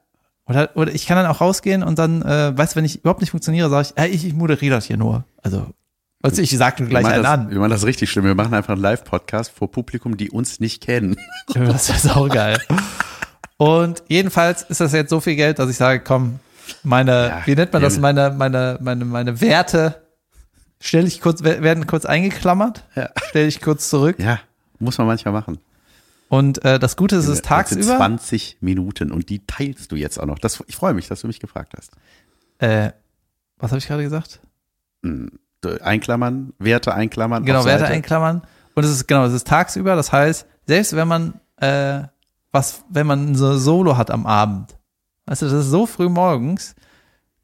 Oder, 0.48 0.70
oder 0.74 0.94
ich 0.94 1.06
kann 1.06 1.16
dann 1.16 1.26
auch 1.26 1.40
rausgehen 1.40 1.82
und 1.82 1.98
dann, 1.98 2.22
äh, 2.22 2.56
weißt 2.56 2.74
du, 2.74 2.76
wenn 2.76 2.84
ich 2.84 3.00
überhaupt 3.00 3.20
nicht 3.20 3.30
funktioniere, 3.30 3.68
sage 3.68 3.88
ich, 3.88 4.00
hey, 4.00 4.10
ich, 4.10 4.24
ich 4.24 4.32
moderiere 4.32 4.76
das 4.76 4.84
hier 4.84 4.96
nur. 4.96 5.24
Also, 5.42 5.66
du, 6.22 6.40
ich 6.40 6.56
sag 6.56 6.78
nur 6.78 6.88
Wir 6.88 7.00
gleich 7.00 7.12
einen 7.12 7.24
das, 7.24 7.32
an. 7.32 7.50
wir 7.50 7.58
machen 7.58 7.70
das 7.70 7.84
richtig 7.84 8.10
schlimm. 8.10 8.26
Wir 8.26 8.36
machen 8.36 8.54
einfach 8.54 8.74
einen 8.74 8.82
Live-Podcast 8.82 9.50
vor 9.50 9.70
Publikum, 9.72 10.16
die 10.16 10.30
uns 10.30 10.60
nicht 10.60 10.82
kennen. 10.82 11.16
Das 11.54 11.88
wäre 11.88 11.98
saugeil. 11.98 12.58
Und 13.56 14.04
jedenfalls 14.08 14.62
ist 14.62 14.80
das 14.80 14.92
jetzt 14.92 15.10
so 15.10 15.20
viel 15.20 15.34
Geld, 15.34 15.58
dass 15.58 15.68
ich 15.68 15.76
sage, 15.76 16.00
komm, 16.00 16.38
meine, 16.84 17.28
Ja, 17.28 17.42
wie 17.46 17.54
nennt 17.56 17.72
man 17.72 17.82
das, 17.82 17.98
meine, 17.98 18.30
meine, 18.30 18.78
meine, 18.80 19.04
meine 19.04 19.40
Werte 19.40 20.05
stelle 20.80 21.06
ich 21.06 21.20
kurz, 21.20 21.42
werden 21.42 21.86
kurz 21.86 22.04
eingeklammert, 22.04 22.84
Ja. 22.94 23.10
stelle 23.28 23.46
ich 23.46 23.60
kurz 23.60 23.88
zurück. 23.90 24.16
Ja, 24.18 24.40
muss 24.78 24.98
man 24.98 25.06
manchmal 25.06 25.32
machen. 25.32 25.58
Und 26.28 26.64
äh, 26.64 26.78
das 26.78 26.96
Gute 26.96 27.16
ist, 27.16 27.26
es 27.26 27.30
ist 27.34 27.44
tagsüber. 27.44 27.96
20 27.96 28.58
Minuten 28.60 29.12
und 29.12 29.28
die 29.28 29.46
teilst 29.46 29.92
du 29.92 29.96
jetzt 29.96 30.18
auch 30.18 30.26
noch. 30.26 30.38
Das, 30.40 30.62
ich 30.66 30.74
freue 30.76 30.92
mich, 30.94 31.06
dass 31.08 31.20
du 31.20 31.28
mich 31.28 31.38
gefragt 31.40 31.72
hast. 31.76 31.92
Äh, 32.58 32.90
was 33.58 33.70
habe 33.70 33.78
ich 33.78 33.86
gerade 33.86 34.02
gesagt? 34.02 34.40
Einklammern, 35.82 36.52
Werte 36.58 36.94
einklammern. 36.94 37.44
Genau, 37.44 37.64
Werte 37.64 37.86
einklammern. 37.86 38.42
Und 38.74 38.84
es 38.84 38.90
ist 38.90 39.06
genau, 39.08 39.24
es 39.24 39.32
ist 39.32 39.46
tagsüber. 39.46 39.96
Das 39.96 40.12
heißt, 40.12 40.46
selbst 40.66 40.94
wenn 40.94 41.08
man 41.08 41.40
äh, 41.58 42.02
was, 42.52 42.82
wenn 42.88 43.06
man 43.06 43.34
so 43.34 43.56
Solo 43.58 43.96
hat 43.96 44.10
am 44.10 44.26
Abend, 44.26 44.76
weißt 45.26 45.42
du, 45.42 45.46
das 45.46 45.64
ist 45.64 45.70
so 45.70 45.86
früh 45.86 46.08
morgens, 46.08 46.74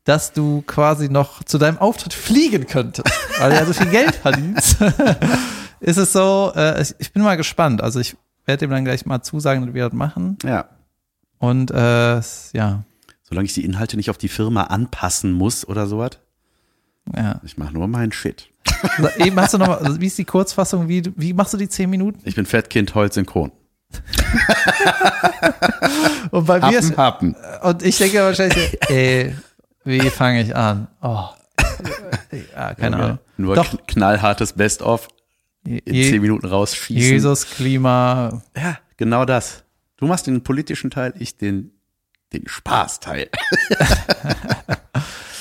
dass 0.04 0.32
du 0.32 0.62
quasi 0.66 1.08
noch 1.08 1.44
zu 1.44 1.58
deinem 1.58 1.78
Auftritt 1.78 2.12
fliegen 2.14 2.66
könntest, 2.66 3.08
weil 3.38 3.50
du 3.50 3.56
ja 3.56 3.66
so 3.66 3.72
viel 3.72 3.90
Geld 3.90 4.14
verdienst. 4.16 4.76
ist 5.80 5.96
es 5.96 6.12
so, 6.12 6.52
äh, 6.56 6.82
ich, 6.82 6.94
ich 6.98 7.12
bin 7.12 7.22
mal 7.22 7.36
gespannt. 7.36 7.80
Also 7.82 8.00
ich 8.00 8.16
werde 8.44 8.60
dem 8.66 8.70
dann 8.70 8.84
gleich 8.84 9.06
mal 9.06 9.22
zusagen, 9.22 9.64
dass 9.66 9.74
wir 9.74 9.84
das 9.84 9.92
machen. 9.92 10.36
Ja. 10.44 10.66
Und 11.38 11.70
äh, 11.70 12.20
ja, 12.52 12.82
Solange 13.22 13.46
ich 13.46 13.54
die 13.54 13.64
Inhalte 13.64 13.96
nicht 13.96 14.10
auf 14.10 14.18
die 14.18 14.28
Firma 14.28 14.64
anpassen 14.64 15.32
muss 15.32 15.66
oder 15.66 15.86
sowas. 15.86 16.18
ja. 17.16 17.40
Ich 17.44 17.56
mache 17.56 17.72
nur 17.72 17.86
meinen 17.88 18.12
Shit. 18.12 18.48
Also 18.98 19.08
Eben 19.18 19.40
hast 19.40 19.54
du 19.54 19.58
noch, 19.58 19.68
mal- 19.68 19.78
also 19.78 20.00
wie 20.00 20.06
ist 20.06 20.18
die 20.18 20.24
Kurzfassung? 20.24 20.88
Wie, 20.88 21.02
wie 21.16 21.32
machst 21.32 21.52
du 21.54 21.56
die 21.56 21.68
zehn 21.68 21.88
Minuten? 21.90 22.20
Ich 22.24 22.34
bin 22.34 22.46
Fettkind, 22.46 22.94
Holz 22.94 23.14
synchron. 23.14 23.52
Und 26.30 26.46
bei 26.46 26.60
mir 26.60 26.78
ist, 26.78 26.96
Happen, 26.96 27.34
Happen. 27.36 27.68
Und 27.68 27.82
ich 27.82 27.98
denke 27.98 28.20
wahrscheinlich, 28.22 28.78
ey, 28.88 29.34
wie 29.84 30.00
fange 30.10 30.42
ich 30.42 30.54
an? 30.56 30.88
Oh. 31.02 31.24
Ja, 32.54 32.74
keine 32.74 32.96
Ahnung. 32.96 33.18
Nur 33.36 33.56
Doch. 33.56 33.66
kn- 33.74 33.78
knallhartes 33.86 34.54
Best-of 34.54 35.08
in 35.64 35.80
Je- 35.84 36.10
10 36.10 36.22
Minuten 36.22 36.46
rausschießen. 36.46 36.96
Jesus, 37.12 37.46
Klima. 37.50 38.42
Ja, 38.56 38.78
genau 38.96 39.24
das. 39.24 39.64
Du 39.96 40.06
machst 40.06 40.26
den 40.26 40.42
politischen 40.42 40.90
Teil, 40.90 41.12
ich 41.18 41.36
den, 41.36 41.72
den 42.32 42.48
Spaßteil. 42.48 43.28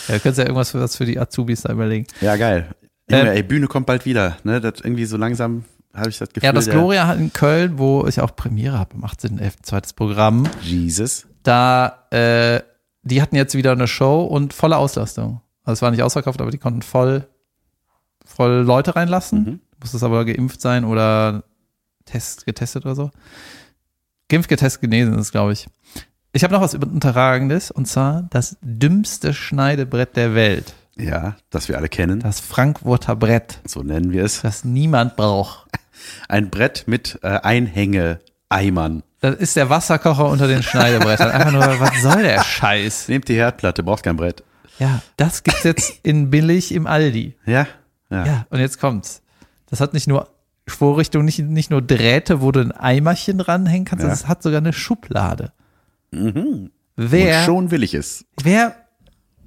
Ja, 0.08 0.16
du 0.16 0.20
könntest 0.24 0.39
ja 0.39 0.44
irgendwas 0.46 0.72
für, 0.72 0.82
was 0.82 0.96
für 0.98 1.06
die 1.06 1.20
Azubis 1.20 1.62
da 1.62 1.72
überlegen. 1.72 2.08
Ja, 2.22 2.36
geil. 2.36 2.70
Junge, 3.10 3.22
Ähm, 3.30 3.36
ey, 3.36 3.44
Bühne 3.44 3.68
kommt 3.68 3.86
bald 3.86 4.04
wieder. 4.06 4.36
Ne? 4.44 4.60
Das 4.60 4.82
irgendwie 4.82 5.06
so 5.06 5.16
langsam 5.16 5.64
habe 5.94 6.10
ich 6.10 6.18
das 6.18 6.30
Gefühl. 6.30 6.48
Ja, 6.48 6.52
das 6.52 6.68
Gloria 6.70 7.08
hat 7.08 7.18
in 7.20 7.32
Köln, 7.32 7.78
wo 7.78 8.06
ich 8.08 8.20
auch 8.20 8.36
Premiere 8.36 8.78
habe, 8.80 8.96
am 8.96 9.06
18.11. 9.06 9.54
zweites 9.62 9.94
Programm. 9.94 10.50
Jesus. 10.62 11.28
Da, 11.44 12.06
äh, 12.12 12.62
die 13.04 13.22
hatten 13.22 13.36
jetzt 13.36 13.56
wieder 13.56 13.72
eine 13.72 13.88
Show 13.88 14.24
und 14.24 14.54
volle 14.54 14.78
Auslastung. 14.78 15.41
Also 15.64 15.74
es 15.74 15.82
war 15.82 15.91
nicht 15.91 16.04
ausverkauft, 16.04 16.41
aber 16.41 16.52
die 16.52 16.58
konnten 16.58 16.82
voll, 16.82 17.28
voll 18.26 18.64
Leute 18.64 18.95
reinlassen. 18.95 19.43
Mhm. 19.43 19.60
Muss 19.80 19.93
es 19.93 20.04
aber 20.04 20.26
geimpft 20.26 20.62
sein 20.62 20.86
oder 20.86 21.43
test, 22.06 22.45
getestet 22.45 22.86
oder 22.86 22.95
so. 22.95 23.12
Geimpft, 24.30 24.49
getestet, 24.49 24.82
genesen 24.82 25.18
ist, 25.18 25.32
glaube 25.32 25.54
ich. 25.54 25.68
Ich 26.34 26.43
habe 26.43 26.54
noch 26.54 26.62
was 26.62 26.76
Unterragendes 26.76 27.72
und 27.72 27.88
zwar 27.88 28.28
das 28.30 28.58
dümmste 28.62 29.34
Schneidebrett 29.34 30.16
der 30.16 30.34
Welt. 30.34 30.74
Ja, 30.97 31.36
das 31.49 31.68
wir 31.68 31.78
alle 31.78 31.89
kennen. 31.89 32.20
Das 32.20 32.39
Frankfurter 32.39 33.16
Brett, 33.16 33.60
So 33.66 33.82
nennen 33.82 34.12
wir 34.12 34.24
es. 34.24 34.41
das 34.41 34.64
niemand 34.64 35.16
braucht. 35.16 35.68
Ein 36.30 36.49
Brett 36.49 36.84
mit 36.88 37.20
äh, 37.24 37.28
Einhänge-Eimern. 37.28 39.04
Das 39.22 39.36
ist 39.36 39.56
der 39.56 39.70
Wasserkocher 39.70 40.26
unter 40.28 40.48
den 40.48 40.64
Schneidebrettern. 40.64 41.30
Einfach 41.32 41.52
nur, 41.52 41.80
was 41.80 42.02
soll 42.02 42.24
der 42.24 42.44
Scheiß? 42.44 43.08
Nehmt 43.08 43.28
die 43.28 43.36
Herdplatte, 43.36 43.84
braucht 43.84 44.04
kein 44.04 44.18
Brett. 44.18 44.44
Ja, 44.80 45.02
das 45.18 45.44
gibt's 45.44 45.64
jetzt 45.64 45.94
in 46.04 46.30
billig 46.32 46.74
im 46.74 46.88
Aldi. 46.88 47.36
Ja? 47.46 47.68
Ja. 48.10 48.26
Ja, 48.26 48.46
und 48.50 48.60
jetzt 48.60 48.80
kommt's. 48.80 49.22
Das 49.70 49.80
hat 49.80 49.94
nicht 49.94 50.08
nur 50.08 50.28
Vorrichtung, 50.68 51.24
nicht, 51.24 51.40
nicht 51.40 51.70
nur 51.72 51.82
Drähte, 51.82 52.42
wo 52.42 52.52
du 52.52 52.60
ein 52.62 52.72
Eimerchen 52.72 53.38
dranhängen 53.38 53.86
kannst, 53.86 54.06
Ja. 54.06 54.12
es 54.12 54.28
hat 54.28 54.42
sogar 54.44 54.60
eine 54.60 54.74
Schublade. 54.74 55.52
Mhm. 56.12 56.72
Wer, 56.96 57.40
Und 57.40 57.46
schon 57.46 57.72
will 57.72 57.84
ich 57.84 57.94
es. 57.94 58.26
wer, 58.44 58.76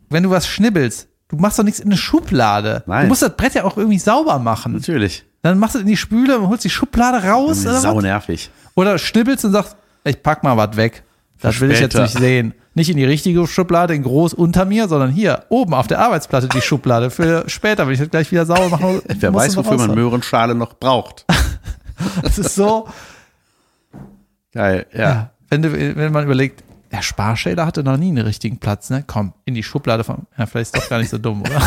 wenn 0.08 0.22
du 0.22 0.30
was 0.30 0.46
schnibbelst, 0.46 1.08
du 1.28 1.36
machst 1.36 1.58
doch 1.58 1.64
nichts 1.64 1.80
in 1.80 1.86
eine 1.86 1.96
Schublade. 1.96 2.84
Nein. 2.86 3.02
Du 3.02 3.08
musst 3.08 3.22
das 3.22 3.36
Brett 3.36 3.54
ja 3.54 3.64
auch 3.64 3.76
irgendwie 3.76 3.98
sauber 3.98 4.38
machen. 4.38 4.72
Natürlich. 4.72 5.24
Dann 5.42 5.58
machst 5.58 5.74
du 5.74 5.78
es 5.78 5.82
in 5.82 5.88
die 5.88 5.96
Spüle 5.96 6.38
und 6.38 6.48
holst 6.48 6.64
die 6.64 6.70
Schublade 6.70 7.26
raus 7.26 7.62
Sau 7.62 7.96
was? 7.96 8.50
Oder 8.74 8.98
schnibbelst 8.98 9.44
und 9.44 9.52
sagst, 9.52 9.76
ich 10.04 10.22
pack 10.22 10.42
mal 10.42 10.56
was 10.56 10.76
weg. 10.76 11.02
Das 11.40 11.60
will 11.60 11.70
ich 11.70 11.80
jetzt 11.80 11.92
später. 11.92 12.04
nicht 12.04 12.18
sehen. 12.18 12.54
Nicht 12.74 12.90
in 12.90 12.96
die 12.96 13.04
richtige 13.04 13.46
Schublade, 13.46 13.94
in 13.94 14.02
groß 14.02 14.34
unter 14.34 14.64
mir, 14.64 14.88
sondern 14.88 15.10
hier, 15.10 15.44
oben 15.48 15.74
auf 15.74 15.86
der 15.86 16.00
Arbeitsplatte 16.00 16.48
die 16.48 16.60
Schublade 16.60 17.10
für 17.10 17.44
später, 17.48 17.86
wenn 17.86 17.94
ich 17.94 18.00
das 18.00 18.10
gleich 18.10 18.32
wieder 18.32 18.46
sauber 18.46 18.68
mache. 18.68 19.02
Wer 19.06 19.34
weiß, 19.34 19.56
wofür 19.56 19.76
man. 19.76 19.94
Möhrenschale 19.94 20.54
noch 20.54 20.74
braucht. 20.74 21.24
Das 22.22 22.38
ist 22.40 22.56
so, 22.56 22.88
Geil, 24.54 24.86
ja. 24.92 25.00
ja, 25.00 25.30
wenn, 25.50 25.62
du, 25.62 25.72
wenn 25.72 26.12
man 26.12 26.24
überlegt, 26.24 26.62
der 26.94 27.02
Sparschäler 27.02 27.66
hatte 27.66 27.82
noch 27.82 27.96
nie 27.96 28.08
einen 28.08 28.24
richtigen 28.24 28.58
Platz, 28.58 28.88
ne? 28.88 29.02
Komm, 29.04 29.32
in 29.44 29.54
die 29.54 29.64
Schublade 29.64 30.04
von, 30.04 30.28
ja, 30.38 30.46
vielleicht 30.46 30.74
ist 30.74 30.84
doch 30.84 30.88
gar 30.88 30.98
nicht 31.00 31.10
so 31.10 31.18
dumm, 31.18 31.40
oder? 31.42 31.60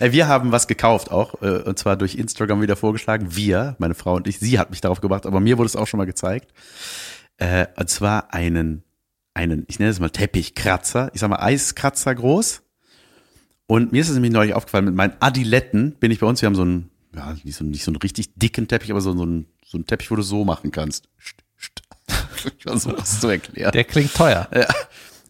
Wir 0.12 0.26
haben 0.26 0.50
was 0.50 0.66
gekauft 0.66 1.12
auch, 1.12 1.40
äh, 1.40 1.62
und 1.62 1.78
zwar 1.78 1.96
durch 1.96 2.16
Instagram 2.16 2.60
wieder 2.60 2.74
vorgeschlagen. 2.74 3.28
Wir, 3.36 3.76
meine 3.78 3.94
Frau 3.94 4.16
und 4.16 4.26
ich, 4.26 4.40
sie 4.40 4.58
hat 4.58 4.70
mich 4.70 4.80
darauf 4.80 5.00
gebracht, 5.00 5.24
aber 5.24 5.38
mir 5.38 5.56
wurde 5.56 5.66
es 5.66 5.76
auch 5.76 5.86
schon 5.86 5.98
mal 5.98 6.04
gezeigt. 6.04 6.52
Äh, 7.36 7.66
Und 7.76 7.88
zwar 7.90 8.34
einen, 8.34 8.82
einen, 9.34 9.64
ich 9.68 9.78
nenne 9.78 9.92
es 9.92 10.00
mal 10.00 10.10
Teppichkratzer, 10.10 11.10
ich 11.14 11.20
sag 11.20 11.30
mal 11.30 11.38
Eiskratzer 11.40 12.12
groß. 12.12 12.62
Und 13.68 13.92
mir 13.92 14.00
ist 14.00 14.08
es 14.08 14.14
nämlich 14.14 14.32
neulich 14.32 14.54
aufgefallen, 14.54 14.86
mit 14.86 14.94
meinen 14.96 15.12
Adiletten 15.20 15.92
bin 16.00 16.10
ich 16.10 16.18
bei 16.18 16.26
uns, 16.26 16.42
wir 16.42 16.46
haben 16.46 16.56
so 16.56 16.62
einen, 16.62 16.90
ja, 17.14 17.36
nicht 17.44 17.54
so, 17.54 17.64
nicht 17.64 17.84
so 17.84 17.92
einen 17.92 17.98
richtig 17.98 18.34
dicken 18.34 18.66
Teppich, 18.66 18.90
aber 18.90 19.00
so, 19.00 19.16
so, 19.16 19.22
einen, 19.22 19.46
so 19.64 19.78
einen 19.78 19.86
Teppich, 19.86 20.10
wo 20.10 20.16
du 20.16 20.22
so 20.22 20.44
machen 20.44 20.72
kannst. 20.72 21.08
Ich 22.58 22.64
das 22.64 23.20
zu 23.20 23.28
erklären. 23.28 23.72
Der 23.72 23.84
klingt 23.84 24.14
teuer. 24.14 24.48
Ja. 24.54 24.66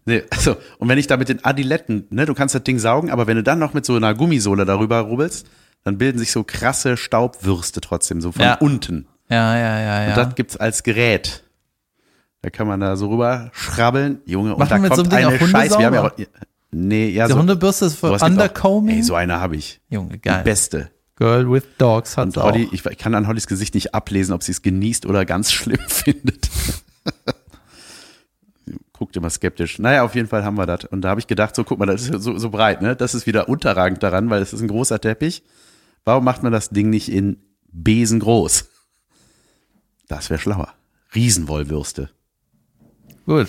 Nee, 0.05 0.23
also, 0.31 0.57
und 0.79 0.89
wenn 0.89 0.97
ich 0.99 1.07
da 1.07 1.17
mit 1.19 1.29
den 1.29 1.45
Adiletten, 1.45 2.07
ne, 2.11 2.25
du 2.25 2.33
kannst 2.35 2.55
das 2.55 2.63
Ding 2.65 2.79
saugen, 2.79 3.11
aber 3.11 3.27
wenn 3.27 3.37
du 3.37 3.43
dann 3.43 3.59
noch 3.59 3.75
mit 3.75 3.85
so 3.85 3.95
einer 3.95 4.15
Gummisohle 4.15 4.65
darüber 4.65 5.01
rubbelst, 5.01 5.47
dann 5.85 5.99
bilden 5.99 6.19
sich 6.19 6.33
so 6.33 6.45
krasse 6.45 6.97
Staubwürste 6.97 7.81
trotzdem, 7.83 8.21
so 8.23 8.33
von 8.33 8.43
Ja. 8.43 8.55
unten. 8.55 9.07
Ja, 9.31 9.55
ja, 9.57 9.79
ja, 9.81 10.03
ja. 10.05 10.09
Und 10.09 10.17
das 10.17 10.35
gibt's 10.35 10.57
als 10.57 10.83
Gerät. 10.83 11.45
Da 12.41 12.49
kann 12.51 12.67
man 12.67 12.81
da 12.81 12.97
so 12.97 13.09
rüber 13.11 13.51
schrabbeln, 13.53 14.21
Junge, 14.25 14.55
und 14.55 14.71
da 14.71 14.79
mit 14.79 14.91
kommt 14.93 14.97
so 14.97 15.03
Ding 15.03 15.27
eine 15.27 15.39
Scheiße. 15.39 15.79
Wir 15.79 15.87
haben 15.87 15.95
ja 15.95 16.05
auch, 16.07 16.13
nee, 16.71 17.09
ja, 17.11 17.27
Die 17.27 17.33
so. 17.33 17.39
Hundebürste 17.39 17.85
ist 17.87 17.97
für 17.97 18.09
gibt's 18.09 18.23
auch. 18.23 18.27
Undercombing. 18.29 18.97
Ey, 18.97 19.03
so 19.03 19.15
eine 19.15 19.41
habe 19.41 19.57
ich. 19.57 19.81
Junge, 19.91 20.15
Die 20.15 20.21
geil. 20.23 20.43
beste. 20.45 20.91
Girl 21.17 21.51
with 21.51 21.65
Dogs 21.79 22.17
hat's 22.17 22.37
Und 22.37 22.43
auch. 22.43 22.53
Holly, 22.53 22.69
ich, 22.73 22.87
ich 22.87 22.97
kann 22.97 23.15
an 23.15 23.27
Hollys 23.27 23.47
Gesicht 23.49 23.75
nicht 23.75 23.93
ablesen, 23.93 24.33
ob 24.33 24.43
sie 24.45 24.53
es 24.53 24.63
genießt 24.63 25.05
oder 25.05 25.25
ganz 25.27 25.53
schlimm 25.53 25.81
findet. 25.89 26.49
Guckt 28.99 29.17
immer 29.17 29.31
skeptisch. 29.31 29.79
Naja, 29.79 30.03
auf 30.03 30.15
jeden 30.17 30.27
Fall 30.29 30.45
haben 30.45 30.59
wir 30.59 30.67
das. 30.67 30.85
Und 30.87 31.03
da 31.03 31.11
habe 31.11 31.21
ich 31.21 31.29
gedacht, 31.29 31.55
so 31.55 31.63
guck 31.63 31.79
mal, 31.79 31.87
das 31.87 32.09
ist 32.09 32.23
so, 32.23 32.37
so 32.37 32.51
breit, 32.51 32.83
ne? 32.83 32.97
Das 32.97 33.15
ist 33.15 33.27
wieder 33.27 33.49
unterragend 33.49 34.03
daran, 34.03 34.29
weil 34.29 34.43
es 34.43 34.53
ist 34.53 34.61
ein 34.61 34.67
großer 34.69 35.01
Teppich. 35.01 35.45
Warum 36.05 36.25
macht 36.25 36.43
man 36.43 36.51
das 36.53 36.71
Ding 36.71 36.91
nicht 36.91 37.09
in 37.11 37.39
Besen 37.71 38.19
groß? 38.19 38.67
Das 40.09 40.31
wäre 40.31 40.41
schlauer. 40.41 40.73
Riesenwollwürste. 41.15 42.11
Gut. 43.27 43.49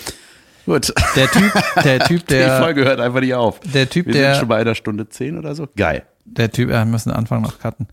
Gut. 0.66 0.94
Der 1.16 1.28
Typ, 1.32 1.52
der 1.84 2.00
Typ, 2.06 2.20
Die 2.28 2.34
der, 2.36 2.60
Folge 2.62 2.84
hört 2.86 3.00
einfach 3.00 3.22
nicht 3.22 3.34
auf. 3.34 3.60
der 3.62 3.90
Typ, 3.90 4.06
Wir 4.06 4.14
der, 4.14 4.32
sind 4.34 4.40
schon 4.42 4.50
bei 4.50 4.58
einer 4.58 4.76
Stunde 4.76 5.10
zehn 5.10 5.38
oder 5.38 5.56
so. 5.56 5.68
Geil. 5.76 6.04
der 6.26 6.52
Typ, 6.52 6.70
wir 6.70 6.86
müssen 6.86 7.12
Anfang 7.12 7.42
noch 7.42 7.58
cutten. 7.60 7.88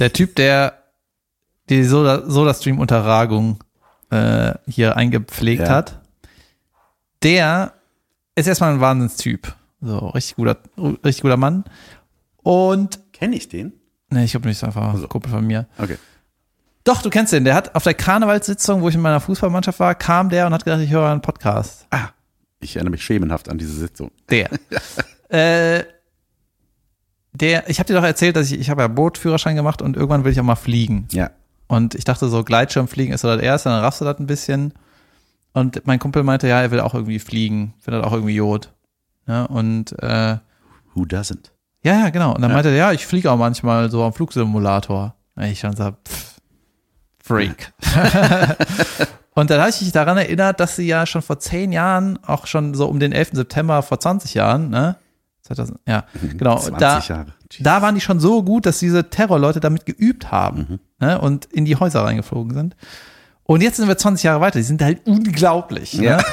Der 0.00 0.12
Typ, 0.12 0.34
der 0.34 0.82
die 1.68 1.84
Soda, 1.84 2.28
Soda 2.28 2.52
Stream 2.54 2.78
Unterragung 2.80 3.62
äh, 4.10 4.54
hier 4.66 4.96
eingepflegt 4.96 5.62
Ja. 5.62 5.68
hat, 5.68 6.00
der 7.22 7.74
ist 8.34 8.46
erstmal 8.46 8.72
ein 8.72 8.80
Wahnsinnstyp. 8.80 9.54
So, 9.80 9.98
richtig 10.08 10.36
guter, 10.36 10.58
richtig 10.78 11.22
guter 11.22 11.36
Mann. 11.36 11.64
Und, 12.42 13.00
Kenne 13.12 13.36
ich 13.36 13.48
den? 13.48 13.72
ne, 14.10 14.24
ich 14.24 14.32
glaube 14.32 14.48
nicht, 14.48 14.62
einfach 14.62 14.92
Also. 14.94 15.08
Kumpel 15.08 15.30
von 15.30 15.46
mir. 15.46 15.66
Okay. 15.78 15.96
Doch, 16.84 17.02
du 17.02 17.10
kennst 17.10 17.32
den. 17.32 17.44
Der 17.44 17.54
hat 17.54 17.74
auf 17.74 17.82
der 17.82 17.94
Karnevalssitzung, 17.94 18.80
wo 18.80 18.88
ich 18.88 18.94
in 18.94 19.00
meiner 19.00 19.20
Fußballmannschaft 19.20 19.80
war, 19.80 19.94
kam 19.94 20.28
der 20.28 20.46
und 20.46 20.52
hat 20.54 20.64
gedacht, 20.64 20.80
ich 20.80 20.90
höre 20.90 21.10
einen 21.10 21.20
Podcast. 21.20 21.86
Ah, 21.90 22.10
ich 22.60 22.76
erinnere 22.76 22.92
mich 22.92 23.02
schemenhaft 23.02 23.48
an 23.48 23.58
diese 23.58 23.72
Sitzung. 23.72 24.12
Der. 24.30 24.50
äh, 25.28 25.84
der, 27.32 27.68
ich 27.68 27.78
habe 27.80 27.88
dir 27.88 27.94
doch 27.94 28.04
erzählt, 28.04 28.36
dass 28.36 28.50
ich, 28.50 28.60
ich 28.60 28.70
habe 28.70 28.82
ja 28.82 28.88
Bootführerschein 28.88 29.56
gemacht 29.56 29.82
und 29.82 29.96
irgendwann 29.96 30.24
will 30.24 30.32
ich 30.32 30.40
auch 30.40 30.44
mal 30.44 30.54
fliegen. 30.54 31.08
Ja. 31.10 31.30
Und 31.66 31.94
ich 31.94 32.04
dachte 32.04 32.28
so, 32.28 32.44
Gleitschirmfliegen 32.44 33.12
ist 33.12 33.22
so 33.22 33.28
das 33.28 33.42
erste, 33.42 33.68
dann 33.68 33.80
raffst 33.80 34.00
du 34.00 34.04
das 34.04 34.18
ein 34.20 34.26
bisschen. 34.26 34.72
Und 35.56 35.86
mein 35.86 35.98
Kumpel 35.98 36.22
meinte, 36.22 36.46
ja, 36.48 36.60
er 36.60 36.70
will 36.70 36.80
auch 36.80 36.92
irgendwie 36.92 37.18
fliegen, 37.18 37.72
findet 37.78 38.04
auch 38.04 38.12
irgendwie 38.12 38.34
Jod. 38.34 38.74
Ja, 39.26 39.44
und 39.44 39.90
äh, 40.02 40.36
Who 40.92 41.04
doesn't? 41.04 41.50
ja, 41.82 42.00
ja, 42.00 42.10
genau. 42.10 42.34
Und 42.34 42.42
dann 42.42 42.52
meinte 42.52 42.68
er, 42.68 42.76
ja, 42.76 42.92
ich 42.92 43.06
fliege 43.06 43.30
auch 43.30 43.38
manchmal 43.38 43.90
so 43.90 44.04
am 44.04 44.12
Flugsimulator. 44.12 45.14
Und 45.34 45.44
ich 45.44 45.60
schon 45.60 45.74
so, 45.74 45.92
pff, 45.92 46.40
Freak. 47.24 47.72
und 49.34 49.48
dann 49.48 49.60
habe 49.60 49.70
ich 49.70 49.80
mich 49.80 49.92
daran 49.92 50.18
erinnert, 50.18 50.60
dass 50.60 50.76
sie 50.76 50.86
ja 50.86 51.06
schon 51.06 51.22
vor 51.22 51.38
zehn 51.38 51.72
Jahren, 51.72 52.18
auch 52.26 52.46
schon 52.46 52.74
so 52.74 52.86
um 52.86 53.00
den 53.00 53.12
11. 53.12 53.30
September 53.32 53.82
vor 53.82 53.98
20 53.98 54.34
Jahren, 54.34 54.68
ne? 54.68 54.96
2000, 55.40 55.80
ja, 55.88 56.04
genau. 56.36 56.58
20 56.58 56.78
Da, 56.78 56.98
Jahre. 56.98 57.32
Da 57.60 57.80
waren 57.80 57.94
die 57.94 58.02
schon 58.02 58.20
so 58.20 58.42
gut, 58.42 58.66
dass 58.66 58.78
diese 58.78 59.08
Terrorleute 59.08 59.60
damit 59.60 59.86
geübt 59.86 60.30
haben 60.30 60.80
ne, 61.00 61.18
und 61.18 61.46
in 61.46 61.64
die 61.64 61.76
Häuser 61.76 62.04
reingeflogen 62.04 62.52
sind. 62.52 62.76
Und 63.46 63.62
jetzt 63.62 63.76
sind 63.76 63.88
wir 63.88 63.96
20 63.96 64.24
Jahre 64.24 64.40
weiter, 64.40 64.58
die 64.58 64.64
sind 64.64 64.82
halt 64.82 65.06
unglaublich. 65.06 65.92
Ja. 65.94 66.16
Ne? 66.18 66.24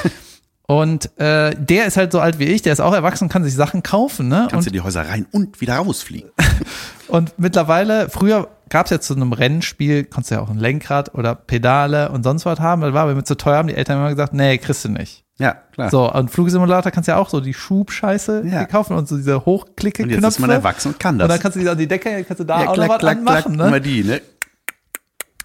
Und 0.66 1.10
äh, 1.18 1.54
der 1.58 1.86
ist 1.86 1.96
halt 1.96 2.10
so 2.12 2.20
alt 2.20 2.38
wie 2.38 2.44
ich, 2.44 2.62
der 2.62 2.72
ist 2.72 2.80
auch 2.80 2.94
erwachsen, 2.94 3.28
kann 3.28 3.44
sich 3.44 3.54
Sachen 3.54 3.82
kaufen. 3.82 4.28
Ne? 4.28 4.48
Kannst 4.50 4.66
du 4.66 4.70
die 4.72 4.80
Häuser 4.80 5.06
rein 5.06 5.26
und 5.30 5.60
wieder 5.60 5.76
rausfliegen. 5.76 6.30
und 7.08 7.38
mittlerweile, 7.38 8.08
früher 8.08 8.48
gab 8.70 8.86
es 8.86 8.90
ja 8.90 8.98
zu 9.00 9.14
einem 9.14 9.32
Rennspiel, 9.34 10.04
konntest 10.04 10.30
du 10.30 10.36
ja 10.36 10.40
auch 10.40 10.48
ein 10.48 10.58
Lenkrad 10.58 11.14
oder 11.14 11.34
Pedale 11.34 12.08
und 12.08 12.22
sonst 12.24 12.46
was 12.46 12.60
haben. 12.60 12.80
Das 12.80 12.94
war 12.94 13.02
aber 13.02 13.14
mit 13.14 13.26
zu 13.26 13.36
teuer, 13.36 13.58
haben 13.58 13.68
die 13.68 13.74
Eltern 13.74 13.98
immer 13.98 14.08
gesagt, 14.10 14.32
nee, 14.32 14.56
kriegst 14.56 14.84
du 14.86 14.88
nicht. 14.88 15.22
Ja, 15.36 15.52
klar. 15.72 15.90
So, 15.90 16.10
und 16.10 16.30
Flugsimulator 16.30 16.90
kannst 16.92 17.08
du 17.08 17.12
ja 17.12 17.18
auch 17.18 17.28
so 17.28 17.40
die 17.40 17.54
Schubscheiße 17.54 18.44
Ja. 18.46 18.64
kaufen 18.64 18.96
und 18.96 19.06
so 19.06 19.16
diese 19.16 19.44
Hochklicke-Knöpfe. 19.44 20.16
Und 20.16 20.22
jetzt 20.24 20.32
ist 20.34 20.38
man 20.40 20.50
erwachsen 20.50 20.92
und 20.92 21.00
kann 21.00 21.18
das. 21.18 21.26
Und 21.26 21.28
dann 21.30 21.40
kannst 21.40 21.56
du 21.56 21.60
die 21.60 21.68
an 21.68 21.76
die 21.76 21.88
Decke, 21.88 22.24
kannst 22.24 22.40
du 22.40 22.44
da 22.44 22.62
ja, 22.62 22.70
auch 22.70 22.76
noch 22.76 22.88
was 22.88 23.04
anmachen. 23.04 23.54
Immer 23.54 23.70
Ne? 23.70 23.80
die, 23.82 24.02
ne? 24.02 24.22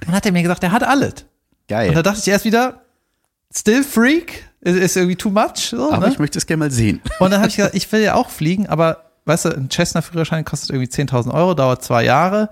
Dann 0.06 0.16
hat 0.16 0.26
er 0.26 0.32
mir 0.32 0.44
gesagt, 0.44 0.64
er 0.64 0.72
hat 0.72 0.84
alles. 0.84 1.26
Geil. 1.70 1.90
Und 1.90 1.96
da 1.96 2.02
dachte 2.02 2.20
ich 2.20 2.28
erst 2.28 2.46
wieder, 2.46 2.82
still 3.56 3.84
freak, 3.84 4.50
ist, 4.62 4.76
ist 4.76 4.98
irgendwie 4.98 5.16
too 5.16 5.30
much. 5.30 5.70
So, 5.70 5.91
Aber 5.91 6.08
ne? 6.08 6.12
ich 6.12 6.20
möchte 6.20 6.38
es 6.38 6.46
gerne 6.46 6.66
mal 6.66 6.72
sehen. 6.72 7.02
Und 7.20 7.32
dann 7.32 7.40
habe 7.40 7.50
ich 7.50 7.56
gesagt, 7.56 7.76
ich 7.76 7.90
will 7.91 8.02
ja 8.02 8.16
auch 8.16 8.30
fliegen, 8.30 8.68
aber 8.68 9.06
weißt 9.26 9.46
du, 9.46 9.50
ein 9.50 9.70
Cessna-Führerschein 9.70 10.44
kostet 10.44 10.72
irgendwie 10.72 10.91
10.000 10.91 11.34
Euro, 11.34 11.54
dauert 11.54 11.84
zwei 11.84 12.04
Jahre. 12.04 12.50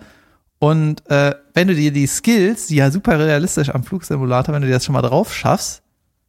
Und 0.59 1.07
äh, 1.09 1.35
wenn 1.53 1.67
du 1.67 1.75
dir 1.75 1.91
die 1.91 2.07
Skills, 2.07 2.67
die 2.67 2.77
ja 2.77 2.89
super 2.91 3.19
realistisch 3.19 3.69
am 3.69 3.83
Flugsimulator, 3.83 4.53
wenn 4.53 4.61
du 4.61 4.67
dir 4.67 4.75
das 4.75 4.85
schon 4.85 4.93
mal 4.93 5.01
drauf 5.01 5.33
schaffst, 5.33 5.81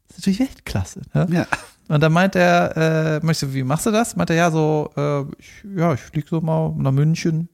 ist 0.08 0.18
natürlich 0.18 0.40
Weltklasse. 0.40 1.02
Ne? 1.14 1.26
Ja. 1.30 1.46
Und 1.88 2.02
dann 2.02 2.12
meint 2.12 2.34
er, 2.36 2.76
äh, 2.76 3.24
möchtest 3.24 3.50
du, 3.50 3.54
wie 3.54 3.62
machst 3.62 3.86
du 3.86 3.90
das? 3.90 4.16
Meint 4.16 4.30
er, 4.30 4.36
ja, 4.36 4.50
so, 4.50 4.90
äh, 4.96 5.22
ich, 5.38 5.64
ja, 5.76 5.94
ich 5.94 6.00
fliege 6.00 6.26
so 6.28 6.40
mal 6.40 6.74
nach 6.76 6.92
München. 6.92 7.48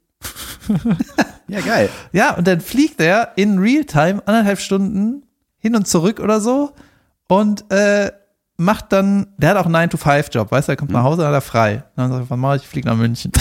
Ja, 1.48 1.60
geil. 1.60 1.90
Ja, 2.12 2.34
und 2.34 2.46
dann 2.46 2.60
fliegt 2.60 3.00
er 3.00 3.32
in 3.36 3.58
Realtime 3.58 4.22
anderthalb 4.26 4.60
Stunden 4.60 5.24
hin 5.58 5.76
und 5.76 5.86
zurück 5.86 6.20
oder 6.20 6.40
so 6.40 6.72
und 7.28 7.70
äh, 7.70 8.12
macht 8.56 8.92
dann, 8.92 9.28
der 9.36 9.50
hat 9.50 9.56
auch 9.56 9.66
einen 9.66 9.90
9-to-5-Job, 9.90 10.50
weißt 10.50 10.68
du, 10.68 10.72
er 10.72 10.76
kommt 10.76 10.92
nach 10.92 11.02
Hause, 11.02 11.26
hat 11.26 11.32
er 11.32 11.40
frei. 11.40 11.76
Und 11.76 11.82
dann 11.96 12.10
sagt 12.10 12.26
er, 12.26 12.30
was 12.30 12.38
mach 12.38 12.54
ich? 12.56 12.62
Ich 12.62 12.68
fliege 12.68 12.88
nach 12.88 12.96
München. 12.96 13.32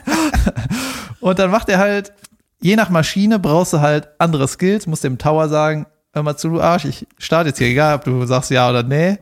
und 1.20 1.38
dann 1.38 1.50
macht 1.50 1.68
er 1.68 1.78
halt, 1.78 2.12
je 2.60 2.76
nach 2.76 2.90
Maschine 2.90 3.38
brauchst 3.38 3.72
du 3.72 3.80
halt 3.80 4.08
andere 4.18 4.48
Skills, 4.48 4.86
musst 4.86 5.04
dem 5.04 5.18
Tower 5.18 5.48
sagen, 5.48 5.86
hör 6.12 6.22
mal 6.22 6.36
zu, 6.36 6.48
du 6.48 6.60
Arsch, 6.60 6.84
ich 6.84 7.06
starte 7.18 7.50
jetzt 7.50 7.58
hier, 7.58 7.68
egal 7.68 7.96
ob 7.96 8.04
du 8.04 8.26
sagst 8.26 8.50
ja 8.50 8.68
oder 8.68 8.82
nee. 8.82 9.18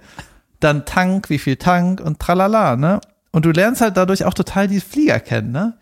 Dann 0.61 0.87
Tank, 0.87 1.31
wie 1.31 1.39
viel 1.39 1.57
Tank 1.57 2.01
und 2.01 2.19
tralala, 2.19 2.77
ne? 2.77 3.01
Und 3.31 3.45
du 3.45 3.51
lernst 3.51 3.81
halt 3.81 3.97
dadurch 3.97 4.25
auch 4.25 4.35
total 4.35 4.67
die 4.67 4.81
Flieger 4.81 5.21
kennen, 5.21 5.53
ne? 5.53 5.77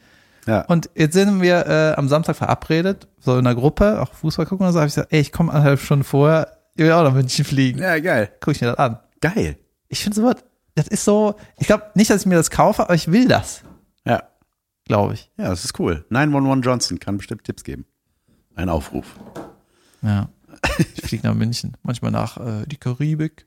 Ja. 0.46 0.62
Und 0.66 0.90
jetzt 0.94 1.14
sind 1.14 1.40
wir 1.42 1.66
äh, 1.66 1.94
am 1.96 2.08
Samstag 2.08 2.36
verabredet, 2.36 3.08
so 3.18 3.32
in 3.38 3.46
einer 3.46 3.54
Gruppe, 3.54 4.00
auch 4.00 4.12
Fußball 4.14 4.46
gucken 4.46 4.66
und 4.66 4.72
so, 4.72 4.78
habe 4.78 4.88
ich 4.88 4.94
gesagt, 4.94 5.12
ey, 5.12 5.20
ich 5.20 5.32
komme 5.32 5.50
anderthalb 5.52 5.80
Stunden 5.80 6.04
vorher, 6.04 6.56
ich 6.76 6.84
will 6.84 6.92
auch 6.92 7.02
nach 7.02 7.12
München 7.14 7.44
fliegen. 7.44 7.80
ja, 7.80 7.98
geil. 7.98 8.30
Guck 8.40 8.54
ich 8.54 8.60
mir 8.60 8.68
das 8.68 8.78
an. 8.78 8.98
Geil. 9.20 9.58
Ich 9.88 10.02
finde 10.02 10.16
sowas, 10.16 10.36
das 10.74 10.88
ist 10.88 11.04
so, 11.04 11.34
ich 11.58 11.66
glaube 11.66 11.84
nicht, 11.94 12.10
dass 12.10 12.20
ich 12.20 12.26
mir 12.26 12.34
das 12.36 12.50
kaufe, 12.50 12.82
aber 12.82 12.94
ich 12.94 13.10
will 13.10 13.26
das, 13.28 13.62
Ja. 14.04 14.22
glaube 14.84 15.14
ich. 15.14 15.30
Ja, 15.36 15.48
das 15.48 15.64
ist 15.64 15.78
cool. 15.80 16.04
911 16.10 16.64
Johnson 16.64 17.00
kann 17.00 17.16
bestimmt 17.16 17.44
Tipps 17.44 17.64
geben. 17.64 17.84
Ein 18.54 18.68
Aufruf. 18.68 19.06
Ja. 20.02 20.28
Ich 20.94 21.02
fliege 21.02 21.26
nach 21.26 21.34
München, 21.34 21.76
manchmal 21.82 22.10
nach 22.10 22.36
äh, 22.38 22.66
die 22.66 22.76
Karibik, 22.76 23.46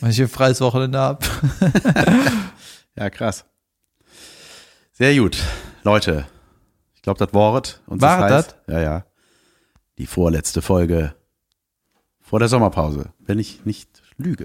wenn 0.00 0.10
ich 0.10 0.20
ein 0.20 0.28
freies 0.28 0.60
Wochenende 0.60 0.98
habe. 0.98 1.24
Ja, 2.96 3.08
krass. 3.08 3.44
Sehr 5.00 5.16
gut. 5.16 5.38
Leute, 5.82 6.26
ich 6.94 7.00
glaube, 7.00 7.18
das 7.18 7.32
Wort. 7.32 7.80
Und 7.86 8.02
War 8.02 8.28
das 8.28 8.46
heißt, 8.48 8.56
Ja, 8.68 8.80
ja. 8.80 9.04
Die 9.96 10.04
vorletzte 10.06 10.60
Folge 10.60 11.14
vor 12.20 12.38
der 12.38 12.48
Sommerpause, 12.48 13.06
wenn 13.18 13.38
ich 13.38 13.64
nicht 13.64 14.02
lüge. 14.18 14.44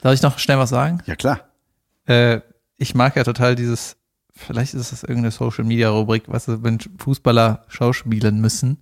Darf 0.00 0.14
ich 0.14 0.22
noch 0.22 0.38
schnell 0.38 0.58
was 0.58 0.70
sagen? 0.70 1.02
Ja, 1.06 1.16
klar. 1.16 1.40
Äh, 2.06 2.40
ich 2.76 2.94
mag 2.94 3.16
ja 3.16 3.24
total 3.24 3.56
dieses, 3.56 3.96
vielleicht 4.32 4.74
ist 4.74 4.92
das 4.92 5.02
irgendeine 5.02 5.32
Social 5.32 5.64
Media 5.64 5.90
Rubrik, 5.90 6.24
was 6.28 6.46
wenn 6.62 6.78
Fußballer 6.98 7.64
schauspielen 7.66 8.40
müssen. 8.40 8.80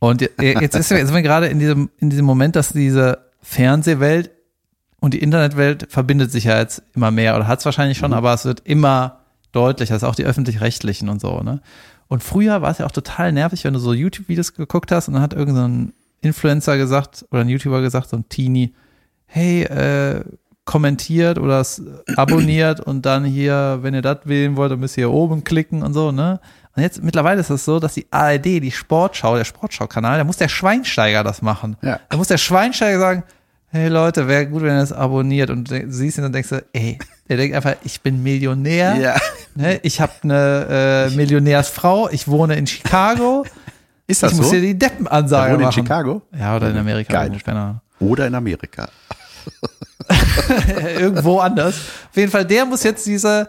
Und 0.00 0.22
je- 0.22 0.30
jetzt 0.40 0.74
ist, 0.74 0.90
jetzt 0.90 1.06
sind 1.06 1.14
wir 1.14 1.22
gerade 1.22 1.46
in 1.46 1.60
diesem, 1.60 1.88
in 1.98 2.10
diesem 2.10 2.26
Moment, 2.26 2.56
dass 2.56 2.70
diese 2.70 3.30
Fernsehwelt 3.42 4.32
und 5.04 5.14
die 5.14 5.18
Internetwelt 5.22 5.86
verbindet 5.90 6.32
sich 6.32 6.44
ja 6.44 6.58
jetzt 6.58 6.82
immer 6.94 7.10
mehr 7.10 7.36
oder 7.36 7.46
hat 7.46 7.58
es 7.58 7.64
wahrscheinlich 7.64 7.98
schon, 7.98 8.12
aber 8.12 8.32
es 8.34 8.44
wird 8.44 8.60
immer 8.64 9.20
deutlicher, 9.52 9.94
also 9.94 10.06
auch 10.08 10.14
die 10.14 10.24
öffentlich-rechtlichen 10.24 11.08
und 11.08 11.20
so, 11.20 11.40
ne? 11.40 11.60
Und 12.08 12.22
früher 12.22 12.60
war 12.62 12.70
es 12.70 12.78
ja 12.78 12.86
auch 12.86 12.90
total 12.92 13.32
nervig, 13.32 13.64
wenn 13.64 13.72
du 13.74 13.80
so 13.80 13.92
YouTube-Videos 13.92 14.54
geguckt 14.54 14.92
hast 14.92 15.08
und 15.08 15.14
dann 15.14 15.22
hat 15.22 15.32
irgendein 15.32 15.92
Influencer 16.20 16.76
gesagt 16.76 17.24
oder 17.30 17.40
ein 17.42 17.48
YouTuber 17.48 17.80
gesagt, 17.80 18.08
so 18.10 18.16
ein 18.16 18.28
Teenie, 18.28 18.74
hey, 19.26 19.62
äh, 19.64 20.24
kommentiert 20.64 21.38
oder 21.38 21.60
s- 21.60 21.82
abonniert 22.16 22.80
und 22.80 23.04
dann 23.04 23.24
hier, 23.24 23.78
wenn 23.82 23.94
ihr 23.94 24.02
das 24.02 24.18
wählen 24.24 24.56
wollt, 24.56 24.72
dann 24.72 24.80
müsst 24.80 24.96
ihr 24.96 25.02
hier 25.08 25.12
oben 25.12 25.44
klicken 25.44 25.82
und 25.82 25.92
so, 25.94 26.10
ne? 26.12 26.40
Und 26.76 26.82
jetzt 26.82 27.02
mittlerweile 27.02 27.40
ist 27.40 27.50
es 27.50 27.64
so, 27.64 27.78
dass 27.78 27.94
die 27.94 28.06
ARD, 28.10 28.44
die 28.60 28.70
Sportschau, 28.72 29.36
der 29.36 29.44
Sportschau-Kanal, 29.44 30.18
da 30.18 30.24
muss 30.24 30.38
der 30.38 30.48
Schweinsteiger 30.48 31.22
das 31.22 31.40
machen. 31.42 31.76
Ja. 31.82 32.00
Da 32.08 32.16
muss 32.16 32.28
der 32.28 32.38
Schweinsteiger 32.38 32.98
sagen, 32.98 33.22
hey 33.74 33.88
Leute, 33.88 34.28
wäre 34.28 34.46
gut, 34.46 34.62
wenn 34.62 34.70
ihr 34.76 34.80
das 34.80 34.92
abonniert 34.92 35.50
und 35.50 35.68
siehst 35.88 36.18
ihn 36.18 36.24
und 36.24 36.32
denkst 36.32 36.48
du, 36.50 36.64
ey, 36.72 36.98
der 37.28 37.36
denkt 37.36 37.56
einfach, 37.56 37.74
ich 37.82 38.00
bin 38.00 38.22
Millionär, 38.22 38.94
Ja. 38.96 39.16
ne? 39.54 39.80
ich 39.82 40.00
habe 40.00 40.12
eine 40.22 41.08
äh, 41.10 41.16
Millionärsfrau, 41.16 42.08
ich 42.10 42.28
wohne 42.28 42.54
in 42.56 42.66
Chicago, 42.66 43.44
Ist 44.06 44.22
das 44.22 44.32
ich 44.32 44.38
muss 44.38 44.46
so? 44.46 44.52
dir 44.54 44.60
die 44.60 44.78
Der 44.78 44.90
Deppenansage 44.90 45.54
wohnt 45.54 45.64
in. 45.64 45.72
Chicago? 45.72 46.22
Ja, 46.38 46.56
oder 46.56 46.70
in 46.70 46.76
Amerika. 46.76 47.12
Geil. 47.12 47.26
irgendwo, 47.26 47.44
keine 47.44 47.60
Ahnung. 47.60 47.80
Oder 48.00 48.26
in 48.26 48.34
Amerika. 48.34 48.88
irgendwo 50.98 51.38
anders. 51.40 51.74
Auf 52.10 52.16
jeden 52.16 52.30
Fall, 52.30 52.44
der 52.44 52.64
muss 52.66 52.82
jetzt 52.82 53.06
diese 53.06 53.48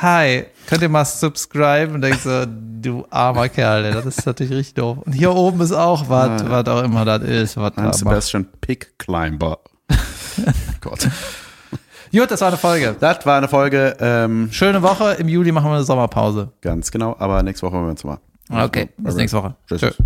Hi, 0.00 0.44
könnt 0.68 0.82
ihr 0.82 0.88
mal 0.88 1.04
subscriben? 1.04 1.96
Und 1.96 2.02
denkst 2.02 2.20
so, 2.20 2.44
du 2.46 3.04
armer 3.10 3.48
Kerl, 3.48 3.84
ey, 3.84 3.92
das 3.92 4.06
ist 4.06 4.24
natürlich 4.24 4.52
richtig 4.52 4.74
doof. 4.74 4.98
Und 5.04 5.12
hier 5.12 5.34
oben 5.34 5.60
ist 5.60 5.72
auch 5.72 6.08
was, 6.08 6.48
was 6.48 6.68
auch 6.68 6.84
immer 6.84 7.04
das 7.04 7.22
ist. 7.22 7.56
Was 7.56 7.72
I'm. 7.72 7.92
Sebastian 7.92 8.46
Pick 8.60 8.96
Climber. 8.96 9.58
Gott. 10.80 11.08
Gut, 12.12 12.30
das 12.30 12.40
war 12.40 12.48
eine 12.48 12.56
Folge. 12.56 12.94
Das 13.00 13.26
war 13.26 13.38
eine 13.38 13.48
Folge, 13.48 13.96
ähm, 13.98 14.48
Schöne 14.52 14.82
Woche. 14.82 15.14
Im 15.14 15.26
Juli 15.26 15.50
machen 15.50 15.66
wir 15.66 15.74
eine 15.74 15.84
Sommerpause. 15.84 16.52
ganz 16.60 16.92
genau, 16.92 17.16
aber 17.18 17.42
nächste 17.42 17.66
Woche 17.66 17.74
wollen 17.74 17.86
wir 17.86 17.90
uns 17.90 18.04
mal. 18.04 18.18
Okay, 18.50 18.90
bis 18.98 19.16
nächste 19.16 19.38
Woche. 19.38 19.56
Tschüss. 19.66 19.80
Tschüss. 19.80 19.96